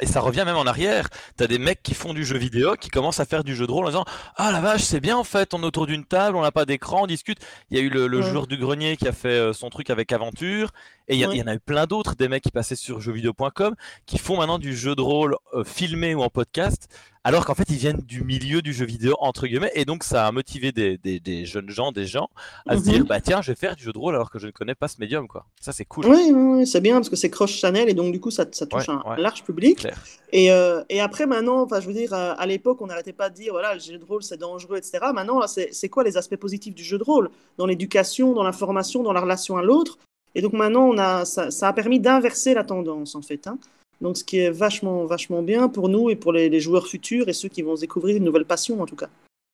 Et 0.00 0.06
ça 0.06 0.20
revient 0.20 0.42
même 0.44 0.56
en 0.56 0.66
arrière. 0.66 1.08
T'as 1.36 1.46
des 1.46 1.58
mecs 1.58 1.82
qui 1.82 1.94
font 1.94 2.12
du 2.12 2.24
jeu 2.24 2.36
vidéo, 2.36 2.74
qui 2.74 2.90
commencent 2.90 3.20
à 3.20 3.24
faire 3.24 3.44
du 3.44 3.54
jeu 3.54 3.66
de 3.66 3.72
rôle 3.72 3.86
en 3.86 3.88
disant 3.88 4.04
Ah 4.36 4.52
la 4.52 4.60
vache, 4.60 4.82
c'est 4.82 5.00
bien 5.00 5.16
en 5.16 5.24
fait, 5.24 5.54
on 5.54 5.62
est 5.62 5.66
autour 5.66 5.86
d'une 5.86 6.04
table, 6.04 6.36
on 6.36 6.42
n'a 6.42 6.52
pas 6.52 6.66
d'écran, 6.66 7.04
on 7.04 7.06
discute. 7.06 7.38
Il 7.70 7.78
y 7.78 7.80
a 7.80 7.82
eu 7.82 7.88
le, 7.88 8.22
joueur 8.22 8.46
du 8.46 8.56
grenier 8.58 8.96
qui 8.96 9.08
a 9.08 9.12
fait 9.12 9.28
euh, 9.28 9.52
son 9.52 9.70
truc 9.70 9.90
avec 9.90 10.12
Aventure. 10.12 10.70
Et 11.08 11.14
il 11.14 11.20
y, 11.20 11.42
en 11.42 11.46
a 11.46 11.54
eu 11.54 11.60
plein 11.60 11.86
d'autres, 11.86 12.16
des 12.16 12.26
mecs 12.26 12.42
qui 12.42 12.50
passaient 12.50 12.74
sur 12.74 13.00
jeuxvideo.com, 13.00 13.76
qui 14.06 14.18
font 14.18 14.38
maintenant 14.38 14.58
du 14.58 14.76
jeu 14.76 14.96
de 14.96 15.02
rôle 15.02 15.36
euh, 15.54 15.62
filmé 15.62 16.16
ou 16.16 16.22
en 16.22 16.30
podcast, 16.30 16.88
alors 17.26 17.44
qu'en 17.44 17.54
fait 17.54 17.68
ils 17.70 17.76
viennent 17.76 18.02
du 18.06 18.22
milieu 18.22 18.62
du 18.62 18.72
jeu 18.72 18.86
vidéo, 18.86 19.16
entre 19.18 19.48
guillemets. 19.48 19.72
Et 19.74 19.84
donc 19.84 20.04
ça 20.04 20.28
a 20.28 20.32
motivé 20.32 20.70
des, 20.70 21.44
jeunes 21.44 21.70
gens, 21.70 21.90
des 21.90 22.06
gens, 22.06 22.28
à 22.68 22.76
se 22.76 22.82
dire 22.82 23.00
mhm. 23.00 23.06
Bah 23.06 23.20
tiens, 23.20 23.42
je 23.42 23.50
vais 23.50 23.56
faire 23.56 23.74
du 23.74 23.82
jeu 23.82 23.92
de 23.92 23.98
rôle 23.98 24.14
alors 24.14 24.30
que 24.30 24.38
je 24.38 24.46
ne 24.46 24.52
connais 24.52 24.76
pas 24.76 24.86
ce 24.86 25.00
médium. 25.00 25.26
quoi. 25.26 25.44
Ça 25.60 25.72
c'est 25.72 25.84
cool. 25.84 26.06
Oui, 26.06 26.66
c'est 26.66 26.80
bien 26.80 26.94
parce 26.94 27.08
que 27.08 27.16
c'est 27.16 27.30
croche 27.30 27.54
Chanel 27.54 27.88
et 27.88 27.94
donc 27.94 28.12
du 28.12 28.20
coup 28.20 28.30
ça, 28.30 28.44
ça 28.52 28.64
touche 28.66 28.88
un 28.88 29.02
large 29.16 29.42
public. 29.42 29.88
Et, 30.32 30.52
euh, 30.52 30.82
et, 30.88 31.00
après, 31.00 31.26
maintenant, 31.26 31.62
enfin, 31.62 31.80
je 31.80 31.86
veux 31.86 31.92
dire, 31.92 32.12
à, 32.12 32.46
l'époque, 32.46 32.80
on 32.80 32.86
n'arrêtait 32.86 33.12
pas 33.12 33.30
de 33.30 33.34
dire, 33.36 33.52
voilà, 33.52 33.74
le 33.74 33.80
jeu 33.80 33.96
de 33.96 34.04
rôle, 34.04 34.24
c'est 34.24 34.36
dangereux, 34.36 34.76
etc. 34.76 34.98
Maintenant, 35.14 35.40
c'est 35.46 35.88
quoi 35.88 36.02
les 36.04 36.16
aspects 36.16 36.36
positifs 36.36 36.74
du 36.74 36.82
jeu 36.82 36.98
de 36.98 37.04
rôle? 37.04 37.30
Dans 37.58 37.66
l'éducation, 37.66 38.32
dans 38.32 38.42
l'information, 38.42 39.02
dans 39.02 39.12
la 39.12 39.20
relation 39.20 39.56
à 39.56 39.62
l'autre. 39.62 39.98
Et 40.34 40.42
donc 40.42 40.52
maintenant, 40.52 40.82
on 40.82 40.98
a, 40.98 41.24
ça, 41.24 41.50
ça 41.50 41.68
a 41.68 41.72
permis 41.72 42.00
d'inverser 42.00 42.54
la 42.54 42.64
tendance, 42.64 43.14
en 43.14 43.22
fait. 43.22 43.46
Hein. 43.46 43.58
Donc, 44.00 44.16
ce 44.16 44.24
qui 44.24 44.38
est 44.38 44.50
vachement, 44.50 45.04
vachement 45.06 45.42
bien 45.42 45.68
pour 45.68 45.88
nous 45.88 46.10
et 46.10 46.16
pour 46.16 46.32
les, 46.32 46.60
joueurs 46.60 46.86
futurs 46.86 47.28
et 47.28 47.32
ceux 47.32 47.48
qui 47.48 47.62
vont 47.62 47.74
découvrir 47.74 48.16
une 48.16 48.24
nouvelle 48.24 48.44
passion, 48.44 48.80
en 48.80 48.86
tout 48.86 48.96
cas. 48.96 49.08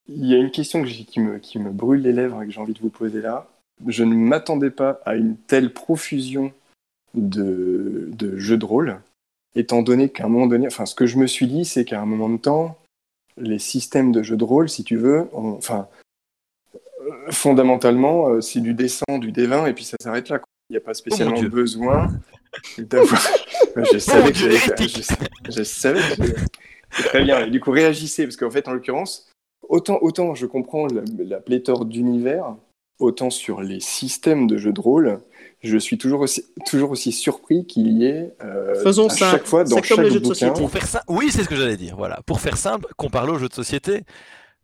Il 0.09 0.26
y 0.26 0.34
a 0.34 0.38
une 0.38 0.51
question 0.51 0.82
que 0.82 0.88
qui, 0.88 1.20
me, 1.20 1.38
qui 1.38 1.59
me 1.59 1.70
brûle 1.70 2.03
les 2.03 2.12
lèvres 2.12 2.43
et 2.43 2.47
que 2.47 2.53
j'ai 2.53 2.61
envie 2.61 2.74
de 2.74 2.80
vous 2.80 2.90
poser 2.90 3.20
là. 3.20 3.49
Je 3.86 4.05
ne 4.05 4.14
m'attendais 4.14 4.70
pas 4.70 5.01
à 5.05 5.14
une 5.14 5.36
telle 5.36 5.72
profusion 5.72 6.53
de, 7.14 8.11
de 8.12 8.36
jeux 8.36 8.59
de 8.59 8.64
rôle 8.64 9.01
étant 9.55 9.82
donné 9.82 10.09
qu'à 10.09 10.24
un 10.24 10.28
moment 10.28 10.47
donné, 10.47 10.66
enfin, 10.66 10.86
ce 10.86 10.95
que 10.95 11.07
je 11.07 11.18
me 11.18 11.26
suis 11.26 11.47
dit, 11.47 11.64
c'est 11.64 11.84
qu'à 11.84 12.01
un 12.01 12.07
moment 12.07 12.28
de 12.28 12.38
temps, 12.38 12.78
les 13.36 13.59
systèmes 13.59 14.12
de 14.12 14.22
jeux 14.22 14.36
de 14.36 14.45
rôle, 14.45 14.68
si 14.68 14.84
tu 14.84 14.97
veux, 14.97 15.28
enfin, 15.32 15.88
fondamentalement, 17.30 18.28
euh, 18.28 18.40
c'est 18.40 18.61
du 18.61 18.74
D100, 18.74 19.18
du 19.18 19.32
D20, 19.32 19.68
et 19.68 19.74
puis 19.74 19.84
ça 19.84 19.97
s'arrête 20.01 20.28
là. 20.28 20.40
Il 20.70 20.74
n'y 20.74 20.78
a 20.78 20.80
pas 20.80 20.95
spécialement 20.95 21.36
oh 21.38 21.49
besoin 21.49 22.09
d'avoir. 22.78 23.20
je 23.92 23.98
savais 23.98 24.32
que 24.32 24.38
je, 24.38 25.62
savais 25.62 26.00
que 26.00 26.24
Très 26.90 27.24
bien. 27.24 27.46
Et 27.46 27.50
du 27.50 27.60
coup, 27.60 27.70
réagissez, 27.70 28.24
parce 28.24 28.36
qu'en 28.36 28.50
fait, 28.50 28.68
en 28.68 28.72
l'occurrence, 28.72 29.30
autant, 29.68 29.98
autant 30.02 30.34
je 30.34 30.46
comprends 30.46 30.86
la, 30.86 31.02
la 31.18 31.40
pléthore 31.40 31.84
d'univers, 31.84 32.54
autant 32.98 33.30
sur 33.30 33.62
les 33.62 33.80
systèmes 33.80 34.46
de 34.46 34.56
jeux 34.56 34.72
de 34.72 34.80
rôle, 34.80 35.18
je 35.62 35.78
suis 35.78 35.98
toujours 35.98 36.20
aussi, 36.20 36.44
toujours 36.66 36.90
aussi 36.90 37.12
surpris 37.12 37.66
qu'il 37.66 37.88
y 37.88 38.06
ait 38.06 38.34
euh, 38.42 38.74
Faisons 38.82 39.08
à 39.08 39.14
chaque 39.14 39.46
fois 39.46 39.64
dans 39.64 39.82
chaque 39.82 40.00
bouquin. 40.20 40.50
Pour 40.50 40.70
faire 40.70 40.86
ça, 40.86 41.02
oui, 41.08 41.30
c'est 41.30 41.44
ce 41.44 41.48
que 41.48 41.56
j'allais 41.56 41.76
dire. 41.76 41.96
Voilà, 41.96 42.20
pour 42.26 42.40
faire 42.40 42.56
simple, 42.56 42.86
qu'on 42.96 43.10
parle 43.10 43.30
aux 43.30 43.38
jeux 43.38 43.48
de 43.48 43.54
société, 43.54 44.02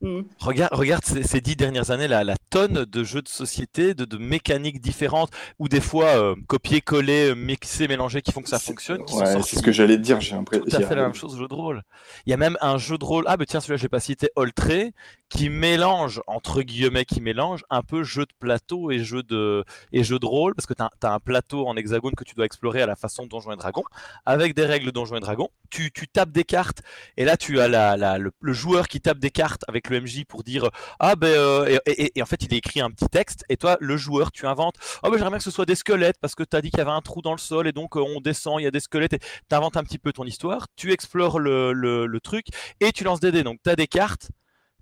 Mm. 0.00 0.20
Regarde, 0.38 0.74
regarde 0.74 1.04
ces, 1.04 1.40
dix 1.40 1.56
dernières 1.56 1.90
années, 1.90 2.06
la, 2.06 2.22
la 2.22 2.36
tonne 2.50 2.84
de 2.84 3.04
jeux 3.04 3.22
de 3.22 3.28
société, 3.28 3.94
de, 3.94 4.04
de 4.04 4.16
mécaniques 4.16 4.80
différentes, 4.80 5.30
ou 5.58 5.68
des 5.68 5.80
fois 5.80 6.06
euh, 6.06 6.34
copier-coller, 6.46 7.34
mixer, 7.34 7.88
mélanger, 7.88 8.22
qui 8.22 8.30
font 8.32 8.42
que 8.42 8.48
ça 8.48 8.58
fonctionne. 8.58 9.02
Ouais, 9.12 9.42
c'est 9.42 9.56
ce 9.56 9.62
que 9.62 9.72
j'allais 9.72 9.98
dire. 9.98 10.20
J'ai 10.20 10.36
l'impression. 10.36 10.64
Tout 10.64 10.76
à 10.76 10.80
fait 10.80 10.94
la 10.94 11.02
même 11.02 11.14
chose, 11.14 11.36
jeu 11.36 11.48
de 11.48 11.54
rôle. 11.54 11.82
Il 12.26 12.30
y 12.30 12.32
a 12.32 12.36
même 12.36 12.56
un 12.60 12.78
jeu 12.78 12.96
de 12.96 13.04
rôle. 13.04 13.24
Ah, 13.26 13.36
bah 13.36 13.44
tiens, 13.46 13.60
celui-là, 13.60 13.76
je 13.76 13.82
n'ai 13.84 13.88
pas 13.88 14.00
cité, 14.00 14.30
Oltré, 14.36 14.92
qui 15.28 15.50
mélange, 15.50 16.20
entre 16.26 16.62
guillemets, 16.62 17.04
qui 17.04 17.20
mélange 17.20 17.64
un 17.70 17.82
peu 17.82 18.02
jeu 18.02 18.24
de 18.24 18.32
plateau 18.38 18.90
et 18.90 19.00
jeu 19.00 19.22
de, 19.22 19.64
et 19.92 20.04
jeu 20.04 20.18
de 20.18 20.26
rôle, 20.26 20.54
parce 20.54 20.66
que 20.66 20.74
tu 20.74 20.82
as, 20.82 21.12
un 21.12 21.20
plateau 21.20 21.66
en 21.66 21.76
hexagone 21.76 22.14
que 22.14 22.24
tu 22.24 22.34
dois 22.34 22.46
explorer 22.46 22.82
à 22.82 22.86
la 22.86 22.96
façon 22.96 23.26
Donjons 23.26 23.52
et 23.52 23.56
Dragons, 23.56 23.84
avec 24.26 24.54
des 24.54 24.64
règles 24.64 24.92
Donjons 24.92 25.16
et 25.16 25.20
Dragons. 25.20 25.48
Tu, 25.70 25.92
tu 25.92 26.08
tapes 26.08 26.30
des 26.30 26.44
cartes, 26.44 26.82
et 27.16 27.24
là, 27.24 27.36
tu 27.36 27.60
as 27.60 27.68
la, 27.68 27.96
la, 27.96 28.18
le, 28.18 28.32
le 28.40 28.52
joueur 28.52 28.88
qui 28.88 29.00
tape 29.00 29.18
des 29.18 29.30
cartes 29.30 29.62
avec 29.68 29.90
le 29.90 30.00
MJ 30.00 30.24
pour 30.24 30.42
dire 30.42 30.68
ah 30.98 31.16
ben 31.16 31.28
euh, 31.28 31.78
et, 31.86 32.22
en 32.22 32.26
fait 32.26 32.42
il 32.42 32.52
écrit 32.54 32.80
un 32.80 32.90
petit 32.90 33.08
texte 33.08 33.44
et 33.48 33.56
toi 33.56 33.76
le 33.80 33.96
joueur 33.96 34.32
tu 34.32 34.46
inventes 34.46 34.76
ah 35.02 35.10
ben 35.10 35.16
j'aimerais 35.16 35.30
bien 35.30 35.38
que 35.38 35.44
ce 35.44 35.50
soit 35.50 35.66
des 35.66 35.74
squelettes 35.74 36.18
parce 36.20 36.34
que 36.34 36.42
tu 36.42 36.56
as 36.56 36.60
dit 36.60 36.70
qu'il 36.70 36.78
y 36.78 36.82
avait 36.82 36.90
un 36.90 37.00
trou 37.00 37.22
dans 37.22 37.32
le 37.32 37.38
sol 37.38 37.66
et 37.68 37.72
donc 37.72 37.96
euh, 37.96 38.00
on 38.00 38.20
descend 38.20 38.60
il 38.60 38.64
y 38.64 38.66
a 38.66 38.70
des 38.70 38.80
squelettes 38.80 39.14
et 39.14 39.18
tu 39.18 39.54
inventes 39.54 39.76
un 39.76 39.84
petit 39.84 39.98
peu 39.98 40.12
ton 40.12 40.24
histoire 40.24 40.66
tu 40.76 40.92
explores 40.92 41.38
le, 41.38 41.72
le, 41.72 42.20
truc 42.20 42.46
et 42.80 42.90
tu 42.92 43.04
lances 43.04 43.20
des 43.20 43.30
dés 43.30 43.44
donc 43.44 43.58
tu 43.62 43.70
as 43.70 43.76
des 43.76 43.86
cartes 43.86 44.30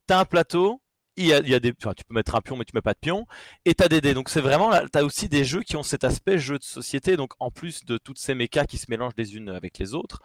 tu 0.07 0.15
as 0.15 0.21
un 0.21 0.25
plateau 0.25 0.81
il 1.19 1.27
y 1.27 1.33
a, 1.33 1.39
il 1.39 1.49
y 1.49 1.55
a 1.55 1.61
des, 1.61 1.73
tu 1.73 2.05
peux 2.05 2.15
mettre 2.15 2.35
un 2.35 2.43
pion, 2.43 2.57
mais 2.57 2.65
tu 2.65 2.73
mets 2.75 2.83
pas 2.83 2.93
de 2.93 2.99
pion, 2.99 3.27
et 3.65 3.75
tu 3.75 3.83
as 3.83 3.89
des 3.89 4.03
dés. 4.03 4.13
Donc 4.13 4.29
c'est 4.29 4.43
vraiment, 4.43 4.71
tu 4.93 4.99
as 4.99 5.05
aussi 5.05 5.29
des 5.29 5.45
jeux 5.45 5.63
qui 5.63 5.77
ont 5.77 5.83
cet 5.83 6.05
aspect 6.05 6.39
jeu 6.39 6.59
de 6.59 6.65
société. 6.65 7.17
Donc 7.17 7.33
en 7.41 7.51
plus 7.51 7.85
de 7.85 7.97
toutes 7.97 8.19
ces 8.19 8.35
mécas 8.35 8.67
qui 8.67 8.77
se 8.77 8.87
mélangent 8.91 9.15
les 9.17 9.35
unes 9.35 9.49
avec 9.49 9.79
les 9.79 9.95
autres, 9.95 10.21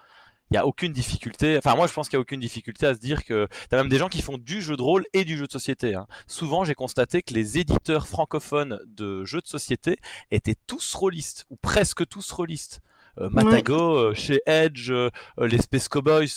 il 0.49 0.55
n'y 0.55 0.57
a 0.57 0.67
aucune 0.67 0.91
difficulté. 0.91 1.57
Enfin, 1.57 1.75
moi, 1.75 1.87
je 1.87 1.93
pense 1.93 2.09
qu'il 2.09 2.17
n'y 2.17 2.21
a 2.21 2.23
aucune 2.23 2.41
difficulté 2.41 2.85
à 2.85 2.93
se 2.93 2.99
dire 2.99 3.23
que 3.23 3.47
tu 3.69 3.75
as 3.75 3.77
même 3.77 3.87
des 3.87 3.97
gens 3.97 4.09
qui 4.09 4.21
font 4.21 4.37
du 4.37 4.61
jeu 4.61 4.75
de 4.75 4.81
rôle 4.81 5.05
et 5.13 5.23
du 5.23 5.37
jeu 5.37 5.47
de 5.47 5.51
société. 5.51 5.95
Hein. 5.95 6.07
Souvent, 6.27 6.65
j'ai 6.65 6.75
constaté 6.75 7.21
que 7.21 7.33
les 7.33 7.57
éditeurs 7.57 8.05
francophones 8.05 8.77
de 8.85 9.23
jeux 9.23 9.39
de 9.39 9.47
société 9.47 9.97
étaient 10.29 10.57
tous 10.67 10.93
rôlistes, 10.93 11.45
ou 11.49 11.55
presque 11.55 12.05
tous 12.05 12.29
rôlistes. 12.31 12.81
Euh, 13.17 13.29
Matago, 13.29 13.97
euh, 13.97 14.13
chez 14.13 14.41
Edge, 14.45 14.91
euh, 14.91 15.09
les 15.37 15.61
Space 15.61 15.87
Cowboys, 15.87 16.27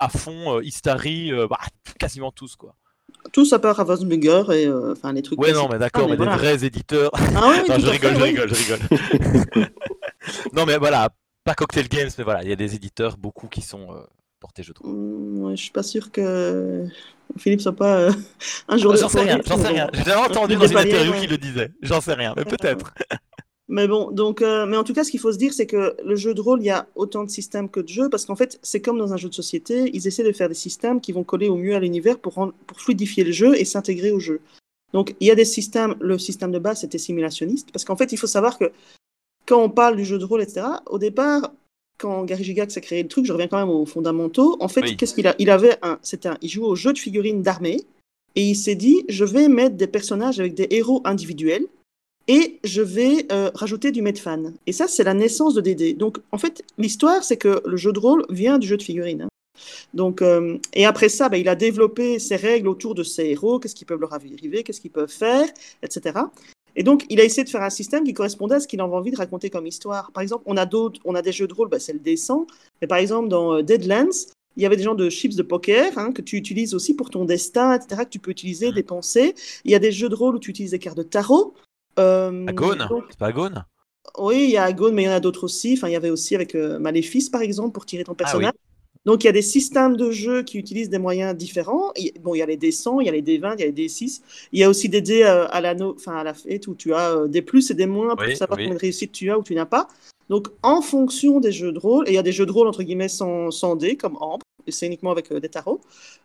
à 0.00 0.08
fond, 0.08 0.60
Istari, 0.60 1.30
bah, 1.48 1.60
quasiment 1.96 2.32
tous, 2.32 2.56
quoi. 2.56 2.74
Tous 3.32 3.52
à 3.52 3.58
part 3.58 3.76
Ravensburger 3.76 4.50
et 4.52 4.70
enfin 4.70 5.12
les 5.12 5.22
trucs. 5.22 5.40
Ouais, 5.40 5.52
non, 5.52 5.68
mais 5.70 5.78
d'accord, 5.78 6.08
mais, 6.08 6.16
des 6.16 6.24
vrais 6.24 6.64
éditeurs. 6.64 7.10
Ah 7.14 7.54
je 7.78 7.86
rigole, 7.88 8.16
je 8.16 8.22
rigole, 8.22 8.48
je 8.48 8.54
rigole. 9.54 9.68
non, 10.52 10.66
mais 10.66 10.78
voilà, 10.78 11.10
pas 11.44 11.54
Cocktail 11.54 11.88
Games, 11.88 12.10
mais 12.18 12.24
voilà, 12.24 12.42
il 12.42 12.48
y 12.48 12.52
a 12.52 12.56
des 12.56 12.74
éditeurs, 12.74 13.16
beaucoup 13.16 13.48
qui 13.48 13.62
sont 13.62 13.92
euh, 13.92 14.00
portés, 14.40 14.62
je 14.62 14.72
trouve. 14.72 14.92
Mm, 14.92 15.50
je 15.56 15.62
suis 15.62 15.70
pas 15.70 15.82
sûr 15.82 16.10
que 16.10 16.86
Philippe 17.38 17.60
soit 17.60 17.76
pas 17.76 17.96
euh, 17.96 18.12
un 18.68 18.76
jour. 18.76 18.96
J'en 18.96 19.08
sais 19.08 19.20
rien, 19.20 19.40
j'en 19.46 19.58
sais 19.58 19.68
rien. 19.68 19.88
J'ai 20.04 20.14
entendu 20.14 20.56
dans 20.56 20.66
une 20.66 20.78
interview 20.78 21.12
qui 21.14 21.26
le 21.26 21.38
disait. 21.38 21.70
J'en 21.82 22.00
sais 22.00 22.14
rien, 22.14 22.34
mais 22.36 22.44
peut-être. 22.44 22.92
Mais 23.70 23.86
bon, 23.86 24.10
donc, 24.10 24.42
euh, 24.42 24.66
mais 24.66 24.76
en 24.76 24.82
tout 24.82 24.92
cas, 24.92 25.04
ce 25.04 25.12
qu'il 25.12 25.20
faut 25.20 25.32
se 25.32 25.38
dire, 25.38 25.54
c'est 25.54 25.66
que 25.66 25.96
le 26.04 26.16
jeu 26.16 26.34
de 26.34 26.40
rôle, 26.40 26.60
il 26.60 26.66
y 26.66 26.70
a 26.70 26.88
autant 26.96 27.22
de 27.22 27.30
systèmes 27.30 27.68
que 27.68 27.78
de 27.78 27.86
jeux, 27.86 28.10
parce 28.10 28.26
qu'en 28.26 28.34
fait, 28.34 28.58
c'est 28.62 28.80
comme 28.80 28.98
dans 28.98 29.12
un 29.12 29.16
jeu 29.16 29.28
de 29.28 29.34
société, 29.34 29.90
ils 29.94 30.08
essaient 30.08 30.24
de 30.24 30.32
faire 30.32 30.48
des 30.48 30.56
systèmes 30.56 31.00
qui 31.00 31.12
vont 31.12 31.22
coller 31.22 31.48
au 31.48 31.54
mieux 31.54 31.76
à 31.76 31.78
l'univers 31.78 32.18
pour, 32.18 32.34
pour 32.66 32.80
fluidifier 32.80 33.22
le 33.22 33.30
jeu 33.30 33.54
et 33.56 33.64
s'intégrer 33.64 34.10
au 34.10 34.18
jeu. 34.18 34.40
Donc, 34.92 35.14
il 35.20 35.28
y 35.28 35.30
a 35.30 35.36
des 35.36 35.44
systèmes, 35.44 35.94
le 36.00 36.18
système 36.18 36.50
de 36.50 36.58
base, 36.58 36.80
c'était 36.80 36.98
simulationniste, 36.98 37.70
parce 37.72 37.84
qu'en 37.84 37.94
fait, 37.94 38.10
il 38.10 38.16
faut 38.16 38.26
savoir 38.26 38.58
que 38.58 38.72
quand 39.46 39.62
on 39.62 39.70
parle 39.70 39.94
du 39.94 40.04
jeu 40.04 40.18
de 40.18 40.24
rôle, 40.24 40.42
etc., 40.42 40.66
au 40.86 40.98
départ, 40.98 41.52
quand 41.96 42.24
Gary 42.24 42.42
Gigax 42.42 42.76
a 42.76 42.80
créé 42.80 43.04
le 43.04 43.08
truc, 43.08 43.24
je 43.24 43.32
reviens 43.32 43.46
quand 43.46 43.58
même 43.58 43.70
aux 43.70 43.86
fondamentaux. 43.86 44.56
En 44.58 44.66
fait, 44.66 44.96
qu'est-ce 44.96 45.14
qu'il 45.14 45.28
a 45.28 45.36
Il 45.38 45.48
avait 45.48 45.76
un, 45.82 46.00
c'était 46.02 46.30
il 46.42 46.48
jouait 46.48 46.66
au 46.66 46.74
jeu 46.74 46.92
de 46.92 46.98
figurines 46.98 47.42
d'armée 47.42 47.82
et 48.34 48.42
il 48.42 48.56
s'est 48.56 48.74
dit, 48.74 49.04
je 49.08 49.24
vais 49.24 49.48
mettre 49.48 49.76
des 49.76 49.86
personnages 49.86 50.40
avec 50.40 50.54
des 50.54 50.66
héros 50.70 51.02
individuels 51.04 51.66
et 52.28 52.58
je 52.64 52.82
vais 52.82 53.26
euh, 53.32 53.50
rajouter 53.54 53.90
du 53.90 54.02
Medfan. 54.02 54.52
Et 54.66 54.72
ça, 54.72 54.86
c'est 54.88 55.04
la 55.04 55.14
naissance 55.14 55.54
de 55.54 55.60
DD. 55.60 55.94
Donc, 55.94 56.18
en 56.32 56.38
fait, 56.38 56.62
l'histoire, 56.78 57.24
c'est 57.24 57.36
que 57.36 57.62
le 57.64 57.76
jeu 57.76 57.92
de 57.92 57.98
rôle 57.98 58.24
vient 58.30 58.58
du 58.58 58.66
jeu 58.66 58.76
de 58.76 58.82
figurines. 58.82 59.22
Hein. 59.22 59.28
Donc, 59.94 60.22
euh, 60.22 60.58
et 60.72 60.86
après 60.86 61.08
ça, 61.08 61.28
ben, 61.28 61.38
il 61.38 61.48
a 61.48 61.54
développé 61.54 62.18
ses 62.18 62.36
règles 62.36 62.68
autour 62.68 62.94
de 62.94 63.02
ses 63.02 63.26
héros, 63.26 63.58
qu'est-ce 63.58 63.74
qu'ils 63.74 63.86
peuvent 63.86 64.00
leur 64.00 64.12
arriver, 64.12 64.62
qu'est-ce 64.62 64.80
qu'ils 64.80 64.90
peuvent 64.90 65.10
faire, 65.10 65.48
etc. 65.82 66.20
Et 66.76 66.82
donc, 66.82 67.04
il 67.08 67.20
a 67.20 67.24
essayé 67.24 67.44
de 67.44 67.48
faire 67.48 67.62
un 67.62 67.70
système 67.70 68.04
qui 68.04 68.14
correspondait 68.14 68.54
à 68.54 68.60
ce 68.60 68.68
qu'il 68.68 68.80
avait 68.80 68.94
envie 68.94 69.10
de 69.10 69.16
raconter 69.16 69.50
comme 69.50 69.66
histoire. 69.66 70.12
Par 70.12 70.22
exemple, 70.22 70.44
on 70.46 70.56
a 70.56 70.66
d'autres, 70.66 71.00
on 71.04 71.14
a 71.14 71.22
des 71.22 71.32
jeux 71.32 71.48
de 71.48 71.54
rôle, 71.54 71.68
bah, 71.68 71.80
c'est 71.80 71.92
le 71.92 71.98
dessin. 71.98 72.46
Mais 72.80 72.86
par 72.86 72.98
exemple, 72.98 73.28
dans 73.28 73.54
euh, 73.56 73.62
Deadlands, 73.62 74.34
il 74.56 74.62
y 74.62 74.66
avait 74.66 74.76
des 74.76 74.82
gens 74.82 74.94
de 74.94 75.08
chips 75.08 75.36
de 75.36 75.42
poker 75.42 75.96
hein, 75.96 76.12
que 76.12 76.22
tu 76.22 76.36
utilises 76.36 76.74
aussi 76.74 76.94
pour 76.94 77.10
ton 77.10 77.24
destin, 77.24 77.74
etc., 77.74 78.04
que 78.04 78.10
tu 78.10 78.18
peux 78.18 78.30
utiliser, 78.30 78.72
dépenser. 78.72 79.34
Il 79.64 79.70
y 79.70 79.74
a 79.74 79.78
des 79.78 79.92
jeux 79.92 80.08
de 80.08 80.14
rôle 80.14 80.36
où 80.36 80.38
tu 80.38 80.50
utilises 80.50 80.72
des 80.72 80.78
cartes 80.78 80.98
de 80.98 81.02
tarot. 81.02 81.54
Euh, 81.98 82.46
Agone 82.46 82.88
C'est 83.10 83.18
pas 83.18 83.26
Agone 83.26 83.64
Oui, 84.18 84.44
il 84.44 84.50
y 84.50 84.56
a 84.56 84.64
Agone, 84.64 84.94
mais 84.94 85.02
il 85.02 85.06
y 85.06 85.08
en 85.08 85.12
a 85.12 85.20
d'autres 85.20 85.44
aussi. 85.44 85.74
Enfin, 85.76 85.88
il 85.88 85.92
y 85.92 85.96
avait 85.96 86.10
aussi 86.10 86.34
avec 86.34 86.54
euh, 86.54 86.78
Maléfice, 86.78 87.28
par 87.28 87.42
exemple, 87.42 87.72
pour 87.72 87.86
tirer 87.86 88.04
ton 88.04 88.12
ah 88.12 88.16
personnage. 88.16 88.52
Donc 89.06 89.24
il 89.24 89.26
y 89.26 89.30
a 89.30 89.32
des 89.32 89.42
systèmes 89.42 89.96
de 89.96 90.10
jeu 90.10 90.42
qui 90.42 90.58
utilisent 90.58 90.90
des 90.90 90.98
moyens 90.98 91.34
différents. 91.34 91.92
Bon, 92.20 92.34
il 92.34 92.38
y 92.38 92.42
a 92.42 92.46
les 92.46 92.58
D100, 92.58 93.00
il 93.00 93.06
y 93.06 93.08
a 93.08 93.12
les 93.12 93.22
D20, 93.22 93.54
il 93.56 93.60
y 93.60 93.62
a 93.62 93.66
les 93.66 93.72
D6. 93.72 94.20
Il 94.52 94.58
y 94.58 94.64
a 94.64 94.68
aussi 94.68 94.88
des 94.88 95.00
dés 95.00 95.22
euh, 95.22 95.48
à, 95.48 95.60
la 95.60 95.74
enfin, 95.82 96.16
à 96.16 96.24
la 96.24 96.34
fête 96.34 96.66
où 96.66 96.74
tu 96.74 96.92
as 96.92 97.16
euh, 97.16 97.26
des 97.26 97.40
plus 97.40 97.70
et 97.70 97.74
des 97.74 97.86
moins 97.86 98.14
pour 98.14 98.26
savoir 98.36 98.58
combien 98.58 98.74
de 98.74 98.78
réussite 98.78 99.12
tu 99.12 99.30
as 99.30 99.38
ou 99.38 99.42
tu 99.42 99.54
n'as 99.54 99.66
pas. 99.66 99.88
Donc 100.28 100.48
en 100.62 100.82
fonction 100.82 101.40
des 101.40 101.50
jeux 101.50 101.72
de 101.72 101.78
rôle, 101.78 102.06
et 102.08 102.12
il 102.12 102.14
y 102.14 102.18
a 102.18 102.22
des 102.22 102.32
jeux 102.32 102.46
de 102.46 102.52
rôle 102.52 102.68
entre 102.68 102.82
guillemets 102.82 103.08
sans, 103.08 103.50
sans 103.50 103.74
dés 103.74 103.96
comme 103.96 104.16
Ambre, 104.20 104.44
c'est 104.68 104.86
uniquement 104.86 105.10
avec 105.10 105.30
euh, 105.32 105.40
des 105.40 105.48
tarots. 105.48 105.80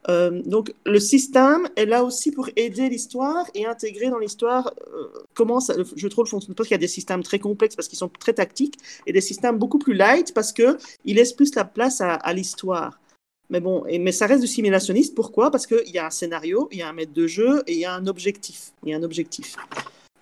Euh, 0.09 0.41
donc 0.45 0.73
le 0.85 0.99
système 0.99 1.67
est 1.75 1.85
là 1.85 2.03
aussi 2.03 2.31
pour 2.31 2.49
aider 2.55 2.89
l'histoire 2.89 3.45
et 3.53 3.65
intégrer 3.65 4.09
dans 4.09 4.19
l'histoire 4.19 4.73
euh, 4.93 5.07
comment 5.33 5.59
ça, 5.59 5.75
de 5.75 6.15
rôle 6.15 6.27
fonctionne. 6.27 6.55
Parce 6.55 6.67
qu'il 6.67 6.75
y 6.75 6.79
a 6.79 6.79
des 6.79 6.87
systèmes 6.87 7.23
très 7.23 7.39
complexes 7.39 7.75
parce 7.75 7.87
qu'ils 7.87 7.97
sont 7.97 8.09
très 8.09 8.33
tactiques 8.33 8.77
et 9.05 9.13
des 9.13 9.21
systèmes 9.21 9.57
beaucoup 9.57 9.79
plus 9.79 9.93
light 9.93 10.33
parce 10.33 10.51
qu'ils 10.51 10.77
laissent 11.05 11.33
plus 11.33 11.55
la 11.55 11.65
place 11.65 12.01
à, 12.01 12.33
l'histoire. 12.33 12.99
Mais 13.49 13.59
bon, 13.59 13.85
et, 13.87 13.99
mais 13.99 14.11
ça 14.11 14.25
reste 14.25 14.41
du 14.41 14.47
simulationniste. 14.47 15.15
Pourquoi? 15.15 15.51
Parce 15.51 15.67
qu'il 15.67 15.91
y 15.91 15.99
a 15.99 16.07
un 16.07 16.09
scénario, 16.09 16.67
il 16.71 16.79
y 16.79 16.81
a 16.81 16.89
un 16.89 16.93
maître 16.93 17.13
de 17.13 17.27
jeu 17.27 17.63
et 17.67 17.73
il 17.73 17.79
y 17.79 17.85
a 17.85 17.93
un 17.93 18.07
objectif. 18.07 18.71
Il 18.83 18.89
y 18.89 18.93
a 18.93 18.97
un 18.97 19.03
objectif. 19.03 19.55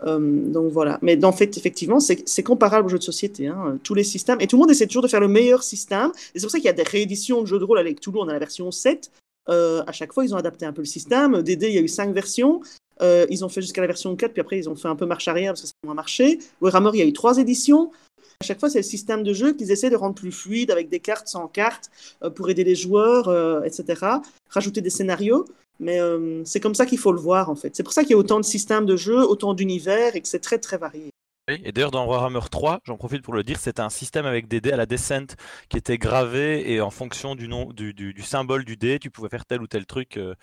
Euh, 0.05 0.19
donc 0.19 0.71
voilà. 0.71 0.99
Mais 1.01 1.23
en 1.23 1.31
fait, 1.31 1.57
effectivement, 1.57 1.99
c'est 1.99 2.43
comparable 2.43 2.87
aux 2.87 2.89
jeux 2.89 2.99
de 2.99 3.03
société. 3.03 3.47
Hein. 3.47 3.77
Tous 3.83 3.93
les 3.93 4.03
systèmes. 4.03 4.39
Et 4.41 4.47
tout 4.47 4.57
le 4.57 4.61
monde 4.61 4.71
essaie 4.71 4.87
toujours 4.87 5.03
de 5.03 5.07
faire 5.07 5.19
le 5.19 5.27
meilleur 5.27 5.63
système. 5.63 6.11
Et 6.33 6.39
c'est 6.39 6.45
pour 6.45 6.51
ça 6.51 6.57
qu'il 6.57 6.65
y 6.65 6.69
a 6.69 6.73
des 6.73 6.83
rééditions 6.83 7.41
de 7.41 7.47
jeux 7.47 7.59
de 7.59 7.63
rôle 7.63 7.79
avec 7.79 7.99
Toulouse. 7.99 8.21
On 8.25 8.29
a 8.29 8.33
la 8.33 8.39
version 8.39 8.71
7. 8.71 9.11
Euh, 9.49 9.83
à 9.87 9.91
chaque 9.91 10.13
fois, 10.13 10.25
ils 10.25 10.33
ont 10.33 10.37
adapté 10.37 10.65
un 10.65 10.73
peu 10.73 10.81
le 10.81 10.87
système. 10.87 11.41
DD, 11.41 11.67
il 11.67 11.73
y 11.73 11.77
a 11.77 11.81
eu 11.81 11.87
5 11.87 12.13
versions. 12.13 12.61
Euh, 13.01 13.25
ils 13.29 13.43
ont 13.43 13.49
fait 13.49 13.61
jusqu'à 13.61 13.81
la 13.81 13.87
version 13.87 14.15
4, 14.15 14.33
puis 14.33 14.41
après, 14.41 14.57
ils 14.57 14.69
ont 14.69 14.75
fait 14.75 14.87
un 14.87 14.95
peu 14.95 15.05
marche 15.05 15.27
arrière 15.27 15.53
parce 15.53 15.61
que 15.61 15.67
ça 15.67 15.73
a 15.83 15.87
moins 15.87 15.95
marché. 15.95 16.39
Warhammer, 16.61 16.91
il 16.93 16.99
y 16.99 17.01
a 17.01 17.05
eu 17.05 17.13
3 17.13 17.39
éditions. 17.39 17.91
À 18.39 18.45
chaque 18.45 18.59
fois, 18.59 18.69
c'est 18.69 18.79
le 18.79 18.83
système 18.83 19.23
de 19.23 19.33
jeu 19.33 19.53
qu'ils 19.53 19.71
essaient 19.71 19.89
de 19.89 19.95
rendre 19.95 20.15
plus 20.15 20.31
fluide 20.31 20.69
avec 20.69 20.89
des 20.89 20.99
cartes 20.99 21.27
sans 21.27 21.47
cartes 21.47 21.89
pour 22.35 22.49
aider 22.49 22.63
les 22.63 22.75
joueurs, 22.75 23.65
etc. 23.65 24.01
Rajouter 24.49 24.81
des 24.81 24.89
scénarios. 24.89 25.45
Mais 25.79 25.99
euh, 25.99 26.43
c'est 26.45 26.59
comme 26.59 26.75
ça 26.75 26.85
qu'il 26.85 26.97
faut 26.97 27.11
le 27.11 27.19
voir, 27.19 27.49
en 27.49 27.55
fait. 27.55 27.75
C'est 27.75 27.83
pour 27.83 27.93
ça 27.93 28.03
qu'il 28.03 28.11
y 28.11 28.13
a 28.13 28.17
autant 28.17 28.39
de 28.39 28.45
systèmes 28.45 28.85
de 28.85 28.95
jeu, 28.95 29.17
autant 29.17 29.53
d'univers, 29.53 30.15
et 30.15 30.21
que 30.21 30.27
c'est 30.27 30.39
très, 30.39 30.59
très 30.59 30.77
varié. 30.77 31.09
Oui, 31.49 31.61
et 31.65 31.73
d'ailleurs, 31.73 31.91
dans 31.91 32.05
Warhammer 32.05 32.39
3, 32.49 32.79
j'en 32.85 32.95
profite 32.95 33.21
pour 33.21 33.33
le 33.33 33.43
dire, 33.43 33.59
c'était 33.59 33.81
un 33.81 33.89
système 33.89 34.25
avec 34.25 34.47
des 34.47 34.61
dés 34.61 34.71
à 34.71 34.77
la 34.77 34.85
descent 34.85 35.35
qui 35.67 35.77
était 35.77 35.97
gravé, 35.97 36.71
et 36.71 36.79
en 36.79 36.89
fonction 36.89 37.35
du, 37.35 37.49
nom, 37.49 37.73
du, 37.73 37.93
du, 37.93 38.21
symbole 38.21 38.63
du 38.63 38.77
dé, 38.77 38.97
tu 38.97 39.11
pouvais 39.11 39.27
faire 39.27 39.45
tel 39.45 39.61
ou 39.61 39.67
tel 39.67 39.85
truc. 39.85 40.15
Euh, 40.15 40.35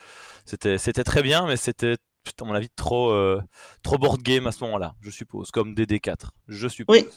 c'était, 0.44 0.76
c'était 0.76 1.04
très 1.04 1.22
bien, 1.22 1.46
mais 1.46 1.56
c'était, 1.56 1.96
à 2.38 2.44
mon 2.44 2.52
avis, 2.52 2.68
trop, 2.76 3.12
euh, 3.12 3.40
trop 3.82 3.96
board 3.96 4.20
game 4.20 4.46
à 4.46 4.52
ce 4.52 4.62
moment-là, 4.64 4.94
je 5.00 5.10
suppose, 5.10 5.50
comme 5.50 5.74
DD4, 5.74 6.28
je 6.48 6.68
suppose. 6.68 6.98
Oui. 6.98 7.08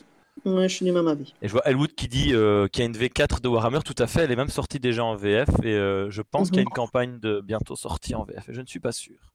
Ouais, 0.45 0.67
je 0.67 0.75
suis 0.75 0.85
du 0.85 0.91
même 0.91 1.07
avis. 1.07 1.33
Et 1.41 1.47
je 1.47 1.53
vois 1.53 1.65
Elwood 1.65 1.93
qui 1.93 2.07
dit 2.07 2.33
euh, 2.33 2.67
qu'il 2.67 2.81
y 2.81 2.83
a 2.83 2.87
une 2.87 2.97
V4 2.97 3.39
de 3.39 3.47
Warhammer, 3.47 3.79
tout 3.85 3.95
à 3.97 4.07
fait, 4.07 4.23
elle 4.23 4.31
est 4.31 4.35
même 4.35 4.49
sortie 4.49 4.79
déjà 4.79 5.03
en 5.03 5.15
VF 5.15 5.49
et 5.63 5.73
euh, 5.73 6.09
je 6.09 6.21
pense 6.21 6.49
qu'il 6.49 6.57
y 6.57 6.59
a 6.59 6.63
une 6.63 6.69
mhm. 6.69 6.73
campagne 6.73 7.19
de 7.19 7.39
bientôt 7.39 7.75
sortie 7.75 8.15
en 8.15 8.23
VF. 8.23 8.49
Et 8.49 8.53
je 8.53 8.61
ne 8.61 8.65
suis 8.65 8.79
pas 8.79 8.91
sûr. 8.91 9.33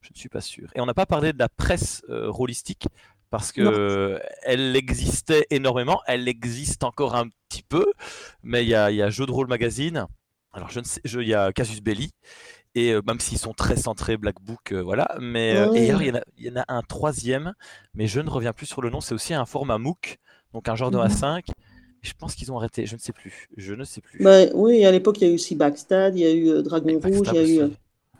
Je 0.00 0.10
ne 0.12 0.18
suis 0.18 0.28
pas 0.28 0.40
sûr. 0.40 0.68
Et 0.74 0.80
on 0.80 0.86
n'a 0.86 0.94
pas 0.94 1.06
parlé 1.06 1.32
de 1.32 1.38
la 1.38 1.48
presse 1.48 2.02
euh, 2.10 2.28
rôlistique 2.28 2.86
parce 3.30 3.50
que 3.50 4.20
elle 4.42 4.76
existait 4.76 5.46
énormément, 5.48 6.02
elle 6.06 6.28
existe 6.28 6.84
encore 6.84 7.14
un 7.14 7.28
petit 7.48 7.62
peu, 7.62 7.86
mais 8.42 8.62
il 8.62 8.68
y 8.68 8.74
a, 8.74 8.90
y 8.90 9.00
a 9.00 9.08
Jeux 9.08 9.24
de 9.24 9.32
rôle 9.32 9.46
magazine. 9.46 10.06
Alors 10.52 10.68
je 10.68 10.80
ne 10.80 10.84
sais, 10.84 11.00
il 11.04 11.26
y 11.26 11.32
a 11.32 11.50
Casus 11.50 11.80
Belli 11.80 12.10
et 12.74 12.92
même 13.06 13.20
s'ils 13.20 13.38
sont 13.38 13.54
très 13.54 13.76
centrés 13.76 14.18
Black 14.18 14.42
Book, 14.42 14.74
voilà. 14.74 15.16
Mais 15.18 15.54
il 15.74 16.44
y, 16.44 16.50
en 16.50 16.56
a 16.56 16.64
un 16.68 16.82
troisième, 16.82 17.54
mais 17.94 18.06
je 18.06 18.20
ne 18.20 18.28
reviens 18.28 18.52
plus 18.52 18.66
sur 18.66 18.82
le 18.82 18.90
nom. 18.90 19.00
C'est 19.00 19.14
aussi 19.14 19.32
un 19.32 19.46
format 19.46 19.78
MOOC 19.78 20.18
donc 20.52 20.68
un 20.68 20.76
genre 20.76 20.90
de 20.90 20.98
A5. 20.98 21.40
Mmh 21.48 21.52
je 22.02 22.12
pense 22.18 22.34
qu'ils 22.34 22.50
ont 22.50 22.58
arrêté, 22.58 22.84
je 22.84 22.94
ne 22.94 23.00
sais 23.00 23.12
plus. 23.12 23.48
Je 23.56 23.74
ne 23.74 23.84
sais 23.84 24.00
plus. 24.00 24.22
Bah, 24.22 24.46
oui, 24.54 24.84
à 24.84 24.90
l'époque, 24.90 25.20
il 25.20 25.24
y 25.24 25.30
a 25.30 25.30
eu 25.30 25.34
aussi 25.36 25.54
Backstab, 25.54 26.16
il 26.16 26.20
y 26.20 26.26
a 26.26 26.32
eu 26.32 26.48
euh, 26.48 26.62
Dragon 26.62 27.00
Rouge, 27.02 27.28
il 27.32 27.34
y 27.34 27.38
a 27.38 27.46
eu. 27.46 27.60
Euh, 27.60 27.68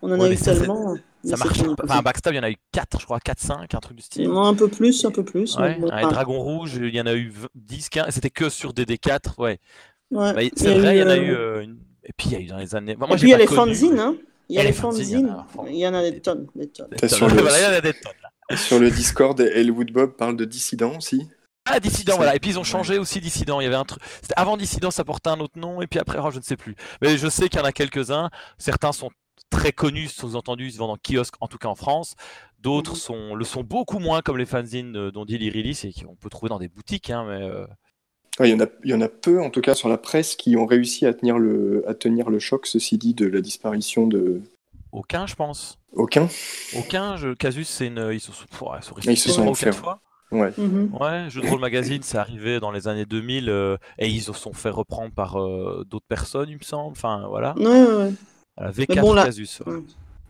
on 0.00 0.12
en 0.12 0.20
a 0.20 0.30
eu 0.30 0.36
tellement. 0.36 0.96
Ça 1.24 1.36
marche. 1.36 1.60
Enfin, 1.82 2.02
Backstab, 2.02 2.32
il 2.32 2.36
y 2.36 2.40
en 2.40 2.44
a 2.44 2.50
eu 2.50 2.56
4, 2.72 3.00
je 3.00 3.04
crois, 3.04 3.20
4, 3.20 3.40
5, 3.40 3.74
un 3.74 3.80
truc 3.80 3.96
du 3.96 4.02
style. 4.02 4.28
Non, 4.28 4.44
un 4.44 4.54
peu 4.54 4.68
plus, 4.68 5.04
un 5.04 5.10
peu 5.10 5.24
plus. 5.24 5.56
Ouais. 5.56 5.78
Dragon 5.78 6.40
Rouge, 6.40 6.78
il 6.80 6.94
y 6.94 7.00
en 7.00 7.06
a 7.06 7.14
eu 7.14 7.32
10, 7.54 7.88
15, 7.88 8.10
c'était 8.10 8.30
que 8.30 8.48
sur 8.48 8.72
DD4, 8.72 9.38
ouais. 9.38 9.58
ouais. 10.10 10.32
Bah, 10.32 10.40
c'est 10.56 10.78
vrai, 10.78 10.96
il 10.96 11.00
y 11.00 11.02
en 11.02 11.08
a 11.08 11.16
eu. 11.16 11.32
Euh, 11.32 11.66
et 12.04 12.12
puis, 12.16 12.30
il 12.30 12.32
y 12.32 12.36
a 12.36 12.40
eu 12.40 12.46
dans 12.46 12.58
les 12.58 12.74
années. 12.74 12.96
moi, 12.96 13.08
et 13.10 13.16
puis, 13.16 13.28
il 13.28 13.30
y 13.30 13.34
a 13.34 13.38
les 13.38 13.46
fanzines, 13.46 13.98
hein. 13.98 14.16
Il 14.48 14.56
y 14.56 14.58
a 14.58 14.64
les 14.64 14.72
fanzines, 14.72 15.34
il 15.68 15.76
y 15.76 15.86
en 15.86 15.94
a 15.94 16.02
des 16.08 16.20
tonnes. 16.20 16.46
Des 16.54 16.68
tonnes. 16.68 16.88
Sur, 17.08 17.28
le... 17.28 17.34
voilà, 17.40 17.58
il 17.58 17.62
y 17.62 17.66
en 17.66 17.78
a 17.78 17.80
des 17.80 17.94
tonnes, 17.94 18.58
Sur 18.58 18.78
le 18.78 18.90
Discord, 18.90 19.40
Elwood 19.40 19.90
Bob 19.92 20.16
parle 20.16 20.36
de 20.36 20.44
dissident 20.44 20.96
aussi? 20.96 21.28
Ah, 21.64 21.78
Dissident, 21.78 22.16
voilà. 22.16 22.34
Et 22.34 22.40
puis 22.40 22.50
ils 22.50 22.58
ont 22.58 22.64
changé 22.64 22.98
aussi 22.98 23.20
Dissident. 23.20 23.60
Il 23.60 23.64
y 23.64 23.66
avait 23.66 23.76
un 23.76 23.84
truc. 23.84 24.02
Avant 24.36 24.56
Dissident, 24.56 24.90
ça 24.90 25.04
portait 25.04 25.30
un 25.30 25.40
autre 25.40 25.58
nom, 25.58 25.80
et 25.80 25.86
puis 25.86 26.00
après, 26.00 26.18
oh, 26.20 26.30
je 26.30 26.38
ne 26.38 26.42
sais 26.42 26.56
plus. 26.56 26.74
Mais 27.00 27.16
je 27.16 27.28
sais 27.28 27.48
qu'il 27.48 27.60
y 27.60 27.62
en 27.62 27.66
a 27.66 27.72
quelques-uns. 27.72 28.30
Certains 28.58 28.92
sont 28.92 29.10
très 29.50 29.72
connus, 29.72 30.08
sous-entendus, 30.08 30.66
ils 30.66 30.72
se 30.72 30.78
vendent 30.78 30.90
en 30.90 30.96
kiosque, 30.96 31.34
en 31.40 31.46
tout 31.46 31.58
cas 31.58 31.68
en 31.68 31.74
France. 31.74 32.14
D'autres 32.58 32.92
mhm. 32.92 32.98
sont, 32.98 33.34
le 33.34 33.44
sont 33.44 33.62
beaucoup 33.62 33.98
moins, 33.98 34.22
comme 34.22 34.38
les 34.38 34.46
fanzines 34.46 34.96
euh, 34.96 35.10
dont 35.12 35.24
dit 35.24 35.38
Lirilis, 35.38 35.80
et 35.84 35.92
qu'on 35.92 36.16
peut 36.16 36.30
trouver 36.30 36.48
dans 36.48 36.58
des 36.58 36.68
boutiques. 36.68 37.10
Hein, 37.10 37.26
mais, 37.28 37.42
euh, 37.42 37.66
il, 38.40 38.50
y 38.50 38.54
en 38.54 38.60
a, 38.60 38.66
il 38.82 38.90
y 38.90 38.94
en 38.94 39.00
a 39.00 39.08
peu, 39.08 39.40
en 39.40 39.50
tout 39.50 39.60
cas 39.60 39.74
sur 39.74 39.88
la 39.88 39.98
presse, 39.98 40.34
qui 40.34 40.56
ont 40.56 40.66
réussi 40.66 41.06
à 41.06 41.14
tenir 41.14 41.38
le, 41.38 41.84
à 41.86 41.94
tenir 41.94 42.30
le 42.30 42.38
choc, 42.38 42.66
ceci 42.66 42.98
dit, 42.98 43.14
de 43.14 43.26
la 43.26 43.40
disparition 43.40 44.06
de. 44.06 44.40
Aucun, 44.90 45.26
je 45.26 45.34
pense. 45.34 45.78
Aucun 45.92 46.28
Aucun. 46.76 47.16
Je, 47.16 47.34
Casus, 47.34 47.68
c'est 47.68 47.86
une. 47.86 48.10
Ils, 48.12 48.20
sont, 48.20 48.32
ils 48.32 49.16
se 49.16 49.30
sont. 49.30 49.54
Fois. 49.54 50.00
Ouais. 50.32 50.52
Mhm. 50.56 50.90
ouais, 50.98 51.30
Jeu 51.30 51.42
de 51.42 51.46
rôle 51.48 51.60
magazine, 51.60 52.02
c'est 52.02 52.18
arrivé 52.18 52.58
dans 52.58 52.70
les 52.70 52.88
années 52.88 53.04
2000 53.04 53.48
euh, 53.48 53.76
et 53.98 54.08
ils 54.08 54.22
se 54.22 54.32
sont 54.32 54.52
fait 54.52 54.70
reprendre 54.70 55.12
par 55.12 55.40
euh, 55.40 55.84
d'autres 55.88 56.06
personnes, 56.08 56.48
il 56.48 56.56
me 56.56 56.62
semble. 56.62 56.92
Enfin, 56.92 57.26
voilà. 57.28 57.54
Ouais, 57.58 57.84
ouais, 57.84 58.12
V4 58.70 59.00
bon, 59.00 59.12
la... 59.12 59.24
Casus. 59.24 59.62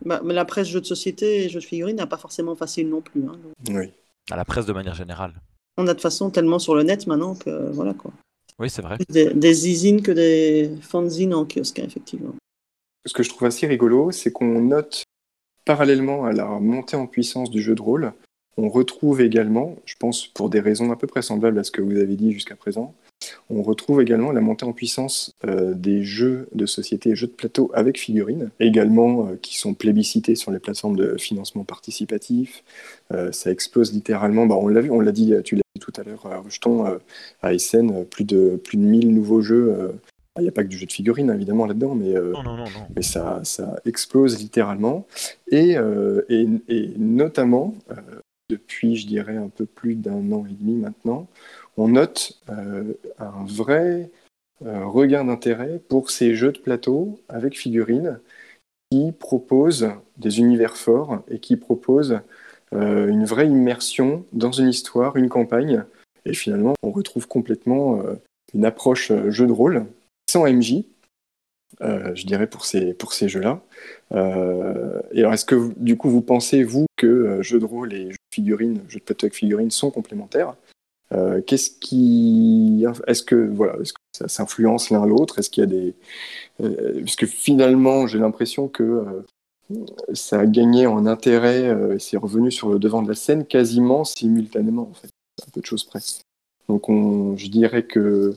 Bah, 0.04 0.20
mais 0.24 0.34
la 0.34 0.44
presse 0.44 0.68
jeux 0.68 0.80
de 0.80 0.86
société 0.86 1.44
et 1.44 1.48
jeux 1.48 1.60
de 1.60 1.64
figurines 1.64 1.96
n'a 1.96 2.06
pas 2.06 2.16
forcément 2.16 2.56
facile 2.56 2.88
non 2.88 3.00
plus. 3.00 3.22
Hein, 3.24 3.38
oui. 3.70 3.92
À 4.30 4.36
la 4.36 4.44
presse 4.44 4.66
de 4.66 4.72
manière 4.72 4.94
générale. 4.94 5.34
On 5.78 5.84
a 5.84 5.86
de 5.86 5.92
toute 5.92 6.02
façon 6.02 6.30
tellement 6.30 6.58
sur 6.58 6.74
le 6.74 6.82
net 6.82 7.06
maintenant 7.06 7.34
que 7.34 7.70
voilà 7.70 7.94
quoi. 7.94 8.12
Oui, 8.58 8.68
c'est 8.68 8.82
vrai. 8.82 8.98
Des, 9.08 9.32
des 9.32 10.02
que 10.02 10.12
des 10.12 10.70
fanzines 10.82 11.34
en 11.34 11.46
kiosque, 11.46 11.78
hein, 11.78 11.84
effectivement. 11.86 12.34
Ce 13.06 13.12
que 13.12 13.22
je 13.22 13.30
trouve 13.30 13.48
assez 13.48 13.66
rigolo, 13.66 14.12
c'est 14.12 14.30
qu'on 14.30 14.60
note 14.60 15.04
parallèlement 15.64 16.24
à 16.24 16.32
la 16.32 16.46
montée 16.46 16.96
en 16.96 17.06
puissance 17.06 17.50
du 17.50 17.62
jeu 17.62 17.74
de 17.74 17.82
rôle, 17.82 18.12
on 18.56 18.68
retrouve 18.68 19.20
également, 19.20 19.76
je 19.84 19.94
pense 19.98 20.26
pour 20.26 20.50
des 20.50 20.60
raisons 20.60 20.92
à 20.92 20.96
peu 20.96 21.06
près 21.06 21.22
semblables 21.22 21.58
à 21.58 21.64
ce 21.64 21.70
que 21.70 21.82
vous 21.82 21.98
avez 21.98 22.16
dit 22.16 22.32
jusqu'à 22.32 22.56
présent, 22.56 22.94
on 23.50 23.62
retrouve 23.62 24.00
également 24.00 24.32
la 24.32 24.40
montée 24.40 24.64
en 24.64 24.72
puissance 24.72 25.34
euh, 25.46 25.74
des 25.74 26.02
jeux 26.02 26.48
de 26.54 26.66
société 26.66 27.10
et 27.10 27.16
jeux 27.16 27.26
de 27.26 27.32
plateau 27.32 27.70
avec 27.74 27.98
figurines, 27.98 28.50
également 28.60 29.26
euh, 29.26 29.38
qui 29.40 29.58
sont 29.58 29.74
plébiscités 29.74 30.34
sur 30.34 30.50
les 30.50 30.58
plateformes 30.58 30.96
de 30.96 31.16
financement 31.18 31.64
participatif. 31.64 32.64
Euh, 33.12 33.32
ça 33.32 33.50
explose 33.50 33.92
littéralement, 33.92 34.46
bah, 34.46 34.56
on 34.58 34.68
l'a 34.68 34.80
vu, 34.80 34.90
on 34.90 35.00
l'a 35.00 35.12
dit, 35.12 35.34
tu 35.44 35.56
l'as 35.56 35.62
dit 35.74 35.80
tout 35.80 35.92
à 35.96 36.02
l'heure, 36.02 36.26
à 36.26 36.38
Rejeton, 36.38 36.98
à 37.42 37.58
SN, 37.58 38.04
plus 38.04 38.24
de, 38.24 38.60
plus 38.62 38.76
de 38.76 38.82
1000 38.82 39.14
nouveaux 39.14 39.40
jeux. 39.40 39.92
Il 40.38 40.42
n'y 40.42 40.48
a 40.48 40.52
pas 40.52 40.62
que 40.62 40.68
du 40.68 40.78
jeu 40.78 40.86
de 40.86 40.92
figurines 40.92 41.30
évidemment 41.30 41.66
là-dedans, 41.66 41.94
mais, 41.94 42.14
mais 42.96 43.02
ça, 43.02 43.40
ça, 43.44 43.76
explose 43.84 44.38
littéralement. 44.38 45.06
Et, 45.50 45.76
et, 46.30 46.46
et 46.68 46.92
notamment, 46.96 47.74
depuis, 48.52 48.96
je 48.96 49.06
dirais, 49.06 49.36
un 49.36 49.48
peu 49.48 49.64
plus 49.64 49.94
d'un 49.94 50.30
an 50.32 50.44
et 50.46 50.52
demi 50.52 50.74
maintenant, 50.74 51.26
on 51.76 51.88
note 51.88 52.38
euh, 52.50 52.92
un 53.18 53.44
vrai 53.46 54.10
euh, 54.64 54.84
regain 54.86 55.24
d'intérêt 55.24 55.80
pour 55.88 56.10
ces 56.10 56.34
jeux 56.34 56.52
de 56.52 56.58
plateau 56.58 57.18
avec 57.28 57.58
figurines 57.58 58.20
qui 58.90 59.12
proposent 59.12 59.88
des 60.18 60.38
univers 60.38 60.76
forts 60.76 61.22
et 61.28 61.38
qui 61.38 61.56
proposent 61.56 62.20
euh, 62.74 63.08
une 63.08 63.24
vraie 63.24 63.48
immersion 63.48 64.26
dans 64.32 64.52
une 64.52 64.68
histoire, 64.68 65.16
une 65.16 65.30
campagne. 65.30 65.84
Et 66.26 66.34
finalement, 66.34 66.74
on 66.82 66.90
retrouve 66.90 67.26
complètement 67.26 68.00
une 68.54 68.64
approche 68.64 69.10
jeu 69.30 69.46
de 69.46 69.52
rôle 69.52 69.86
sans 70.30 70.46
MJ, 70.46 70.84
je 71.80 72.26
dirais, 72.26 72.46
pour 72.46 72.64
ces, 72.64 72.94
jeux-là. 73.28 73.60
et 74.12 75.18
alors, 75.18 75.32
est-ce 75.32 75.44
que, 75.44 75.72
du 75.78 75.96
coup, 75.96 76.10
vous 76.10 76.22
pensez, 76.22 76.62
vous, 76.62 76.86
que 76.96 77.42
jeu 77.42 77.58
de 77.58 77.64
rôle 77.64 77.92
et 77.92 78.12
figurines, 78.32 78.82
jeux 78.88 78.98
de 78.98 79.04
plateau 79.04 79.26
avec 79.26 79.34
figurines 79.34 79.70
sont 79.70 79.90
complémentaires. 79.90 80.56
Euh, 81.12 81.42
qu'est-ce 81.42 81.70
qui, 81.70 82.86
est-ce 83.06 83.22
que 83.22 83.34
voilà, 83.34 83.74
est-ce 83.80 83.92
que 83.92 83.98
ça 84.16 84.28
s'influence 84.28 84.90
l'un 84.90 85.04
l'autre? 85.04 85.38
Est-ce 85.38 85.50
qu'il 85.50 85.62
y 85.62 85.64
a 85.64 85.68
des, 85.68 85.94
euh, 86.60 87.00
parce 87.00 87.16
que 87.16 87.26
finalement, 87.26 88.06
j'ai 88.06 88.18
l'impression 88.18 88.68
que 88.68 88.82
euh, 88.82 89.76
ça 90.14 90.40
a 90.40 90.46
gagné 90.46 90.86
en 90.86 91.06
intérêt 91.06 91.94
et 91.94 91.98
c'est 91.98 92.16
revenu 92.16 92.50
sur 92.50 92.68
le 92.70 92.78
devant 92.78 93.02
de 93.02 93.08
la 93.08 93.14
scène 93.14 93.46
quasiment 93.46 94.04
simultanément 94.04 94.88
en 94.90 94.94
fait, 94.94 95.08
un 95.46 95.50
peu 95.52 95.60
de 95.60 95.66
choses 95.66 95.84
près. 95.84 96.00
Donc 96.68 96.88
on, 96.88 97.36
je 97.36 97.48
dirais 97.48 97.84
que 97.84 98.36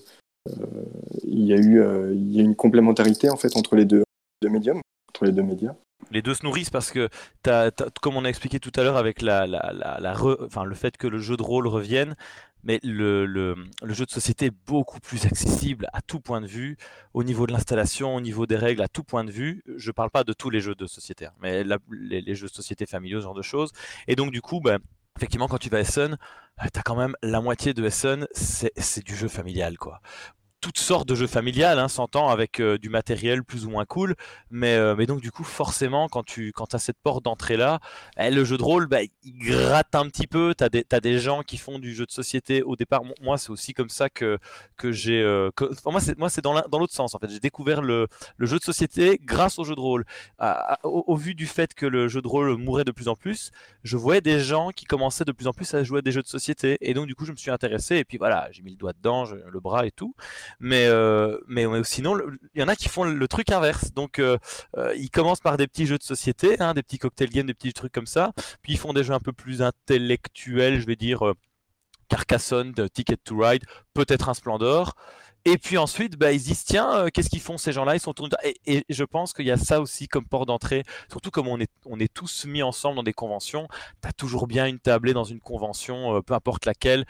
il 1.24 1.44
y 1.44 1.54
a 1.54 1.58
eu, 1.58 1.84
il 2.14 2.34
y 2.34 2.40
a 2.40 2.44
une 2.44 2.56
complémentarité 2.56 3.30
en 3.30 3.36
fait 3.36 3.58
entre 3.58 3.76
les 3.76 3.84
deux, 3.84 4.04
deux 4.42 4.50
médiums, 4.50 4.80
entre 5.10 5.26
les 5.26 5.32
deux 5.32 5.44
médias 5.44 5.76
les 6.12 6.22
deux 6.22 6.34
se 6.34 6.44
nourrissent 6.44 6.70
parce 6.70 6.92
que, 6.92 7.10
comme 8.02 8.16
on 8.18 8.26
a 8.26 8.30
expliqué 8.30 8.60
tout 8.60 8.72
à 8.76 8.84
l'heure 8.84 8.98
avec 8.98 9.22
la, 9.22 9.46
enfin, 10.42 10.64
le 10.64 10.76
fait 10.76 10.98
que 10.98 11.08
le 11.08 11.20
jeu 11.20 11.38
de 11.38 11.44
rôle 11.44 11.68
revienne, 11.68 12.16
mais 12.66 12.80
le, 12.84 13.56
jeu 13.84 14.06
de 14.06 14.12
société 14.12 14.48
est 14.48 14.56
beaucoup 14.66 15.00
plus 15.00 15.26
accessible 15.26 15.88
à 15.94 16.02
tout 16.02 16.20
point 16.20 16.42
de 16.42 16.48
vue, 16.48 16.78
au 17.14 17.24
niveau 17.24 17.46
de 17.46 17.54
l'installation, 17.54 18.16
au 18.16 18.22
niveau 18.22 18.48
des 18.48 18.58
règles, 18.58 18.82
à 18.82 18.88
tout 18.88 19.04
point 19.04 19.24
de 19.24 19.32
vue. 19.32 19.64
Je 19.78 19.90
ne 19.90 19.94
parle 19.94 20.10
pas 20.10 20.24
de 20.24 20.34
tous 20.34 20.50
les 20.50 20.60
jeux 20.60 20.76
de 20.76 20.88
société, 20.88 21.28
hein, 21.28 21.34
mais 21.42 21.64
les, 21.64 22.36
jeux 22.36 22.48
de 22.48 22.54
société 22.54 22.88
familiaux, 22.88 23.20
ce 23.20 23.26
genre 23.26 23.36
de 23.36 23.44
choses. 23.44 23.72
Et 24.08 24.16
donc, 24.16 24.32
du 24.32 24.42
coup, 24.42 24.60
ben, 24.62 24.80
effectivement, 25.16 25.48
quand 25.48 25.60
tu 25.60 25.70
vas 25.70 25.78
à 25.78 25.82
Essen, 25.82 26.18
euh, 26.62 26.66
tu 26.74 26.80
as 26.80 26.82
quand 26.82 26.96
même 26.96 27.16
la 27.22 27.40
moitié 27.40 27.76
de 27.76 27.86
Essen, 27.86 28.28
c'est 28.34 29.06
du 29.06 29.16
jeu 29.16 29.28
familial. 29.28 29.78
quoi 29.78 30.02
toutes 30.66 30.80
sortes 30.80 31.08
de 31.08 31.14
jeux 31.14 31.28
familiales, 31.28 31.78
hein, 31.78 31.88
s'entend 31.88 32.30
avec 32.30 32.60
euh, 32.60 32.80
du 32.80 32.90
matériel 32.90 33.44
plus 33.44 33.68
ou 33.68 33.70
moins 33.70 33.86
cool. 33.86 34.16
Mais, 34.50 34.76
euh, 34.76 34.96
mais 34.98 35.06
donc, 35.06 35.22
du 35.22 35.30
coup, 35.30 35.44
forcément, 35.44 36.08
quand 36.10 36.24
tu 36.24 36.54
quand 36.54 36.74
as 36.74 36.80
cette 36.80 36.98
porte 36.98 37.24
d'entrée 37.24 37.56
là, 37.56 37.80
eh, 38.18 38.32
le 38.32 38.44
jeu 38.44 38.58
de 38.58 38.64
rôle, 38.64 38.88
bah, 38.88 39.04
il 39.04 39.38
gratte 39.38 39.94
un 39.94 40.10
petit 40.10 40.26
peu. 40.26 40.56
Tu 40.58 40.64
as, 40.64 40.70
as, 40.92 41.00
des 41.00 41.20
gens 41.20 41.44
qui 41.44 41.58
font 41.58 41.78
du 41.78 41.94
jeu 41.94 42.08
de 42.08 42.12
société 42.12 42.64
au 42.64 42.76
départ. 42.76 43.04
Moi, 43.22 43.38
c'est 43.38 43.52
aussi 43.52 43.76
comme 43.76 43.90
ça 43.90 44.10
que, 44.10 44.40
que 44.76 44.92
j'ai. 44.92 45.22
Euh, 45.22 45.52
moi, 45.86 46.30
c'est 46.32 46.42
dans 46.42 46.54
l'autre 46.80 46.94
sens. 46.94 47.14
En 47.14 47.20
fait, 47.20 47.30
j'ai 47.30 47.40
découvert 47.40 47.84
le, 47.84 48.08
le, 48.38 48.46
jeu 48.48 48.58
de 48.58 48.64
société 48.64 49.20
grâce 49.24 49.60
au 49.60 49.66
jeu 49.66 49.76
de 49.76 49.80
rôle. 49.80 50.04
au, 50.82 51.16
vu 51.16 51.36
du 51.36 51.46
fait 51.46 51.76
que 51.76 51.86
le 51.86 52.08
jeu 52.08 52.24
de 52.24 52.28
rôle 52.28 52.58
mourait 52.58 52.86
de 52.86 52.92
plus 52.92 53.08
en 53.08 53.16
plus, 53.16 53.52
je 53.84 53.98
voyais 53.98 54.22
des 54.22 54.40
gens 54.40 54.72
qui 54.72 54.86
commençaient 54.86 55.26
de 55.26 55.32
plus 55.32 55.46
en 55.46 55.54
plus 55.54 55.72
à 55.76 55.84
jouer 55.84 56.00
à 56.00 56.02
des 56.02 56.12
jeux 56.12 56.24
de 56.24 56.28
société. 56.28 56.80
Et 56.82 56.96
donc, 56.96 57.06
du 57.06 57.14
coup, 57.14 57.26
je 57.26 57.32
me 57.32 57.38
suis 57.38 57.52
intéressé. 57.52 57.98
Et 57.98 58.04
puis 58.04 58.18
voilà, 58.18 58.48
j'ai 58.52 58.64
mis 58.64 58.72
le 58.72 58.78
doigt 58.78 58.94
dedans, 58.94 59.26
le 59.26 59.60
bras 59.60 59.86
et 59.86 59.92
tout. 59.92 60.16
Mais, 60.60 60.86
euh, 60.88 61.38
mais, 61.48 61.66
sinon, 61.84 62.18
il 62.54 62.62
y 62.62 62.64
en 62.64 62.68
a 62.68 62.76
qui 62.76 62.90
font 62.90 63.04
le 63.04 63.28
truc 63.28 63.52
inverse. 63.52 63.92
Donc, 63.94 64.20
euh, 64.20 64.38
euh, 64.78 64.94
ils 64.96 65.10
commencent 65.10 65.42
par 65.42 65.58
des 65.58 65.68
petits 65.68 65.86
jeux 65.86 65.98
de 65.98 66.04
société, 66.04 66.60
hein, 66.60 66.74
des 66.74 66.84
petits 66.84 66.98
cocktail 66.98 67.30
games, 67.30 67.48
des 67.48 67.54
petits 67.54 67.74
trucs 67.74 67.94
comme 67.94 68.08
ça. 68.08 68.32
Puis 68.62 68.74
ils 68.74 68.78
font 68.78 68.94
des 68.94 69.04
jeux 69.04 69.14
un 69.14 69.20
peu 69.20 69.34
plus 69.34 69.62
intellectuels, 69.62 70.80
je 70.80 70.86
vais 70.86 70.96
dire 70.96 71.34
Carcassonne, 72.10 72.74
Ticket 72.94 73.18
to 73.18 73.38
Ride, 73.38 73.64
peut-être 73.94 74.30
un 74.30 74.34
Splendor. 74.34 74.96
Et 75.48 75.60
puis 75.60 75.78
ensuite, 75.78 76.18
bah, 76.18 76.32
ils 76.32 76.40
se 76.40 76.46
disent 76.46 76.64
tiens, 76.64 77.08
qu'est-ce 77.14 77.30
qu'ils 77.30 77.40
font 77.42 77.60
ces 77.60 77.72
gens-là? 77.72 77.96
Ils 77.96 78.00
sont 78.00 78.16
et, 78.44 78.56
et, 78.66 78.84
je 78.90 79.04
pense 79.04 79.32
qu'il 79.32 79.46
y 79.46 79.52
a 79.52 79.58
ça 79.58 79.80
aussi 79.80 80.08
comme 80.08 80.26
port 80.26 80.48
d'entrée. 80.48 80.84
Surtout 81.12 81.30
comme 81.30 81.48
on 81.48 81.60
est, 81.60 81.70
on 81.86 82.00
est 82.00 82.12
tous 82.12 82.46
mis 82.46 82.64
ensemble 82.64 82.96
dans 82.96 83.04
des 83.04 83.14
conventions. 83.14 83.68
Tu 84.02 84.08
as 84.08 84.14
toujours 84.14 84.48
bien 84.48 84.66
une 84.66 84.80
tablée 84.80 85.14
dans 85.14 85.24
une 85.24 85.40
convention, 85.40 86.20
peu 86.24 86.34
importe 86.34 86.66
laquelle, 86.66 87.06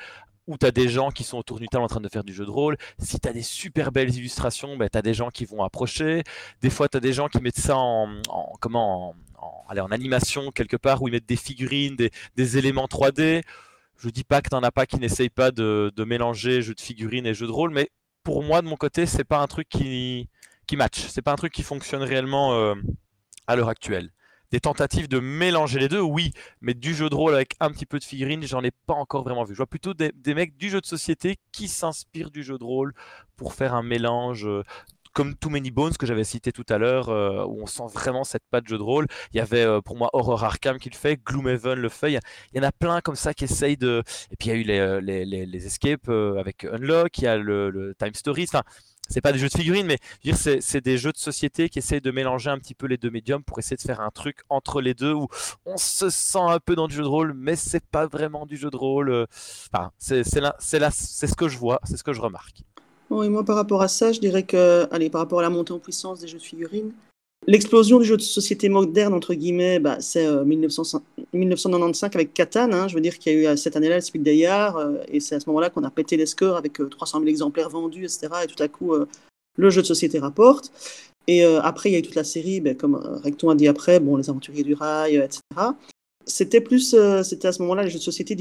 où 0.48 0.58
tu 0.58 0.72
des 0.72 0.90
gens 0.90 1.10
qui 1.10 1.24
sont 1.24 1.38
autour 1.38 1.60
du 1.60 1.68
table 1.68 1.84
en 1.84 1.88
train 1.88 2.02
de 2.02 2.10
faire 2.10 2.24
du 2.24 2.34
jeu 2.34 2.46
de 2.46 2.52
rôle. 2.52 2.78
Si 3.00 3.20
tu 3.20 3.32
des 3.32 3.42
super 3.42 3.92
belles 3.92 4.16
illustrations, 4.16 4.78
ben, 4.78 4.90
tu 4.90 5.02
des 5.02 5.14
gens 5.14 5.30
qui 5.30 5.46
vont 5.46 5.64
approcher. 5.64 6.24
Des 6.62 6.70
fois, 6.70 6.88
tu 6.88 7.00
des 7.00 7.14
gens 7.14 7.28
qui 7.28 7.42
mettent 7.42 7.60
ça 7.60 7.76
en, 7.78 8.22
comment, 8.60 9.16
en, 9.38 9.78
en 9.78 9.92
animation 9.92 10.52
quelque 10.52 10.78
part, 10.78 11.02
où 11.02 11.08
ils 11.08 11.12
mettent 11.12 11.26
des 11.26 11.36
figurines, 11.36 11.96
des, 11.96 12.58
éléments 12.58 12.86
3D. 12.86 13.44
Je 13.98 14.10
dis 14.10 14.24
pas 14.24 14.42
que 14.42 14.50
tu 14.50 14.56
n'en 14.56 14.64
as 14.64 14.72
pas 14.72 14.86
qui 14.86 14.98
n'essayent 15.00 15.30
pas 15.30 15.52
de, 15.52 15.92
mélanger 16.06 16.62
jeu 16.62 16.74
de 16.74 16.82
figurines 16.82 17.26
et 17.26 17.34
jeu 17.34 17.48
de 17.48 17.52
rôle, 17.52 17.72
mais 17.72 17.90
pour 18.24 18.44
moi, 18.44 18.62
de 18.62 18.68
mon 18.68 18.76
côté, 18.76 19.06
c'est 19.06 19.24
pas 19.24 19.40
un 19.40 19.48
truc 19.48 19.70
qui, 19.70 20.30
qui 20.68 20.76
match. 20.76 21.08
C'est 21.10 21.22
pas 21.22 21.32
un 21.32 21.36
truc 21.38 21.54
qui 21.54 21.64
fonctionne 21.64 22.04
réellement 22.04 22.54
euh, 22.54 22.76
à 23.48 23.56
l'heure 23.56 23.70
actuelle 23.70 24.12
des 24.56 24.62
tentatives 24.62 25.10
de 25.10 25.20
mélanger 25.20 25.80
les 25.80 25.90
deux, 25.90 26.00
oui, 26.00 26.32
mais 26.62 26.74
du 26.74 26.96
jeu 26.96 27.10
de 27.10 27.16
rôle 27.16 27.36
avec 27.36 27.56
un 27.60 27.72
petit 27.72 27.86
peu 27.86 28.00
de 28.00 28.06
figurines, 28.06 28.42
j'en 28.44 28.64
ai 28.64 28.72
pas 28.72 28.94
encore 28.94 29.26
vraiment 29.26 29.44
vu. 29.44 29.54
Je 29.54 29.58
vois 29.58 29.68
plutôt 29.68 29.94
des, 29.94 30.14
mecs 30.34 30.56
du 30.56 30.70
jeu 30.70 30.80
de 30.80 30.86
société 30.86 31.36
qui 31.52 31.68
s'inspirent 31.68 32.32
du 32.32 32.42
jeu 32.42 32.58
de 32.58 32.64
rôle 32.64 32.94
pour 33.36 33.54
faire 33.54 33.74
un 33.74 33.84
mélange. 33.84 34.48
Euh, 34.48 34.64
comme 35.12 35.34
Too 35.36 35.50
Many 35.50 35.72
Bones 35.72 35.94
que 35.94 36.06
j'avais 36.06 36.26
cité 36.26 36.52
tout 36.52 36.66
à 36.68 36.78
l'heure, 36.78 37.08
euh, 37.08 37.46
où 37.46 37.62
on 37.62 37.66
sent 37.68 37.86
vraiment 37.94 38.26
cette 38.26 38.44
patte 38.52 38.68
jeu 38.68 38.78
de 38.78 38.84
rôle. 38.84 39.08
Il 39.34 39.38
y 39.38 39.40
avait 39.40 39.64
euh, 39.64 39.80
pour 39.80 39.96
moi 39.96 40.10
Horror 40.12 40.44
Arkham 40.44 40.78
qui 40.78 40.90
le 40.90 40.96
fait, 40.96 41.16
Gloomhaven 41.16 41.80
le 41.80 41.88
fait. 41.88 42.12
Il 42.12 42.20
y, 42.54 42.60
en 42.60 42.64
a 42.64 42.74
plein 42.74 43.00
comme 43.00 43.16
ça 43.16 43.34
qui 43.34 43.46
essayent 43.46 43.78
de. 43.78 44.04
Et 44.32 44.36
puis 44.36 44.50
il 44.50 44.52
y 44.52 44.52
a 44.52 44.60
eu 44.60 45.00
les, 45.02 45.26
les, 45.26 45.46
les, 45.46 45.66
escapes 45.66 46.10
avec 46.10 46.66
Unlock, 46.66 47.18
il 47.18 47.24
y 47.24 47.28
a 47.28 47.38
le, 47.38 47.70
le 47.70 47.96
Time 47.96 48.14
Stories. 48.14 48.48
Enfin, 48.50 48.64
c'est 49.08 49.22
pas 49.22 49.32
des 49.32 49.40
jeux 49.40 49.50
de 49.50 49.58
figurines, 49.58 49.86
mais 49.86 50.00
c'est 50.34 50.84
des 50.84 50.98
jeux 50.98 51.12
de 51.12 51.18
société 51.18 51.70
qui 51.70 51.80
essayent 51.80 52.02
de 52.02 52.12
mélanger 52.12 52.50
un 52.50 52.58
petit 52.58 52.74
peu 52.74 52.88
les 52.88 52.98
deux 52.98 53.10
médiums 53.10 53.44
pour 53.44 53.60
essayer 53.60 53.78
de 53.78 53.82
faire 53.82 54.02
un 54.02 54.12
truc 54.12 54.42
entre 54.50 54.82
les 54.82 54.94
deux 54.94 55.14
où 55.14 55.28
on 55.66 55.78
se 55.78 56.10
sent 56.10 56.40
un 56.40 56.60
peu 56.60 56.76
dans 56.76 56.88
du 56.88 56.96
jeu 56.96 57.04
de 57.04 57.08
rôle, 57.08 57.34
mais 57.34 57.56
c'est 57.56 57.84
pas 57.86 58.08
vraiment 58.08 58.46
du 58.46 58.58
jeu 58.58 58.70
de 58.70 58.78
rôle. 58.78 59.10
Euh, 59.10 59.26
enfin, 59.72 59.92
c'est 59.98 60.24
ce 60.24 61.36
que 61.36 61.48
je 61.48 61.58
vois, 61.58 61.80
c'est 61.84 61.98
ce 61.98 62.04
que 62.04 62.14
je 62.14 62.22
remarque. 62.22 62.64
Oui, 63.10 63.30
moi 63.30 63.44
par 63.44 63.56
rapport 63.56 63.82
à 63.82 63.88
ça, 63.88 64.12
je 64.12 64.20
dirais 64.20 64.44
que, 64.44 64.88
allez, 64.92 65.10
par 65.10 65.22
rapport 65.22 65.40
à 65.40 65.44
la 65.44 65.50
montée 65.50 65.74
en 65.74 65.80
puissance 65.80 66.20
des 66.20 66.28
jeux 66.28 66.40
de 66.40 66.44
figurines, 66.44 66.92
L'explosion 67.48 68.00
du 68.00 68.06
jeu 68.06 68.18
de 68.18 68.22
société 68.24 68.70
moderne, 68.70 69.14
entre 69.14 69.36
guillemets, 69.36 69.78
bah, 69.80 69.98
c'est 70.00 70.28
1995 70.44 72.04
euh, 72.04 72.16
avec 72.16 72.34
Catan. 72.34 72.72
Hein. 72.72 72.88
je 72.88 72.96
veux 72.96 73.02
dire 73.02 73.20
qu'il 73.20 73.34
y 73.34 73.36
a 73.36 73.40
eu 73.40 73.46
euh, 73.46 73.56
cette 73.56 73.76
année-là 73.76 73.96
le 73.96 74.02
Speed 74.02 74.24
Dayard, 74.24 74.78
euh, 74.78 74.98
et 75.08 75.20
c'est 75.20 75.36
à 75.36 75.40
ce 75.40 75.48
moment-là 75.50 75.70
qu'on 75.70 75.84
a 75.84 75.92
pété 75.92 76.18
les 76.18 76.26
scores 76.26 76.58
avec 76.58 76.74
300 76.90 77.20
000 77.20 77.30
exemplaires 77.30 77.70
vendus, 77.70 78.04
etc. 78.04 78.30
Et 78.44 78.48
tout 78.48 78.62
à 78.64 78.68
coup, 78.68 78.94
le 79.58 79.70
jeu 79.70 79.82
de 79.82 79.88
société 79.88 80.18
rapporte. 80.18 80.72
Et 81.28 81.44
après, 81.44 81.90
il 81.90 81.94
y 81.94 81.96
a 81.96 82.00
eu 82.00 82.04
toute 82.04 82.16
la 82.16 82.24
série, 82.24 82.62
ben, 82.62 82.76
comme 82.76 82.96
Recton 83.24 83.50
a 83.50 83.56
dit 83.56 83.68
après, 83.68 84.00
bon, 84.00 84.16
Les 84.16 84.30
Aventuriers 84.30 84.64
du 84.64 84.74
Rail, 84.74 85.16
etc. 85.16 85.42
C'était 86.26 86.62
plus, 86.62 86.96
c'était 87.24 87.48
à 87.48 87.52
ce 87.52 87.62
moment-là 87.62 87.84
les 87.84 87.90
jeux 87.90 88.00
de 88.00 88.04
société 88.04 88.36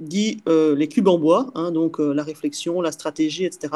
dit, 0.00 0.42
les 0.46 0.88
cubes 0.88 1.08
en 1.08 1.18
bois, 1.18 1.50
hein, 1.54 1.70
donc 1.70 1.98
la 1.98 2.22
réflexion, 2.22 2.80
la 2.80 2.92
stratégie, 2.92 3.44
etc. 3.44 3.72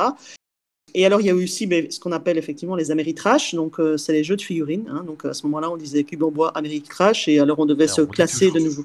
Et 0.94 1.06
alors, 1.06 1.20
il 1.20 1.26
y 1.26 1.30
a 1.30 1.32
eu 1.32 1.44
aussi 1.44 1.66
ben, 1.66 1.90
ce 1.90 2.00
qu'on 2.00 2.12
appelle 2.12 2.38
effectivement 2.38 2.76
les 2.76 2.90
Ameritrash, 2.90 3.54
donc 3.54 3.78
euh, 3.78 3.96
c'est 3.96 4.12
les 4.12 4.24
jeux 4.24 4.36
de 4.36 4.42
figurines. 4.42 4.88
Hein, 4.90 5.04
donc 5.04 5.24
à 5.24 5.34
ce 5.34 5.46
moment-là, 5.46 5.70
on 5.70 5.76
disait 5.76 6.04
cube 6.04 6.22
en 6.22 6.30
bois, 6.30 6.50
Ameritrash, 6.56 7.28
et 7.28 7.38
alors 7.38 7.58
on 7.58 7.66
devait 7.66 7.88
se 7.88 8.02
classer 8.02 8.50
de 8.50 8.60
nouveau. 8.60 8.84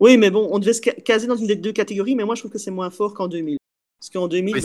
Oui, 0.00 0.16
mais 0.16 0.30
bon, 0.30 0.48
on 0.50 0.58
devait 0.58 0.72
se 0.72 0.80
caser 0.80 1.26
dans 1.26 1.36
une 1.36 1.48
des 1.48 1.56
deux 1.56 1.72
catégories, 1.72 2.14
mais 2.14 2.24
moi 2.24 2.34
je 2.34 2.42
trouve 2.42 2.52
que 2.52 2.58
c'est 2.58 2.70
moins 2.70 2.90
fort 2.90 3.14
qu'en 3.14 3.26
2000. 3.28 3.57
Parce 4.00 4.10
qu'en 4.10 4.28
2000, 4.28 4.56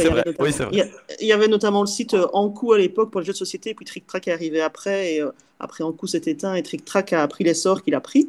il, 1.20 1.28
y 1.28 1.32
avait 1.32 1.48
notamment 1.48 1.82
le 1.82 1.88
site 1.88 2.14
euh, 2.14 2.28
Ankou 2.34 2.74
à 2.74 2.78
l'époque 2.78 3.10
pour 3.10 3.20
les 3.20 3.26
jeux 3.26 3.34
de 3.34 3.38
société, 3.38 3.72
et 3.72 3.74
puis 3.74 3.84
Trick 3.84 4.06
Track 4.06 4.28
est 4.28 4.32
arrivé 4.32 4.62
après, 4.62 5.16
et 5.16 5.22
euh, 5.22 5.32
après 5.60 5.84
Ankou 5.84 6.06
s'est 6.06 6.22
éteint, 6.28 6.54
et 6.54 6.62
Trick 6.62 6.86
Track 6.86 7.14
a 7.14 7.28
pris 7.28 7.44
l'essor 7.44 7.82
qu'il 7.82 7.96
a 7.96 8.00
pris. 8.00 8.28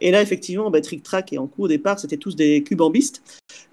Et 0.00 0.10
là, 0.10 0.20
effectivement, 0.20 0.70
bah, 0.70 0.82
Trick 0.82 1.02
Track 1.02 1.32
et 1.32 1.38
Ankou, 1.38 1.64
au 1.64 1.68
départ, 1.68 1.98
c'était 1.98 2.18
tous 2.18 2.36
des 2.36 2.62
cubes 2.62 2.82
ambistes. 2.82 3.22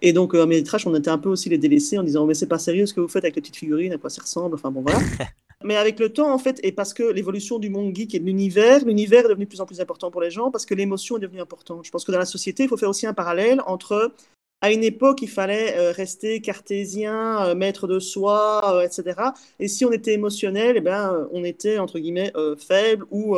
Et 0.02 0.14
donc, 0.14 0.34
euh, 0.34 0.44
à 0.44 0.78
on 0.86 0.96
était 0.96 1.10
un 1.10 1.18
peu 1.18 1.28
aussi 1.28 1.50
les 1.50 1.58
délaissés 1.58 1.98
en 1.98 2.04
disant, 2.04 2.26
mais 2.26 2.34
c'est 2.34 2.48
pas 2.48 2.60
sérieux 2.60 2.86
ce 2.86 2.94
que 2.94 3.02
vous 3.02 3.10
faites 3.10 3.26
avec 3.26 3.36
les 3.36 3.42
petites 3.42 3.58
figurines, 3.58 3.92
à 3.92 3.98
quoi 3.98 4.10
ça 4.10 4.22
ressemble, 4.22 4.56
enfin 4.56 4.72
bon, 4.72 4.82
voilà. 4.82 5.00
mais 5.66 5.76
avec 5.76 6.00
le 6.00 6.14
temps, 6.14 6.34
en 6.34 6.38
fait, 6.38 6.62
et 6.64 6.72
parce 6.72 6.94
que 6.94 7.04
l'évolution 7.04 7.60
du 7.60 7.70
monde 7.70 7.94
geek 7.94 8.16
et 8.16 8.20
de 8.20 8.26
l'univers, 8.26 8.86
l'univers 8.86 9.26
est 9.26 9.30
devenu 9.30 9.44
de 9.44 9.50
plus 9.50 9.60
en 9.60 9.66
plus 9.66 9.82
important 9.82 10.12
pour 10.12 10.22
les 10.22 10.32
gens, 10.32 10.50
parce 10.50 10.66
que 10.66 10.76
l'émotion 10.76 11.18
est 11.18 11.20
devenue 11.20 11.42
importante. 11.42 11.86
Je 11.86 11.92
pense 11.92 12.06
que 12.06 12.14
dans 12.14 12.20
la 12.20 12.26
société, 12.26 12.64
il 12.64 12.70
faut 12.70 12.78
faire 12.78 12.90
aussi 12.90 13.06
un 13.06 13.14
parallèle 13.14 13.62
entre 13.68 14.14
à 14.62 14.72
une 14.72 14.84
époque, 14.84 15.22
il 15.22 15.30
fallait 15.30 15.78
euh, 15.78 15.92
rester 15.92 16.42
cartésien, 16.42 17.46
euh, 17.46 17.56
maître 17.56 17.88
de 17.88 18.00
soi, 18.00 18.76
euh, 18.76 18.82
etc. 18.82 19.30
Et 19.60 19.68
si 19.68 19.86
on 19.86 19.92
était 19.92 20.14
émotionnel, 20.14 20.76
eh 20.78 20.82
ben, 20.82 21.28
on 21.32 21.44
était, 21.46 21.78
entre 21.78 22.00
guillemets, 22.00 22.34
faible 22.58 23.06
ou 23.12 23.38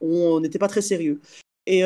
on 0.00 0.40
n'était 0.40 0.58
pas 0.58 0.68
très 0.68 0.82
sérieux. 0.82 1.20
Et, 1.66 1.82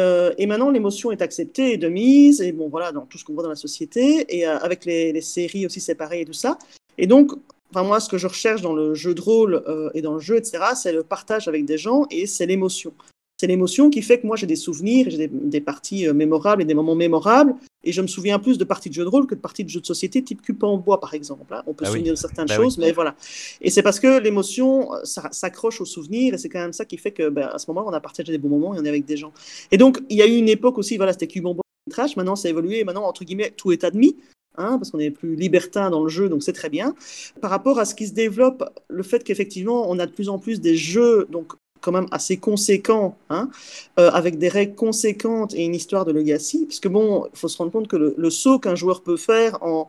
maintenant, 0.47 0.71
l'émotion 0.71 1.11
est 1.13 1.23
acceptée 1.23 1.73
et 1.73 1.77
de 1.77 1.89
mise, 1.89 2.41
et 2.41 2.53
bon, 2.53 2.69
voilà, 2.69 2.93
dans 2.93 3.07
tout 3.07 3.19
ce 3.19 3.25
qu'on 3.25 3.35
voit 3.35 3.43
dans 3.43 3.49
la 3.49 3.57
société, 3.57 4.25
et 4.29 4.45
avec 4.45 4.85
les, 4.85 5.21
séries 5.21 5.67
aussi, 5.67 5.95
pareil 5.95 6.23
et 6.23 6.25
tout 6.25 6.33
ça. 6.33 6.59
Et 6.99 7.07
donc, 7.07 7.33
enfin, 7.71 7.85
moi, 7.85 8.01
ce 8.01 8.09
que 8.09 8.19
je 8.19 8.27
recherche 8.27 8.61
dans 8.61 8.73
le 8.73 8.95
jeu 8.95 9.15
de 9.15 9.21
rôle 9.21 9.63
et 9.95 10.03
dans 10.03 10.15
le 10.15 10.21
jeu, 10.21 10.37
etc., 10.37 10.59
c'est 10.75 10.93
le 10.93 11.03
partage 11.05 11.49
avec 11.49 11.65
des 11.65 11.79
gens 11.79 12.07
et 12.11 12.27
c'est 12.27 12.47
l'émotion. 12.47 12.93
C'est 13.41 13.47
l'émotion 13.47 13.89
qui 13.89 14.03
fait 14.03 14.19
que 14.19 14.27
moi 14.27 14.37
j'ai 14.37 14.47
des 14.47 14.57
souvenirs, 14.57 15.07
j'ai 15.11 15.29
des, 15.29 15.61
parties 15.61 16.09
mémorables 16.13 16.63
et 16.63 16.65
des 16.65 16.75
moments 16.75 16.97
mémorables. 16.97 17.55
Et 17.85 17.93
je 17.93 18.03
me 18.03 18.09
souviens 18.09 18.41
plus 18.41 18.59
de 18.59 18.65
parties 18.65 18.89
de 18.89 18.95
jeux 18.95 19.05
de 19.05 19.09
rôle 19.09 19.29
que 19.29 19.37
de 19.37 19.41
parties 19.41 19.63
de 19.63 19.69
jeux 19.69 19.81
de 19.81 19.87
société 19.87 20.23
type 20.23 20.43
cube 20.43 20.63
en 20.65 20.77
bois, 20.77 20.99
par 20.99 21.15
exemple. 21.15 21.55
Hein. 21.55 21.63
On 21.69 21.75
peut 21.75 21.85
ah 21.85 21.89
se 21.89 21.93
souvenir 21.93 22.13
de 22.15 22.19
certaines 22.19 22.47
bah 22.47 22.57
choses, 22.57 22.77
mais 22.79 22.91
voilà. 22.91 23.15
Et 23.61 23.71
c'est 23.71 23.83
parce 23.83 24.01
que 24.01 24.19
l'émotion 24.19 24.91
s'accroche 25.05 25.81
au 25.81 25.85
souvenir, 25.85 26.35
et 26.35 26.39
c'est 26.39 26.49
quand 26.49 26.59
même 26.59 26.73
ça 26.73 26.85
qui 26.85 26.97
fait 26.97 27.13
que, 27.13 27.29
ben, 27.29 27.49
à 27.53 27.59
ce 27.59 27.71
moment-là, 27.71 27.87
on 27.89 27.93
a 27.93 28.01
partagé 28.01 28.33
des 28.33 28.39
bons 28.39 28.49
moments 28.49 28.75
et 28.75 28.81
on 28.81 28.85
est 28.85 28.89
avec 28.89 29.05
des 29.05 29.17
gens. 29.17 29.33
Et 29.71 29.79
donc, 29.79 30.01
il 30.09 30.17
y 30.17 30.23
a 30.23 30.27
eu 30.27 30.37
une 30.37 30.49
époque 30.49 30.77
aussi, 30.77 30.97
voilà, 30.97 31.13
c'était 31.13 31.29
cube 31.29 31.47
en 31.47 31.55
bois, 31.55 31.65
trash. 31.89 32.17
Maintenant, 32.17 32.35
ça 32.35 32.49
a 32.49 32.51
évolué. 32.51 32.83
Maintenant, 32.83 33.05
entre 33.05 33.25
guillemets, 33.25 33.53
tout 33.57 33.71
est 33.73 33.85
admis. 33.85 34.17
Hein, 34.61 34.77
parce 34.77 34.91
qu'on 34.91 34.99
est 34.99 35.13
plus 35.13 35.37
libertin 35.37 35.89
dans 35.89 36.03
le 36.03 36.09
jeu, 36.09 36.29
donc 36.29 36.43
c'est 36.43 36.53
très 36.53 36.69
bien. 36.69 36.97
Par 37.41 37.49
rapport 37.49 37.79
à 37.79 37.85
ce 37.85 37.95
qui 37.95 38.09
se 38.09 38.13
développe, 38.13 38.65
le 38.89 39.05
fait 39.05 39.23
qu'effectivement, 39.23 39.89
on 39.89 40.01
a 40.01 40.07
de 40.07 40.11
plus 40.11 40.29
en 40.29 40.41
plus 40.41 40.61
des 40.61 40.75
jeux, 40.75 41.29
donc 41.31 41.53
quand 41.81 41.93
même 41.93 42.07
assez 42.11 42.37
conséquent, 42.37 43.17
hein, 43.31 43.51
euh, 43.99 44.11
avec 44.11 44.39
des 44.39 44.49
règles 44.49 44.75
conséquentes 44.75 45.55
et 45.55 45.65
une 45.65 45.75
histoire 45.75 46.05
de 46.05 46.13
legacy, 46.13 46.67
parce 46.67 46.81
que 46.81 46.89
bon, 46.89 47.27
il 47.33 47.39
faut 47.39 47.49
se 47.49 47.59
rendre 47.59 47.73
compte 47.73 47.89
que 47.89 47.97
le, 47.97 48.31
saut 48.31 48.59
qu'un 48.59 48.75
joueur 48.75 49.03
peut 49.03 49.17
faire 49.17 49.63
en 49.63 49.89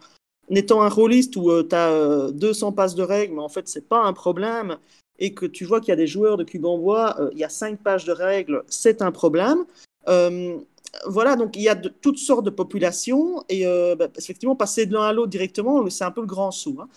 étant 0.49 0.81
un 0.81 0.89
rôliste 0.89 1.35
où 1.35 1.63
tu 1.63 1.75
as 1.75 2.31
200 2.31 2.71
passes 2.71 2.95
de 2.95 3.03
règles, 3.03 3.35
mais 3.35 3.41
en 3.41 3.49
fait, 3.49 3.67
c'est 3.67 3.87
pas 3.87 4.03
un 4.03 4.13
problème, 4.13 4.77
et 5.19 5.33
que 5.33 5.45
tu 5.45 5.65
vois 5.65 5.79
qu'il 5.79 5.89
y 5.89 5.93
a 5.93 5.97
des 5.97 6.07
joueurs 6.07 6.37
de 6.37 6.43
cube 6.43 6.61
bois, 6.61 7.15
euh, 7.19 7.29
il 7.33 7.39
y 7.39 7.43
a 7.43 7.49
5 7.49 7.79
pages 7.79 8.05
de 8.05 8.11
règles, 8.11 8.63
c'est 8.67 9.01
un 9.01 9.11
problème. 9.11 9.65
Euh, 10.07 10.57
voilà, 11.05 11.35
donc 11.35 11.55
il 11.55 11.61
y 11.61 11.69
a 11.69 11.75
toutes 11.75 12.17
sortes 12.17 12.45
de 12.45 12.49
populations, 12.49 13.43
et 13.47 13.63
bah, 13.95 14.07
effectivement, 14.17 14.55
passer 14.55 14.87
de 14.87 14.93
l'un 14.93 15.03
à 15.03 15.13
l'autre 15.13 15.29
directement, 15.29 15.87
c'est 15.89 16.03
un 16.03 16.11
peu 16.11 16.21
le 16.21 16.27
grand 16.27 16.51
saut. 16.51 16.77
Hein. 16.81 16.87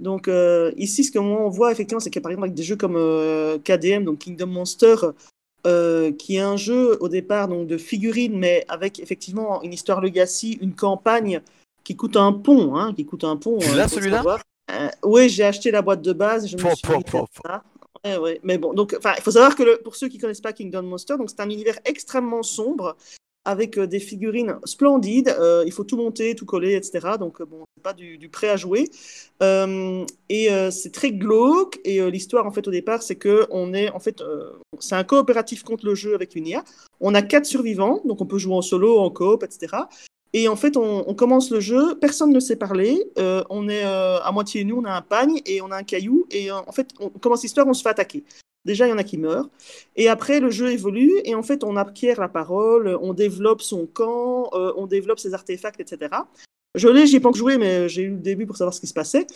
Donc 0.00 0.28
euh, 0.28 0.72
ici, 0.76 1.04
ce 1.04 1.12
que 1.12 1.18
on 1.18 1.48
voit 1.50 1.70
effectivement, 1.70 2.00
c'est 2.00 2.10
que 2.10 2.18
par 2.18 2.32
exemple 2.32 2.46
avec 2.46 2.56
des 2.56 2.62
jeux 2.62 2.76
comme 2.76 2.96
euh, 2.96 3.58
KDM, 3.58 4.04
donc 4.04 4.18
Kingdom 4.20 4.46
Monster, 4.46 4.96
euh, 5.66 6.10
qui 6.12 6.36
est 6.36 6.40
un 6.40 6.56
jeu 6.56 6.96
au 7.00 7.08
départ 7.08 7.48
donc 7.48 7.66
de 7.66 7.76
figurines, 7.76 8.38
mais 8.38 8.64
avec 8.68 8.98
effectivement 8.98 9.62
une 9.62 9.74
histoire 9.74 10.00
legacy, 10.00 10.58
une 10.62 10.74
campagne 10.74 11.42
qui 11.84 11.96
coûte 11.96 12.16
un 12.16 12.32
pont, 12.32 12.76
hein, 12.76 12.94
qui 12.94 13.04
coûte 13.04 13.24
un 13.24 13.36
pont. 13.36 13.58
Là, 13.76 13.88
celui-là 13.88 14.24
Oui, 15.02 15.28
j'ai 15.28 15.44
acheté 15.44 15.70
la 15.70 15.82
boîte 15.82 16.02
de 16.02 16.14
base. 16.14 16.48
Je 16.48 16.56
me 16.56 16.62
suis 16.74 16.82
Mais 18.42 18.56
bon, 18.56 18.72
donc, 18.72 18.96
il 18.98 19.22
faut 19.22 19.30
savoir 19.30 19.54
que 19.54 19.82
pour 19.82 19.96
ceux 19.96 20.08
qui 20.08 20.16
connaissent 20.16 20.40
pas 20.40 20.54
Kingdom 20.54 20.82
Monster, 20.82 21.18
donc 21.18 21.28
c'est 21.28 21.40
un 21.40 21.50
univers 21.50 21.78
extrêmement 21.84 22.42
sombre 22.42 22.96
avec 23.50 23.76
euh, 23.78 23.86
des 23.86 24.00
figurines 24.00 24.56
splendides. 24.64 25.34
Euh, 25.38 25.64
il 25.66 25.72
faut 25.72 25.84
tout 25.84 25.96
monter, 25.96 26.34
tout 26.34 26.46
coller, 26.46 26.74
etc. 26.74 27.16
Donc, 27.18 27.40
euh, 27.40 27.44
bon, 27.44 27.64
c'est 27.76 27.82
pas 27.82 27.92
du, 27.92 28.16
du, 28.16 28.28
prêt 28.28 28.48
à 28.48 28.56
jouer. 28.56 28.88
Et 30.28 30.48
c'est 30.70 30.92
très 30.92 31.12
glauque. 31.12 31.80
Et 31.84 32.00
l'histoire, 32.10 32.46
en 32.46 32.52
fait, 32.52 32.66
au 32.68 32.70
départ, 32.70 33.02
c'est 33.02 33.16
que 33.16 33.46
on 33.50 33.74
est, 33.74 33.90
en 33.90 33.98
fait, 33.98 34.22
c'est 34.78 34.94
un 34.94 35.04
coopératif 35.04 35.62
contre 35.62 35.84
le 35.86 35.94
jeu 35.94 36.14
avec 36.14 36.36
une 36.36 36.46
IA. 36.46 36.64
On 37.00 37.14
a 37.14 37.22
quatre 37.22 37.46
survivants, 37.46 38.00
donc 38.04 38.20
on 38.20 38.26
peut 38.26 38.38
jouer 38.38 38.54
en 38.54 38.62
solo, 38.62 38.98
en 38.98 39.10
coop, 39.10 39.42
etc. 39.42 39.84
Et 40.32 40.46
en 40.46 40.56
fait, 40.56 40.76
on, 40.76 41.14
commence 41.14 41.50
le 41.50 41.58
jeu, 41.58 41.96
personne 41.98 42.32
ne 42.32 42.38
sait 42.38 42.56
parler, 42.56 43.02
on 43.16 43.68
est 43.68 43.82
à 43.82 44.30
moitié 44.32 44.62
nu, 44.64 44.74
on 44.74 44.84
a 44.84 44.92
un 44.92 45.02
pagne 45.02 45.40
et 45.46 45.62
on 45.62 45.70
a 45.70 45.76
un 45.76 45.82
caillou, 45.82 46.26
et 46.30 46.50
en 46.52 46.72
fait, 46.72 46.90
on 47.00 47.08
commence 47.08 47.42
l'histoire, 47.42 47.66
on 47.66 47.74
se 47.74 47.82
fait 47.82 47.88
attaquer. 47.88 48.22
Déjà, 48.64 48.86
il 48.86 48.90
y 48.90 48.92
en 48.92 48.98
a 48.98 49.04
qui 49.04 49.18
meurent. 49.18 49.48
Et 49.96 50.08
après, 50.08 50.40
le 50.40 50.50
jeu 50.50 50.70
évolue, 50.70 51.12
et 51.24 51.34
en 51.34 51.42
fait, 51.42 51.64
on 51.64 51.76
acquiert 51.76 52.20
la 52.20 52.28
parole, 52.28 52.98
on 53.00 53.14
développe 53.14 53.62
son 53.62 53.86
camp, 53.86 54.50
on 54.52 54.86
développe 54.86 55.18
ses 55.18 55.34
artefacts, 55.34 55.80
etc. 55.80 56.10
Je 56.74 56.88
l'ai, 56.88 57.06
j'y 57.06 57.16
ai 57.16 57.20
pas 57.20 57.32
joué, 57.32 57.58
mais 57.58 57.88
j'ai 57.88 58.02
eu 58.02 58.10
le 58.10 58.18
début 58.18 58.46
pour 58.46 58.56
savoir 58.56 58.74
ce 58.74 58.80
qui 58.80 58.86
se 58.86 58.94
passait. 58.94 59.26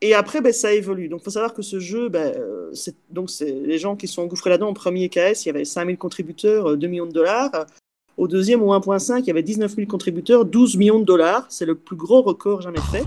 et 0.00 0.14
après, 0.14 0.40
ben, 0.40 0.52
ça 0.52 0.72
évolue. 0.72 1.08
Donc, 1.08 1.22
il 1.22 1.24
faut 1.24 1.30
savoir 1.30 1.54
que 1.54 1.62
ce 1.62 1.80
jeu, 1.80 2.08
ben, 2.08 2.34
c'est, 2.72 2.94
donc, 3.10 3.30
c'est 3.30 3.50
les 3.50 3.78
gens 3.78 3.96
qui 3.96 4.06
sont 4.06 4.22
engouffrés 4.22 4.50
là-dedans. 4.50 4.70
Au 4.70 4.74
premier 4.74 5.08
KS, 5.08 5.44
il 5.44 5.46
y 5.46 5.50
avait 5.50 5.64
5000 5.64 5.96
contributeurs, 5.96 6.76
2 6.76 6.86
millions 6.86 7.06
de 7.06 7.12
dollars. 7.12 7.66
Au 8.16 8.28
deuxième, 8.28 8.62
au 8.62 8.72
1.5, 8.72 9.20
il 9.20 9.26
y 9.26 9.30
avait 9.30 9.42
19 9.42 9.74
000 9.74 9.88
contributeurs, 9.88 10.44
12 10.44 10.76
millions 10.76 11.00
de 11.00 11.04
dollars. 11.04 11.46
C'est 11.48 11.66
le 11.66 11.74
plus 11.74 11.96
gros 11.96 12.22
record 12.22 12.60
jamais 12.60 12.80
fait. 12.92 13.02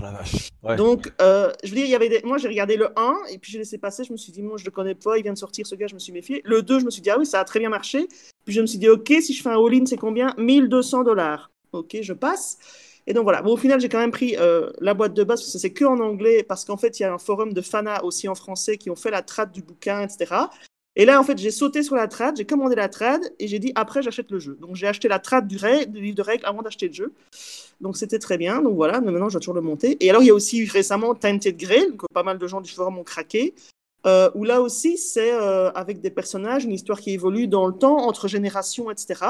Oh, 0.62 0.68
ouais. 0.68 0.76
Donc, 0.76 1.12
euh, 1.22 1.50
je 1.64 1.70
veux 1.70 1.76
dire, 1.76 1.86
il 1.86 1.90
y 1.90 1.94
avait 1.94 2.08
des... 2.08 2.20
moi, 2.24 2.36
j'ai 2.38 2.48
regardé 2.48 2.76
le 2.76 2.88
1 2.96 3.14
et 3.30 3.38
puis 3.38 3.52
j'ai 3.52 3.58
laissé 3.58 3.78
passer. 3.78 4.04
Je 4.04 4.12
me 4.12 4.18
suis 4.18 4.32
dit, 4.32 4.42
moi, 4.42 4.56
je 4.58 4.64
le 4.64 4.70
connais 4.70 4.94
pas, 4.94 5.16
il 5.16 5.22
vient 5.22 5.32
de 5.32 5.38
sortir 5.38 5.66
ce 5.66 5.74
gars, 5.74 5.86
je 5.86 5.94
me 5.94 5.98
suis 5.98 6.12
méfié. 6.12 6.42
Le 6.44 6.62
2, 6.62 6.80
je 6.80 6.84
me 6.84 6.90
suis 6.90 7.00
dit, 7.00 7.10
ah 7.10 7.16
oui, 7.18 7.26
ça 7.26 7.40
a 7.40 7.44
très 7.44 7.58
bien 7.58 7.70
marché. 7.70 8.06
Puis 8.44 8.54
je 8.54 8.60
me 8.60 8.66
suis 8.66 8.78
dit, 8.78 8.88
OK, 8.88 9.12
si 9.20 9.32
je 9.32 9.42
fais 9.42 9.48
un 9.48 9.58
all-in, 9.58 9.86
c'est 9.86 9.96
combien? 9.96 10.34
1200 10.36 11.04
dollars. 11.04 11.50
OK, 11.72 11.96
je 12.02 12.12
passe. 12.12 12.58
Et 13.06 13.14
donc 13.14 13.24
voilà. 13.24 13.40
Bon, 13.40 13.54
au 13.54 13.56
final, 13.56 13.80
j'ai 13.80 13.88
quand 13.88 13.98
même 13.98 14.10
pris 14.10 14.36
euh, 14.36 14.70
la 14.80 14.92
boîte 14.92 15.14
de 15.14 15.24
base 15.24 15.40
parce 15.40 15.52
que 15.52 15.58
c'est 15.58 15.72
que 15.72 15.84
en 15.86 15.98
anglais, 15.98 16.42
parce 16.42 16.66
qu'en 16.66 16.76
fait, 16.76 17.00
il 17.00 17.02
y 17.02 17.06
a 17.06 17.12
un 17.12 17.18
forum 17.18 17.54
de 17.54 17.62
fana 17.62 18.04
aussi 18.04 18.28
en 18.28 18.34
français 18.34 18.76
qui 18.76 18.90
ont 18.90 18.96
fait 18.96 19.10
la 19.10 19.22
trad 19.22 19.50
du 19.50 19.62
bouquin, 19.62 20.02
etc. 20.02 20.34
Et 21.00 21.04
là, 21.04 21.20
en 21.20 21.22
fait, 21.22 21.38
j'ai 21.38 21.52
sauté 21.52 21.84
sur 21.84 21.94
la 21.94 22.08
trad, 22.08 22.36
j'ai 22.36 22.44
commandé 22.44 22.74
la 22.74 22.88
trad 22.88 23.20
et 23.38 23.46
j'ai 23.46 23.60
dit 23.60 23.70
après, 23.76 24.02
j'achète 24.02 24.32
le 24.32 24.40
jeu. 24.40 24.58
Donc, 24.60 24.74
j'ai 24.74 24.88
acheté 24.88 25.06
la 25.06 25.20
trad 25.20 25.46
du, 25.46 25.56
livre 25.56 26.16
de 26.16 26.22
règles 26.22 26.44
avant 26.44 26.60
d'acheter 26.60 26.88
le 26.88 26.92
jeu. 26.92 27.12
Donc, 27.80 27.96
c'était 27.96 28.18
très 28.18 28.36
bien. 28.36 28.60
Donc, 28.60 28.74
voilà, 28.74 29.00
mais 29.00 29.12
maintenant, 29.12 29.28
je 29.28 29.34
dois 29.34 29.40
toujours 29.40 29.54
le 29.54 29.60
monter. 29.60 29.96
Et 30.04 30.10
alors, 30.10 30.24
il 30.24 30.26
y 30.26 30.30
a 30.30 30.34
aussi 30.34 30.64
récemment 30.64 31.14
Tainted 31.14 31.56
Grail, 31.56 31.96
que 31.96 32.06
pas 32.12 32.24
mal 32.24 32.36
de 32.38 32.46
gens 32.48 32.60
du 32.60 32.72
forum 32.72 32.98
ont 32.98 33.04
craqué, 33.04 33.54
euh, 34.06 34.28
où 34.34 34.42
là 34.42 34.60
aussi, 34.60 34.98
c'est 34.98 35.32
euh, 35.32 35.70
avec 35.70 36.00
des 36.00 36.10
personnages, 36.10 36.64
une 36.64 36.72
histoire 36.72 37.00
qui 37.00 37.12
évolue 37.12 37.46
dans 37.46 37.68
le 37.68 37.74
temps, 37.74 37.98
entre 37.98 38.26
générations, 38.26 38.90
etc. 38.90 39.24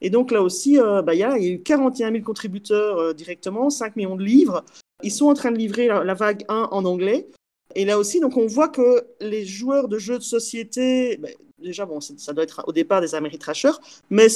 Et 0.00 0.10
donc, 0.10 0.32
là 0.32 0.42
aussi, 0.42 0.80
euh, 0.80 1.00
bah, 1.00 1.14
il, 1.14 1.20
y 1.20 1.22
a, 1.22 1.38
eu 1.38 1.62
41 1.62 2.10
000 2.10 2.24
contributeurs 2.24 3.14
directement, 3.14 3.70
5 3.70 3.94
millions 3.94 4.16
de 4.16 4.24
livres. 4.24 4.64
Ils 5.04 5.12
sont 5.12 5.26
en 5.26 5.34
train 5.34 5.52
de 5.52 5.58
livrer 5.58 5.86
la 5.86 6.14
vague 6.14 6.44
1 6.48 6.70
en 6.72 6.84
anglais. 6.84 7.28
Et 7.74 7.84
là 7.84 7.98
aussi, 7.98 8.20
donc 8.20 8.36
on 8.36 8.46
voit 8.46 8.68
que 8.68 9.04
les 9.20 9.44
joueurs 9.44 9.88
de 9.88 9.98
jeux 9.98 10.18
de 10.18 10.22
société, 10.22 11.16
ben, 11.16 11.32
déjà, 11.58 11.86
bon, 11.86 12.00
ça 12.00 12.32
doit 12.32 12.44
être 12.44 12.62
au 12.66 12.72
départ 12.72 13.00
des 13.00 13.14
Ameritrashers, 13.14 13.78
mais 14.10 14.28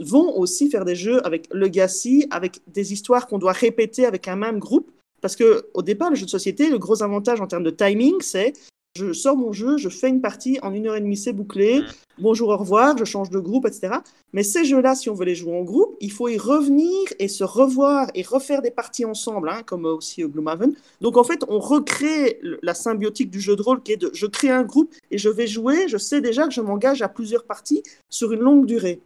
vont 0.00 0.36
aussi 0.38 0.70
faire 0.70 0.84
des 0.84 0.94
jeux 0.94 1.24
avec 1.26 1.48
Legacy, 1.52 2.26
avec 2.30 2.60
des 2.68 2.92
histoires 2.92 3.26
qu'on 3.26 3.38
doit 3.38 3.52
répéter 3.52 4.06
avec 4.06 4.28
un 4.28 4.36
même 4.36 4.58
groupe. 4.58 4.90
Parce 5.20 5.36
que 5.36 5.66
au 5.74 5.82
départ, 5.82 6.10
le 6.10 6.16
jeu 6.16 6.24
de 6.24 6.30
société, 6.30 6.68
le 6.68 6.78
gros 6.78 7.02
avantage 7.02 7.40
en 7.40 7.46
termes 7.46 7.62
de 7.62 7.70
timing, 7.70 8.20
c'est 8.20 8.52
je 8.94 9.12
sors 9.12 9.36
mon 9.36 9.52
jeu, 9.52 9.78
je 9.78 9.88
fais 9.88 10.08
une 10.08 10.20
partie, 10.20 10.58
en 10.62 10.72
une 10.72 10.86
heure 10.86 10.96
et 10.96 11.00
demie, 11.00 11.16
c'est 11.16 11.32
bouclé. 11.32 11.80
Mmh. 11.80 11.84
Bonjour, 12.18 12.50
au 12.50 12.56
revoir, 12.58 12.96
je 12.98 13.04
change 13.04 13.30
de 13.30 13.38
groupe, 13.38 13.66
etc. 13.66 13.94
Mais 14.34 14.42
ces 14.42 14.66
jeux-là, 14.66 14.94
si 14.94 15.08
on 15.08 15.14
veut 15.14 15.24
les 15.24 15.34
jouer 15.34 15.56
en 15.56 15.62
groupe, 15.62 15.96
il 16.00 16.12
faut 16.12 16.28
y 16.28 16.36
revenir 16.36 17.08
et 17.18 17.28
se 17.28 17.42
revoir 17.42 18.08
et 18.14 18.22
refaire 18.22 18.60
des 18.60 18.70
parties 18.70 19.06
ensemble, 19.06 19.48
hein, 19.48 19.62
comme 19.64 19.86
aussi 19.86 20.22
Gloomhaven. 20.22 20.74
Donc 21.00 21.16
en 21.16 21.24
fait, 21.24 21.42
on 21.48 21.58
recrée 21.58 22.38
la 22.62 22.74
symbiotique 22.74 23.30
du 23.30 23.40
jeu 23.40 23.56
de 23.56 23.62
rôle 23.62 23.82
qui 23.82 23.92
est 23.92 23.96
de 23.96 24.10
je 24.12 24.26
crée 24.26 24.50
un 24.50 24.62
groupe 24.62 24.94
et 25.10 25.16
je 25.16 25.30
vais 25.30 25.46
jouer, 25.46 25.88
je 25.88 25.96
sais 25.96 26.20
déjà 26.20 26.46
que 26.46 26.52
je 26.52 26.60
m'engage 26.60 27.00
à 27.00 27.08
plusieurs 27.08 27.44
parties 27.44 27.82
sur 28.10 28.32
une 28.32 28.40
longue 28.40 28.66
durée. 28.66 29.00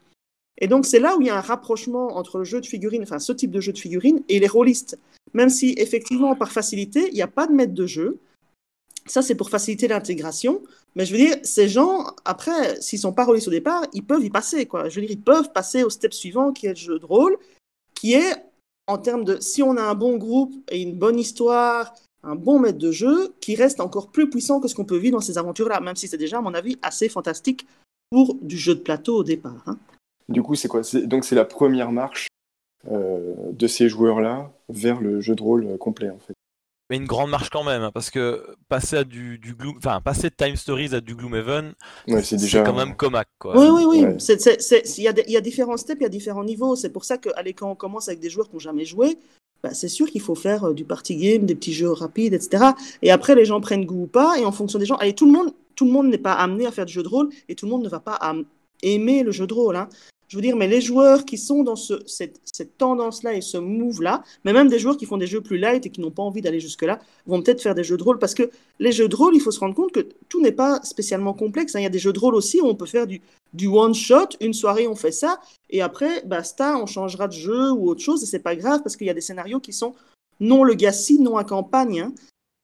Et 0.59 0.67
donc 0.67 0.85
c'est 0.85 1.01
là 1.01 1.17
où 1.17 1.21
il 1.21 1.29
y 1.29 1.31
a 1.31 1.37
un 1.37 1.43
rapprochement 1.43 2.17
entre 2.17 2.39
le 2.39 2.45
jeu 2.45 2.61
de 2.61 2.67
figurines, 2.67 3.03
enfin 3.03 3.21
ce 3.21 3.33
type 3.33 3.53
de 3.53 3.61
jeu 3.61 3.73
de 3.73 3.79
figurines, 3.79 4.23
et 4.29 4.41
les 4.41 4.49
rôlistes. 4.49 4.99
Même 5.33 5.51
si 5.51 5.75
effectivement, 5.79 6.35
par 6.35 6.51
facilité, 6.51 7.09
il 7.09 7.15
n'y 7.15 7.23
a 7.23 7.29
pas 7.29 7.47
de 7.47 7.53
maître 7.53 7.75
de 7.75 7.87
jeu, 7.87 8.19
ça, 9.07 9.23
c'est 9.23 9.35
pour 9.35 9.51
faciliter 9.51 9.89
l'intégration. 9.89 10.63
Mais 10.95 11.05
je 11.05 11.13
veux 11.13 11.19
dire, 11.19 11.37
ces 11.43 11.69
gens, 11.69 12.07
après, 12.25 12.81
s'ils 12.81 12.99
sont 12.99 13.13
pas 13.13 13.25
rôlistes 13.25 13.49
au 13.49 13.53
départ, 13.53 13.85
ils 13.93 14.05
peuvent 14.05 14.25
y 14.25 14.31
passer. 14.31 14.67
Quoi. 14.67 14.89
Je 14.89 14.97
veux 14.97 15.07
dire, 15.07 15.17
ils 15.17 15.23
peuvent 15.23 15.53
passer 15.53 15.83
au 15.83 15.91
step 15.91 16.13
suivant, 16.13 16.53
qui 16.53 16.67
est 16.67 16.71
le 16.71 16.75
jeu 16.77 16.99
de 16.99 17.05
rôle, 17.05 17.37
qui 17.95 18.15
est, 18.15 18.35
en 18.87 18.99
termes 18.99 19.25
de, 19.25 19.39
si 19.41 19.63
on 19.63 19.77
a 19.77 19.83
un 19.83 19.95
bon 19.95 20.17
groupe 20.17 20.55
et 20.71 20.81
une 20.81 20.95
bonne 20.95 21.19
histoire, 21.19 21.95
un 22.23 22.35
bon 22.35 22.59
maître 22.59 22.79
de 22.79 22.93
jeu, 22.93 23.35
qui 23.41 23.55
reste 23.55 23.81
encore 23.81 24.11
plus 24.11 24.29
puissant 24.31 24.61
que 24.61 24.69
ce 24.69 24.75
qu'on 24.75 24.85
peut 24.85 24.97
vivre 24.97 25.17
dans 25.17 25.23
ces 25.23 25.39
aventures-là, 25.39 25.81
même 25.81 25.97
si 25.97 26.09
c'est 26.09 26.19
déjà, 26.19 26.39
à 26.39 26.43
mon 26.43 26.55
avis, 26.55 26.79
assez 26.83 27.09
fantastique 27.09 27.67
pour 28.11 28.35
du 28.41 28.57
jeu 28.57 28.75
de 28.75 28.81
plateau 28.81 29.17
au 29.17 29.25
départ. 29.25 29.63
Hein. 29.67 29.79
Du 30.29 30.43
coup, 30.43 30.55
c'est 30.55 30.69
quoi? 30.69 30.83
Donc, 31.05 31.25
c'est 31.25 31.35
la 31.35 31.45
première 31.45 31.93
marche 31.93 32.29
euh, 32.91 33.35
de 33.53 33.67
ces 33.67 33.89
joueurs-là 33.89 34.53
vers 34.69 35.01
le 35.01 35.21
jeu 35.21 35.35
de 35.35 35.43
rôle 35.43 35.79
complet, 35.79 36.11
en 36.11 36.19
fait. 36.19 36.36
Mais 36.89 36.97
une 36.97 37.07
grande 37.07 37.31
marche 37.31 37.51
quand 37.51 37.65
même, 37.65 37.83
hein, 37.83 37.91
parce 37.93 38.11
que 38.11 38.47
passer 38.69 38.97
à 38.97 39.05
du, 39.05 39.39
du 39.39 39.55
Gloom, 39.55 39.75
enfin 39.79 40.01
passer 40.01 40.31
de 40.31 40.35
Time 40.37 40.55
Stories 40.55 40.95
à 40.95 41.01
du 41.01 41.17
Gloomhaven, 41.17 41.75
ouais, 42.07 42.23
c'est 42.23 42.37
déjà 42.37 42.63
quand 42.63 42.75
même 42.75 42.95
comac, 42.95 43.29
quoi. 43.39 43.59
Oui, 43.59 43.67
oui, 43.71 43.85
oui. 43.85 43.99
Il 43.99 44.07
ouais. 44.07 44.83
y, 44.99 45.09
a 45.09 45.31
y 45.31 45.37
a 45.37 45.41
différents 45.41 45.77
steps, 45.77 45.99
il 46.01 46.05
y 46.05 46.07
a 46.07 46.11
différents 46.11 46.45
niveaux. 46.45 46.77
C'est 46.77 46.91
pour 46.91 47.05
ça 47.05 47.19
que 47.19 47.29
allez, 47.35 47.55
quand 47.55 47.71
on 47.71 47.75
commence 47.75 48.09
avec 48.09 48.21
des 48.21 48.31
joueurs 48.31 48.49
qui 48.49 48.55
n'ont 48.55 48.61
jamais 48.61 48.85
joué, 48.85 49.19
bah, 49.63 49.75
c'est 49.75 49.89
sûr 49.89 50.07
qu'il 50.07 50.21
faut 50.21 50.37
faire 50.37 50.69
euh, 50.69 50.75
du 50.75 50.85
party 50.85 51.17
game, 51.17 51.45
des 51.45 51.55
petits 51.55 51.73
jeux 51.73 51.91
rapides, 51.91 52.35
etc. 52.35 52.67
Et 53.03 53.11
après, 53.11 53.35
les 53.35 53.45
gens 53.45 53.61
prennent 53.61 53.85
goût 53.85 54.05
ou 54.05 54.07
pas, 54.07 54.39
et 54.39 54.45
en 54.45 54.53
fonction 54.53 54.79
des 54.79 54.87
gens, 54.87 54.97
allez, 54.97 55.15
tout 55.15 55.27
le 55.27 55.33
monde, 55.33 55.53
tout 55.75 55.87
le 55.87 55.91
monde 55.91 56.09
n'est 56.09 56.19
pas 56.19 56.35
amené 56.35 56.67
à 56.67 56.71
faire 56.71 56.87
du 56.87 56.93
jeu 56.93 57.03
de 57.03 57.09
rôle, 57.09 57.31
et 57.49 57.57
tout 57.57 57.67
le 57.67 57.73
monde 57.73 57.83
ne 57.83 57.89
va 57.89 58.01
pas 58.01 58.19
aimer 58.83 59.23
le 59.25 59.33
jeu 59.33 59.47
de 59.47 59.55
rôle. 59.55 59.77
Hein. 59.77 59.89
Je 60.29 60.37
veux 60.37 60.43
dire, 60.43 60.57
mais 60.57 60.67
les 60.67 60.81
joueurs 60.81 61.25
qui 61.25 61.39
sont 61.39 61.63
dans 61.63 61.77
ce, 61.77 61.95
cette, 62.07 62.41
tendance-là 62.79 63.35
et 63.35 63.41
ce 63.41 63.59
move-là, 63.59 64.25
mais 64.45 64.53
même 64.53 64.69
des 64.69 64.79
joueurs 64.79 64.97
qui 64.97 65.07
font 65.07 65.17
des 65.17 65.27
jeux 65.27 65.41
plus 65.41 65.59
light 65.59 65.87
et 65.87 65.91
qui 65.91 66.01
n'ont 66.01 66.11
pas 66.11 66.23
envie 66.23 66.41
d'aller 66.41 66.59
jusque-là, 66.59 67.01
vont 67.27 67.43
peut-être 67.43 67.63
faire 67.63 67.75
des 67.75 67.85
jeux 67.85 67.97
de 67.97 68.03
rôle. 68.03 68.19
Parce 68.19 68.35
que 68.35 68.51
les 68.81 68.93
jeux 68.93 69.09
de 69.09 69.15
rôle, 69.15 69.37
il 69.37 69.41
faut 69.41 69.53
se 69.53 69.61
rendre 69.61 69.75
compte 69.75 69.93
que 69.93 70.07
tout 70.29 70.41
n'est 70.41 70.53
pas 70.53 70.81
spécialement 70.83 71.33
complexe. 71.33 71.77
Hein. 71.77 71.81
Il 71.81 71.85
y 71.85 71.87
a 71.87 71.91
des 71.91 71.99
jeux 71.99 72.13
de 72.13 72.19
rôle 72.19 72.35
aussi 72.35 72.61
où 72.61 72.67
on 72.67 72.75
peut 72.75 72.87
faire 72.87 73.07
du, 73.07 73.21
one-shot, 73.67 74.31
une 74.41 74.53
soirée, 74.53 74.89
on 74.89 74.97
fait 74.97 75.13
ça, 75.13 75.41
et 75.71 75.81
après, 75.81 76.23
basta, 76.25 76.77
on 76.77 76.87
changera 76.87 77.29
de 77.29 77.33
jeu 77.33 77.71
ou 77.71 77.89
autre 77.89 78.03
chose, 78.03 78.23
et 78.23 78.27
c'est 78.27 78.41
pas 78.41 78.57
grave 78.57 78.83
parce 78.83 78.97
qu'il 78.97 79.07
y 79.07 79.11
a 79.11 79.15
des 79.15 79.21
scénarios 79.21 79.61
qui 79.61 79.73
sont 79.73 79.95
non 80.41 80.65
legacy, 80.65 81.19
non 81.19 81.37
à 81.37 81.45
campagne. 81.45 82.01
Hein. 82.01 82.13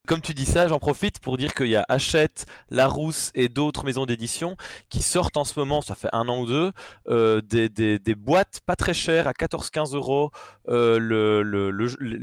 Comme 0.08 0.20
tu 0.20 0.34
dis 0.34 0.46
ça, 0.46 0.66
j'en 0.66 0.80
profite 0.80 1.20
pour 1.20 1.36
dire 1.36 1.54
qu'il 1.54 1.68
y 1.68 1.76
a 1.76 1.86
Hachette, 1.88 2.46
Larousse 2.70 3.30
et 3.36 3.48
d'autres 3.48 3.84
maisons 3.84 4.04
d'édition 4.04 4.56
qui 4.88 5.00
sortent 5.00 5.36
en 5.36 5.44
ce 5.44 5.56
moment, 5.56 5.80
ça 5.80 5.94
fait 5.94 6.08
un 6.12 6.28
an 6.28 6.40
ou 6.40 6.46
deux, 6.46 6.72
euh, 7.08 7.40
des, 7.40 7.68
des, 7.68 8.00
des, 8.00 8.14
boîtes 8.16 8.62
pas 8.66 8.74
très 8.74 8.94
chères 8.94 9.28
à 9.28 9.32
14-15 9.32 9.94
euros, 9.94 10.32
euh, 10.68 10.98
le, 10.98 11.42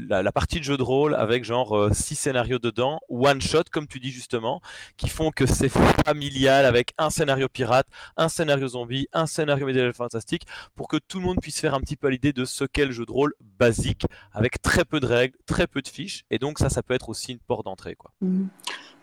la, 0.08 0.32
partie 0.32 0.58
de 0.58 0.64
jeu 0.64 0.76
de 0.76 0.82
rôle 0.82 1.14
avec 1.14 1.44
genre 1.44 1.88
6 1.92 2.12
euh, 2.12 2.16
scénarios 2.16 2.58
dedans, 2.58 3.00
one 3.08 3.40
shot 3.40 3.64
comme 3.70 3.86
tu 3.86 4.00
dis 4.00 4.10
justement, 4.10 4.60
qui 4.96 5.08
font 5.08 5.30
que 5.30 5.46
c'est 5.46 5.68
familial 5.68 6.64
avec 6.64 6.92
un 6.98 7.10
scénario 7.10 7.48
pirate, 7.48 7.86
un 8.16 8.28
scénario 8.28 8.68
zombie, 8.68 9.08
un 9.12 9.26
scénario 9.26 9.66
médiéval 9.66 9.92
fantastique, 9.92 10.46
pour 10.74 10.88
que 10.88 10.96
tout 10.96 11.18
le 11.18 11.26
monde 11.26 11.40
puisse 11.40 11.60
faire 11.60 11.74
un 11.74 11.80
petit 11.80 11.96
peu 11.96 12.08
l'idée 12.08 12.32
de 12.32 12.44
ce 12.44 12.64
qu'est 12.64 12.86
le 12.86 12.92
jeu 12.92 13.04
de 13.04 13.12
rôle 13.12 13.34
basique, 13.58 14.04
avec 14.32 14.62
très 14.62 14.84
peu 14.84 15.00
de 15.00 15.06
règles, 15.06 15.36
très 15.46 15.66
peu 15.66 15.82
de 15.82 15.88
fiches, 15.88 16.24
et 16.30 16.38
donc 16.38 16.58
ça, 16.58 16.70
ça 16.70 16.82
peut 16.82 16.94
être 16.94 17.08
aussi 17.08 17.32
une 17.32 17.38
porte 17.38 17.64
d'entrée. 17.66 17.94
Quoi. 17.94 18.10
Mmh. 18.22 18.46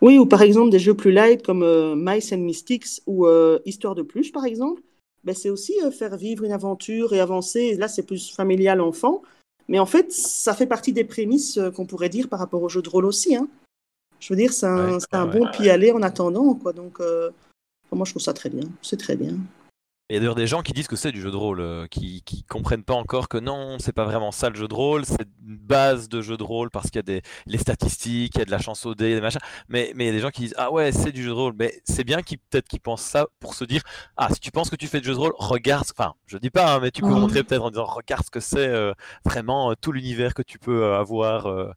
Oui, 0.02 0.18
ou 0.18 0.26
par 0.26 0.42
exemple 0.42 0.72
des 0.72 0.80
jeux 0.80 0.94
plus 0.94 1.12
light 1.12 1.44
comme 1.44 1.64
euh, 1.64 1.96
Mice 1.96 2.32
and 2.32 2.38
Mystics 2.38 3.02
ou 3.06 3.28
Histoire 3.66 3.96
de 3.96 4.02
Pluche, 4.02 4.32
par 4.32 4.46
exemple. 4.46 4.82
Ben, 5.28 5.36
c'est 5.36 5.50
aussi 5.50 5.74
euh, 5.84 5.92
faire 5.92 6.16
vivre 6.16 6.46
une 6.46 6.54
aventure 6.54 7.12
et 7.12 7.20
avancer. 7.20 7.76
Là, 7.76 7.90
c'est 7.90 8.04
plus 8.04 8.32
familial 8.32 8.80
enfant. 8.80 9.24
Mais 9.68 9.78
en 9.78 9.86
fait, 9.86 10.10
ça 10.14 10.54
fait 10.54 10.66
partie 10.66 10.94
des 10.94 11.04
prémices 11.04 11.58
euh, 11.58 11.70
qu'on 11.70 11.86
pourrait 11.86 12.08
dire 12.08 12.30
par 12.30 12.40
rapport 12.40 12.64
au 12.64 12.70
jeu 12.70 12.82
de 12.82 12.88
rôle 12.88 13.04
aussi. 13.04 13.36
Hein. 13.36 13.50
Je 14.22 14.34
veux 14.34 14.38
dire, 14.38 14.54
c'est 14.54 14.68
un, 14.68 14.94
ouais, 14.94 15.04
un 15.12 15.28
ouais, 15.28 15.40
bon 15.40 15.46
ouais. 15.60 15.70
aller 15.70 15.92
en 15.92 16.02
attendant. 16.02 16.54
Quoi. 16.54 16.72
Donc, 16.72 17.02
euh, 17.02 17.30
moi, 17.92 18.06
je 18.06 18.14
trouve 18.14 18.22
ça 18.22 18.32
très 18.32 18.50
bien. 18.50 18.70
C'est 18.82 18.96
très 18.96 19.18
bien. 19.18 19.36
Il 20.10 20.14
y 20.14 20.16
a 20.16 20.20
d'ailleurs 20.22 20.36
des 20.36 20.48
gens 20.48 20.62
qui 20.62 20.72
disent 20.72 20.88
que 20.88 20.96
c'est 20.96 21.12
du 21.12 21.20
jeu 21.20 21.32
de 21.32 21.36
rôle, 21.36 21.60
euh, 21.60 21.86
qui, 21.88 22.22
qui 22.22 22.42
comprennent 22.44 22.86
pas 22.86 22.94
encore 22.94 23.28
que 23.28 23.38
non, 23.38 23.76
c'est 23.78 23.92
pas 23.92 24.06
vraiment 24.06 24.32
ça 24.32 24.50
le 24.50 24.56
jeu 24.56 24.70
de 24.70 24.74
rôle, 24.74 25.06
c'est 25.06 25.28
une 25.46 25.58
base 25.58 26.08
de 26.08 26.22
jeu 26.22 26.38
de 26.38 26.44
rôle 26.44 26.70
parce 26.70 26.86
qu'il 26.86 26.96
y 26.96 27.00
a 27.00 27.02
des 27.02 27.22
les 27.46 27.58
statistiques, 27.58 28.36
il 28.36 28.40
y 28.40 28.42
a 28.42 28.46
de 28.46 28.52
la 28.52 28.60
chance 28.60 28.86
au 28.86 28.96
dé, 28.96 29.16
des 29.16 29.20
machins. 29.20 29.42
Mais 29.68 29.92
mais 29.96 30.06
il 30.06 30.08
y 30.08 30.10
a 30.12 30.14
des 30.14 30.22
gens 30.22 30.30
qui 30.30 30.44
disent 30.44 30.56
ah 30.58 30.72
ouais 30.72 30.94
c'est 30.94 31.12
du 31.12 31.24
jeu 31.24 31.32
de 31.32 31.36
rôle, 31.36 31.56
mais 31.60 31.82
c'est 31.84 32.06
bien 32.06 32.22
qu'ils 32.22 32.38
peut-être 32.38 32.70
qu'ils 32.70 32.80
pensent 32.80 33.02
ça 33.02 33.28
pour 33.42 33.54
se 33.54 33.66
dire 33.66 33.82
ah 34.16 34.30
si 34.34 34.40
tu 34.40 34.50
penses 34.50 34.70
que 34.70 34.78
tu 34.78 34.88
fais 34.88 35.02
du 35.02 35.08
jeu 35.08 35.14
de 35.14 35.20
rôle, 35.20 35.34
regarde, 35.38 35.86
enfin 35.92 36.14
je 36.26 36.38
dis 36.38 36.52
pas, 36.52 36.76
hein, 36.76 36.80
mais 36.82 36.92
tu 36.92 37.02
peux 37.02 37.10
mmh. 37.10 37.20
montrer 37.20 37.44
peut-être 37.44 37.64
en 37.64 37.70
disant 37.70 37.84
regarde 37.84 38.24
ce 38.24 38.32
que 38.32 38.40
c'est 38.40 38.70
euh, 38.70 38.94
vraiment 39.26 39.72
euh, 39.72 39.74
tout 39.80 39.92
l'univers 39.92 40.34
que 40.34 40.42
tu 40.42 40.58
peux 40.58 40.94
avoir. 40.94 41.48
Euh, 41.48 41.70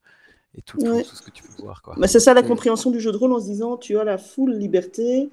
et 0.56 0.62
tout, 0.62 0.78
ouais. 0.78 1.02
tout, 1.02 1.10
tout, 1.10 1.16
ce 1.16 1.22
que 1.22 1.30
tu 1.30 1.42
peux 1.42 1.62
voir. 1.62 1.82
Bah, 1.96 2.08
c'est 2.08 2.18
ça 2.18 2.34
la 2.34 2.42
compréhension 2.42 2.90
du 2.90 3.00
jeu 3.00 3.12
de 3.12 3.16
rôle 3.16 3.32
en 3.32 3.40
se 3.40 3.46
disant 3.46 3.76
tu 3.76 3.98
as 3.98 4.04
la 4.04 4.18
full 4.18 4.52
liberté, 4.52 5.30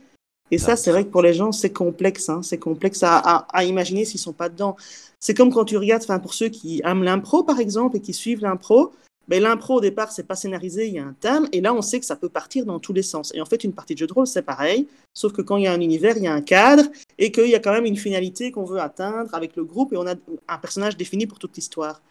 Et 0.52 0.58
ça, 0.58 0.76
c'est 0.76 0.92
vrai 0.92 1.04
que 1.04 1.10
pour 1.10 1.22
les 1.22 1.34
gens, 1.34 1.52
c'est 1.52 1.72
complexe. 1.72 2.30
Hein, 2.30 2.42
c'est 2.44 2.58
complexe 2.58 3.04
à, 3.04 3.18
à, 3.18 3.64
imaginer 3.64 4.06
s'ils 4.06 4.20
sont 4.20 4.34
pas 4.34 4.50
dedans. 4.50 4.76
C'est 5.20 5.34
comme 5.34 5.52
quand 5.52 5.66
tu 5.66 5.78
regardes, 5.78 6.04
enfin, 6.04 6.20
pour 6.20 6.34
ceux 6.34 6.50
qui 6.50 6.82
aiment 6.86 7.04
l'impro, 7.04 7.44
par 7.44 7.60
exemple, 7.60 7.98
et 7.98 8.02
qui 8.02 8.14
suivent 8.14 8.42
l'impro, 8.42 8.94
ben, 9.28 9.44
l'impro, 9.44 9.76
au 9.76 9.82
départ, 9.82 10.12
c'est 10.12 10.24
pas 10.24 10.36
scénarisé, 10.36 10.88
il 10.88 10.94
y 10.94 11.00
a 11.00 11.04
un 11.04 11.16
thème, 11.20 11.50
et 11.52 11.60
là, 11.60 11.74
on 11.74 11.82
sait 11.82 12.00
que 12.00 12.06
ça 12.06 12.16
peut 12.16 12.30
partir 12.30 12.66
dans 12.66 12.80
tous 12.80 12.94
les 12.94 13.02
sens. 13.02 13.34
Et 13.36 13.42
en 13.42 13.46
fait, 13.46 13.64
une 13.66 13.74
partie 13.74 13.94
de 13.94 14.00
jeu 14.00 14.08
de 14.08 14.14
rôle, 14.14 14.28
c'est 14.28 14.42
pareil, 14.42 14.88
sauf 15.14 15.34
que 15.34 15.42
quand 15.42 15.58
il 15.58 15.64
y 15.64 15.68
a 15.68 15.74
un 15.74 15.82
univers, 15.82 16.16
il 16.16 16.24
y 16.24 16.28
a 16.28 16.34
un 16.34 16.42
cadre, 16.42 16.84
et 17.18 17.32
qu'il 17.32 17.50
y 17.50 17.56
a 17.56 17.60
quand 17.60 17.74
même 17.74 17.86
une 17.86 17.98
finalité 17.98 18.52
qu'on 18.52 18.64
veut 18.64 18.80
atteindre 18.80 19.34
avec 19.36 19.58
le 19.58 19.66
groupe, 19.66 19.92
et 19.92 19.98
on 19.98 20.08
a 20.08 20.16
un 20.48 20.58
personnage 20.60 20.96
défini 20.96 21.28
pour 21.28 21.40
toute 21.40 21.56
l'histoire. 21.58 22.02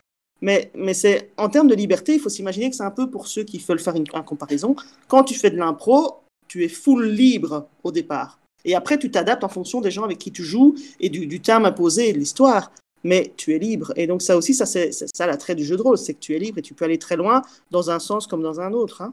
Mais, 0.43 0.71
mais 0.75 0.93
c'est 0.93 1.31
en 1.39 1.49
termes 1.49 1.69
de 1.69 1.75
liberté, 1.75 2.13
il 2.13 2.21
faut 2.21 2.29
s'imaginer 2.29 2.69
que 2.69 2.77
c'est 2.77 2.83
un 2.83 2.91
peu 2.91 3.09
pour 3.09 3.27
ceux 3.27 3.45
qui 3.45 3.57
veulent 3.59 3.81
faire 3.81 3.97
une, 3.97 4.05
une 4.15 4.23
comparaison. 4.23 4.77
Quand 5.09 5.25
tu 5.25 5.33
fais 5.33 5.51
de 5.51 5.57
l'impro, 5.57 6.21
tu 6.57 6.65
es 6.65 6.69
full 6.69 7.07
libre 7.07 7.69
au 7.85 7.93
départ. 7.93 8.39
Et 8.65 8.75
après, 8.75 8.99
tu 8.99 9.11
t'adaptes 9.11 9.45
en 9.45 9.49
fonction 9.49 9.83
des 9.83 9.91
gens 9.91 10.05
avec 10.05 10.19
qui 10.19 10.33
tu 10.33 10.43
joues 10.43 10.75
et 11.01 11.11
du, 11.11 11.27
du 11.27 11.41
terme 11.41 11.67
imposé 11.67 12.09
et 12.09 12.13
de 12.15 12.19
l'histoire. 12.19 12.73
Mais 13.05 13.33
tu 13.37 13.55
es 13.55 13.59
libre. 13.59 13.93
Et 13.95 14.07
donc, 14.07 14.23
ça 14.23 14.37
aussi, 14.37 14.55
ça, 14.55 14.65
c'est 14.65 14.91
ça 14.91 15.27
l'attrait 15.27 15.55
du 15.55 15.65
jeu 15.65 15.77
de 15.77 15.83
rôle, 15.83 15.99
c'est 15.99 16.15
que 16.15 16.19
tu 16.19 16.35
es 16.35 16.39
libre 16.39 16.59
et 16.59 16.63
tu 16.63 16.73
peux 16.73 16.87
aller 16.87 16.99
très 16.99 17.17
loin 17.17 17.43
dans 17.71 17.91
un 17.91 17.99
sens 17.99 18.27
comme 18.27 18.43
dans 18.43 18.61
un 18.61 18.73
autre. 18.73 19.03
Hein. 19.03 19.13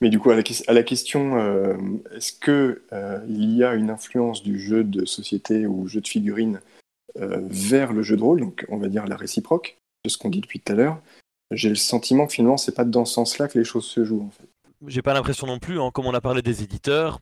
Mais 0.00 0.10
du 0.10 0.20
coup, 0.20 0.30
à 0.30 0.36
la, 0.36 0.82
question, 0.82 1.38
euh, 1.38 1.74
est-ce 2.14 2.32
qu'il 2.32 2.80
euh, 2.92 3.18
y 3.28 3.64
a 3.64 3.74
une 3.74 3.90
influence 3.90 4.42
du 4.42 4.60
jeu 4.60 4.84
de 4.84 5.04
société 5.04 5.66
ou 5.66 5.88
jeu 5.88 6.00
de 6.00 6.08
figurines 6.08 6.60
euh, 7.18 7.40
vers 7.48 7.92
le 7.92 8.02
jeu 8.02 8.16
de 8.16 8.22
rôle, 8.22 8.40
donc 8.40 8.64
on 8.68 8.76
va 8.76 8.88
dire 8.88 9.06
la 9.06 9.16
réciproque, 9.16 9.78
de 10.04 10.10
ce 10.10 10.18
qu'on 10.18 10.28
dit 10.28 10.40
depuis 10.40 10.60
tout 10.60 10.72
à 10.72 10.76
l'heure, 10.76 11.00
j'ai 11.50 11.70
le 11.70 11.76
sentiment 11.76 12.26
que 12.26 12.34
finalement, 12.34 12.58
c'est 12.58 12.74
pas 12.74 12.84
dans 12.84 13.06
ce 13.06 13.14
sens-là 13.14 13.48
que 13.48 13.58
les 13.58 13.64
choses 13.64 13.86
se 13.86 14.04
jouent. 14.04 14.22
En 14.22 14.30
fait 14.30 14.48
j'ai 14.86 15.02
pas 15.02 15.14
l'impression 15.14 15.46
non 15.46 15.58
plus, 15.58 15.80
hein, 15.80 15.90
comme 15.92 16.06
on 16.06 16.14
a 16.14 16.20
parlé 16.20 16.42
des 16.42 16.62
éditeurs, 16.62 17.20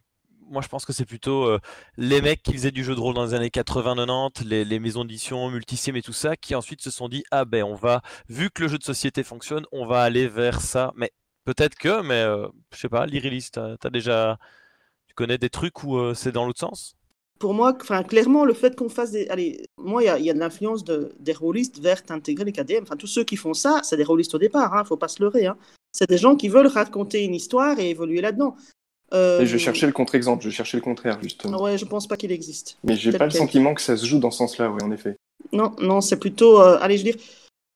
moi 0.49 0.63
je 0.63 0.69
pense 0.69 0.85
que 0.85 0.93
c'est 0.93 1.05
plutôt 1.05 1.45
euh, 1.45 1.59
les 1.97 2.21
mecs 2.21 2.43
qui 2.43 2.53
faisaient 2.53 2.71
du 2.71 2.85
jeu 2.85 2.95
de 2.95 3.01
rôle 3.01 3.15
dans 3.15 3.25
les 3.25 3.35
années 3.35 3.49
80-90, 3.49 4.45
les, 4.45 4.79
maisons 4.79 5.05
d'édition, 5.05 5.51
Multisim 5.51 5.97
et 5.97 6.03
tout 6.03 6.13
ça, 6.13 6.37
qui 6.37 6.55
ensuite 6.55 6.83
se 6.83 6.91
sont 6.91 7.09
dit 7.09 7.25
ah 7.31 7.45
ben 7.45 7.65
on 7.65 7.75
va, 7.75 8.03
vu 8.29 8.51
que 8.51 8.63
le 8.63 8.69
jeu 8.69 8.79
de 8.79 8.85
société 8.85 9.23
fonctionne, 9.23 9.67
on 9.73 9.87
va 9.87 10.03
aller 10.03 10.29
vers 10.29 10.61
ça. 10.61 10.93
Mais 10.97 11.13
peut-être 11.45 11.77
que, 11.77 12.03
mais 12.03 12.23
euh, 12.23 12.49
je 12.73 12.79
sais 12.79 12.89
pas, 12.89 13.07
l'Irilis, 13.07 13.51
t'as 13.53 13.77
as 13.83 13.91
déjà, 13.91 14.39
tu 15.09 15.15
connais 15.15 15.39
des 15.39 15.51
trucs 15.51 15.83
où 15.85 15.97
euh, 15.97 16.15
c'est 16.15 16.33
dans 16.33 16.47
l'autre 16.47 16.61
sens? 16.61 16.97
Pour 17.41 17.53
moi, 17.53 17.75
clairement, 17.75 18.45
le 18.45 18.55
fait 18.55 18.77
qu'on 18.77 18.89
fasse 18.89 19.11
des. 19.11 19.27
Allez, 19.29 19.67
moi, 19.77 20.03
il 20.03 20.25
y, 20.25 20.31
a 20.31 20.35
de 20.35 20.39
l'influence 20.39 20.85
de, 20.85 21.13
des 21.19 21.33
rôlistes 21.33 21.81
vers 21.81 22.01
intégrer 22.11 22.45
les 22.45 22.53
KDM. 22.53 22.83
Enfin, 22.83 22.97
tous 22.97 23.09
ceux 23.09 23.25
qui 23.25 23.37
font 23.37 23.55
ça, 23.55 23.81
c'est 23.83 23.97
des 23.97 24.05
rôlistes 24.05 24.35
au 24.35 24.39
départ, 24.39 24.71
il 24.73 24.79
hein, 24.79 24.83
ne 24.83 24.87
faut 24.87 24.97
pas 24.97 25.09
se 25.09 25.21
leurrer. 25.21 25.47
Hein. 25.47 25.57
C'est 25.95 26.09
des 26.09 26.19
gens 26.19 26.37
qui 26.37 26.49
veulent 26.49 26.67
raconter 26.67 27.25
une 27.25 27.35
histoire 27.35 27.79
et 27.79 27.89
évoluer 27.89 28.21
là-dedans. 28.21 28.57
Euh... 29.13 29.47
je 29.47 29.57
cherchais 29.57 29.87
le 29.87 29.93
contre-exemple, 29.93 30.45
je 30.45 30.51
cherchais 30.51 30.77
le 30.77 30.83
contraire, 30.83 31.19
justement. 31.23 31.63
Ouais, 31.63 31.79
je 31.79 31.85
pense 31.85 32.09
pas 32.09 32.17
qu'il 32.17 32.33
existe. 32.33 32.79
Mais 32.83 32.97
j'ai 32.97 33.13
pas 33.13 33.27
le 33.27 33.31
sentiment 33.31 33.73
que 33.73 33.81
ça 33.81 33.97
se 33.97 34.05
joue 34.05 34.19
dans 34.19 34.33
ce 34.33 34.39
sens-là, 34.39 34.71
oui, 34.71 34.83
en 34.83 34.91
effet. 34.91 35.17
Non, 35.53 35.75
non, 35.81 36.01
c'est 36.01 36.19
plutôt. 36.19 36.61
Euh, 36.61 36.79
allez, 36.81 36.99
je 36.99 37.05
veux 37.05 37.13
dire. 37.13 37.23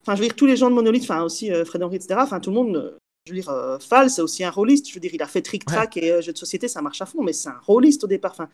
Enfin, 0.02 0.16
je 0.16 0.20
veux 0.20 0.26
dire, 0.26 0.36
tous 0.36 0.46
les 0.46 0.56
gens 0.56 0.68
de 0.68 0.74
Monolith, 0.74 1.04
enfin 1.04 1.22
aussi 1.22 1.52
euh, 1.52 1.64
Fred 1.64 1.82
Henry, 1.82 1.96
etc., 1.96 2.18
enfin, 2.22 2.40
tout 2.40 2.50
le 2.50 2.56
monde. 2.56 2.76
Euh, 2.76 2.98
je 3.28 3.34
veux 3.34 3.40
dire, 3.40 3.50
euh, 3.50 3.78
Fall, 3.78 4.08
c'est 4.08 4.22
aussi 4.22 4.42
un 4.42 4.50
rôliste. 4.50 4.88
Je 4.88 4.94
veux 4.94 5.00
dire, 5.00 5.10
il 5.12 5.22
a 5.22 5.26
fait 5.26 5.42
Trick 5.42 5.64
Track 5.66 5.98
et 5.98 6.10
euh, 6.10 6.22
jeu 6.22 6.32
de 6.32 6.38
société, 6.38 6.66
ça 6.66 6.80
marche 6.80 7.02
à 7.02 7.06
fond, 7.06 7.22
mais 7.22 7.34
c'est 7.34 7.50
un 7.50 7.60
rôliste 7.66 8.02
au 8.04 8.06
départ. 8.06 8.32
Enfin, 8.32 8.48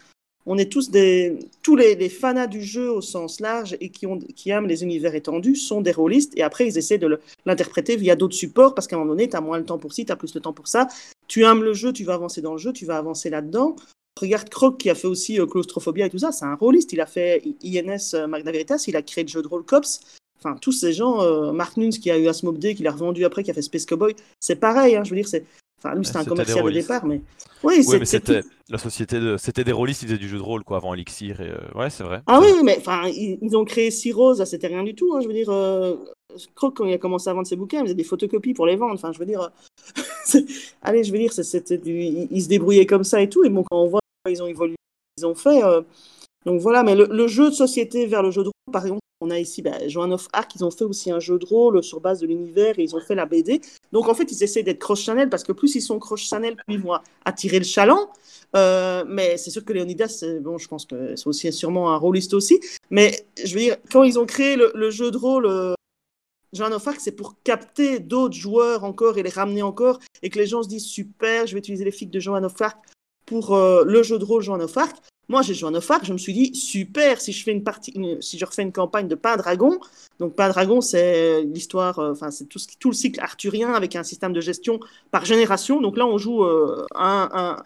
on 0.47 0.59
est 0.59 0.71
tous 0.71 0.91
des, 0.91 1.39
tous 1.63 1.77
les, 1.77 1.95
les 1.95 2.09
fanats 2.09 2.47
du 2.47 2.63
jeu 2.63 2.91
au 2.91 3.01
sens 3.01 3.41
large 3.41 3.77
et 3.81 3.89
qui, 3.89 4.07
ont, 4.07 4.19
qui 4.19 4.51
aiment 4.51 4.67
les 4.67 4.83
univers 4.83 5.15
étendus 5.15 5.57
sont 5.57 5.81
des 5.81 5.93
rôlistes 5.93 6.33
et 6.37 6.43
après 6.43 6.67
ils 6.67 6.77
essaient 6.77 6.99
de 6.99 7.19
l'interpréter 7.47 7.97
via 7.97 8.17
d'autres 8.17 8.37
supports 8.37 8.75
parce 8.75 8.87
qu'à 8.87 8.97
un 8.97 8.99
moment 8.99 9.13
donné, 9.13 9.29
tu 9.29 9.37
as 9.37 9.41
moins 9.41 9.59
le 9.59 9.65
temps 9.65 9.79
pour 9.79 9.93
ci, 9.93 10.05
tu 10.05 10.13
as 10.13 10.17
plus 10.17 10.35
le 10.35 10.41
temps 10.41 10.53
pour 10.53 10.69
ça. 10.69 10.89
Tu 11.29 11.45
aimes 11.45 11.63
le 11.63 11.73
jeu, 11.73 11.93
tu 11.93 12.05
vas 12.05 12.15
avancer 12.15 12.43
dans 12.43 12.53
le 12.53 12.59
jeu, 12.59 12.73
tu 12.73 12.85
vas 12.85 12.99
avancer 12.99 13.31
là-dedans. 13.31 13.77
Regarde 14.21 14.49
Croc 14.49 14.79
qui 14.79 14.91
a 14.91 14.95
fait 14.95 15.09
aussi 15.09 15.41
euh, 15.41 15.47
Claustrophobia 15.47 16.07
et 16.07 16.11
tout 16.11 16.19
ça, 16.19 16.31
c'est 16.31 16.45
un 16.45 16.55
rôliste. 16.55 16.93
Il 16.93 17.01
a 17.01 17.07
fait 17.07 17.43
INS 17.65 18.15
euh, 18.15 18.27
Magna 18.27 18.53
Veritas, 18.53 18.85
il 18.87 18.97
a 18.97 19.03
créé 19.03 19.25
le 19.25 19.29
jeu 19.29 19.43
de 19.43 19.49
rôle 19.49 19.65
Cops. 19.65 20.01
Enfin, 20.39 20.57
tous 20.61 20.73
ces 20.73 20.93
gens, 20.93 21.23
euh, 21.23 21.53
Mark 21.53 21.77
Nunes 21.77 21.91
qui 21.91 22.11
a 22.11 22.19
eu 22.19 22.29
Asmodee, 22.29 22.75
qui 22.75 22.83
l'a 22.83 22.93
revendu 22.93 23.25
après, 23.25 23.43
qui 23.43 23.51
a 23.51 23.55
fait 23.55 23.63
Space 23.63 23.87
Cowboy, 23.87 24.15
c'est 24.41 24.57
pareil. 24.57 24.95
Hein, 24.95 25.03
je 25.05 25.11
veux 25.11 25.17
dire, 25.17 25.27
c'est 25.27 25.45
Enfin, 25.85 25.97
lui, 25.97 26.05
c'était 26.05 26.19
un 26.19 26.25
commercial 26.25 26.65
au 26.65 26.71
départ, 26.71 27.05
mais. 27.05 27.21
Oui, 27.63 27.85
mais 27.89 28.05
c'était 28.05 28.43
la 28.69 28.79
société 28.79 29.21
de. 29.21 29.37
C'était 29.37 29.65
des 29.65 29.73
rôlistes, 29.73 30.03
ils 30.03 30.07
faisaient 30.07 30.19
du 30.19 30.29
jeu 30.29 30.39
de 30.39 30.43
rôle, 30.43 30.65
quoi, 30.65 30.79
avant 30.79 30.95
Elixir. 30.95 31.41
Et, 31.41 31.51
euh, 31.51 31.59
Ouais, 31.75 31.91
c'est 31.91 32.05
vrai. 32.05 32.23
Ah 32.27 32.41
oui, 32.41 32.49
mais 32.63 32.77
enfin, 32.79 33.07
ils, 33.09 33.57
ont 33.57 33.65
créé 33.65 33.91
Six 33.91 34.13
Roses, 34.13 34.43
c'était 34.45 34.69
rien 34.69 34.83
du 34.83 34.95
tout. 34.95 35.15
Hein, 35.15 35.21
je 35.21 35.29
veux 35.29 35.35
dire, 35.35 35.51
euh... 35.51 35.97
Croc, 36.55 36.77
quand 36.77 36.87
il 36.87 36.95
a 36.95 36.99
commencé 36.99 37.29
à 37.29 37.35
vendre 37.35 37.47
ses 37.47 37.57
bouquins, 37.57 37.79
il 37.79 37.85
faisait 37.85 37.95
des 37.95 38.05
photocopies 38.05 38.55
pour 38.55 38.67
les 38.67 38.77
vendre. 38.77 38.95
Enfin, 38.95 39.13
je 39.13 39.19
veux 39.19 39.27
dire. 39.27 39.51
Euh, 40.35 40.41
allez, 40.83 41.05
je 41.05 41.13
veux 41.13 41.19
dire, 41.19 41.33
c'était 41.33 41.79
du... 41.79 41.93
ils 41.93 42.43
se 42.43 42.49
débrouillaient 42.49 42.87
comme 42.87 43.05
ça 43.05 43.21
et 43.21 43.29
tout. 43.29 43.45
Et 43.45 43.51
bon, 43.51 43.63
quand 43.63 43.83
on 43.83 43.87
voit, 43.87 44.01
ils 44.29 44.43
ont 44.43 44.47
évolué, 44.47 44.77
ils 45.19 45.27
ont 45.27 45.35
fait. 45.35 45.63
Euh... 45.63 45.83
Donc 46.45 46.61
voilà, 46.61 46.83
mais 46.83 46.95
le, 46.95 47.07
le, 47.11 47.27
jeu 47.27 47.51
de 47.51 47.55
société 47.55 48.07
vers 48.07 48.23
le 48.23 48.31
jeu 48.31 48.43
de 48.43 48.49
rôle, 48.49 48.73
par 48.73 48.85
exemple, 48.85 49.01
on 49.21 49.31
a 49.31 49.39
ici 49.39 49.63
bah, 49.63 49.89
Joan 49.89 50.13
of 50.13 50.29
Arc, 50.33 50.55
ils 50.55 50.65
ont 50.65 50.71
fait 50.71 50.85
aussi 50.85 51.11
un 51.11 51.21
jeu 51.21 51.39
de 51.39 51.47
rôle 51.47 51.83
sur 51.83 52.01
base 52.01 52.21
de 52.21 52.27
l'univers 52.27 52.79
et 52.79 52.83
ils 52.83 52.95
ont 52.95 53.01
fait 53.01 53.15
la 53.15 53.27
BD. 53.27 53.61
Donc 53.93 54.09
en 54.09 54.15
fait, 54.15 54.31
ils 54.31 54.43
essaient 54.43 54.63
d'être 54.63 54.79
croche-chanel 54.79 55.31
parce 55.31 55.45
que 55.45 55.53
plus 55.53 55.75
ils 55.75 55.81
sont 55.81 55.99
croche-chanel, 55.99 56.57
plus 56.57 56.75
ils 56.75 56.81
vont 56.81 56.99
attirer 57.25 57.59
le 57.59 57.65
chaland. 57.65 58.11
Euh, 58.55 59.05
mais 59.09 59.37
c'est 59.37 59.51
sûr 59.51 59.65
que 59.65 59.73
Leonidas, 59.73 60.25
bon, 60.41 60.59
je 60.59 60.69
pense 60.69 60.85
que 60.85 61.17
c'est 61.17 61.27
aussi 61.27 61.53
sûrement 61.53 61.93
un 61.93 61.97
rôliste 61.97 62.35
aussi. 62.35 62.61
Mais 62.91 63.27
je 63.43 63.55
veux 63.55 63.61
dire, 63.61 63.77
quand 63.91 64.03
ils 64.03 64.19
ont 64.19 64.27
créé 64.27 64.57
le, 64.57 64.71
le 64.75 64.91
jeu 64.91 65.11
de 65.11 65.17
rôle 65.17 65.47
euh, 65.47 65.75
Joan 66.53 66.73
of 66.73 66.87
Arc, 66.87 67.01
c'est 67.01 67.13
pour 67.13 67.35
capter 67.43 67.99
d'autres 67.99 68.37
joueurs 68.37 68.85
encore 68.85 69.19
et 69.19 69.23
les 69.23 69.31
ramener 69.31 69.63
encore 69.63 69.99
et 70.23 70.31
que 70.31 70.39
les 70.39 70.47
gens 70.47 70.63
se 70.63 70.69
disent 70.69 70.87
super, 70.87 71.47
je 71.47 71.55
vais 71.55 71.59
utiliser 71.59 71.85
les 71.85 71.91
figues 71.91 72.11
de 72.11 72.21
Joan 72.21 72.45
of 72.45 72.61
Arc 72.61 72.79
pour 73.27 73.55
euh, 73.55 73.85
le 73.85 74.03
jeu 74.03 74.19
de 74.19 74.25
rôle 74.25 74.43
Joan 74.43 74.63
of 74.63 74.77
Arc. 74.77 74.97
Moi, 75.29 75.43
j'ai 75.43 75.55
joué 75.55 75.69
à 75.69 75.71
Nofar, 75.71 76.05
je 76.05 76.13
me 76.13 76.19
suis 76.19 76.33
dit, 76.33 76.55
super, 76.55 77.21
si 77.21 77.33
je 77.33 77.43
fais 77.43 77.53
une 77.53 77.65
partie, 77.65 77.95
si 78.21 78.39
je 78.39 78.45
refais 78.45 78.63
une 78.63 78.73
campagne 78.73 79.09
de 79.09 79.15
Pain 79.15 79.37
Dragon, 79.37 79.79
donc 80.19 80.35
Pain 80.35 80.49
Dragon, 80.49 80.81
c'est 80.81 81.43
l'histoire, 81.43 81.99
euh, 81.99 82.13
enfin, 82.13 82.31
c'est 82.31 82.47
tout, 82.47 82.61
le 82.89 82.95
cycle 82.95 83.21
arthurien 83.21 83.73
avec 83.73 83.97
un 83.97 84.03
système 84.03 84.33
de 84.33 84.41
gestion 84.41 84.81
par 85.11 85.25
génération. 85.25 85.81
Donc 85.81 85.97
là, 85.97 86.07
on 86.07 86.19
joue 86.19 86.45
euh, 86.45 86.85
un, 86.95 87.57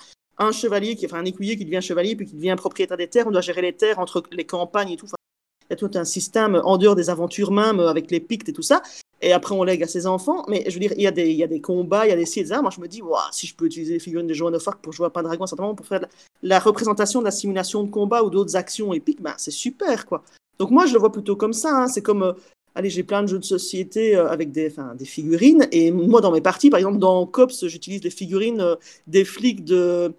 chevalier, 0.53 0.95
qui, 0.97 1.07
enfin, 1.07 1.19
un 1.19 1.25
écuyer 1.25 1.57
qui 1.57 1.65
devient 1.65 1.83
chevalier, 1.83 2.17
puis 2.17 2.27
qui 2.27 2.35
devient 2.35 2.55
propriétaire 2.57 2.97
des 2.97 3.09
terres. 3.09 3.27
On 3.27 3.33
doit 3.33 3.41
gérer 3.41 3.63
les 3.63 3.75
terres 3.75 3.99
entre 3.99 4.23
les 4.33 4.45
campagnes 4.45 4.91
et 4.91 4.97
tout. 4.97 5.07
Y 5.71 5.75
a 5.75 5.77
tout 5.77 5.91
un 5.95 6.05
système 6.05 6.61
en 6.65 6.79
dehors 6.79 6.95
des 6.95 7.11
aventures 7.11 7.51
même, 7.51 7.81
avec 7.81 8.11
les 8.11 8.21
pictes 8.21 8.49
et 8.49 8.53
tout 8.53 8.63
ça 8.63 8.83
et 9.21 9.33
après 9.33 9.55
on 9.55 9.65
lègue 9.65 9.83
à 9.83 9.87
ses 9.87 10.07
enfants. 10.07 10.45
Mais 10.49 10.65
je 10.67 10.75
veux 10.75 10.81
dire, 10.81 10.93
il 10.97 11.03
y 11.03 11.07
a 11.07 11.11
des, 11.11 11.29
il 11.31 11.37
y 11.37 11.43
a 11.43 11.47
des 11.47 11.61
combats, 11.61 12.07
il 12.07 12.11
y 12.11 12.13
a 12.13 12.17
des 12.17 12.27
ci 12.27 12.45
Moi, 12.45 12.71
je 12.75 12.81
me 12.81 12.89
dis, 12.89 13.03
si 13.33 13.47
je 13.47 13.55
peux 13.55 13.67
utiliser 13.67 13.95
les 13.95 13.99
figurines 13.99 14.27
de 14.27 14.35
Joan 14.35 14.55
of 14.55 14.67
Arc 14.67 14.81
pour 14.81 14.93
jouer 14.93 15.07
à 15.07 15.11
Pain 15.11 15.23
Dragon, 15.23 15.47
certainement 15.47 15.75
pour 15.75 15.87
faire 15.87 16.01
la, 16.01 16.09
la, 16.43 16.59
représentation 16.59 17.21
de 17.21 17.25
la 17.25 17.31
simulation 17.31 17.83
de 17.83 17.91
combat 17.91 18.23
ou 18.23 18.31
d'autres 18.31 18.57
actions 18.57 18.93
épiques, 18.93 19.23
ben, 19.23 19.35
c'est 19.37 19.51
super, 19.51 20.07
quoi. 20.07 20.23
Donc 20.59 20.71
moi, 20.71 20.87
je 20.87 20.93
le 20.93 20.99
vois 20.99 21.13
plutôt 21.13 21.37
comme 21.37 21.53
ça. 21.53 21.71
Hein. 21.73 21.89
C'est 21.89 22.03
comme, 22.03 22.23
euh, 22.23 22.33
allez, 22.75 22.91
j'ai 22.91 23.03
plein 23.03 23.23
de 23.23 23.29
jeux 23.29 23.39
de 23.39 23.45
société 23.45 24.17
euh, 24.17 24.29
avec 24.29 24.51
des, 24.51 24.73
des 24.97 25.05
figurines. 25.05 25.69
Et 25.73 25.91
moi, 25.91 26.21
dans 26.21 26.33
mes 26.33 26.41
parties, 26.41 26.71
par 26.71 26.79
exemple, 26.79 26.99
dans 26.99 27.27
Cops, 27.27 27.67
j'utilise 27.67 28.03
les 28.03 28.11
figurines 28.11 28.61
euh, 28.61 28.75
des 29.07 29.25
flics 29.25 29.65
de 29.65 30.13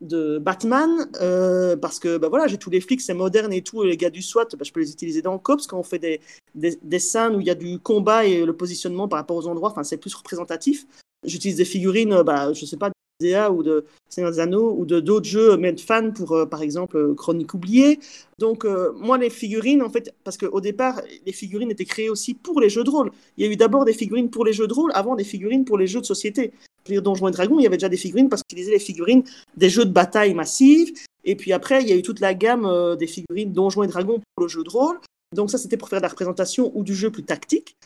de 0.00 0.38
Batman 0.38 1.08
euh, 1.20 1.76
parce 1.76 1.98
que 1.98 2.18
bah 2.18 2.28
voilà 2.28 2.46
j'ai 2.46 2.58
tous 2.58 2.70
les 2.70 2.80
flics 2.80 3.00
c'est 3.00 3.14
moderne 3.14 3.52
et 3.52 3.62
tout 3.62 3.82
et 3.82 3.88
les 3.88 3.96
gars 3.96 4.10
du 4.10 4.22
SWAT 4.22 4.48
bah, 4.52 4.64
je 4.64 4.72
peux 4.72 4.80
les 4.80 4.90
utiliser 4.90 5.22
dans 5.22 5.38
cops 5.38 5.66
quand 5.66 5.78
on 5.78 5.82
fait 5.82 5.98
des, 5.98 6.20
des, 6.54 6.98
scènes 6.98 7.36
où 7.36 7.40
il 7.40 7.46
y 7.46 7.50
a 7.50 7.54
du 7.54 7.78
combat 7.78 8.26
et 8.26 8.44
le 8.44 8.52
positionnement 8.54 9.08
par 9.08 9.18
rapport 9.18 9.36
aux 9.36 9.46
endroits 9.46 9.70
enfin 9.70 9.84
c'est 9.84 9.96
plus 9.96 10.14
représentatif. 10.14 10.86
J'utilise 11.24 11.56
des 11.56 11.64
figurines 11.64 12.22
bah 12.22 12.52
je 12.52 12.66
sais 12.66 12.76
pas 12.76 12.90
d'EA 13.20 13.50
ou 13.50 13.62
de 13.62 13.84
Seigneur 14.08 14.30
des 14.30 14.40
Anneaux 14.40 14.74
ou 14.76 14.84
de 14.84 15.00
d'autres 15.00 15.26
jeux 15.26 15.58
fan 15.78 16.12
pour 16.12 16.32
euh, 16.32 16.46
par 16.46 16.62
exemple 16.62 16.96
euh, 16.96 17.14
Chronique 17.14 17.54
oubliée. 17.54 17.98
Donc 18.38 18.64
euh, 18.64 18.92
moi 18.94 19.18
les 19.18 19.30
figurines 19.30 19.82
en 19.82 19.90
fait 19.90 20.14
parce 20.24 20.36
qu'au 20.36 20.60
départ 20.60 21.00
les 21.24 21.32
figurines 21.32 21.70
étaient 21.70 21.84
créées 21.84 22.10
aussi 22.10 22.34
pour 22.34 22.60
les 22.60 22.68
jeux 22.68 22.84
de 22.84 22.90
rôle. 22.90 23.10
Il 23.36 23.46
y 23.46 23.48
a 23.48 23.52
eu 23.52 23.56
d'abord 23.56 23.84
des 23.84 23.94
figurines 23.94 24.30
pour 24.30 24.44
les 24.44 24.52
jeux 24.52 24.66
de 24.66 24.74
rôle 24.74 24.90
avant 24.94 25.14
des 25.16 25.24
figurines 25.24 25.64
pour 25.64 25.78
les 25.78 25.86
jeux 25.86 26.00
de 26.00 26.06
société 26.06 26.52
dire 26.92 27.02
Donjons 27.02 27.28
et 27.28 27.32
Dragons, 27.32 27.58
il 27.58 27.62
y 27.62 27.66
avait 27.66 27.76
déjà 27.76 27.88
des 27.88 27.96
figurines 27.96 28.28
parce 28.28 28.42
qu'ils 28.42 28.58
utilisaient 28.58 28.78
les 28.78 28.84
figurines 28.84 29.24
des 29.56 29.68
jeux 29.68 29.84
de 29.84 29.92
bataille 29.92 30.34
massives. 30.34 30.92
Et 31.24 31.36
puis 31.36 31.52
après, 31.52 31.82
il 31.82 31.88
y 31.88 31.92
a 31.92 31.96
eu 31.96 32.02
toute 32.02 32.20
la 32.20 32.34
gamme 32.34 32.66
euh, 32.66 32.96
des 32.96 33.06
figurines 33.06 33.52
Donjons 33.52 33.82
et 33.82 33.88
Dragons 33.88 34.20
pour 34.34 34.44
le 34.44 34.48
jeu 34.48 34.62
de 34.62 34.70
rôle. 34.70 34.98
Donc 35.34 35.50
ça, 35.50 35.58
c'était 35.58 35.76
pour 35.76 35.88
faire 35.88 35.98
de 35.98 36.04
la 36.04 36.08
représentation 36.08 36.70
ou 36.74 36.84
du 36.84 36.94
jeu 36.94 37.10
plus 37.10 37.24
tactique. 37.24 37.76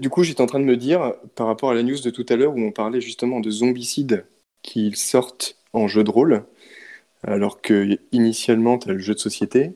Du 0.00 0.08
coup, 0.08 0.22
j'étais 0.22 0.40
en 0.40 0.46
train 0.46 0.60
de 0.60 0.64
me 0.64 0.76
dire, 0.76 1.14
par 1.34 1.46
rapport 1.46 1.70
à 1.70 1.74
la 1.74 1.82
news 1.82 2.00
de 2.00 2.10
tout 2.10 2.24
à 2.28 2.36
l'heure 2.36 2.54
où 2.54 2.60
on 2.60 2.72
parlait 2.72 3.00
justement 3.00 3.40
de 3.40 3.50
zombicides 3.50 4.24
qui 4.62 4.92
sortent 4.94 5.56
en 5.72 5.86
jeu 5.86 6.02
de 6.02 6.10
rôle, 6.10 6.44
alors 7.22 7.60
que 7.60 7.98
initialement, 8.10 8.78
tu 8.78 8.90
as 8.90 8.94
le 8.94 8.98
jeu 8.98 9.14
de 9.14 9.18
société. 9.18 9.72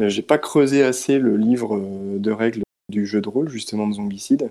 Euh, 0.00 0.08
j'ai 0.08 0.22
pas 0.22 0.38
creusé 0.38 0.82
assez 0.82 1.18
le 1.18 1.36
livre 1.36 1.76
euh, 1.76 2.18
de 2.18 2.30
règles 2.30 2.62
du 2.88 3.06
jeu 3.06 3.20
de 3.20 3.28
rôle, 3.28 3.48
justement, 3.48 3.86
de 3.86 3.94
zombicide. 3.94 4.50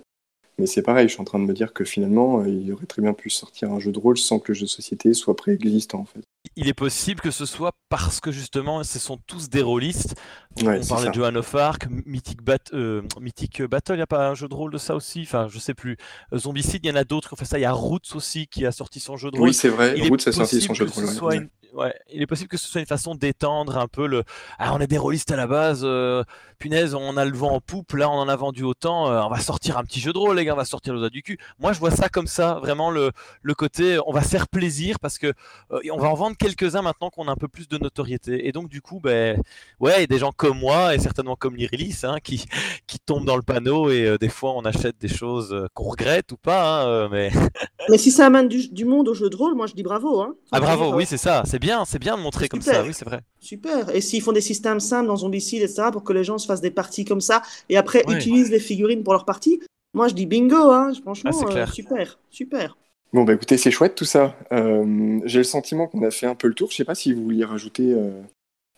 Mais 0.58 0.68
c'est 0.68 0.82
pareil, 0.82 1.08
je 1.08 1.14
suis 1.14 1.22
en 1.22 1.26
train 1.26 1.40
de 1.40 1.46
me 1.46 1.54
dire 1.54 1.74
que 1.74 1.86
finalement, 1.86 2.42
euh, 2.42 2.50
il 2.50 2.72
aurait 2.74 2.86
très 2.86 3.02
bien 3.02 3.14
pu 3.14 3.30
sortir 3.30 3.72
un 3.72 3.80
jeu 3.80 3.92
de 3.92 4.00
rôle 4.00 4.18
sans 4.18 4.40
que 4.40 4.52
le 4.52 4.54
jeu 4.56 4.66
de 4.66 4.70
société 4.70 5.14
soit 5.14 5.36
préexistant 5.36 6.00
en 6.00 6.06
fait. 6.06 6.26
Il 6.56 6.68
est 6.68 6.74
possible 6.74 7.22
que 7.22 7.32
ce 7.32 7.46
soit 7.46 7.74
parce 7.90 8.20
que 8.20 8.32
justement, 8.32 8.84
ce 8.84 9.00
sont 9.00 9.18
tous 9.28 9.50
des 9.50 9.62
rôlistes. 9.62 10.16
Ouais, 10.62 10.80
On 10.84 10.88
parlait 10.88 11.10
de 11.10 11.14
Joan 11.14 11.36
of 11.38 11.54
Arc, 11.56 11.88
Mythic, 12.06 12.42
Bat 12.42 12.58
euh, 12.74 13.02
Mythic 13.20 13.62
Battle, 13.64 13.94
il 13.94 13.98
n'y 13.98 14.02
a 14.04 14.08
pas 14.08 14.30
un 14.30 14.36
jeu 14.36 14.48
de 14.48 14.54
rôle 14.54 14.72
de 14.72 14.78
ça 14.78 14.96
aussi? 14.96 15.22
Enfin, 15.24 15.48
je 15.50 15.60
sais 15.60 15.74
plus. 15.74 15.98
Euh, 16.34 16.38
Zombicide, 16.38 16.86
il 16.86 16.90
y 16.90 16.92
en 16.92 16.96
a 16.96 17.04
d'autres 17.04 17.28
qui 17.30 17.34
ont 17.34 17.38
fait 17.38 17.46
ça. 17.46 17.58
Il 17.58 17.62
y 17.64 17.66
a 17.66 17.74
Roots 17.74 18.16
aussi 18.16 18.48
qui 18.48 18.66
a 18.66 18.72
sorti 18.72 19.00
son 19.00 19.18
jeu 19.18 19.32
de 19.32 19.38
rôle. 19.38 19.50
Oui, 19.50 19.54
c'est 19.54 19.70
vrai, 19.70 19.96
Roots 20.08 20.28
a 20.28 20.32
sorti 20.32 20.62
son 20.62 20.74
jeu 20.74 20.86
de 20.86 20.92
rôle. 20.92 21.24
Ouais. 21.24 21.38
Une... 21.38 21.50
ouais, 21.74 21.94
il 22.14 22.22
est 22.22 22.28
possible 22.28 22.48
que 22.48 22.58
ce 22.58 22.68
soit 22.70 22.80
une 22.80 22.88
façon 22.88 23.16
d'étendre 23.16 23.78
un 23.78 23.88
peu 23.88 24.08
le. 24.08 24.24
Ah, 24.58 24.74
on 24.74 24.80
est 24.80 24.88
des 24.88 24.98
rôlistes 24.98 25.32
à 25.32 25.36
la 25.36 25.48
base. 25.48 25.82
euh, 25.84 26.24
punaise, 26.58 26.96
on 26.96 27.18
a 27.18 27.26
le 27.26 27.36
vent 27.36 27.52
en 27.52 27.60
poupe. 27.60 27.92
Là, 27.94 28.10
on 28.10 28.14
en 28.14 28.30
a 28.30 28.36
vendu 28.38 28.64
autant. 28.64 29.12
euh, 29.12 29.20
on 29.24 29.30
va 29.30 29.40
sortir 29.40 29.78
un 29.78 29.84
petit 29.84 30.00
jeu 30.00 30.14
de 30.14 30.18
rôle, 30.18 30.38
les 30.38 30.46
gars. 30.46 30.54
On 30.54 30.58
va 30.58 30.64
sortir 30.64 30.94
le 30.94 31.00
doigt 31.00 31.10
du 31.10 31.22
cul. 31.22 31.38
Moi, 31.60 31.74
je 31.74 31.80
vois 31.80 31.92
ça 31.92 32.08
comme 32.08 32.28
ça, 32.28 32.60
vraiment 32.62 32.92
le, 32.92 33.12
le 33.42 33.54
côté. 33.56 33.98
On 34.08 34.14
va 34.14 34.22
faire 34.22 34.48
plaisir 34.48 35.00
parce 35.02 35.18
que 35.18 35.34
on 35.70 35.98
va 35.98 36.08
en 36.08 36.14
vendre 36.16 36.35
quelques-uns 36.36 36.82
maintenant 36.82 37.10
qu'on 37.10 37.28
a 37.28 37.32
un 37.32 37.36
peu 37.36 37.48
plus 37.48 37.68
de 37.68 37.78
notoriété. 37.78 38.48
Et 38.48 38.52
donc, 38.52 38.70
du 38.70 38.82
coup, 38.82 39.00
ben, 39.00 39.42
ouais, 39.80 40.08
des 40.08 40.18
gens 40.20 40.32
comme 40.32 40.60
moi 40.60 40.96
et 40.96 41.00
certainement 41.00 41.36
comme 41.36 41.56
l'Irilis 41.56 42.02
hein, 42.04 42.18
qui 42.24 42.46
qui 42.88 43.00
tombent 43.00 43.26
dans 43.26 43.36
le 43.36 43.42
panneau 43.42 43.90
et 43.90 44.06
euh, 44.06 44.18
des 44.18 44.30
fois, 44.30 44.54
on 44.56 44.62
achète 44.66 44.98
des 45.00 45.08
choses 45.08 45.54
euh, 45.54 45.68
qu'on 45.74 45.86
regrette 45.90 46.32
ou 46.32 46.38
pas. 46.38 46.84
hein, 46.84 46.88
euh, 46.88 47.10
mais 47.10 47.32
Mais 47.90 47.98
si 47.98 48.12
ça 48.12 48.26
amène 48.28 48.48
du, 48.48 48.68
du 48.70 48.86
monde 48.86 49.08
au 49.08 49.14
jeu 49.14 49.30
de 49.30 49.36
rôle, 49.36 49.56
moi 49.56 49.68
je 49.68 49.74
dis 49.74 49.84
bravo. 49.84 50.22
Hein. 50.22 50.36
ah 50.52 50.60
bravo, 50.60 50.94
oui, 50.96 51.06
c'est 51.06 51.18
ça. 51.18 51.44
C'est 51.46 51.60
bien, 51.60 51.86
c'est 51.86 52.00
bien 52.00 52.18
de 52.18 52.22
montrer 52.22 52.48
comme 52.50 52.62
Super. 52.62 52.82
ça. 52.82 52.84
Oui, 52.84 52.94
c'est 52.94 53.06
vrai. 53.06 53.22
Super. 53.40 53.96
Et 53.96 54.02
s'ils 54.02 54.22
font 54.22 54.32
des 54.32 54.42
systèmes 54.42 54.80
simples 54.80 55.08
dans 55.08 55.18
Zombicide, 55.18 55.62
etc., 55.62 55.90
pour 55.92 56.04
que 56.04 56.14
les 56.14 56.24
gens 56.24 56.38
se 56.38 56.46
fassent 56.48 56.62
des 56.62 56.72
parties 56.72 57.06
comme 57.06 57.22
ça, 57.22 57.42
et 57.70 57.78
après 57.78 58.04
Ouais. 58.08 58.16
utilisent 58.16 58.50
les 58.52 58.60
figurines 58.60 59.04
pour 59.04 59.14
leur 59.14 59.26
partie, 59.26 59.60
moi 59.94 60.08
je 60.08 60.14
dis 60.14 60.26
bingo, 60.26 60.72
hein. 60.72 60.92
franchement, 61.02 61.32
Ah, 61.34 61.68
super, 61.68 62.20
super. 62.30 62.78
Bon, 63.14 63.24
bah 63.24 63.34
écoutez, 63.34 63.58
c'est 63.58 63.72
chouette 63.72 63.96
tout 63.96 64.06
ça. 64.06 64.36
Euh, 64.52 65.20
J'ai 65.26 65.40
le 65.40 65.44
sentiment 65.44 65.88
qu'on 65.88 66.04
a 66.04 66.12
fait 66.12 66.26
un 66.26 66.36
peu 66.36 66.48
le 66.48 66.54
tour. 66.54 66.70
Je 66.72 66.76
sais 66.76 66.86
pas 66.86 66.96
si 66.96 67.14
vous 67.14 67.24
vouliez 67.24 67.46
rajouter 67.46 67.94
euh, 67.94 68.22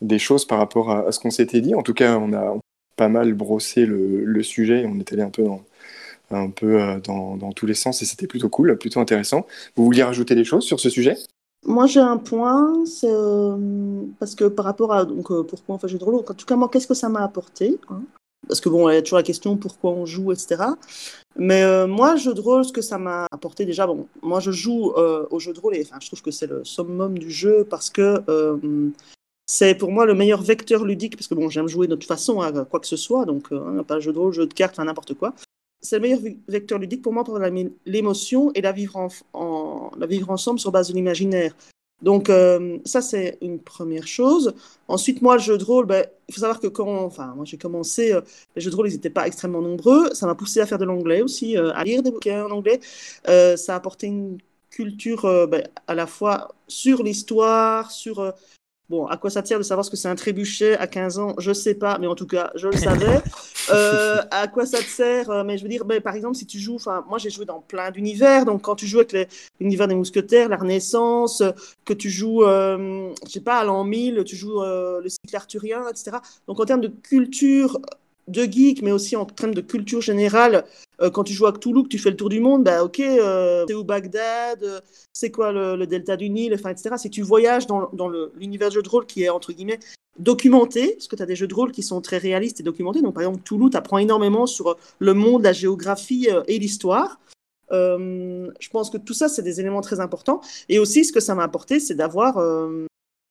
des 0.01 0.19
choses 0.19 0.45
par 0.45 0.59
rapport 0.59 0.91
à, 0.91 1.11
ce 1.11 1.19
qu'on 1.19 1.31
s'était 1.31 1.61
dit. 1.61 1.73
En 1.73 1.81
tout 1.81 1.93
cas, 1.93 2.17
on 2.17 2.33
a 2.33 2.55
pas 2.95 3.09
mal 3.09 3.33
brossé 3.33 3.85
le, 3.85 4.43
sujet. 4.43 4.85
On 4.87 4.99
est 4.99 5.11
allé 5.11 5.23
un 5.23 5.29
peu 5.29 5.43
dans, 5.43 5.63
un 6.29 6.49
peu, 6.49 6.81
euh, 6.81 6.99
dans, 6.99 7.51
tous 7.53 7.65
les 7.65 7.73
sens 7.73 8.01
et 8.01 8.05
c'était 8.05 8.27
plutôt 8.27 8.49
cool, 8.49 8.77
plutôt 8.77 8.99
intéressant. 8.99 9.47
Vous 9.75 9.85
vouliez 9.85 10.03
rajouter 10.03 10.35
des 10.35 10.43
choses 10.43 10.65
sur 10.65 10.79
ce 10.79 10.89
sujet? 10.89 11.17
Moi 11.65 11.87
j'ai 11.87 11.99
un 11.99 12.17
point, 12.17 12.83
parce 14.19 14.35
que 14.35 14.47
par 14.47 14.63
rapport 14.65 14.93
à 14.93 15.05
donc, 15.05 15.27
pourquoi 15.47 15.75
on 15.75 15.77
fait 15.79 15.87
jeu 15.87 15.97
de 15.97 16.05
en 16.05 16.21
tout 16.21 16.45
cas 16.45 16.55
moi 16.55 16.69
qu'est-ce 16.71 16.87
que 16.87 16.93
ça 16.93 17.09
m'a 17.09 17.23
apporté 17.23 17.79
hein? 17.89 18.03
Parce 18.47 18.61
que 18.61 18.69
bon, 18.69 18.89
il 18.89 18.93
y 18.93 18.97
a 18.97 19.01
toujours 19.01 19.17
la 19.17 19.23
question 19.23 19.57
pourquoi 19.57 19.91
on 19.91 20.05
joue, 20.05 20.31
etc. 20.31 20.63
Mais 21.35 21.63
euh, 21.63 21.87
moi, 21.87 22.15
jeu 22.15 22.33
de 22.33 22.41
rôle, 22.41 22.63
ce 22.65 22.71
que 22.71 22.81
ça 22.81 22.97
m'a 22.97 23.27
apporté 23.31 23.65
déjà, 23.65 23.85
bon, 23.87 24.07
moi 24.21 24.39
je 24.39 24.51
joue 24.51 24.93
euh, 24.97 25.25
au 25.31 25.39
jeu 25.39 25.53
de 25.53 25.59
rôle 25.59 25.75
et 25.75 25.81
enfin, 25.83 25.97
je 26.01 26.07
trouve 26.07 26.21
que 26.21 26.31
c'est 26.31 26.47
le 26.47 26.63
summum 26.63 27.17
du 27.17 27.29
jeu 27.31 27.65
parce 27.69 27.89
que 27.89 28.21
euh, 28.29 28.89
c'est 29.45 29.75
pour 29.75 29.91
moi 29.91 30.05
le 30.05 30.13
meilleur 30.13 30.41
vecteur 30.41 30.83
ludique, 30.85 31.15
parce 31.15 31.27
que 31.27 31.35
bon, 31.35 31.49
j'aime 31.49 31.67
jouer 31.67 31.87
de 31.87 31.95
toute 31.95 32.07
façon 32.07 32.41
à 32.41 32.51
quoi 32.65 32.79
que 32.79 32.87
ce 32.87 32.97
soit, 32.97 33.25
donc 33.25 33.51
euh, 33.51 33.79
hein, 33.79 33.83
pas 33.83 33.99
jeu 33.99 34.13
de 34.13 34.19
rôle, 34.19 34.33
jeu 34.33 34.45
de 34.45 34.53
cartes, 34.53 34.73
enfin 34.75 34.85
n'importe 34.85 35.13
quoi. 35.13 35.33
C'est 35.81 35.97
le 35.97 36.01
meilleur 36.01 36.19
vecteur 36.47 36.79
ludique 36.79 37.01
pour 37.01 37.13
moi 37.13 37.23
pour 37.23 37.37
l'émotion 37.85 38.51
et 38.55 38.61
la 38.61 38.71
vivre, 38.71 39.09
en- 39.33 39.91
la 39.97 40.07
vivre 40.07 40.29
ensemble 40.31 40.59
sur 40.59 40.71
base 40.71 40.89
de 40.89 40.93
l'imaginaire. 40.95 41.53
Donc 42.01 42.29
euh, 42.29 42.77
ça 42.85 43.01
c'est 43.01 43.37
une 43.41 43.59
première 43.59 44.07
chose. 44.07 44.53
Ensuite 44.87 45.21
moi 45.21 45.35
le 45.37 45.41
jeu 45.41 45.57
de 45.57 45.63
rôle, 45.63 45.85
ben, 45.85 46.05
il 46.29 46.33
faut 46.35 46.41
savoir 46.41 46.59
que 46.59 46.67
quand, 46.67 47.03
enfin 47.05 47.33
moi 47.35 47.45
j'ai 47.45 47.57
commencé, 47.57 48.13
euh, 48.13 48.21
les 48.55 48.61
jeux 48.61 48.69
de 48.71 48.75
rôle 48.75 48.89
ils 48.89 48.93
n'étaient 48.93 49.09
pas 49.09 49.25
extrêmement 49.27 49.61
nombreux. 49.61 50.13
Ça 50.13 50.27
m'a 50.27 50.35
poussé 50.35 50.59
à 50.61 50.65
faire 50.67 50.77
de 50.77 50.85
l'anglais 50.85 51.21
aussi, 51.21 51.57
euh, 51.57 51.71
à 51.73 51.83
lire 51.83 52.03
des 52.03 52.11
bouquins 52.11 52.45
en 52.45 52.51
anglais. 52.51 52.79
Euh, 53.27 53.57
ça 53.57 53.73
a 53.73 53.77
apporté 53.77 54.07
une 54.07 54.37
culture 54.69 55.25
euh, 55.25 55.47
ben, 55.47 55.67
à 55.87 55.95
la 55.95 56.05
fois 56.07 56.49
sur 56.67 57.03
l'histoire, 57.03 57.91
sur 57.91 58.19
euh, 58.19 58.31
Bon, 58.89 59.05
à 59.05 59.17
quoi 59.17 59.29
ça 59.29 59.43
sert 59.43 59.57
de 59.57 59.63
savoir 59.63 59.83
ce 59.83 59.91
que 59.91 59.97
c'est 59.97 60.07
un 60.07 60.15
trébuchet 60.15 60.77
à 60.77 60.87
15 60.87 61.19
ans? 61.19 61.35
Je 61.39 61.51
sais 61.51 61.75
pas, 61.75 61.97
mais 61.99 62.07
en 62.07 62.15
tout 62.15 62.25
cas, 62.25 62.51
je 62.55 62.67
le 62.67 62.77
savais. 62.77 63.21
Euh, 63.69 64.21
à 64.31 64.47
quoi 64.47 64.65
ça 64.65 64.77
te 64.77 64.85
sert? 64.85 65.29
Euh, 65.29 65.43
Mais 65.43 65.57
je 65.57 65.63
veux 65.63 65.67
dire, 65.67 65.83
ben, 65.83 65.99
par 65.99 66.15
exemple, 66.15 66.37
si 66.37 66.45
tu 66.45 66.57
joues, 66.57 66.75
enfin, 66.75 67.03
moi 67.09 67.17
j'ai 67.17 67.29
joué 67.29 67.43
dans 67.43 67.59
plein 67.59 67.91
d'univers, 67.91 68.45
donc 68.45 68.61
quand 68.61 68.75
tu 68.75 68.87
joues 68.87 68.99
avec 68.99 69.29
l'univers 69.59 69.89
des 69.89 69.95
mousquetaires, 69.95 70.47
la 70.47 70.55
Renaissance, 70.55 71.43
que 71.83 71.91
tu 71.91 72.09
joues, 72.09 72.45
euh, 72.45 73.09
je 73.25 73.29
sais 73.29 73.41
pas, 73.41 73.59
à 73.59 73.65
l'an 73.65 73.83
1000, 73.83 74.23
tu 74.25 74.37
joues 74.37 74.61
euh, 74.61 75.01
le 75.01 75.09
cycle 75.09 75.35
arthurien, 75.35 75.83
etc. 75.89 76.15
Donc 76.47 76.61
en 76.61 76.65
termes 76.65 76.79
de 76.79 76.87
culture 76.87 77.77
de 78.27 78.43
geek, 78.43 78.81
mais 78.81 78.91
aussi 78.91 79.15
en 79.15 79.25
termes 79.25 79.53
de 79.53 79.61
culture 79.61 80.01
générale, 80.01 80.65
euh, 81.01 81.09
quand 81.09 81.23
tu 81.23 81.33
joues 81.33 81.45
à 81.45 81.53
Cthulhu, 81.53 81.83
que 81.83 81.87
tu 81.87 81.99
fais 81.99 82.09
le 82.09 82.15
tour 82.15 82.29
du 82.29 82.39
monde, 82.39 82.63
bah 82.63 82.83
ok, 82.83 82.99
euh, 82.99 83.65
c'est 83.67 83.73
où 83.73 83.83
Bagdad, 83.83 84.63
euh, 84.63 84.79
c'est 85.13 85.31
quoi 85.31 85.51
le, 85.51 85.85
delta 85.87 86.17
du 86.17 86.29
Nil, 86.29 86.53
enfin, 86.53 86.69
etc. 86.69 86.97
Si 86.97 87.09
tu 87.09 87.21
voyages 87.21 87.67
dans, 87.67 87.89
dans 87.93 88.09
l'univers 88.09 88.71
jeu 88.71 88.81
de 88.81 88.89
rôle 88.89 89.05
qui 89.05 89.23
est, 89.23 89.29
entre 89.29 89.53
guillemets, 89.53 89.79
documenté, 90.19 90.93
parce 90.93 91.07
que 91.07 91.15
tu 91.15 91.23
as 91.23 91.25
des 91.25 91.35
jeux 91.35 91.47
de 91.47 91.53
rôle 91.53 91.71
qui 91.71 91.83
sont 91.83 92.01
très 92.01 92.17
réalistes 92.17 92.59
et 92.59 92.63
documentés. 92.63 93.01
Donc, 93.01 93.13
par 93.13 93.23
exemple, 93.23 93.43
Toulouse, 93.43 93.71
tu 93.71 93.77
apprends 93.77 93.99
énormément 93.99 94.47
sur 94.47 94.69
euh, 94.69 94.73
le 94.99 95.13
monde, 95.13 95.43
la 95.43 95.53
géographie 95.53 96.27
et 96.47 96.59
l'histoire. 96.59 97.19
Je 97.71 98.69
pense 98.71 98.89
que 98.89 98.97
tout 98.97 99.13
ça, 99.13 99.29
c'est 99.29 99.43
des 99.43 99.59
éléments 99.59 99.81
très 99.81 99.99
importants. 99.99 100.41
Et 100.69 100.79
aussi, 100.79 101.05
ce 101.05 101.11
que 101.11 101.19
ça 101.19 101.35
m'a 101.35 101.43
apporté, 101.43 101.79
c'est 101.79 101.95
d'avoir 101.95 102.39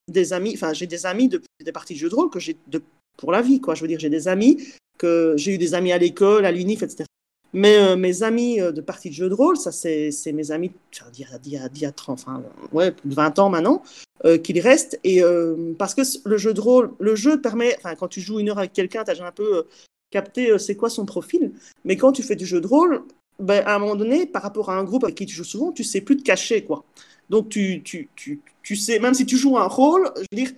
des 0.09 0.33
amis, 0.33 0.53
enfin, 0.55 0.73
j'ai 0.73 0.87
des 0.87 1.07
amis 1.07 1.29
depuis 1.29 1.49
des 1.65 1.73
parties 1.73 1.95
de 1.95 1.99
jeux 1.99 2.09
de 2.09 2.15
rôle 2.15 2.31
que 2.31 2.39
j'ai 2.39 2.57
de- 2.69 2.83
pour 3.17 3.33
la 3.33 3.43
vie, 3.43 3.61
quoi. 3.61 3.75
Je 3.75 3.83
veux 3.83 3.89
dire, 3.89 3.99
j'ai 3.99 4.11
des 4.11 4.29
amis 4.29 4.63
que 4.99 5.35
j'ai 5.37 5.55
eu 5.55 5.59
des 5.59 5.75
amis 5.75 5.93
à 5.93 5.99
l'école, 5.99 6.45
à 6.47 6.53
l'UNIF, 6.53 6.83
etc. 6.83 7.05
Mais 7.53 7.77
euh, 7.77 7.97
mes 7.97 8.23
amis 8.23 8.61
euh, 8.61 8.73
de 8.73 8.81
partie 8.81 9.09
de 9.09 9.15
jeux 9.15 9.29
de 9.29 9.35
rôle, 9.35 9.57
ça, 9.57 9.73
c'est 9.73 10.11
mes 10.33 10.51
amis 10.51 10.73
d'il 11.13 11.25
y 11.25 11.35
a- 11.35 11.39
d'il 11.39 11.53
y 11.53 11.57
a- 11.57 11.69
d'il 11.69 11.83
y 11.83 11.87
a 11.87 11.93
30, 11.93 12.21
enfin, 12.21 12.43
ouais, 12.73 12.93
plus 12.93 13.09
de 13.09 13.15
20 13.15 13.39
ans 13.39 13.49
maintenant, 13.49 13.83
euh, 14.25 14.39
qu'il 14.39 14.59
reste. 14.61 14.99
Et 15.05 15.23
euh, 15.23 15.73
parce 15.79 15.95
que 15.95 16.03
le 16.25 16.37
jeu 16.39 16.53
de 16.55 16.61
rôle, 16.61 16.93
le 16.99 17.15
jeu 17.15 17.41
permet, 17.41 17.75
enfin, 17.79 17.95
quand 17.95 18.09
tu 18.09 18.21
joues 18.21 18.41
une 18.41 18.49
heure 18.51 18.59
avec 18.59 18.73
quelqu'un, 18.73 19.05
tu 19.05 19.11
as 19.11 19.15
déjà 19.15 19.27
un 19.27 19.33
peu 19.33 19.65
capté 20.11 20.59
c'est 20.59 20.77
quoi 20.77 20.91
son 20.91 21.07
profil. 21.07 21.53
Mais 21.85 21.97
quand 21.97 22.13
tu 22.13 22.23
fais 22.23 22.37
du 22.37 22.47
jeu 22.47 22.61
de 22.61 22.67
rôle, 22.67 23.03
ben, 23.39 23.63
à 23.67 23.75
un 23.77 23.79
moment 23.79 23.97
donné, 23.97 24.27
par 24.27 24.43
rapport 24.43 24.71
à 24.71 24.77
un 24.79 24.85
groupe 24.85 25.05
avec 25.05 25.17
qui 25.17 25.27
tu 25.27 25.35
joues 25.35 25.45
souvent, 25.45 25.73
tu 25.73 25.85
sais 25.85 26.01
plus 26.01 26.17
te 26.17 26.23
cacher, 26.23 26.65
quoi. 26.65 26.85
Donc, 27.29 27.49
tu, 27.49 27.83
tu, 27.83 28.09
tu, 28.17 28.41
tu 28.63 28.77
sais, 28.77 28.99
même 28.99 29.15
si 29.15 29.27
tu 29.27 29.37
joues 29.37 29.59
un 29.59 29.67
rôle, 29.67 30.11
je 30.17 30.21
veux 30.33 30.45
dire, 30.45 30.53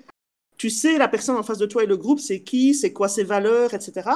tu 0.59 0.71
sais 0.71 0.99
la 0.99 1.09
personne 1.09 1.37
en 1.37 1.43
face 1.43 1.59
de 1.59 1.67
toi 1.67 1.85
et 1.85 1.87
le 1.87 1.97
groupe, 1.97 2.21
c'est 2.21 2.41
qui, 2.41 2.75
c'est 2.75 2.93
quoi 2.93 3.09
ses 3.09 3.25
valeurs, 3.25 3.73
etc. 3.73 4.11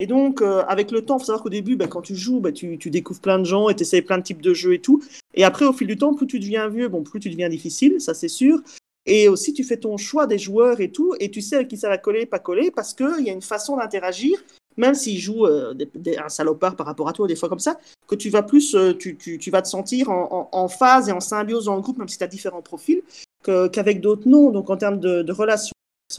Et 0.00 0.06
donc, 0.06 0.42
euh, 0.42 0.62
avec 0.68 0.92
le 0.92 1.04
temps, 1.04 1.16
il 1.16 1.20
faut 1.20 1.26
savoir 1.26 1.42
qu'au 1.42 1.48
début, 1.48 1.74
ben, 1.74 1.88
quand 1.88 2.02
tu 2.02 2.14
joues, 2.14 2.40
ben, 2.40 2.52
tu, 2.52 2.78
tu 2.78 2.90
découvres 2.90 3.20
plein 3.20 3.38
de 3.38 3.44
gens 3.44 3.68
et 3.68 3.74
tu 3.74 3.82
essaies 3.82 4.02
plein 4.02 4.18
de 4.18 4.22
types 4.22 4.42
de 4.42 4.54
jeux 4.54 4.74
et 4.74 4.78
tout. 4.80 5.02
Et 5.34 5.42
après, 5.42 5.64
au 5.64 5.72
fil 5.72 5.88
du 5.88 5.96
temps, 5.96 6.14
plus 6.14 6.26
tu 6.28 6.38
deviens 6.38 6.68
vieux, 6.68 6.88
bon, 6.88 7.02
plus 7.02 7.18
tu 7.18 7.30
deviens 7.30 7.48
difficile, 7.48 8.00
ça 8.00 8.14
c'est 8.14 8.28
sûr. 8.28 8.60
Et 9.06 9.28
aussi, 9.28 9.52
tu 9.54 9.64
fais 9.64 9.78
ton 9.78 9.96
choix 9.96 10.26
des 10.26 10.38
joueurs 10.38 10.80
et 10.80 10.90
tout, 10.90 11.14
et 11.18 11.30
tu 11.30 11.40
sais 11.40 11.56
avec 11.56 11.68
qui 11.68 11.78
ça 11.78 11.88
va 11.88 11.98
coller, 11.98 12.26
pas 12.26 12.38
coller, 12.38 12.70
parce 12.70 12.94
qu'il 12.94 13.24
y 13.24 13.30
a 13.30 13.32
une 13.32 13.42
façon 13.42 13.76
d'interagir, 13.76 14.38
même 14.76 14.94
s'ils 14.94 15.18
jouent 15.18 15.46
euh, 15.46 15.74
un 16.22 16.28
salopard 16.28 16.76
par 16.76 16.86
rapport 16.86 17.08
à 17.08 17.12
toi, 17.12 17.26
des 17.26 17.34
fois 17.34 17.48
comme 17.48 17.58
ça, 17.58 17.78
que 18.06 18.14
tu 18.14 18.28
vas 18.28 18.42
plus, 18.42 18.76
euh, 18.76 18.92
tu, 18.92 19.16
tu, 19.16 19.38
tu 19.38 19.50
vas 19.50 19.62
te 19.62 19.68
sentir 19.68 20.10
en, 20.10 20.68
phase 20.68 21.08
et 21.08 21.12
en 21.12 21.20
symbiose 21.20 21.64
dans 21.64 21.74
le 21.74 21.80
groupe, 21.80 21.98
même 21.98 22.08
si 22.08 22.18
tu 22.18 22.24
as 22.24 22.28
différents 22.28 22.62
profils, 22.62 23.02
qu'avec 23.42 24.00
d'autres 24.00 24.28
non. 24.28 24.50
Donc, 24.50 24.70
en 24.70 24.76
termes 24.76 25.00
de 25.00 25.32
relations 25.32 25.72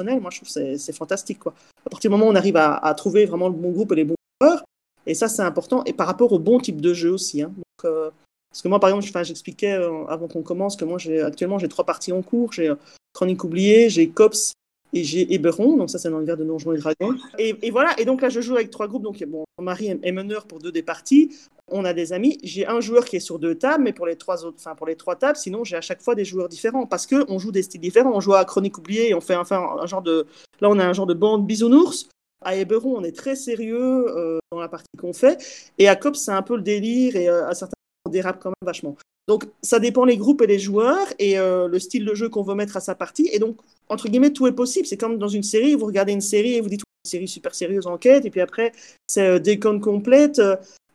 moi, 0.04 0.32
je 0.32 0.38
trouve 0.38 0.54
que 0.54 0.78
c'est- 0.78 0.94
fantastique. 0.94 1.40
Quoi. 1.40 1.54
À 1.86 1.90
partir 1.90 2.10
du 2.10 2.16
moment 2.16 2.28
où 2.30 2.34
on 2.34 2.36
arrive 2.36 2.58
à, 2.58 2.94
trouver 2.96 3.26
vraiment 3.26 3.48
le 3.48 3.56
bon 3.56 3.72
groupe 3.72 3.92
et 3.92 3.96
les 3.96 4.06
bons 4.06 4.16
joueurs, 4.42 4.64
et 5.06 5.14
ça, 5.14 5.28
c'est 5.28 5.42
important, 5.42 5.84
et 5.86 5.94
par 5.94 6.08
rapport 6.08 6.32
au 6.34 6.40
bon 6.40 6.60
type 6.60 6.82
de 6.82 6.94
jeu 6.94 7.12
aussi. 7.12 7.42
Hein. 7.42 7.52
Euh, 7.86 8.12
parce 8.52 8.62
que 8.62 8.68
moi, 8.68 8.80
par 8.80 8.90
exemple, 8.90 9.24
j'expliquais 9.26 9.74
euh, 9.74 10.06
avant 10.06 10.28
qu'on 10.28 10.42
commence 10.42 10.76
que 10.76 10.86
moi, 10.86 10.98
actuellement, 11.24 11.60
j'ai 11.60 11.68
trois 11.68 11.86
parties 11.86 12.12
en 12.12 12.22
cours. 12.22 12.54
J'ai 12.54 12.70
euh, 12.70 12.76
Chronique 13.14 13.44
oubliée, 13.44 13.90
j'ai 13.90 14.10
Cops 14.10 14.54
et 14.94 15.04
j'ai 15.04 15.34
Eberron. 15.34 15.78
Donc 15.78 15.90
ça, 15.90 16.00
c'est 16.00 16.10
dans 16.10 16.18
l'univers 16.18 16.38
de 16.38 16.44
Donjons 16.44 16.74
et 16.74 16.78
Dragons. 16.78 17.16
Et, 17.38 17.72
voilà. 17.72 18.00
Et 18.00 18.06
donc 18.06 18.22
là, 18.22 18.30
je 18.30 18.42
joue 18.42 18.56
avec 18.56 18.70
trois 18.70 18.88
groupes. 18.88 19.04
Donc 19.04 19.24
bon, 19.26 19.44
mon 19.58 19.64
mari 19.64 19.88
est- 19.88 20.12
meneur 20.12 20.46
pour 20.46 20.60
deux 20.60 20.72
des 20.72 20.84
parties. 20.84 21.36
On 21.72 21.86
a 21.86 21.94
des 21.94 22.14
amis. 22.14 22.40
J'ai 22.44 22.66
un 22.66 22.80
joueur 22.82 23.06
qui 23.06 23.16
est 23.18 23.20
sur 23.20 23.38
deux 23.38 23.56
tables, 23.56 23.84
mais 23.84 23.94
pour 23.94 24.08
les 24.08 24.16
trois 24.16 24.44
autres, 24.44 24.58
enfin 24.60 24.76
pour 24.76 24.88
les 24.88 24.96
trois 24.96 25.16
tables, 25.16 25.38
sinon 25.38 25.64
j'ai 25.64 25.76
à 25.76 25.82
chaque 25.82 26.02
fois 26.02 26.16
des 26.16 26.26
joueurs 26.26 26.50
différents 26.50 26.88
parce 26.88 27.06
que 27.06 27.26
on 27.32 27.38
joue 27.38 27.52
des 27.52 27.62
styles 27.62 27.82
différents. 27.82 28.12
On 28.16 28.20
joue 28.20 28.34
à 28.34 28.44
Chronique 28.46 28.78
oubliée 28.78 29.14
on 29.14 29.22
fait 29.22 29.36
enfin 29.36 29.78
un 29.80 29.86
genre 29.86 30.02
de. 30.02 30.26
Là, 30.62 30.70
on 30.70 30.80
a 30.80 30.86
un 30.86 30.94
genre 30.94 31.06
de 31.08 31.14
bande 31.14 31.46
bisounours. 31.46 32.10
À 32.42 32.56
Eberron, 32.56 32.96
on 32.98 33.04
est 33.04 33.16
très 33.16 33.36
sérieux 33.36 34.08
euh, 34.18 34.40
dans 34.52 34.60
la 34.60 34.70
partie 34.70 34.88
qu'on 34.98 35.14
fait. 35.14 35.38
Et 35.78 35.90
à 35.90 35.96
Cops, 35.98 36.18
c'est 36.20 36.32
un 36.32 36.42
peu 36.42 36.56
le 36.56 36.62
délire 36.62 37.16
et 37.18 37.28
euh, 37.30 37.48
à 37.48 37.54
certains 37.54 37.74
on 38.06 38.10
dérape 38.10 38.40
quand 38.42 38.50
même 38.50 38.56
vachement. 38.66 38.96
Donc, 39.30 39.46
ça 39.62 39.80
dépend 39.80 40.06
les 40.06 40.18
groupes 40.18 40.42
et 40.42 40.48
les 40.48 40.58
joueurs 40.58 41.08
et 41.20 41.38
euh, 41.38 41.68
le 41.68 41.80
style 41.80 42.04
de 42.04 42.16
jeu 42.16 42.30
qu'on 42.30 42.42
veut 42.42 42.56
mettre 42.56 42.76
à 42.76 42.80
sa 42.80 42.96
partie. 42.96 43.30
Et 43.32 43.38
donc, 43.38 43.58
entre 43.88 44.10
guillemets, 44.10 44.34
tout 44.34 44.48
est 44.48 44.54
possible. 44.54 44.88
C'est 44.88 44.98
comme 44.98 45.20
dans 45.20 45.28
une 45.28 45.44
série, 45.44 45.76
vous 45.76 45.86
regardez 45.86 46.14
une 46.14 46.20
série 46.20 46.56
et 46.56 46.62
vous 46.62 46.70
dites 46.70 46.82
une 47.06 47.10
série 47.10 47.28
super 47.28 47.56
sérieuse 47.56 47.88
enquête, 47.88 48.26
et 48.26 48.30
puis 48.30 48.42
après, 48.42 48.72
c'est 49.08 49.26
euh, 49.26 49.40
Décon 49.40 49.80
complète, 49.80 50.42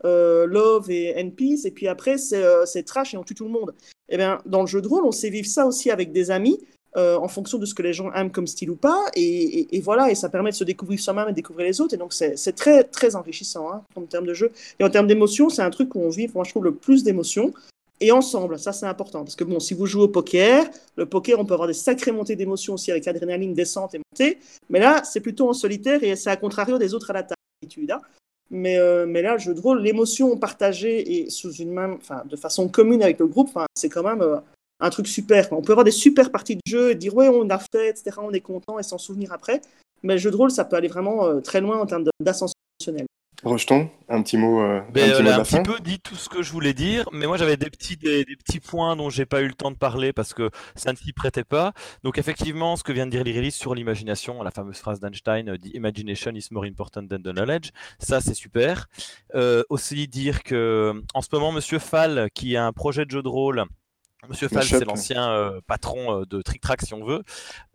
euh, 0.05 0.47
Love 0.47 0.91
et 0.91 1.15
and 1.17 1.31
Peace, 1.31 1.65
et 1.65 1.71
puis 1.71 1.89
après, 1.89 2.19
c'est 2.19 2.43
euh, 2.43 2.67
c'est 2.67 2.83
trash 2.83 3.15
et 3.15 3.17
on 3.17 3.23
tue 3.23 3.35
tout 3.35 3.45
le 3.45 3.51
monde. 3.51 3.73
Et 4.09 4.17
bien, 4.17 4.41
dans 4.45 4.63
le 4.63 4.67
jeu 4.67 4.83
de 4.83 4.89
rôle, 4.89 5.05
on 5.07 5.13
sait 5.13 5.31
vivre 5.31 5.49
ça 5.49 5.67
aussi 5.67 5.91
avec 5.91 6.13
des 6.13 6.31
amis. 6.31 6.59
en 6.97 7.27
fonction 7.27 7.59
de 7.59 7.67
ce 7.67 7.75
que 7.75 7.83
les 7.83 7.93
gens 7.93 8.13
aiment 8.13 8.31
comme 8.31 8.47
style 8.47 8.71
ou 8.71 8.77
pas, 8.77 9.03
et, 9.17 9.81
voilà, 9.81 10.11
et 10.13 10.15
ça 10.15 10.29
permet 10.29 10.51
de 10.51 10.55
se 10.55 10.63
découvrir 10.65 11.01
soi-même 11.01 11.27
et 11.29 11.33
de 11.33 11.37
découvrir 11.37 11.67
les 11.67 11.81
autres, 11.81 11.95
et 11.95 11.97
donc 11.97 12.13
c'est 12.13 12.55
très 12.55 12.85
très 12.85 13.17
enrichissant 13.17 13.65
hein, 13.73 13.83
en 13.97 14.03
termes 14.03 14.27
de 14.27 14.35
jeu. 14.35 14.53
Et 14.79 14.85
en 14.85 14.91
termes 14.91 15.09
d'émotion, 15.09 15.49
c'est 15.49 15.63
un 15.63 15.71
truc 15.71 15.95
où 15.97 16.01
on 16.01 16.11
vit, 16.11 16.29
moi 16.35 16.45
je 16.45 16.51
trouve, 16.51 16.65
le 16.65 16.75
plus 16.75 17.03
d'émotions, 17.03 17.53
et 18.01 18.11
ensemble, 18.13 18.59
ça 18.59 18.73
c'est 18.73 18.87
important, 18.87 19.23
parce 19.25 19.37
que 19.37 19.45
bon, 19.45 19.61
si 19.61 19.75
vous 19.75 19.87
jouez 19.87 20.05
au 20.05 20.09
poker, 20.09 20.67
le 20.97 21.07
poker, 21.07 21.39
on 21.39 21.45
peut 21.45 21.55
avoir 21.55 21.69
des 21.69 21.75
sacrées 21.75 22.13
montées 22.13 22.37
d'émotions 22.37 22.75
aussi 22.75 22.91
avec 22.91 23.07
adrénaline 23.07 23.55
descente 23.55 23.95
et 23.95 23.99
montée, 23.99 24.39
mais 24.69 24.81
là, 24.81 25.03
c'est 25.05 25.21
plutôt 25.21 25.49
en 25.49 25.53
solitaire 25.53 26.03
et 26.03 26.17
c'est 26.17 26.31
à 26.31 26.37
contrario 26.37 26.79
des 26.79 26.95
autres 26.95 27.11
à 27.11 27.15
la 27.15 27.23
table, 27.23 27.41
hein. 27.91 28.01
Mais, 28.51 28.79
euh, 28.79 29.07
mais 29.07 29.23
là, 29.23 29.33
le 29.35 29.39
jeu 29.39 29.55
de 29.55 29.61
rôle, 29.61 29.81
l'émotion 29.81 30.37
partagée 30.37 31.19
et 31.19 31.31
sous 31.31 31.53
une 31.55 31.73
même, 31.73 31.95
enfin, 31.95 32.23
de 32.27 32.37
façon 32.37 32.69
commune 32.69 33.03
avec 33.03 33.19
le 33.19 33.27
groupe, 33.27 33.51
c'est 33.75 33.89
quand 33.89 34.03
même, 34.03 34.21
euh, 34.21 34.37
un 34.81 34.91
truc 34.91 35.07
super. 35.07 35.49
On 35.53 35.63
peut 35.63 35.73
avoir 35.73 35.85
des 35.85 35.91
super 35.91 36.31
parties 36.31 36.57
de 36.57 36.61
jeu 36.67 36.91
et 36.91 36.95
dire 36.95 37.15
ouais, 37.15 37.29
on 37.29 37.49
a 37.51 37.59
fait, 37.59 37.89
etc. 37.89 38.19
On 38.19 38.33
est 38.33 38.41
content 38.41 38.79
et 38.79 38.83
s'en 38.83 38.99
souvenir 38.99 39.33
après. 39.33 39.61
Mais 40.03 40.15
le 40.15 40.19
jeu 40.19 40.31
de 40.31 40.37
rôle, 40.37 40.51
ça 40.51 40.65
peut 40.65 40.77
aller 40.77 40.89
vraiment 40.89 41.27
euh, 41.27 41.41
très 41.41 41.61
loin 41.61 41.79
en 41.79 41.87
termes 41.87 42.05
d'ascension 42.21 42.55
Rocheton, 43.43 43.91
un 44.09 44.23
petit 44.23 44.37
mot, 44.37 44.61
euh, 44.61 44.81
un, 44.81 44.91
ben, 44.91 45.11
petit, 45.11 45.23
mot 45.23 45.31
un 45.31 45.43
petit 45.43 45.63
peu 45.63 45.81
dit 45.81 45.99
tout 46.01 46.15
ce 46.15 46.29
que 46.29 46.43
je 46.43 46.51
voulais 46.51 46.73
dire, 46.73 47.09
mais 47.13 47.27
moi 47.27 47.37
j'avais 47.37 47.57
des 47.57 47.69
petits, 47.69 47.97
des, 47.97 48.25
petits 48.25 48.61
points 48.61 48.97
dont 48.97 49.11
j'ai 49.11 49.27
pas 49.27 49.43
eu 49.43 49.49
le 49.49 49.55
temps 49.55 49.71
de 49.71 49.77
parler 49.77 50.13
parce 50.13 50.33
que 50.33 50.51
ça 50.77 50.93
ne 50.93 50.97
s'y 50.97 51.13
prêtait 51.13 51.45
pas. 51.45 51.73
Donc 52.05 52.17
effectivement, 52.17 52.77
ce 52.77 52.85
que 52.85 52.93
vient 52.93 53.07
de 53.07 53.11
dire 53.11 53.25
Lirilis 53.25 53.53
sur 53.53 53.75
l'imagination, 53.75 54.43
la 54.43 54.51
fameuse 54.51 54.79
phrase 54.79 55.01
d'Einstein, 55.01 55.49
euh, 55.49 55.59
The 55.59 55.75
imagination 55.75 56.33
is 56.35 56.49
more 56.51 56.65
important 56.65 57.07
than 57.09 57.19
the 57.19 57.35
knowledge, 57.35 57.71
ça 57.99 58.21
c'est 58.21 58.35
super. 58.35 58.87
Euh, 59.35 59.63
aussi 59.69 60.09
dire 60.09 60.43
que 60.43 61.03
en 61.13 61.21
ce 61.21 61.29
moment, 61.33 61.53
Monsieur 61.53 61.79
Fall, 61.79 62.29
qui 62.35 62.57
a 62.57 62.65
un 62.65 62.73
projet 62.73 63.05
de 63.05 63.11
jeu 63.11 63.23
de 63.23 63.29
rôle, 63.29 63.65
Monsieur 64.29 64.49
Fall, 64.49 64.65
c'est 64.65 64.85
l'ancien 64.85 65.31
euh, 65.31 65.61
patron 65.67 66.21
euh, 66.21 66.25
de 66.25 66.43
Trick 66.43 66.61
Track, 66.61 66.83
si 66.83 66.95
on 66.95 67.05
veut. 67.05 67.23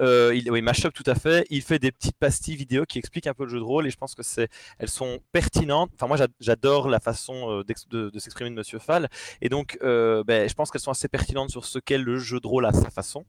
Euh, 0.02 0.34
il, 0.36 0.50
oui, 0.52 0.62
Mashup, 0.62 0.94
tout 0.94 1.04
à 1.06 1.16
fait. 1.16 1.46
Il 1.50 1.62
fait 1.62 1.80
des 1.80 1.92
petites 1.92 2.18
pastilles 2.18 2.56
vidéo 2.56 2.86
qui 2.86 3.00
expliquent 3.00 3.28
un 3.28 3.34
peu 3.34 3.44
le 3.44 3.50
jeu 3.50 3.60
de 3.60 3.64
rôle 3.64 3.88
et 3.88 3.90
je 3.90 3.98
pense 3.98 4.16
que 4.16 4.24
c'est, 4.24 4.50
elles 4.80 4.90
sont 4.90 5.20
pertinentes. 5.32 5.92
Enfin, 5.96 6.08
moi, 6.08 6.18
j'adore 6.40 6.88
la 6.88 7.00
façon 7.00 7.64
de, 7.64 8.20
s'exprimer 8.20 8.50
de 8.50 8.56
Monsieur 8.56 8.80
Fall 8.80 9.10
et 9.42 9.50
donc, 9.50 9.78
ben, 9.82 10.50
je 10.50 10.54
pense 10.54 10.72
qu'elles 10.72 10.82
sont 10.82 10.92
assez 10.92 11.08
pertinentes 11.08 11.50
sur 11.50 11.66
ce 11.66 11.80
qu'est 11.80 11.98
le 11.98 12.18
jeu 12.18 12.40
de 12.40 12.48
rôle 12.48 12.66
à 12.66 12.74
sa 12.74 12.90
façon. 12.90 13.26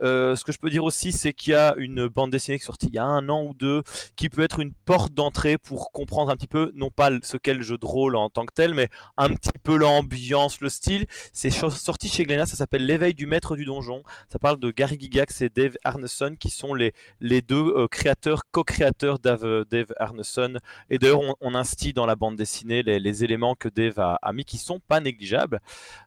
ce 0.00 0.42
que 0.44 0.52
je 0.52 0.58
peux 0.58 0.70
dire 0.70 0.84
aussi, 0.84 1.12
c'est 1.12 1.32
qu'il 1.32 1.52
y 1.52 1.56
a 1.56 1.74
une 1.76 2.08
bande 2.08 2.30
dessinée 2.30 2.58
qui 2.58 2.64
est 2.64 2.66
sortie 2.66 2.88
il 2.88 2.94
y 2.94 2.98
a 2.98 3.04
un 3.04 3.28
an 3.28 3.44
ou 3.44 3.54
deux 3.54 3.82
qui 4.16 4.28
peut 4.28 4.42
être 4.42 4.60
une 4.60 4.72
porte 4.72 5.12
d'entrée 5.12 5.58
pour 5.58 5.92
comprendre 5.92 6.30
un 6.30 6.36
petit 6.36 6.46
peu, 6.46 6.72
non 6.74 6.90
pas 6.90 7.10
ce 7.22 7.36
qu'est 7.36 7.54
le 7.54 7.62
jeu 7.62 7.78
de 7.78 7.86
rôle 7.86 8.16
en 8.16 8.30
tant 8.30 8.46
que 8.46 8.54
tel, 8.54 8.74
mais 8.74 8.88
un 9.16 9.28
petit 9.28 9.50
peu 9.62 9.76
l'ambiance, 9.76 10.60
le 10.60 10.68
style. 10.68 11.06
C'est 11.32 11.50
sorti 11.50 12.08
chez 12.08 12.24
Glénat 12.24 12.46
ça 12.48 12.56
s'appelle 12.56 12.86
L'éveil 12.86 13.14
du 13.14 13.26
maître 13.26 13.56
du 13.56 13.64
donjon. 13.64 14.02
Ça 14.32 14.38
parle 14.38 14.58
de 14.58 14.70
Gary 14.70 14.98
Gigax 14.98 15.42
et 15.42 15.48
Dave 15.48 15.76
Arneson 15.84 16.34
qui 16.38 16.50
sont 16.50 16.74
les, 16.74 16.92
les 17.20 17.42
deux 17.42 17.74
euh, 17.76 17.88
créateurs, 17.88 18.42
co-créateurs 18.50 19.18
Dave, 19.18 19.64
Dave 19.70 19.92
Arneson. 19.98 20.58
Et 20.90 20.98
d'ailleurs, 20.98 21.20
on, 21.20 21.34
on, 21.40 21.54
instille 21.54 21.92
dans 21.92 22.06
la 22.06 22.16
bande 22.16 22.36
dessinée 22.36 22.82
les, 22.82 23.24
éléments 23.24 23.54
que 23.54 23.68
Dave 23.68 23.98
a, 23.98 24.32
mis 24.32 24.44
qui 24.44 24.58
sont 24.58 24.80
pas 24.80 25.00
négligeables. 25.00 25.60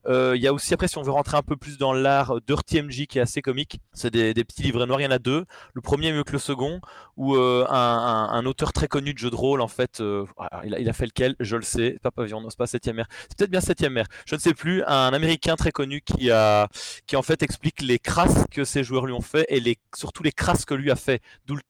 Euh, 0.07 0.33
il 0.35 0.41
y 0.41 0.47
a 0.47 0.53
aussi, 0.53 0.73
après, 0.73 0.87
si 0.87 0.97
on 0.97 1.03
veut 1.03 1.11
rentrer 1.11 1.37
un 1.37 1.41
peu 1.41 1.57
plus 1.57 1.77
dans 1.77 1.93
l'art, 1.93 2.39
Dirty 2.41 2.81
MJ 2.81 3.05
qui 3.07 3.19
est 3.19 3.21
assez 3.21 3.41
comique. 3.41 3.79
C'est 3.93 4.11
des, 4.11 4.33
petits 4.43 4.63
livres 4.63 4.85
noirs, 4.85 5.01
il 5.01 5.03
y 5.03 5.07
en 5.07 5.11
a 5.11 5.19
deux. 5.19 5.45
Le 5.73 5.81
premier 5.81 6.07
est 6.07 6.13
mieux 6.13 6.23
que 6.23 6.31
le 6.31 6.39
second, 6.39 6.79
où 7.17 7.35
euh, 7.35 7.65
un, 7.69 8.45
auteur 8.45 8.73
très 8.73 8.87
connu 8.87 9.13
de 9.13 9.19
jeu 9.19 9.29
de 9.29 9.35
rôle, 9.35 9.61
en 9.61 9.67
fait, 9.67 10.01
il 10.63 10.73
a, 10.73 10.79
il, 10.79 10.89
a, 10.89 10.93
fait 10.93 11.05
lequel? 11.05 11.35
Je 11.39 11.55
le 11.55 11.61
sais, 11.61 11.97
pas 12.01 12.11
Pavillon, 12.11 12.41
non, 12.41 12.49
pas 12.57 12.67
Septième 12.67 12.95
Mer. 12.95 13.07
C'est 13.29 13.37
peut-être 13.37 13.51
bien 13.51 13.61
Septième 13.61 13.93
Mer. 13.93 14.05
Je 14.25 14.35
ne 14.35 14.39
sais 14.39 14.53
plus. 14.53 14.83
Un 14.87 15.13
américain 15.13 15.55
très 15.55 15.71
connu 15.71 16.01
qui 16.01 16.30
qui 17.07 17.15
en 17.15 17.21
fait 17.21 17.43
explique 17.43 17.81
les 17.81 17.99
crasses 17.99 18.45
que 18.51 18.63
ces 18.63 18.83
joueurs 18.83 19.05
lui 19.05 19.13
ont 19.13 19.21
fait 19.21 19.45
et 19.49 19.77
surtout 19.95 20.23
les 20.23 20.31
crasses 20.31 20.65
que 20.65 20.73
lui 20.73 20.91
a 20.91 20.95
fait, 20.95 21.21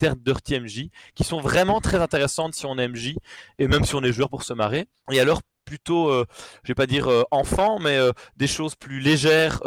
terme 0.01 0.19
Dirty 0.19 0.59
MJ, 0.59 0.89
qui 1.15 1.23
sont 1.23 1.39
vraiment 1.39 1.81
très 1.81 1.97
intéressantes 1.97 2.55
si 2.55 2.65
on 2.65 2.77
est 2.77 2.87
MJ 2.87 3.15
et 3.59 3.67
même 3.67 3.85
si 3.85 3.95
on 3.95 4.03
est 4.03 4.11
joueur 4.11 4.29
pour 4.29 4.43
se 4.43 4.53
marrer. 4.53 4.87
Et 5.11 5.19
alors 5.19 5.41
plutôt, 5.65 6.09
euh, 6.09 6.25
je 6.63 6.69
vais 6.69 6.75
pas 6.75 6.87
dire 6.87 7.09
euh, 7.09 7.23
enfant, 7.31 7.79
mais 7.79 7.97
euh, 7.97 8.11
des 8.35 8.47
choses 8.47 8.75
plus 8.75 8.99
légères 8.99 9.61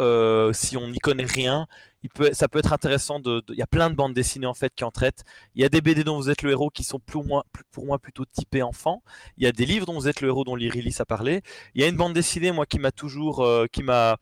si 0.53 0.77
on 0.77 0.89
n'y 0.89 0.99
connaît 0.99 1.25
rien. 1.25 1.67
Ça 2.33 2.47
peut 2.47 2.59
être 2.59 2.73
intéressant. 2.73 3.21
Il 3.25 3.55
y 3.55 3.61
a 3.61 3.67
plein 3.67 3.89
de 3.89 3.95
bandes 3.95 4.13
dessinées 4.13 4.47
en 4.47 4.53
fait 4.53 4.73
qui 4.75 4.83
en 4.83 4.91
traitent. 4.91 5.23
Il 5.55 5.61
y 5.61 5.65
a 5.65 5.69
des 5.69 5.81
BD 5.81 6.03
dont 6.03 6.17
vous 6.17 6.29
êtes 6.29 6.41
le 6.41 6.51
héros 6.51 6.69
qui 6.69 6.83
sont 6.83 6.99
pour 6.99 7.25
moi, 7.25 7.45
pour 7.71 7.85
moi 7.85 7.99
plutôt 7.99 8.25
typés 8.25 8.63
enfant. 8.63 9.03
Il 9.37 9.43
y 9.43 9.47
a 9.47 9.51
des 9.51 9.65
livres 9.65 9.85
dont 9.85 9.93
vous 9.93 10.07
êtes 10.07 10.21
le 10.21 10.27
héros 10.27 10.43
dont 10.43 10.55
Lirilis 10.55 10.95
a 10.99 11.05
parlé. 11.05 11.41
Il 11.73 11.81
y 11.81 11.83
a 11.83 11.87
une 11.87 11.97
bande 11.97 12.13
dessinée 12.13 12.51
moi 12.51 12.65
qui 12.65 12.79
m'a 12.79 12.91
toujours, 12.91 13.47
qui 13.71 13.83
m'a 13.83 14.17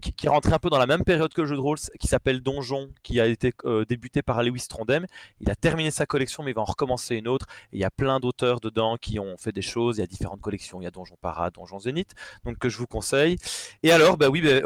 qui, 0.00 0.28
rentré 0.28 0.52
un 0.52 0.58
peu 0.58 0.70
dans 0.70 0.78
la 0.78 0.86
même 0.86 1.04
période 1.04 1.32
que 1.32 1.40
le 1.40 1.46
jeu 1.46 1.56
de 1.56 1.60
rôle, 1.60 1.78
qui 1.98 2.06
s'appelle 2.06 2.40
Donjon, 2.40 2.90
qui 3.02 3.20
a 3.20 3.26
été 3.26 3.52
euh, 3.64 3.84
débuté 3.84 4.22
par 4.22 4.42
Lewis 4.42 4.66
Trondheim. 4.68 5.06
Il 5.40 5.50
a 5.50 5.56
terminé 5.56 5.90
sa 5.90 6.06
collection, 6.06 6.42
mais 6.42 6.52
il 6.52 6.54
va 6.54 6.62
en 6.62 6.66
recommencer 6.66 7.16
une 7.16 7.28
autre. 7.28 7.46
Et 7.72 7.76
il 7.76 7.80
y 7.80 7.84
a 7.84 7.90
plein 7.90 8.20
d'auteurs 8.20 8.60
dedans 8.60 8.96
qui 8.96 9.18
ont 9.18 9.36
fait 9.36 9.52
des 9.52 9.62
choses. 9.62 9.96
Il 9.96 10.00
y 10.00 10.04
a 10.04 10.06
différentes 10.06 10.40
collections. 10.40 10.80
Il 10.80 10.84
y 10.84 10.86
a 10.86 10.90
Donjon 10.90 11.16
Para, 11.20 11.50
Donjon 11.50 11.80
Zénith, 11.80 12.12
donc 12.44 12.58
que 12.58 12.68
je 12.68 12.78
vous 12.78 12.86
conseille. 12.86 13.36
Et 13.82 13.90
alors, 13.90 14.16
bah 14.16 14.28
oui, 14.28 14.40
bah, 14.40 14.60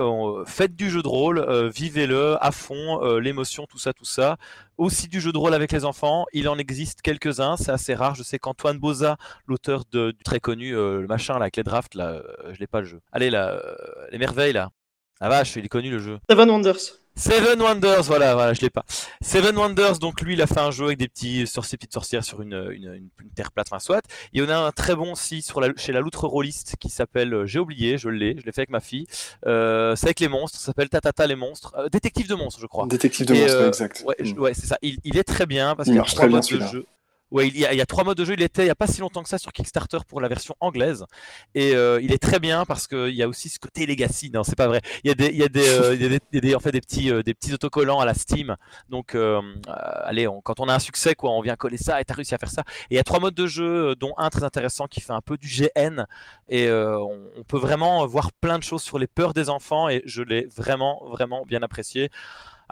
faites 0.47 0.77
du 0.77 0.91
jeu 0.91 1.03
de 1.03 1.09
rôle, 1.09 1.39
euh, 1.39 1.71
vivez-le 1.71 2.37
à 2.45 2.51
fond, 2.51 2.62
euh, 2.71 3.21
l'émotion, 3.21 3.67
tout 3.67 3.79
ça, 3.79 3.93
tout 3.93 4.05
ça 4.05 4.37
aussi 4.79 5.09
du 5.09 5.21
jeu 5.21 5.33
de 5.33 5.39
rôle 5.39 5.55
avec 5.55 5.73
les 5.73 5.85
enfants. 5.85 6.25
Il 6.33 6.49
en 6.49 6.59
existe 6.59 7.03
quelques-uns, 7.03 7.57
c'est 7.57 7.71
assez 7.71 7.95
rare. 7.95 8.15
Je 8.15 8.23
sais 8.23 8.39
qu'Antoine 8.39 8.79
Boza, 8.79 9.17
l'auteur 9.47 9.85
du 9.93 10.13
très 10.25 10.41
connu, 10.41 10.73
le 10.73 11.07
machin 11.07 11.35
là, 11.35 11.43
avec 11.43 11.57
les 11.57 11.63
drafts, 11.63 11.95
là, 11.95 12.23
je 12.53 12.59
l'ai 12.59 12.67
pas 12.67 12.81
le 12.81 12.87
jeu. 12.87 13.01
Allez 13.13 13.31
les 13.31 14.19
merveilles 14.19 14.53
là. 14.53 14.71
Ah 15.21 15.29
vache, 15.29 15.55
il 15.55 15.65
est 15.65 15.69
connu 15.69 15.91
le 15.91 16.01
jeu. 16.01 16.19
Seven 16.29 16.51
Wonders. 16.51 17.02
Seven 17.15 17.61
Wonders, 17.61 18.03
voilà, 18.05 18.35
voilà, 18.35 18.55
je 18.55 18.61
l'ai 18.63 18.71
pas. 18.71 18.85
Seven 19.21 19.57
Wonders, 19.57 19.99
donc 19.99 20.21
lui, 20.23 20.33
il 20.33 20.43
a 20.43 20.47
fait 20.47 20.61
un 20.61 20.71
jeu 20.71 20.87
avec 20.87 20.99
des 20.99 21.09
petits 21.09 21.47
sorciers, 21.47 21.77
petites 21.77 21.93
sorcières 21.93 22.25
sur 22.25 22.41
une, 22.41 22.71
une, 22.73 23.11
une, 23.21 23.31
terre 23.35 23.53
plate, 23.53 23.69
enfin 23.71 23.79
soit. 23.79 24.03
Il 24.33 24.43
y 24.43 24.45
en 24.45 24.49
a 24.49 24.57
un 24.57 24.73
très 24.73 24.95
bon 24.95 25.13
aussi 25.13 25.43
sur 25.43 25.61
la, 25.61 25.69
chez 25.77 25.93
la 25.93 26.01
loutre 26.01 26.27
rôliste 26.27 26.77
qui 26.81 26.89
s'appelle, 26.89 27.35
euh, 27.35 27.47
j'ai 27.47 27.59
oublié, 27.59 27.99
je 27.99 28.09
l'ai, 28.09 28.37
je 28.39 28.47
l'ai 28.47 28.53
fait 28.53 28.63
avec 28.63 28.71
ma 28.71 28.81
fille. 28.81 29.07
Euh, 29.47 29.95
c'est 29.95 30.07
avec 30.07 30.21
les 30.21 30.29
monstres, 30.29 30.59
ça 30.59 30.67
s'appelle 30.67 30.89
Tatata 30.89 31.27
les 31.27 31.37
monstres, 31.37 31.75
euh, 31.77 31.89
détective 31.89 32.29
de 32.29 32.35
monstres, 32.35 32.61
je 32.61 32.67
crois. 32.67 32.87
Détective 32.87 33.27
de 33.27 33.35
monstres, 33.35 33.67
exact. 33.67 34.05
Ouais, 34.07 34.17
mm. 34.19 34.39
ouais 34.39 34.55
c'est 34.55 34.67
ça. 34.67 34.79
Il, 34.83 34.99
il, 35.05 35.19
est 35.19 35.25
très 35.25 35.47
bien 35.47 35.75
parce 35.77 35.89
qu'il 35.89 35.97
y 35.97 36.01
a 36.01 36.05
trois 36.05 36.27
modes 36.27 36.47
de 36.47 36.61
jeu. 36.67 36.87
Ouais, 37.33 37.49
il 37.49 37.57
y, 37.57 37.65
a, 37.65 37.87
trois 37.87 38.05
modes 38.05 38.19
de 38.19 38.27
jeu. 38.27 38.35
Il 38.35 38.43
était 38.43 38.61
il 38.61 38.67
n'y 38.67 38.71
a 38.71 38.75
pas 38.75 38.87
si 38.87 39.01
longtemps 39.01 39.23
que 39.23 39.29
ça 39.31 39.39
sur 39.39 39.53
Kickstarter 39.53 39.97
pour 40.07 40.21
la 40.21 40.29
version 40.29 40.55
anglaise. 40.61 41.07
Et 41.55 41.75
euh, 41.75 41.99
il 42.03 42.13
est 42.13 42.23
très 42.23 42.39
bien 42.39 42.67
parce 42.67 42.87
qu'il 42.87 43.15
y 43.15 43.23
a 43.23 43.29
aussi 43.29 43.49
ce 43.49 43.59
côté 43.59 43.87
legacy. 43.87 44.31
Non, 44.31 44.45
c'est 44.45 44.55
pas 44.55 44.69
vrai. 44.69 44.83
Il 45.03 45.09
y 45.09 45.11
a 45.11 45.49
des, 45.49 45.67
euh, 45.67 46.19
petits, 46.81 47.11
euh, 47.11 47.55
autocollants 47.55 48.01
à 48.01 48.05
la 48.05 48.13
Steam. 48.13 48.55
Donc, 48.91 49.15
euh, 49.15 49.41
allez, 49.67 50.29
on, 50.29 50.43
quand 50.43 50.61
on 50.61 50.69
a 50.69 50.75
un 50.75 50.79
succès, 50.79 51.15
quoi, 51.15 51.31
on 51.31 51.41
vient 51.41 51.57
coller 51.57 51.79
ça 51.79 52.03
et 52.03 52.05
t'as 52.05 52.13
réussi 52.13 52.35
à 52.35 52.39
faire 52.39 52.51
ça. 52.51 52.65
Et 52.91 52.95
il 52.95 52.97
y 52.97 53.01
a 53.01 53.05
trois 53.05 53.19
modes 53.19 53.35
de 53.35 53.47
jeu, 53.47 53.97
dont 53.97 54.13
un 54.19 54.29
très 54.29 54.45
intéressant 54.45 54.87
qui 54.87 55.01
fait 55.01 55.15
un 55.15 55.23
peu 55.23 55.39
du 55.39 55.49
GN. 55.49 56.05
Et 56.51 56.71
on, 56.71 57.45
peut 57.49 57.59
vraiment 57.59 58.07
voir 58.07 58.31
plein 58.33 58.59
de 58.59 58.63
choses 58.63 58.83
sur 58.83 58.99
les 58.99 59.07
peurs 59.07 59.33
des 59.33 59.49
enfants. 59.49 59.89
Et 59.89 60.03
je 60.05 60.23
l'ai 60.23 60.45
vraiment, 60.55 61.03
vraiment 61.09 61.45
bien 61.47 61.63
apprécié. 61.63 62.11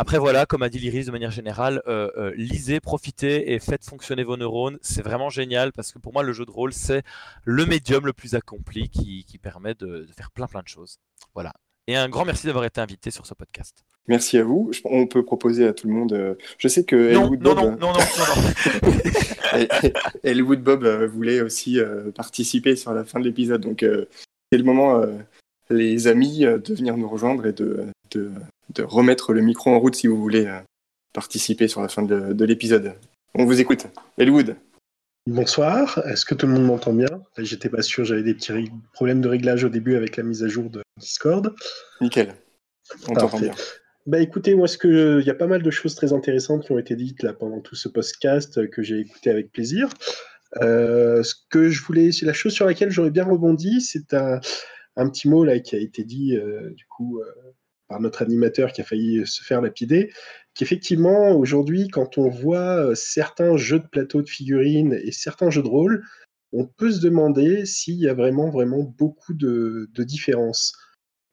Après, 0.01 0.17
voilà, 0.17 0.47
comme 0.47 0.63
a 0.63 0.71
dit 0.71 0.79
Lyris 0.79 1.05
de 1.05 1.11
manière 1.11 1.31
générale, 1.31 1.83
euh, 1.87 2.11
euh, 2.17 2.33
lisez, 2.35 2.81
profitez 2.81 3.53
et 3.53 3.59
faites 3.59 3.85
fonctionner 3.85 4.25
vos 4.25 4.39
neurones. 4.39 4.79
C'est 4.81 5.03
vraiment 5.03 5.29
génial 5.29 5.73
parce 5.75 5.93
que 5.93 5.99
pour 5.99 6.15
moi, 6.15 6.23
le 6.23 6.33
jeu 6.33 6.47
de 6.47 6.51
rôle, 6.51 6.73
c'est 6.73 7.03
le 7.45 7.67
médium 7.67 8.07
le 8.07 8.15
plus 8.15 8.35
accompli 8.35 8.89
qui, 8.89 9.27
permet 9.43 9.75
de, 9.75 10.07
faire 10.17 10.31
plein 10.31 10.47
plein 10.47 10.63
de 10.63 10.69
choses. 10.69 10.97
Voilà. 11.35 11.53
Et 11.87 11.97
un 11.97 12.09
grand 12.09 12.25
merci 12.25 12.47
d'avoir 12.47 12.65
été 12.65 12.81
invité 12.81 13.11
sur 13.11 13.27
ce 13.27 13.35
podcast. 13.35 13.85
Merci 14.09 14.39
à 14.39 14.43
vous. 14.43 14.71
On 14.87 15.07
peut 15.07 15.23
proposer 15.23 15.67
à 15.67 15.75
tout 15.75 15.87
le 15.87 15.93
monde. 15.93 16.15
Euh, 16.15 16.35
je 16.57 16.69
sais 16.69 16.85
que 16.85 17.13
non, 17.13 17.25
Elwood 17.25 17.43
non, 17.43 17.55
Bob, 17.55 17.79
non, 17.79 17.93
non, 17.93 17.93
non, 17.93 18.89
non, 18.89 19.89
Elwood 20.25 20.63
Bob 20.63 20.87
voulait 21.13 21.43
aussi 21.43 21.79
participer 22.17 22.75
sur 22.75 22.95
la 22.95 23.05
fin 23.05 23.21
de 23.21 23.25
l'épisode. 23.27 23.61
Donc, 23.61 23.85
c'est 23.85 24.57
le 24.57 24.65
moment, 24.65 25.03
les 25.69 26.07
amis, 26.07 26.39
de 26.39 26.75
venir 26.75 26.97
nous 26.97 27.07
rejoindre 27.07 27.45
et 27.45 27.53
de, 27.53 27.85
de 28.13 28.31
de 28.75 28.83
remettre 28.83 29.33
le 29.33 29.41
micro 29.41 29.71
en 29.71 29.79
route 29.79 29.95
si 29.95 30.07
vous 30.07 30.21
voulez 30.21 30.47
euh, 30.47 30.61
participer 31.13 31.69
sur 31.69 31.83
la 31.83 31.89
fin 31.89 32.03
de, 32.03 32.45
l'épisode. 32.45 32.95
On 33.35 33.45
vous 33.45 33.61
écoute. 33.61 33.87
Elwood. 34.19 34.57
Bonsoir, 35.27 36.03
est-ce 36.07 36.25
que 36.25 36.35
tout 36.35 36.47
le 36.47 36.55
monde 36.55 36.65
m'entend 36.65 36.93
bien? 36.93 37.23
J'étais 37.39 37.69
pas 37.69 37.83
sûr, 37.83 38.05
j'avais 38.05 38.23
des 38.23 38.35
petits 38.35 38.71
problèmes 38.93 39.21
de 39.21 39.29
réglage 39.29 39.65
au 39.65 39.69
début 39.69 39.95
avec 39.95 40.17
la 40.17 40.23
mise 40.23 40.43
à 40.43 40.49
jour 40.49 40.71
de 40.71 40.83
Discord. 40.99 41.55
Nickel, 42.01 42.35
on 43.09 43.15
t'entend 43.15 43.39
bien. 43.39 43.55
Bah 44.07 44.19
écoutez, 44.19 44.55
moi, 44.55 44.67
ce 44.67 44.79
que 44.79 45.21
il 45.21 45.27
y 45.27 45.31
a 45.31 45.35
pas 45.35 45.47
mal 45.47 45.63
de 45.63 45.71
choses 45.71 45.95
très 45.95 46.13
intéressantes 46.13 46.65
qui 46.65 46.73
ont 46.73 46.79
été 46.79 46.97
dites 46.97 47.23
là 47.23 47.35
pendant 47.35 47.61
tout 47.61 47.77
ce 47.77 47.89
podcast 47.89 48.69
que 48.71 48.83
j'ai 48.83 48.99
écouté 48.99 49.31
avec 49.31 49.53
plaisir. 49.53 49.91
Euh, 50.63 51.23
ce 51.23 51.35
que 51.51 51.69
je 51.69 51.85
voulais, 51.85 52.11
la 52.23 52.33
chose 52.33 52.55
sur 52.55 52.67
laquelle 52.67 52.91
j'aurais 52.91 53.11
bien 53.11 53.25
rebondi, 53.25 53.81
c'est 53.83 54.15
un, 54.15 54.41
un, 54.97 55.09
petit 55.09 55.29
mot 55.29 55.45
là 55.45 55.61
qui 55.61 55.77
a 55.77 55.79
été 55.79 56.03
dit 56.03 56.37
euh, 56.37 56.71
du 56.71 56.87
coup 56.87 57.21
par 57.91 58.01
notre 58.01 58.23
animateur 58.23 58.73
qui 58.73 58.81
a 58.81 58.85
failli 58.85 59.27
se 59.27 59.43
faire 59.43 59.61
lapider, 59.61 60.13
qu'effectivement, 60.55 61.33
aujourd'hui, 61.33 61.89
quand 61.89 62.19
on 62.19 62.29
voit 62.29 62.87
euh, 62.87 62.95
certains 62.95 63.57
jeux 63.57 63.81
de 63.81 63.87
plateau 63.87 64.23
de 64.23 64.29
figurines 64.29 64.99
et 65.03 65.11
certains 65.11 65.51
jeux 65.51 65.63
de 65.63 65.69
rôle, 65.69 66.05
on 66.53 66.67
peut 66.67 66.93
se 66.93 67.01
demander 67.01 67.67
s'il 67.67 67.97
y 67.97 68.09
a 68.09 68.15
vraiment, 68.15 68.49
vraiment 68.49 68.83
beaucoup 68.83 69.35
de, 69.35 69.91
différences. 69.99 70.73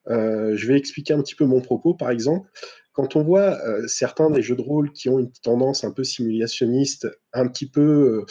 Euh, 0.09 0.55
je 0.57 0.67
vais 0.67 0.77
expliquer 0.77 1.13
un 1.13 1.21
petit 1.21 1.35
peu 1.35 1.45
mon 1.45 1.61
propos, 1.61 1.93
par 1.93 2.09
exemple. 2.09 2.49
Quand 2.91 3.15
on 3.15 3.23
voit 3.23 3.63
euh, 3.67 3.85
certains 3.87 4.31
des 4.31 4.41
jeux 4.41 4.55
de 4.55 4.61
rôle 4.61 4.91
qui 4.91 5.09
ont 5.09 5.19
une 5.19 5.31
tendance 5.43 5.83
un 5.83 5.91
peu 5.91 6.03
simulationniste, 6.03 7.07
un 7.33 7.47
petit 7.47 7.69
peu 7.69 8.25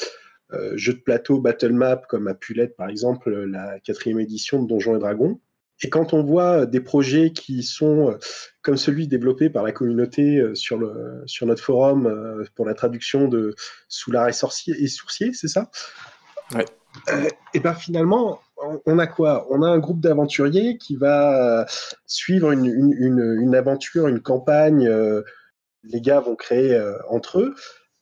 jeu 0.75 0.95
de 0.95 1.01
plateau, 1.01 1.41
battle 1.41 1.73
map, 1.73 2.03
comme 2.09 2.29
à 2.29 2.35
par 2.77 2.89
exemple, 2.89 3.31
la 3.31 3.79
quatrième 3.81 4.21
édition 4.21 4.63
de 4.63 4.69
Donjons 4.69 4.97
et 4.97 5.01
Dragons, 5.01 5.41
et 5.83 5.91
quand 5.91 6.15
on 6.15 6.23
voit 6.23 6.67
des 6.67 6.81
projets 6.81 7.33
qui 7.33 7.63
sont 7.63 8.11
euh, 8.11 8.19
comme 8.63 8.77
celui 8.77 9.09
développé 9.09 9.51
par 9.51 9.63
la 9.63 9.73
communauté 9.73 10.39
euh, 10.39 10.55
sur, 10.55 10.79
le, 10.79 11.23
sur 11.27 11.47
notre 11.47 11.63
forum 11.63 12.07
euh, 12.07 12.45
pour 12.55 12.65
la 12.65 12.75
traduction 12.75 13.29
de 13.29 13.55
Soulard 13.89 14.29
et, 14.29 14.33
sorcier, 14.33 14.75
et 14.79 14.89
Sourcier, 14.89 15.33
c'est 15.35 15.49
ça? 15.49 15.71
Ouais. 16.55 16.65
et 17.53 17.61
ben 17.61 17.75
finalement, 17.75 18.41
on 18.87 18.99
a 18.99 19.07
quoi? 19.07 19.47
On 19.51 19.63
a 19.63 19.67
un 19.67 19.79
groupe 19.79 20.01
d'aventuriers 20.01 20.79
qui 20.79 20.97
va 20.97 21.67
suivre 22.07 22.53
une, 22.53 23.55
aventure, 23.55 24.07
une 24.07 24.21
campagne. 24.21 24.89
les 25.83 26.01
gars 26.01 26.21
vont 26.21 26.37
créer 26.37 26.81
entre 27.09 27.41
eux 27.41 27.55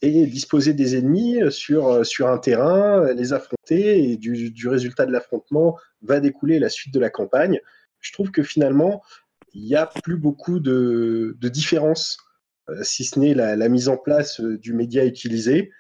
et 0.05 0.27
disposer 0.27 0.75
des 0.75 0.97
ennemis 0.97 1.39
sur, 1.51 2.05
sur 2.05 2.29
un 2.29 2.39
terrain, 2.39 3.13
les 3.13 3.33
affronter, 3.33 4.11
et 4.11 4.17
du, 4.17 4.69
résultat 4.69 5.07
de 5.07 5.13
l'affrontement 5.13 5.79
va 6.03 6.21
découler 6.21 6.59
la 6.59 6.69
suite 6.69 6.93
de 6.93 7.01
la 7.01 7.11
campagne. 7.11 7.61
Je 8.01 8.13
trouve 8.13 8.31
que 8.31 8.43
finalement, 8.43 9.03
il 9.53 9.65
n'y 9.65 9.77
a 9.77 9.87
plus 9.87 10.17
beaucoup 10.17 10.61
de, 10.61 11.37
de 11.41 11.49
différences, 11.49 12.19
si 12.83 13.05
ce 13.05 13.19
n'est 13.19 13.35
la, 13.35 13.69
mise 13.69 13.89
en 13.89 13.97
place 13.97 14.41
du 14.41 14.75
média 14.75 15.05
utilisé 15.05 15.71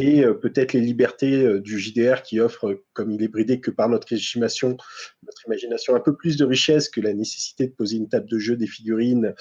et 0.00 0.24
euh, 0.24 0.34
peut-être 0.34 0.72
les 0.72 0.80
libertés 0.80 1.44
euh, 1.44 1.60
du 1.60 1.78
JDR 1.78 2.22
qui 2.22 2.40
offre, 2.40 2.82
comme 2.92 3.10
il 3.10 3.22
est 3.22 3.28
bridé 3.28 3.60
que 3.60 3.70
par 3.70 3.88
notre 3.88 4.12
imagination, 4.12 4.76
notre 5.24 5.46
imagination 5.46 5.94
un 5.94 6.00
peu 6.00 6.16
plus 6.16 6.36
de 6.36 6.44
richesse 6.44 6.88
que 6.88 7.00
la 7.00 7.12
nécessité 7.12 7.66
de 7.66 7.72
poser 7.72 7.96
une 7.96 8.08
table 8.08 8.28
de 8.28 8.38
jeu, 8.38 8.56
des 8.56 8.66
figurines 8.66 9.34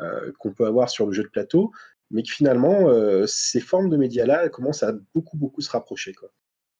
euh, 0.00 0.32
qu'on 0.38 0.52
peut 0.52 0.66
avoir 0.66 0.90
sur 0.90 1.06
le 1.06 1.12
jeu 1.12 1.22
de 1.22 1.28
plateau, 1.28 1.72
mais 2.12 2.22
que 2.22 2.30
finalement, 2.30 2.86
ces 3.26 3.60
formes 3.60 3.90
de 3.90 3.96
médias-là 3.96 4.48
commencent 4.48 4.82
à 4.82 4.92
beaucoup, 5.14 5.36
beaucoup 5.36 5.60
se 5.60 5.70
rapprocher. 5.70 6.12
Quoi. 6.12 6.30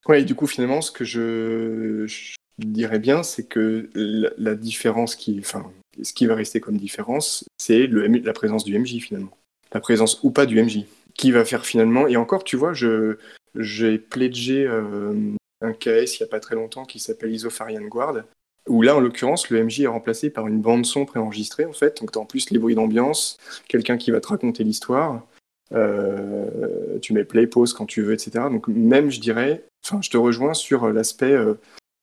Ouais, 0.06 0.22
et 0.22 0.24
du 0.24 0.34
coup, 0.34 0.46
finalement, 0.46 0.80
ce 0.80 0.90
que 0.90 1.04
je, 1.04 2.34
dirais 2.58 2.98
bien, 2.98 3.22
c'est 3.22 3.46
que 3.46 3.88
la, 3.94 4.54
différence 4.54 5.14
qui, 5.14 5.38
enfin, 5.38 5.70
ce 6.02 6.12
qui 6.12 6.26
va 6.26 6.34
rester 6.34 6.60
comme 6.60 6.76
différence, 6.76 7.44
c'est 7.58 7.86
la 7.86 8.32
présence 8.32 8.64
du 8.64 8.78
MJ 8.78 9.00
finalement. 9.00 9.36
La 9.72 9.80
présence 9.80 10.20
ou 10.22 10.30
pas 10.30 10.46
du 10.46 10.60
MJ 10.62 10.84
qui 11.14 11.30
va 11.30 11.44
faire 11.44 11.64
finalement. 11.64 12.06
Et 12.08 12.16
encore, 12.16 12.44
tu 12.44 12.56
vois, 12.56 12.72
j'ai 12.74 13.98
pledgé 13.98 14.66
euh, 14.66 15.14
un 15.60 15.72
KS 15.72 15.86
il 15.86 16.16
n'y 16.20 16.24
a 16.24 16.30
pas 16.30 16.40
très 16.40 16.56
longtemps 16.56 16.84
qui 16.84 16.98
s'appelle 16.98 17.32
Isofarian 17.32 17.82
Guard, 17.82 18.24
où 18.68 18.82
là, 18.82 18.96
en 18.96 19.00
l'occurrence, 19.00 19.50
le 19.50 19.64
MJ 19.64 19.80
est 19.80 19.86
remplacé 19.86 20.30
par 20.30 20.46
une 20.46 20.60
bande-son 20.60 21.04
préenregistrée, 21.04 21.64
en 21.64 21.72
fait. 21.72 22.00
Donc, 22.00 22.12
tu 22.12 22.18
as 22.18 22.22
en 22.22 22.26
plus 22.26 22.50
les 22.50 22.58
bruits 22.58 22.74
d'ambiance, 22.74 23.38
quelqu'un 23.68 23.96
qui 23.96 24.10
va 24.10 24.20
te 24.20 24.28
raconter 24.28 24.64
l'histoire. 24.64 25.26
Euh, 25.72 26.98
tu 27.00 27.12
mets 27.12 27.24
play, 27.24 27.46
pause 27.46 27.72
quand 27.72 27.86
tu 27.86 28.02
veux, 28.02 28.12
etc. 28.12 28.30
Donc, 28.50 28.68
même, 28.68 29.10
je 29.10 29.20
dirais, 29.20 29.64
enfin, 29.84 30.00
je 30.02 30.10
te 30.10 30.16
rejoins 30.16 30.54
sur 30.54 30.92
l'aspect 30.92 31.32
euh, 31.32 31.54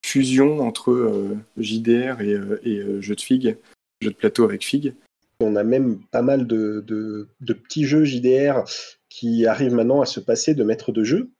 fusion 0.05 0.59
entre 0.59 1.37
JDR 1.57 2.21
et, 2.21 3.01
jeu 3.01 3.15
de 3.15 3.21
figue, 3.21 3.57
jeu 4.01 4.09
de 4.09 4.15
plateau 4.15 4.43
avec 4.43 4.65
figue. 4.65 4.93
On 5.39 5.55
a 5.55 5.63
même 5.63 5.99
pas 6.11 6.21
mal 6.21 6.47
de, 6.47 6.83
de 6.85 7.53
petits 7.53 7.85
jeux 7.85 8.03
JDR 8.03 8.65
qui 9.09 9.45
arrive 9.45 9.73
maintenant 9.73 10.01
à 10.01 10.05
se 10.05 10.19
passer 10.19 10.53
de 10.53 10.63
maître 10.63 10.91
de 10.91 11.03
jeu 11.03 11.29
euh, 11.29 11.38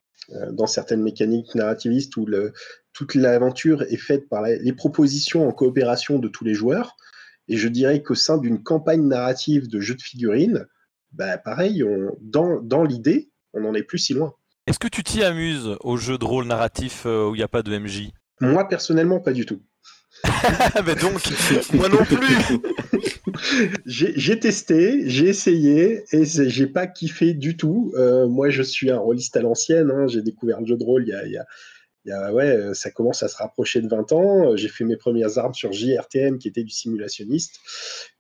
dans 0.52 0.68
certaines 0.68 1.02
mécaniques 1.02 1.56
narrativistes 1.56 2.16
où 2.18 2.26
le, 2.26 2.54
toute 2.94 3.16
l'aventure 3.16 3.84
est 3.84 3.98
faite 3.98 4.30
par 4.30 4.44
les 4.44 4.74
propositions 4.74 5.48
en 5.48 5.52
coopération 5.52 6.20
de 6.20 6.28
tous 6.28 6.44
les 6.44 6.54
joueurs. 6.54 6.96
Et 7.48 7.58
je 7.58 7.68
dirais 7.68 8.04
qu'au 8.04 8.16
sein 8.16 8.38
d'une 8.38 8.62
campagne 8.62 9.08
narrative 9.08 9.68
de 9.68 9.80
jeu 9.80 9.96
de 9.96 10.02
figurines, 10.02 10.68
bah 11.12 11.38
pareil, 11.38 11.84
on, 11.84 12.16
dans, 12.22 12.62
dans 12.62 12.84
l'idée, 12.84 13.32
on 13.54 13.62
n'en 13.62 13.74
est 13.74 13.84
plus 13.84 13.98
si 13.98 14.14
loin. 14.14 14.34
Est-ce 14.68 14.78
que 14.78 14.88
tu 14.88 15.04
t'y 15.04 15.24
amuses 15.24 15.76
au 15.80 15.98
jeu 15.98 16.20
de 16.20 16.26
rôle 16.26 16.46
narratif 16.46 17.04
euh, 17.06 17.28
où 17.28 17.34
il 17.34 17.40
n'y 17.40 17.44
a 17.44 17.48
pas 17.48 17.64
de 17.64 17.76
MJ 17.76 18.12
Moi, 18.40 18.68
personnellement, 18.68 19.20
pas 19.20 19.34
du 19.34 19.46
tout. 19.46 19.62
Mais 20.86 20.96
donc, 20.96 21.14
moi 21.74 21.90
non 21.90 22.04
plus 22.04 22.18
J'ai 23.86 24.40
testé, 24.40 25.10
j'ai 25.10 25.28
essayé 25.28 26.04
et 26.12 26.26
j'ai 26.26 26.68
pas 26.68 26.88
kiffé 26.88 27.34
du 27.34 27.58
tout. 27.58 27.92
Euh, 27.96 28.28
moi, 28.28 28.50
je 28.50 28.62
suis 28.62 28.92
un 28.92 28.98
rôliste 28.98 29.36
à 29.38 29.42
l'ancienne. 29.42 29.92
Hein. 29.92 30.08
J'ai 30.08 30.22
découvert 30.22 30.60
le 30.60 30.66
jeu 30.66 30.78
de 30.78 30.84
rôle 30.84 31.04
il 31.08 31.32
y 32.06 32.12
a, 32.12 32.34
ouais, 32.34 32.74
ça 32.74 32.90
commence 32.92 33.24
à 33.24 33.28
se 33.28 33.38
rapprocher 33.38 33.82
de 33.82 33.88
20 33.88 34.12
ans. 34.14 34.56
J'ai 34.56 34.70
fait 34.70 34.84
mes 34.84 34.98
premières 34.98 35.38
armes 35.38 35.54
sur 35.54 35.72
JRTM, 35.74 36.40
qui 36.40 36.48
était 36.48 36.64
du 36.64 36.72
simulationniste. 36.72 37.60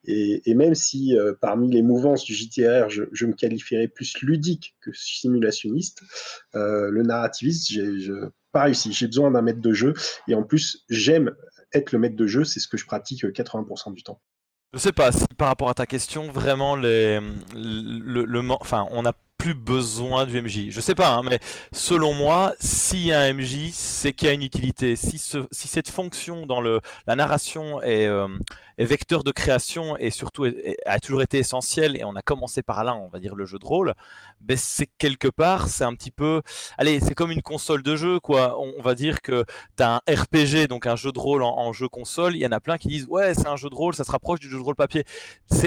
Et, 0.06 0.53
même 0.53 0.76
si 0.76 1.18
euh, 1.18 1.34
parmi 1.39 1.72
les 1.72 1.81
mouvances 1.81 2.23
du 2.23 2.34
JTR, 2.34 2.89
je, 2.89 3.26
me 3.26 3.34
qualifierais 3.34 3.88
plus 3.88 4.22
ludique 4.22 4.76
que 4.81 4.91
simulationniste, 4.93 6.01
euh, 6.56 6.89
le 6.89 7.03
narrativiste, 7.03 7.72
j'ai 7.72 8.11
pas 8.51 8.64
réussi. 8.64 8.91
J'ai 8.93 9.07
besoin 9.07 9.31
d'un 9.31 9.41
maître 9.41 9.61
de 9.61 9.73
jeu. 9.73 9.93
Et 10.27 10.35
en 10.35 10.43
plus, 10.43 10.85
j'aime 10.89 11.35
être 11.73 11.91
le 11.91 11.99
maître 11.99 12.15
de 12.15 12.27
jeu, 12.27 12.43
c'est 12.43 12.60
ce 12.60 12.68
que 12.68 12.77
je 12.77 12.85
pratique 12.85 13.23
80% 13.23 13.93
du 13.93 14.03
temps. 14.03 14.22
Je 14.74 14.78
sais 14.80 14.91
pas 14.91 15.12
si 15.12 15.26
par 15.38 15.48
rapport 15.48 15.70
à 15.70 15.74
ta 15.74 15.86
question, 15.86 16.32
vraiment 16.32 16.76
les, 16.76 17.20
le, 17.56 18.26
le, 18.26 18.52
enfin, 18.52 18.88
on 18.91 19.06
a 19.06 19.14
plus 19.40 19.53
besoin 19.53 20.26
du 20.26 20.40
MJ. 20.40 20.70
Je 20.70 20.82
sais 20.82 20.95
pas, 20.95 21.14
hein, 21.14 21.22
mais 21.24 21.40
selon 21.72 22.14
moi, 22.14 22.53
s'il 22.60 23.06
y 23.06 23.14
a 23.14 23.22
un 23.22 23.34
MJ, 23.34 23.72
c'est 23.72 24.11
qu'il 24.11 24.28
y 24.28 24.32
a 24.32 24.34
une 24.34 24.44
utilité. 24.44 24.98
Si, 24.98 25.18
ce, 25.18 25.48
si 25.49 25.70
cette 25.70 25.90
fonction 25.90 26.45
dans 26.45 26.60
le, 26.60 26.82
la 27.07 27.16
narration 27.16 27.82
est, 27.82 28.06
euh, 28.06 28.28
est 28.78 28.84
vecteur 28.84 29.24
de 29.24 29.32
création 29.32 29.95
et 29.98 30.11
surtout 30.11 30.45
a 30.86 30.99
toujours 30.99 31.22
été 31.22 31.38
essentielle, 31.38 31.95
et 31.98 32.03
on 32.03 32.18
a 32.18 32.22
commencé 32.22 32.61
par 32.61 32.84
là, 32.84 32.94
on 32.95 33.07
va 33.07 33.20
dire 33.20 33.34
le 33.34 33.45
jeu 33.45 33.60
de 33.60 33.66
rôle, 33.66 33.94
ben 34.41 34.57
c'est 34.57 34.90
quelque 34.98 35.30
part, 35.30 35.70
c'est 35.70 35.86
un 35.86 35.95
petit 35.95 36.11
peu, 36.11 36.41
allez, 36.78 36.99
c'est 36.99 37.16
comme 37.16 37.32
une 37.32 37.41
console 37.41 37.82
de 37.82 37.95
jeu, 37.95 38.20
quoi. 38.20 38.60
On, 38.60 38.82
va 38.82 38.94
dire 38.94 39.22
que 39.22 39.45
tu 39.78 39.84
as 39.84 39.95
un 39.95 40.02
RPG, 40.14 40.68
donc 40.68 40.86
un 40.86 40.98
jeu 40.98 41.14
de 41.14 41.20
rôle 41.20 41.44
en, 41.44 41.57
en 41.57 41.72
jeu 41.72 41.88
console, 41.88 42.36
il 42.36 42.41
y 42.41 42.48
en 42.48 42.52
a 42.52 42.60
plein 42.60 42.78
qui 42.78 42.90
disent, 42.90 43.07
ouais, 43.07 43.34
c'est 43.36 43.48
un 43.48 43.56
jeu 43.56 43.70
de 43.70 43.76
rôle, 43.76 43.95
ça 43.95 44.03
se 44.03 44.11
rapproche 44.11 44.41
du 44.41 44.49
jeu 44.49 44.57
de 44.57 44.64
rôle 44.64 44.76
papier. 44.76 45.06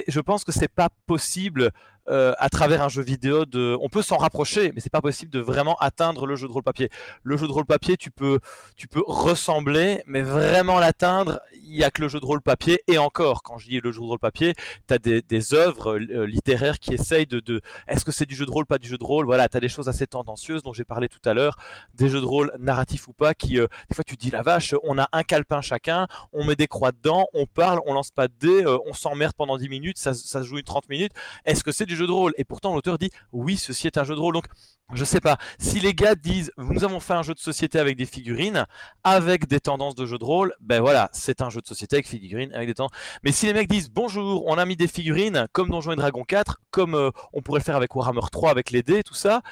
Je 0.09 0.21
pense 0.21 0.45
que 0.45 0.53
c'est 0.53 0.69
pas 0.69 0.91
possible 1.07 1.71
euh, 2.09 2.33
à 2.39 2.49
travers 2.49 2.83
un 2.83 2.89
jeu 2.89 3.03
vidéo 3.03 3.45
de 3.45 3.77
on 3.81 3.89
peut 3.89 4.03
s'en 4.03 4.17
rapprocher 4.17 4.73
mais 4.75 4.81
c'est 4.81 4.91
pas 4.91 5.01
possible 5.01 5.31
de 5.31 5.39
vraiment 5.39 5.77
atteindre 5.77 6.27
le 6.27 6.35
jeu 6.35 6.49
de 6.49 6.53
rôle 6.53 6.65
papier. 6.65 6.91
Le 7.23 7.37
jeu 7.37 7.47
de 7.47 7.53
rôle 7.53 7.65
papier 7.65 7.97
tu 7.97 8.11
peux 8.11 8.41
tu 8.77 8.89
peux 8.89 9.03
ressembler 9.07 10.03
mais 10.07 10.23
vraiment 10.23 10.81
l'atteindre 10.81 11.41
il 11.55 11.77
y 11.77 11.85
a 11.85 11.93
que 11.93 12.03
le 12.03 12.09
jeu 12.09 12.19
de 12.19 12.25
rôle 12.25 12.43
papier. 12.43 12.83
Et 12.89 12.99
encore 12.99 13.45
quand 13.45 13.59
je 13.59 13.69
dis 13.69 13.81
le 13.81 13.93
jeu 13.93 14.01
de 14.01 14.07
rôle 14.07 14.19
papier 14.19 14.55
tu 14.89 14.95
as 14.95 14.99
des, 14.99 15.55
œuvres 15.55 15.97
euh, 15.97 16.27
littéraires 16.27 16.81
qui 16.81 16.93
essayent 16.93 17.27
de, 17.27 17.61
est-ce 17.87 18.05
que 18.05 18.11
c'est 18.13 18.27
du 18.27 18.35
jeu 18.35 18.47
de 18.47 18.51
rôle 18.51 18.67
pas 18.67 18.79
du 18.79 18.89
jeu 18.89 18.99
de 18.99 19.05
rôle? 19.05 19.27
Voilà 19.27 19.49
tu 19.49 19.57
as 19.57 19.61
des 19.61 19.69
choses 19.69 19.89
assez 19.89 20.09
tendancieuses 20.09 20.65
dont 20.65 20.73
j'ai 20.73 20.85
parlé 20.85 21.09
tout 21.09 21.21
à 21.25 21.35
l'heure. 21.35 21.57
Des 21.95 22.09
jeux 22.09 22.21
de 22.21 22.27
rôle 22.27 22.53
narratifs 22.59 23.07
ou 23.07 23.13
pas 23.13 23.33
qui 23.35 23.61
euh, 23.61 23.69
des 23.89 23.95
fois 23.95 24.05
tu 24.05 24.17
dis 24.17 24.31
la 24.31 24.43
vache 24.43 24.75
on 24.83 24.99
a 24.99 25.09
un 25.13 25.23
calepin 25.23 25.61
chacun 25.61 26.09
on 26.33 26.45
met 26.45 26.57
des 26.57 26.67
croix 26.67 26.91
dedans 26.91 27.27
on 27.33 27.47
parle 27.47 27.81
on 27.87 27.95
lance 27.95 28.11
pas 28.11 28.27
de 28.27 28.35
dés 28.41 28.67
on 28.87 28.93
s'emmerde 28.93 29.35
pendant 29.35 29.57
10 29.57 29.69
minutes 29.69 29.99
ça, 29.99 30.15
ça 30.15 30.43
se 30.43 30.49
joue 30.49 30.59
une 30.59 30.65
30 30.65 30.89
minutes. 30.89 31.13
Est-ce 31.45 31.65
que 31.65 31.73
c'est 31.73 31.87
jeu 31.97 32.07
de 32.07 32.13
rôle. 32.13 32.33
Et 32.37 32.45
pourtant, 32.45 32.75
l'auteur 32.75 32.99
dit 32.99 33.11
oui, 33.33 33.57
ceci 33.57 33.87
est 33.87 33.99
un 33.99 34.05
jeu 34.05 34.15
de 34.15 34.21
rôle. 34.21 34.35
Donc, 34.35 34.47
je 34.95 35.05
sais 35.05 35.21
pas. 35.21 35.39
Si 35.59 35.81
les 35.81 35.95
gars 35.95 36.15
disent 36.15 36.53
nous 36.59 36.85
avons 36.85 37.01
fait 37.01 37.15
un 37.15 37.23
jeu 37.23 37.35
de 37.35 37.39
société 37.39 37.79
avec 37.79 37.97
des 37.97 38.05
figurines, 38.05 38.67
avec 39.05 39.47
des 39.47 39.61
tendances 39.61 39.95
de 39.95 40.05
jeu 40.05 40.19
de 40.19 40.25
rôle, 40.25 40.55
ben 40.61 40.81
voilà, 40.81 41.09
c'est 41.13 41.41
un 41.41 41.49
jeu 41.49 41.61
de 41.61 41.67
société 41.67 41.97
avec 41.97 42.09
figurines, 42.09 42.53
avec 42.53 42.69
des 42.69 42.75
tendances. 42.75 42.93
Mais 43.25 43.33
si 43.33 43.47
les 43.47 43.55
mecs 43.55 43.69
disent 43.69 43.91
bonjour, 43.91 44.45
on 44.47 44.59
a 44.59 44.65
mis 44.67 44.77
des 44.77 44.89
figurines 44.89 45.47
comme 45.53 45.71
Donjons 45.71 45.93
et 45.93 45.97
Dragon 45.97 46.25
4, 46.25 46.61
comme 46.71 46.95
euh, 46.95 47.11
on 47.33 47.41
pourrait 47.41 47.61
le 47.61 47.65
faire 47.65 47.77
avec 47.77 47.95
Warhammer 47.95 48.21
3, 48.31 48.51
avec 48.51 48.71
les 48.71 48.83
dés, 48.83 49.03
tout 49.03 49.15
ça, 49.15 49.43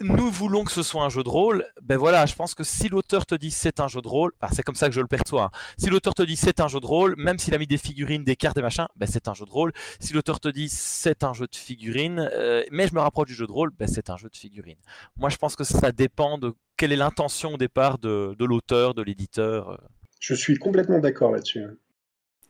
nous 0.00 0.30
voulons 0.30 0.64
que 0.64 0.72
ce 0.72 0.82
soit 0.82 1.02
un 1.02 1.08
jeu 1.08 1.22
de 1.22 1.28
rôle, 1.28 1.64
ben 1.82 1.96
voilà, 1.96 2.26
je 2.26 2.34
pense 2.34 2.54
que 2.54 2.64
si 2.64 2.88
l'auteur 2.88 3.26
te 3.26 3.34
dit 3.34 3.50
c'est 3.50 3.80
un 3.80 3.88
jeu 3.88 4.02
de 4.02 4.08
rôle, 4.08 4.32
c'est 4.52 4.62
comme 4.62 4.74
ça 4.74 4.88
que 4.88 4.94
je 4.94 5.00
le 5.00 5.06
perçois. 5.06 5.44
Hein. 5.44 5.58
Si 5.78 5.88
l'auteur 5.88 6.14
te 6.14 6.22
dit 6.22 6.36
c'est 6.36 6.60
un 6.60 6.68
jeu 6.68 6.80
de 6.80 6.86
rôle, 6.86 7.14
même 7.16 7.38
s'il 7.38 7.54
a 7.54 7.58
mis 7.58 7.66
des 7.66 7.78
figurines, 7.78 8.24
des 8.24 8.36
cartes, 8.36 8.56
des 8.56 8.62
machins, 8.62 8.86
ben 8.96 9.06
c'est 9.10 9.28
un 9.28 9.34
jeu 9.34 9.44
de 9.44 9.50
rôle. 9.50 9.72
Si 10.00 10.12
l'auteur 10.12 10.40
te 10.40 10.48
dit 10.48 10.68
c'est 10.68 11.22
un 11.22 11.32
jeu 11.32 11.46
de 11.46 11.56
figurines, 11.56 12.28
euh, 12.32 12.64
mais 12.72 12.88
je 12.88 12.94
me 12.94 13.00
rapproche 13.00 13.28
du 13.28 13.34
jeu 13.34 13.46
de 13.46 13.52
rôle, 13.52 13.70
ben 13.70 13.86
c'est 13.86 14.10
un 14.10 14.16
jeu 14.16 14.28
de 14.28 14.36
figurines. 14.36 14.78
Moi, 15.16 15.30
je 15.30 15.36
pense 15.36 15.54
que 15.56 15.64
ça 15.64 15.92
dépend 15.92 16.38
de 16.38 16.54
quelle 16.76 16.92
est 16.92 16.96
l'intention 16.96 17.54
au 17.54 17.56
départ 17.56 17.98
de, 17.98 18.34
l'auteur, 18.40 18.94
de 18.94 19.02
l'éditeur. 19.02 19.70
Euh. 19.70 19.76
Je 20.18 20.34
suis 20.34 20.56
complètement 20.56 20.98
d'accord 20.98 21.30
là-dessus. 21.30 21.60
Hein. 21.60 21.74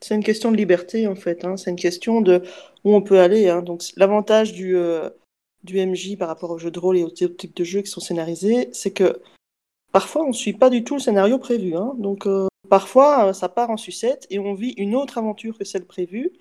C'est 0.00 0.14
une 0.14 0.24
question 0.24 0.50
de 0.50 0.56
liberté 0.56 1.06
en 1.06 1.14
fait. 1.14 1.44
Hein. 1.44 1.56
C'est 1.56 1.70
une 1.70 1.76
question 1.76 2.20
de 2.20 2.42
où 2.84 2.94
on 2.94 3.02
peut 3.02 3.20
aller. 3.20 3.46
Donc 3.64 3.82
l'avantage 3.96 4.52
du 4.52 4.76
euh, 4.76 5.08
du 5.64 5.84
MJ 5.84 6.16
par 6.16 6.28
rapport 6.28 6.50
au 6.50 6.58
jeu 6.58 6.70
de 6.70 6.78
rôle 6.78 6.98
et 6.98 7.04
au 7.04 7.10
type 7.10 7.56
de 7.56 7.64
jeux 7.64 7.80
qui 7.80 7.90
sont 7.90 8.00
scénarisés, 8.00 8.68
c'est 8.72 8.92
que 8.92 9.20
parfois 9.92 10.24
on 10.24 10.28
ne 10.28 10.32
suit 10.32 10.52
pas 10.52 10.70
du 10.70 10.84
tout 10.84 10.94
le 10.94 11.00
scénario 11.00 11.38
prévu. 11.38 11.76
Hein. 11.76 11.94
Donc 11.98 12.26
euh, 12.26 12.48
parfois 12.68 13.28
euh, 13.28 13.32
ça 13.32 13.48
part 13.48 13.70
en 13.70 13.76
sucette 13.76 14.26
et 14.30 14.38
on 14.38 14.54
vit 14.54 14.74
une 14.76 14.94
autre 14.94 15.18
aventure 15.18 15.58
que 15.58 15.64
celle 15.64 15.86
prévue, 15.86 16.32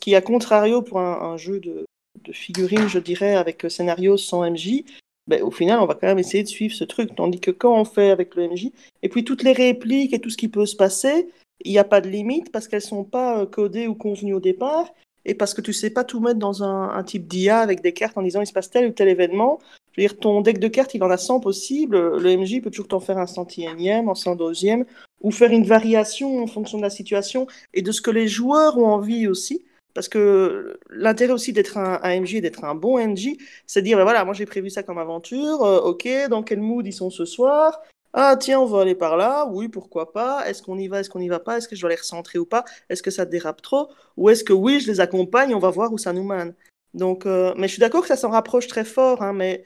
qui, 0.00 0.14
à 0.14 0.20
contrario 0.20 0.82
pour 0.82 0.98
un, 0.98 1.36
jeu 1.36 1.60
de, 1.60 1.84
figurines, 2.32 2.88
je 2.88 2.98
dirais, 2.98 3.36
avec 3.36 3.66
scénario 3.68 4.16
sans 4.16 4.48
MJ, 4.50 4.84
ben, 5.26 5.42
au 5.42 5.50
final 5.50 5.80
on 5.80 5.86
va 5.86 5.94
quand 5.94 6.06
même 6.06 6.18
essayer 6.18 6.42
de 6.42 6.48
suivre 6.48 6.74
ce 6.74 6.84
truc. 6.84 7.14
Tandis 7.14 7.40
que 7.40 7.50
quand 7.50 7.78
on 7.78 7.84
fait 7.84 8.10
avec 8.10 8.34
le 8.34 8.48
MJ, 8.48 8.70
et 9.02 9.08
puis 9.08 9.24
toutes 9.24 9.42
les 9.42 9.52
répliques 9.52 10.14
et 10.14 10.20
tout 10.20 10.30
ce 10.30 10.36
qui 10.36 10.48
peut 10.48 10.66
se 10.66 10.76
passer, 10.76 11.28
il 11.64 11.72
n'y 11.72 11.78
a 11.78 11.84
pas 11.84 12.00
de 12.00 12.08
limite 12.08 12.50
parce 12.52 12.68
qu'elles 12.68 12.82
ne 12.82 12.88
sont 12.88 13.04
pas 13.04 13.40
euh, 13.40 13.46
codées 13.46 13.86
ou 13.86 13.94
convenues 13.94 14.34
au 14.34 14.40
départ 14.40 14.92
et 15.24 15.34
parce 15.34 15.54
que 15.54 15.60
tu 15.60 15.72
sais 15.72 15.90
pas 15.90 16.04
tout 16.04 16.20
mettre 16.20 16.38
dans 16.38 16.62
un, 16.62 17.02
type 17.04 17.26
d'IA 17.26 17.60
avec 17.60 17.80
des 17.80 17.92
cartes 17.92 18.16
en 18.16 18.22
disant 18.22 18.40
il 18.40 18.46
se 18.46 18.52
passe 18.52 18.70
tel 18.70 18.88
ou 18.88 18.92
tel 18.92 19.08
événement. 19.08 19.58
Je 19.92 20.00
veux 20.00 20.08
dire, 20.08 20.18
ton 20.18 20.40
deck 20.40 20.58
de 20.58 20.68
cartes, 20.68 20.94
il 20.94 21.02
en 21.02 21.10
a 21.10 21.16
100 21.16 21.40
possibles. 21.40 22.18
Le 22.18 22.36
MJ 22.36 22.60
peut 22.60 22.70
toujours 22.70 22.88
t'en 22.88 23.00
faire 23.00 23.18
un 23.18 23.26
centième, 23.26 24.08
un 24.08 24.14
cent 24.14 24.34
deuxième, 24.34 24.84
ou 25.20 25.30
faire 25.30 25.50
une 25.50 25.64
variation 25.64 26.42
en 26.42 26.46
fonction 26.46 26.78
de 26.78 26.82
la 26.82 26.90
situation 26.90 27.46
et 27.72 27.82
de 27.82 27.92
ce 27.92 28.02
que 28.02 28.10
les 28.10 28.28
joueurs 28.28 28.76
ont 28.78 28.88
envie 28.88 29.28
aussi. 29.28 29.64
Parce 29.94 30.08
que 30.08 30.76
l'intérêt 30.90 31.32
aussi 31.32 31.52
d'être 31.52 31.78
un, 31.78 32.00
MJ 32.20 32.34
et 32.34 32.40
d'être 32.40 32.64
un 32.64 32.74
bon 32.74 32.98
MJ, 32.98 33.36
c'est 33.66 33.80
de 33.80 33.86
dire, 33.86 33.96
ben 33.96 34.02
voilà, 34.02 34.24
moi 34.24 34.34
j'ai 34.34 34.44
prévu 34.44 34.68
ça 34.68 34.82
comme 34.82 34.98
aventure, 34.98 35.62
euh, 35.62 35.80
ok, 35.80 36.08
dans 36.28 36.42
quel 36.42 36.60
mood 36.60 36.84
ils 36.84 36.92
sont 36.92 37.10
ce 37.10 37.24
soir, 37.24 37.80
Ah, 38.16 38.36
tiens, 38.38 38.60
on 38.60 38.66
va 38.66 38.82
aller 38.82 38.94
par 38.94 39.16
là. 39.16 39.44
Oui, 39.50 39.68
pourquoi 39.68 40.12
pas. 40.12 40.48
Est-ce 40.48 40.62
qu'on 40.62 40.78
y 40.78 40.86
va, 40.86 41.00
est-ce 41.00 41.10
qu'on 41.10 41.18
n'y 41.18 41.28
va 41.28 41.40
pas? 41.40 41.58
Est-ce 41.58 41.66
que 41.66 41.74
je 41.74 41.80
dois 41.80 41.90
les 41.90 41.96
recentrer 41.96 42.38
ou 42.38 42.46
pas? 42.46 42.64
Est-ce 42.88 43.02
que 43.02 43.10
ça 43.10 43.24
dérape 43.24 43.60
trop? 43.60 43.88
Ou 44.16 44.30
est-ce 44.30 44.44
que 44.44 44.52
oui, 44.52 44.78
je 44.78 44.86
les 44.86 45.00
accompagne, 45.00 45.52
on 45.52 45.58
va 45.58 45.70
voir 45.70 45.92
où 45.92 45.98
ça 45.98 46.12
nous 46.12 46.22
mène? 46.22 46.54
Donc, 46.94 47.26
euh, 47.26 47.52
mais 47.56 47.66
je 47.66 47.72
suis 47.72 47.80
d'accord 47.80 48.02
que 48.02 48.08
ça 48.08 48.16
s'en 48.16 48.30
rapproche 48.30 48.68
très 48.68 48.84
fort, 48.84 49.20
hein, 49.20 49.32
mais 49.32 49.64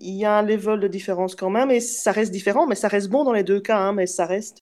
il 0.00 0.14
y 0.14 0.24
a 0.24 0.36
un 0.38 0.42
level 0.42 0.80
de 0.80 0.88
différence 0.88 1.36
quand 1.36 1.50
même, 1.50 1.70
et 1.70 1.78
ça 1.78 2.10
reste 2.10 2.32
différent, 2.32 2.66
mais 2.66 2.74
ça 2.74 2.88
reste 2.88 3.08
bon 3.08 3.22
dans 3.22 3.32
les 3.32 3.44
deux 3.44 3.60
cas, 3.60 3.78
hein, 3.78 3.92
mais 3.92 4.08
ça 4.08 4.26
reste, 4.26 4.58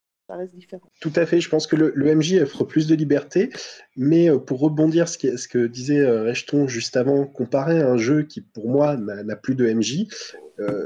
différent. 0.54 0.90
Tout 1.00 1.12
à 1.16 1.26
fait, 1.26 1.40
je 1.40 1.48
pense 1.50 1.66
que 1.66 1.76
le, 1.76 2.14
MJ 2.14 2.40
offre 2.42 2.64
plus 2.64 2.86
de 2.86 2.94
liberté, 2.94 3.50
mais 3.96 4.30
euh, 4.30 4.38
pour 4.38 4.60
rebondir 4.60 5.08
ce, 5.08 5.18
que 5.18 5.66
disait 5.66 6.00
euh, 6.00 6.24
Rechton 6.24 6.68
juste 6.68 6.96
avant, 6.96 7.26
comparer 7.26 7.80
un 7.80 7.96
jeu 7.96 8.22
qui 8.22 8.40
pour 8.40 8.68
moi 8.68 8.96
n'a 8.96 9.36
plus 9.36 9.54
de 9.54 9.66
MJ, 9.66 10.06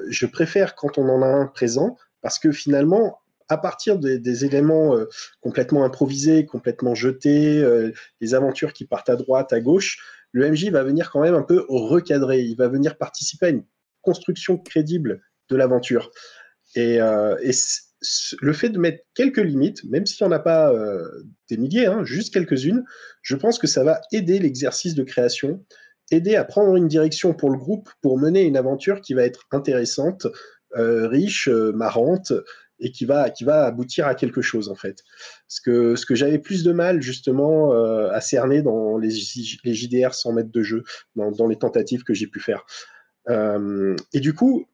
je 0.09 0.27
préfère 0.27 0.75
quand 0.75 0.97
on 0.97 1.09
en 1.09 1.23
a 1.23 1.27
un 1.27 1.47
présent, 1.47 1.97
parce 2.27 2.41
que 2.41 2.51
finalement, 2.51 3.21
à 3.49 3.57
partir 3.57 4.01
des, 4.01 4.45
éléments 4.45 4.97
complètement 5.41 5.85
improvisés, 5.85 6.45
complètement 6.45 6.97
jetés, 6.97 7.65
les 8.21 8.35
aventures 8.35 8.73
qui 8.73 8.85
partent 8.85 9.11
à 9.11 9.15
droite, 9.15 9.53
à 9.53 9.61
gauche, 9.61 10.01
le 10.33 10.51
MJ 10.51 10.71
va 10.71 10.83
venir 10.83 11.13
quand 11.13 11.21
même 11.21 11.37
un 11.37 11.45
peu 11.45 11.65
recadrer, 11.69 12.41
il 12.41 12.57
va 12.57 12.67
venir 12.67 12.99
participer 12.99 13.47
à 13.47 13.49
une 13.51 13.63
construction 14.03 14.59
crédible 14.59 15.23
de 15.51 15.55
l'aventure. 15.55 16.11
Et, 16.75 17.01
euh, 17.01 17.37
le 18.41 18.53
fait 18.53 18.71
de 18.71 18.79
mettre 18.81 19.05
quelques 19.15 19.39
limites, 19.39 19.85
même 19.85 20.05
s'il 20.05 20.27
n'y 20.27 20.33
en 20.33 20.37
a 20.37 20.41
pas 20.41 20.73
euh, 20.73 21.09
des 21.49 21.59
milliers, 21.59 21.87
hein, 21.87 22.05
juste 22.05 22.35
quelques-unes, 22.35 22.85
je 23.23 23.37
pense 23.37 23.61
que 23.61 23.69
ça 23.69 23.85
va 23.85 24.01
aider 24.11 24.41
l'exercice 24.41 24.97
de 24.97 25.05
création, 25.05 25.65
aider 26.11 26.35
à 26.35 26.45
prendre 26.45 26.75
une 26.75 26.89
direction 26.89 27.35
pour 27.35 27.51
le 27.51 27.59
groupe, 27.59 27.89
pour 28.03 28.19
mener 28.19 28.43
une 28.43 28.57
aventure 28.57 29.01
qui 29.01 29.15
va 29.15 29.23
être 29.23 29.47
intéressante, 29.53 30.27
euh, 30.27 30.31
riche, 30.75 31.49
marrante, 31.49 32.33
et 32.79 32.91
qui 32.91 33.05
va, 33.05 33.31
qui 33.31 33.45
va 33.45 33.65
aboutir 33.65 34.07
à 34.07 34.15
quelque 34.15 34.43
chose 34.43 34.69
en 34.69 34.75
fait. 34.75 35.03
Ce 35.49 35.61
que, 35.61 35.97
ce 35.97 36.05
que 36.07 36.15
j'avais 36.15 36.39
plus 36.39 36.63
de 36.65 36.73
mal 36.73 37.03
justement 37.03 37.73
euh, 37.73 38.11
à 38.11 38.21
cerner 38.21 38.63
dans 38.63 38.99
les, 38.99 39.13
les, 39.65 39.75
JDR 39.75 40.15
sans 40.15 40.33
mètres 40.33 40.53
de 40.53 40.63
jeu, 40.63 40.85
dans, 41.15 41.31
dans 41.31 41.47
les 41.47 41.57
tentatives 41.57 42.05
que 42.05 42.15
j'ai 42.15 42.27
pu 42.27 42.41
faire. 42.41 42.65
Euh, 43.29 43.97
et 44.13 44.21
du 44.21 44.35
coup, 44.35 44.67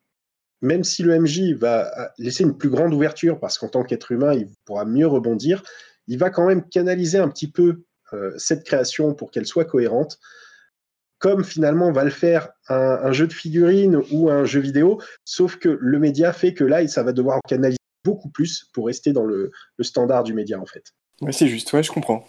même 0.61 0.85
si 0.85 1.03
le 1.03 1.19
MJ 1.19 1.55
va 1.55 2.13
laisser 2.19 2.45
une 2.45 2.57
plus 2.57 2.71
grande 2.71 2.95
ouverture, 2.95 3.41
parce 3.41 3.59
qu'en 3.59 3.69
tant 3.69 3.83
qu'être 3.83 4.13
humain, 4.13 4.35
il 4.35 4.49
pourra 4.65 4.85
mieux 4.85 5.07
rebondir, 5.07 5.63
il 6.07 6.19
va 6.19 6.31
quand 6.31 6.47
même 6.47 6.69
canaliser 6.69 7.19
un 7.19 7.29
petit 7.29 7.51
peu 7.51 7.83
euh, 8.13 8.33
cette 8.37 8.65
création 8.65 9.15
pour 9.15 9.31
qu'elle 9.31 9.47
soit 9.47 9.65
cohérente 9.65 10.19
comme 11.23 11.45
finalement 11.45 11.93
va 11.93 12.03
le 12.03 12.11
faire 12.11 12.51
un, 12.69 13.13
jeu 13.13 13.29
de 13.29 13.33
figurines 13.33 14.03
ou 14.11 14.29
un 14.29 14.45
jeu 14.45 14.59
vidéo, 14.59 15.01
sauf 15.25 15.57
que 15.57 15.69
le 15.69 15.99
média 16.01 16.33
fait 16.33 16.53
que 16.53 16.65
là, 16.65 16.87
ça 16.89 17.05
va 17.05 17.13
devoir 17.13 17.39
canaliser 17.49 17.79
beaucoup 18.05 18.29
plus 18.29 18.69
pour 18.73 18.87
rester 18.87 19.13
dans 19.13 19.25
le, 19.25 19.53
standard 19.81 20.25
du 20.25 20.35
média 20.35 20.61
en 20.61 20.67
fait. 20.67 20.93
Oui, 21.21 21.33
c'est 21.33 21.47
juste, 21.47 21.73
ouais, 21.73 21.83
je 21.85 21.93
comprends. 21.93 22.27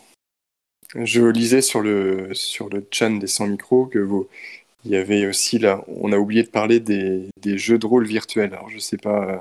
Je 0.94 1.24
lisais 1.24 1.61
sur 1.61 1.82
le, 1.82 2.36
sur 2.36 2.70
chan 2.91 3.15
des 3.15 3.26
100 3.26 3.48
micros 3.48 3.88
que 3.88 3.98
vous, 3.98 4.28
il 4.86 4.91
y 4.91 4.95
avait 4.95 5.26
aussi 5.26 5.57
là, 5.57 5.84
on 5.88 6.11
a 6.11 6.18
oublié 6.18 6.44
de 6.44 6.49
parler 6.49 6.80
des, 6.80 7.32
jeux 7.57 7.80
de 7.80 7.88
rôle 7.88 8.06
virtuels. 8.06 8.53
Alors 8.53 8.70
je 8.70 8.78
sais 8.78 8.98
pas 8.98 9.28
euh, 9.28 9.38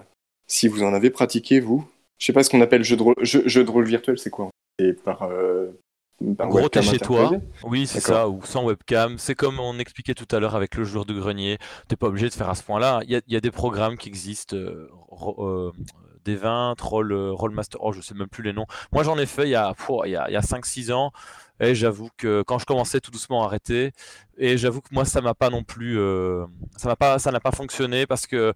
si 0.47 0.67
vous 0.67 0.83
en 0.83 0.95
avez 0.95 1.11
pratiqué 1.11 1.61
vous. 1.61 1.87
Je 2.19 2.25
sais 2.25 2.33
pas 2.33 2.43
ce 2.43 2.49
qu'on 2.49 2.63
appelle 2.63 2.85
jeu 2.85 2.97
de 2.97 3.03
rôle, 3.03 3.17
jeu, 3.21 3.65
de 3.65 3.71
rôle 3.71 3.85
virtuel, 3.85 4.19
c'est 4.19 4.31
quoi? 4.31 4.49
C'est 4.79 4.95
par, 5.03 5.25
euh, 5.25 5.73
en 6.21 6.49
gros, 6.49 6.69
t'es 6.69 6.83
chez 6.83 6.99
toi. 6.99 7.33
Oui, 7.65 7.87
c'est 7.87 8.01
ça, 8.01 8.29
ou 8.29 8.41
sans 8.45 8.65
webcam. 8.65 9.19
C'est 9.19 9.35
comme 9.35 9.59
on 9.59 9.79
expliquait 9.79 10.15
tout 10.15 10.29
à 10.35 10.41
l'heure 10.41 10.55
avec 10.55 10.77
le 10.77 10.85
joueur 10.85 11.05
de 11.05 11.15
grenier. 11.15 11.59
T'es 11.89 11.97
pas 11.97 12.09
obligé 12.09 12.29
de 12.29 12.35
faire 12.35 12.49
à 12.49 12.55
ce 12.55 12.63
point-là. 12.63 13.01
Il 13.07 13.23
y, 13.27 13.37
a 13.37 13.41
des 13.41 13.51
programmes 13.51 13.97
qui 13.97 14.09
existent. 14.09 14.57
Euh, 14.57 14.89
euh, 15.39 15.73
des 16.25 16.37
20, 16.37 16.81
Roll, 16.81 17.13
euh, 17.13 17.33
Rollmaster, 17.33 17.79
oh 17.83 17.93
je 17.93 18.01
sais 18.01 18.15
même 18.15 18.29
plus 18.29 18.45
les 18.45 18.53
noms. 18.53 18.67
Moi 18.93 19.03
j'en 19.03 19.19
ai 19.19 19.27
fait 19.27 19.43
il 19.45 19.51
y 19.51 19.55
a, 19.57 19.75
il 20.05 20.11
y 20.11 20.17
a, 20.17 20.23
a 20.25 20.41
5-6 20.41 20.93
ans 20.93 21.11
et 21.61 21.75
j'avoue 21.75 22.09
que 22.17 22.43
quand 22.43 22.59
je 22.59 22.67
commençais 22.67 23.01
tout 23.01 23.11
doucement 23.11 23.43
à 23.43 23.47
arrêter, 23.47 23.93
et 24.37 24.59
j'avoue 24.59 24.81
que 24.81 24.89
moi 24.93 25.05
ça 25.05 25.21
m'a 25.21 25.35
pas 25.35 25.51
non 25.51 25.63
plus, 25.63 25.99
euh, 25.99 26.45
ça 26.77 26.89
m'a 26.89 26.97
pas, 26.97 27.19
ça 27.19 27.31
n'a 27.31 27.41
pas 27.41 27.53
fonctionné 27.53 28.07
parce 28.07 28.27
que 28.27 28.53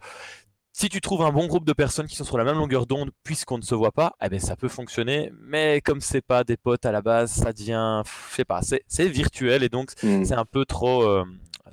si 0.78 0.90
tu 0.90 1.00
trouves 1.00 1.22
un 1.22 1.32
bon 1.32 1.46
groupe 1.46 1.64
de 1.64 1.72
personnes 1.72 2.06
qui 2.06 2.16
sont 2.16 2.24
sur 2.24 2.36
la 2.36 2.44
même 2.44 2.58
longueur 2.58 2.86
d'onde, 2.86 3.10
puisqu'on 3.24 3.56
ne 3.56 3.62
se 3.62 3.74
voit 3.74 3.92
pas, 3.92 4.14
eh 4.22 4.28
ben 4.28 4.38
ça 4.38 4.56
peut 4.56 4.68
fonctionner. 4.68 5.32
Mais 5.40 5.80
comme 5.80 6.02
c'est 6.02 6.20
pas 6.20 6.44
des 6.44 6.58
potes 6.58 6.84
à 6.84 6.92
la 6.92 7.00
base, 7.00 7.32
ça 7.32 7.54
devient, 7.54 8.02
je 8.04 8.34
sais 8.34 8.44
pas, 8.44 8.60
c'est 8.60 9.08
virtuel 9.08 9.62
et 9.62 9.70
donc 9.70 9.92
mmh. 10.02 10.26
c'est 10.26 10.34
un 10.34 10.44
peu 10.44 10.66
trop, 10.66 11.02
euh, 11.04 11.24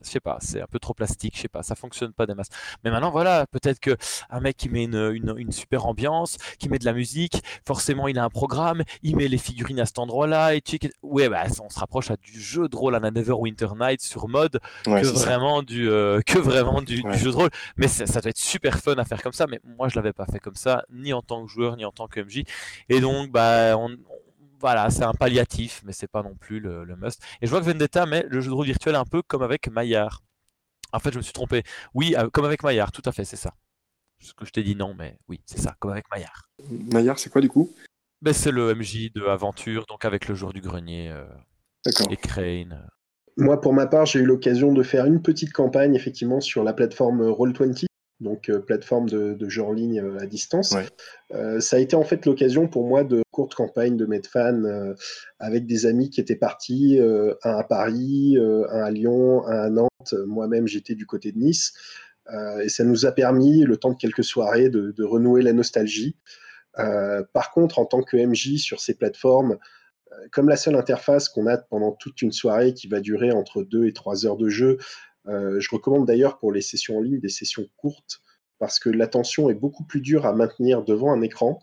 je 0.06 0.12
sais 0.12 0.20
pas, 0.20 0.38
c'est 0.42 0.62
un 0.62 0.68
peu 0.68 0.80
trop 0.80 0.94
plastique, 0.94 1.36
je 1.36 1.42
sais 1.42 1.48
pas, 1.48 1.64
ça 1.64 1.76
fonctionne 1.76 2.14
pas 2.14 2.26
des 2.26 2.34
masses. 2.34 2.50
Mais 2.84 2.92
maintenant, 2.92 3.12
voilà, 3.12 3.46
peut-être 3.48 3.80
que 3.80 3.96
un 4.30 4.40
mec 4.40 4.58
qui 4.58 4.70
met 4.70 4.84
une, 4.84 5.14
une, 5.38 5.52
super 5.52 5.86
ambiance, 5.86 6.38
qui 6.60 6.70
met 6.70 6.80
de 6.80 6.86
la 6.86 6.94
musique, 6.94 7.42
forcément 7.66 8.08
il 8.08 8.18
a 8.18 8.24
un 8.24 8.30
programme, 8.30 8.84
il 9.02 9.16
met 9.16 9.28
les 9.28 9.38
figurines 9.38 9.80
à 9.80 9.86
cet 9.86 10.00
endroit-là, 10.00 10.56
et 10.56 10.62
tu 10.62 10.80
ouais, 11.02 11.30
bah, 11.30 11.44
on 11.62 11.70
se 11.70 11.80
rapproche 11.80 12.12
à 12.12 12.18
du 12.18 12.40
jeu 12.40 12.68
de 12.68 12.76
rôle 12.76 12.96
à 12.96 13.00
Neverwinter 13.00 13.70
Night 13.80 14.02
sur 14.02 14.28
mode 14.28 14.60
que, 14.86 15.06
vraiment 15.06 15.64
du, 15.64 15.90
euh, 15.90 16.22
que 16.26 16.40
vraiment 16.40 16.82
du, 16.82 16.98
jeu 17.14 17.32
de 17.32 17.36
rôle. 17.36 17.50
Mais 17.78 17.88
ça, 17.88 18.06
doit 18.06 18.30
être 18.30 18.38
super 18.38 18.80
fun 18.80 18.96
à 18.96 19.06
faire 19.06 19.22
comme 19.22 19.34
ça, 19.34 19.48
mais 19.48 19.60
moi 19.78 19.88
je 19.90 19.96
l'avais 19.96 20.14
pas 20.14 20.26
fait 20.26 20.40
comme 20.40 20.56
ça, 20.56 20.84
ni 20.92 21.14
en 21.14 21.22
tant 21.22 21.46
que 21.46 21.52
joueur, 21.52 21.78
ni 21.78 21.86
en 21.86 21.92
tant 21.92 22.08
que 22.08 22.20
MJ. 22.20 22.44
Et 22.90 23.00
donc, 23.00 23.32
bah, 23.32 23.78
on, 23.78 23.90
voilà, 24.64 24.90
c'est 24.90 25.03
un 25.03 25.14
palliatif, 25.14 25.81
mais 25.84 25.91
c'est 25.91 26.07
pas 26.07 26.23
non 26.23 26.35
plus 26.35 26.61
le, 26.61 26.85
must. 26.95 27.22
Et 27.41 27.48
je 27.48 27.52
vois 27.52 27.60
que 27.60 27.65
Vendetta 27.65 28.06
met 28.06 28.26
le 28.30 28.40
jeu 28.40 28.49
de 28.49 28.56
rôle 28.56 28.65
virtuel 28.65 28.95
un 28.95 29.03
peu 29.03 29.22
comme 29.22 29.44
avec 29.44 29.69
Maillard. 29.69 30.23
En 30.94 30.99
fait, 30.99 31.11
je 31.11 31.18
me 31.18 31.22
suis 31.22 31.34
trompé. 31.34 31.64
Oui, 31.94 32.15
euh, 32.18 32.30
comme 32.30 32.45
avec 32.45 32.64
Maillard, 32.64 32.94
tout 32.94 33.02
à 33.03 33.11
fait, 33.11 33.26
c'est 33.26 33.35
ça. 33.35 33.52
Ce 34.19 34.34
que 34.34 34.45
je 34.45 34.52
t'ai 34.52 34.64
dit 34.64 34.77
non, 34.77 34.95
mais 34.98 35.18
oui, 35.27 35.41
c'est 35.45 35.60
ça, 35.60 35.76
comme 35.80 35.91
avec 35.91 36.06
Maillard. 36.10 36.48
Maillard, 36.94 37.19
c'est 37.19 37.30
quoi 37.30 37.41
du 37.41 37.49
coup? 37.49 37.73
Ben, 38.22 38.34
C'est 38.34 38.52
le 38.52 38.73
MJ 38.73 39.11
de 39.11 39.26
Aventure, 39.26 39.85
donc 39.85 40.06
avec 40.06 40.30
le 40.30 40.35
jour 40.35 40.53
du 40.53 40.61
grenier 40.61 41.11
euh, 41.11 41.26
et 42.10 42.15
Crane. 42.15 42.88
Moi, 43.35 43.60
pour 43.60 43.73
ma 43.73 43.85
part, 43.85 44.06
j'ai 44.06 44.19
eu 44.19 44.26
l'occasion 44.26 44.72
de 44.72 44.81
faire 44.81 45.06
une 45.06 45.22
petite 45.22 45.52
campagne, 45.52 45.94
effectivement, 45.94 46.40
sur 46.40 46.64
la 46.64 46.72
plateforme 46.72 47.22
Roll20, 47.22 47.85
donc 48.19 48.49
euh, 48.49 48.60
plateforme 48.60 49.10
de, 49.10 49.34
de, 49.34 49.49
jeu 49.49 49.64
en 49.64 49.72
ligne 49.72 49.99
euh, 49.99 50.19
à 50.19 50.26
distance. 50.26 50.76
Euh, 51.34 51.60
ça 51.60 51.76
a 51.76 51.80
été 51.80 51.95
en 51.95 52.03
fait 52.03 52.26
l'occasion 52.26 52.68
pour 52.68 52.88
moi 52.88 53.03
de 53.03 53.22
courte 53.31 53.56
campagne 53.56 53.98
de 53.98 54.06
mettre 54.06 54.30
fan 54.30 54.95
avec 55.40 55.65
des 55.65 55.85
amis 55.85 56.10
qui 56.10 56.22
étaient 56.22 56.35
partis, 56.35 56.99
un 56.99 57.57
à 57.57 57.64
Paris, 57.64 58.38
un 58.40 58.84
à 58.84 58.91
Lyon, 58.91 59.45
un 59.48 59.64
à 59.64 59.69
Nantes. 59.69 60.14
Moi-même, 60.27 60.68
j'étais 60.68 60.94
du 60.94 61.07
côté 61.07 61.31
de 61.31 61.40
Nice. 61.40 61.73
et 62.61 62.69
ça 62.69 62.84
nous 62.84 63.07
a 63.07 63.11
permis, 63.11 63.64
le 63.64 63.77
temps 63.77 63.91
de 63.91 63.98
quelques 63.98 64.23
soirées, 64.23 64.69
de, 64.69 64.91
de 64.91 65.03
renouer 65.03 65.41
la 65.41 65.52
nostalgie. 65.53 66.15
par 66.76 67.49
contre, 67.52 67.80
en 67.80 67.85
tant 67.85 68.03
que 68.03 68.18
MJ 68.18 68.57
sur 68.57 68.80
ces 68.80 68.94
plateformes, 68.94 69.57
comme 70.31 70.48
la 70.48 70.56
seule 70.56 70.76
interface 70.76 71.27
qu'on 71.27 71.48
a 71.48 71.57
pendant 71.57 71.91
toute 71.91 72.22
une 72.22 72.31
soirée 72.31 72.76
qui 72.76 72.88
va 72.88 72.99
durer 72.99 73.31
entre 73.31 73.64
2 73.64 73.88
et 73.88 73.94
3 73.94 74.27
heures 74.27 74.38
de 74.38 74.48
jeu, 74.48 74.77
je 75.26 75.70
recommande 75.72 76.06
d'ailleurs 76.06 76.38
pour 76.38 76.52
les 76.52 76.62
sessions 76.62 76.98
en 76.98 77.02
ligne 77.02 77.20
des 77.20 77.30
sessions 77.30 77.66
courtes 77.78 78.22
parce 78.64 78.80
que 78.80 78.90
l'attention 78.90 79.50
est 79.50 79.56
beaucoup 79.56 79.84
plus 79.84 80.00
dure 80.00 80.26
à 80.26 80.32
maintenir 80.32 80.84
devant 80.84 81.12
un 81.12 81.22
écran. 81.22 81.60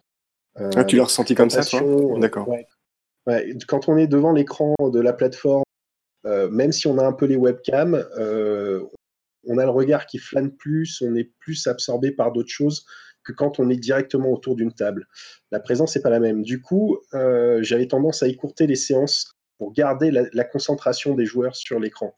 Euh, 0.59 0.69
ah, 0.77 0.85
tu 0.85 0.97
l'as 0.97 1.05
ressenti 1.05 1.35
comme 1.35 1.49
ça, 1.49 1.65
toi 1.65 1.81
D'accord. 2.19 2.47
quand 3.67 3.89
on 3.89 3.97
est 3.97 4.07
devant 4.07 4.33
l'écran 4.33 4.75
de 4.79 5.01
la 5.01 5.15
plateforme, 5.15 5.63
euh, 6.27 6.51
même 6.51 6.73
si 6.73 6.87
on 6.87 6.99
a 6.99 7.07
un 7.07 7.15
peu 7.15 7.25
les 7.25 7.37
webcams, 7.37 8.05
on 9.47 9.57
a 9.57 9.65
le 9.65 9.71
regard 9.71 10.05
qui 10.05 10.19
flâne 10.19 10.55
plus, 10.55 11.01
on 11.01 11.15
est 11.15 11.33
plus 11.39 11.67
absorbé 11.67 12.13
par 12.13 12.33
d'autres 12.33 12.51
choses 12.51 12.85
que 13.25 13.33
quand 13.33 13.59
on 13.61 13.71
est 13.71 13.79
directement 13.79 14.31
autour 14.31 14.55
d'une 14.55 14.73
table. 14.75 15.07
La 15.51 15.61
présence 15.61 15.97
n'est 15.97 16.03
pas 16.03 16.11
la 16.11 16.21
même. 16.21 16.43
Du 16.43 16.61
coup, 16.61 16.99
j'avais 17.61 17.87
tendance 17.87 18.23
à 18.23 18.29
écourter 18.29 18.67
les 18.67 18.77
séances 18.77 19.39
pour 19.57 19.73
garder 19.73 20.11
la 20.11 20.45
concentration 20.45 21.15
des 21.15 21.25
joueurs 21.25 21.57
sur 21.57 21.81
l'écran. 21.81 22.15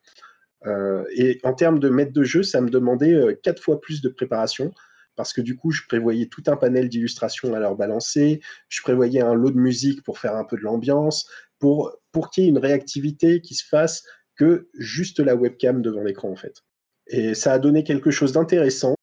Euh, 0.67 1.05
et 1.15 1.41
en 1.43 1.55
termes 1.55 1.79
de 1.79 1.89
maître 1.89 2.13
de 2.13 2.23
jeu, 2.23 2.43
ça 2.43 2.61
me 2.61 2.71
demandait 2.71 3.15
euh, 3.15 3.35
quatre 3.43 3.63
fois 3.63 3.81
plus 3.81 4.01
de 4.01 4.09
préparation 4.09 4.73
parce 5.17 5.33
que 5.33 5.41
du 5.41 5.57
coup, 5.57 5.71
je 5.71 5.83
prévoyais 5.87 6.27
tout 6.27 6.43
un 6.47 6.57
panel 6.57 6.89
d'illustrations 6.89 7.53
à 7.55 7.59
leur 7.59 7.77
balancer, 7.77 8.41
je 8.69 8.83
prévoyais 8.83 9.21
un 9.21 9.35
lot 9.35 9.51
de 9.51 9.59
musique 9.59 10.03
pour 10.03 10.19
faire 10.19 10.37
un 10.37 10.45
peu 10.45 10.57
de 10.57 10.63
l'ambiance, 10.63 11.29
pour, 11.59 11.93
pour 12.13 12.31
qu'il 12.31 12.45
y 12.45 12.47
ait 12.47 12.51
une 12.51 12.59
réactivité 12.59 13.43
qui 13.43 13.55
se 13.55 13.67
fasse 13.67 14.05
que 14.37 14.69
juste 14.75 15.21
la 15.21 15.37
webcam 15.37 15.83
devant 15.83 16.03
l'écran, 16.03 16.31
en 16.31 16.37
fait. 16.37 16.63
Et 17.09 17.35
ça 17.35 17.53
a 17.53 17.59
donné 17.59 17.85
quelque 17.85 18.11
chose 18.11 18.33
d'intéressant, 18.33 18.95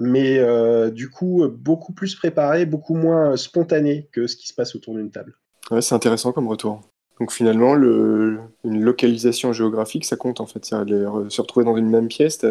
mais 0.00 0.38
euh, 0.38 0.90
du 0.90 1.08
coup, 1.08 1.46
beaucoup 1.48 1.92
plus 1.92 2.16
préparé, 2.16 2.66
beaucoup 2.66 2.96
moins 2.96 3.36
spontané 3.36 4.08
que 4.12 4.26
ce 4.26 4.36
qui 4.36 4.48
se 4.48 4.54
passe 4.54 4.74
autour 4.74 4.96
d'une 4.96 5.12
table. 5.12 5.38
Ouais, 5.70 5.82
c'est 5.82 5.94
intéressant 5.94 6.32
comme 6.32 6.48
retour. 6.48 6.80
Donc 7.20 7.32
finalement, 7.32 7.74
le, 7.74 8.40
une 8.64 8.82
localisation 8.82 9.52
géographique, 9.52 10.04
ça 10.04 10.16
compte 10.16 10.40
en 10.40 10.46
fait. 10.46 10.64
Ça, 10.64 10.84
se 10.84 11.40
retrouver 11.40 11.64
dans 11.64 11.76
une 11.76 11.88
même 11.88 12.08
pièce, 12.08 12.44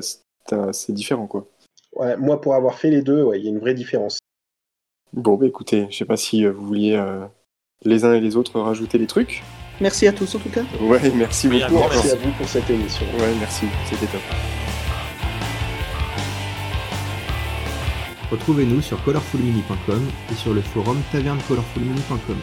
c'est 0.72 0.94
différent 0.94 1.28
quoi. 1.28 1.48
Ouais, 1.96 2.18
moi, 2.18 2.42
pour 2.42 2.56
avoir 2.56 2.80
fait 2.80 2.90
les 2.90 3.02
deux, 3.02 3.28
il 3.36 3.44
y 3.44 3.48
a 3.48 3.50
une 3.50 3.60
vraie 3.60 3.76
différence. 3.76 4.20
Bon, 5.14 5.36
bah 5.36 5.46
écoutez, 5.46 5.88
je 5.92 5.98
sais 5.98 6.06
pas 6.06 6.18
si 6.18 6.44
euh, 6.44 6.52
vous 6.52 6.66
vouliez 6.66 6.96
euh, 6.96 7.26
les 7.84 8.04
uns 8.04 8.14
et 8.14 8.20
les 8.20 8.36
autres 8.36 8.60
rajouter 8.60 8.98
des 8.98 9.06
trucs. 9.06 9.44
Merci 9.80 10.08
à 10.08 10.14
tous 10.14 10.34
en 10.36 10.40
tout 10.40 10.50
cas. 10.50 10.64
Ouais, 10.82 11.12
merci 11.16 11.48
beaucoup. 11.48 11.74
merci 11.74 12.10
à 12.10 12.16
vous 12.16 12.32
pour 12.32 12.48
cette 12.48 12.70
émission. 12.70 13.06
Ouais, 13.20 13.34
merci, 13.40 13.66
c'était 13.86 14.08
top. 14.08 14.22
Retrouvez-nous 18.32 18.82
sur 18.82 19.04
colorfulmini.com 19.04 20.02
et 20.32 20.36
sur 20.36 20.56
le 20.56 20.62
forum 20.62 20.98
tavernecolorfulmini.com. 21.12 22.38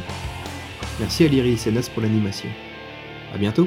Merci 1.00 1.24
à 1.24 1.28
l'Iris 1.28 1.66
et 1.66 1.70
pour 1.88 2.02
l'animation. 2.02 2.50
A 3.34 3.38
bientôt 3.38 3.66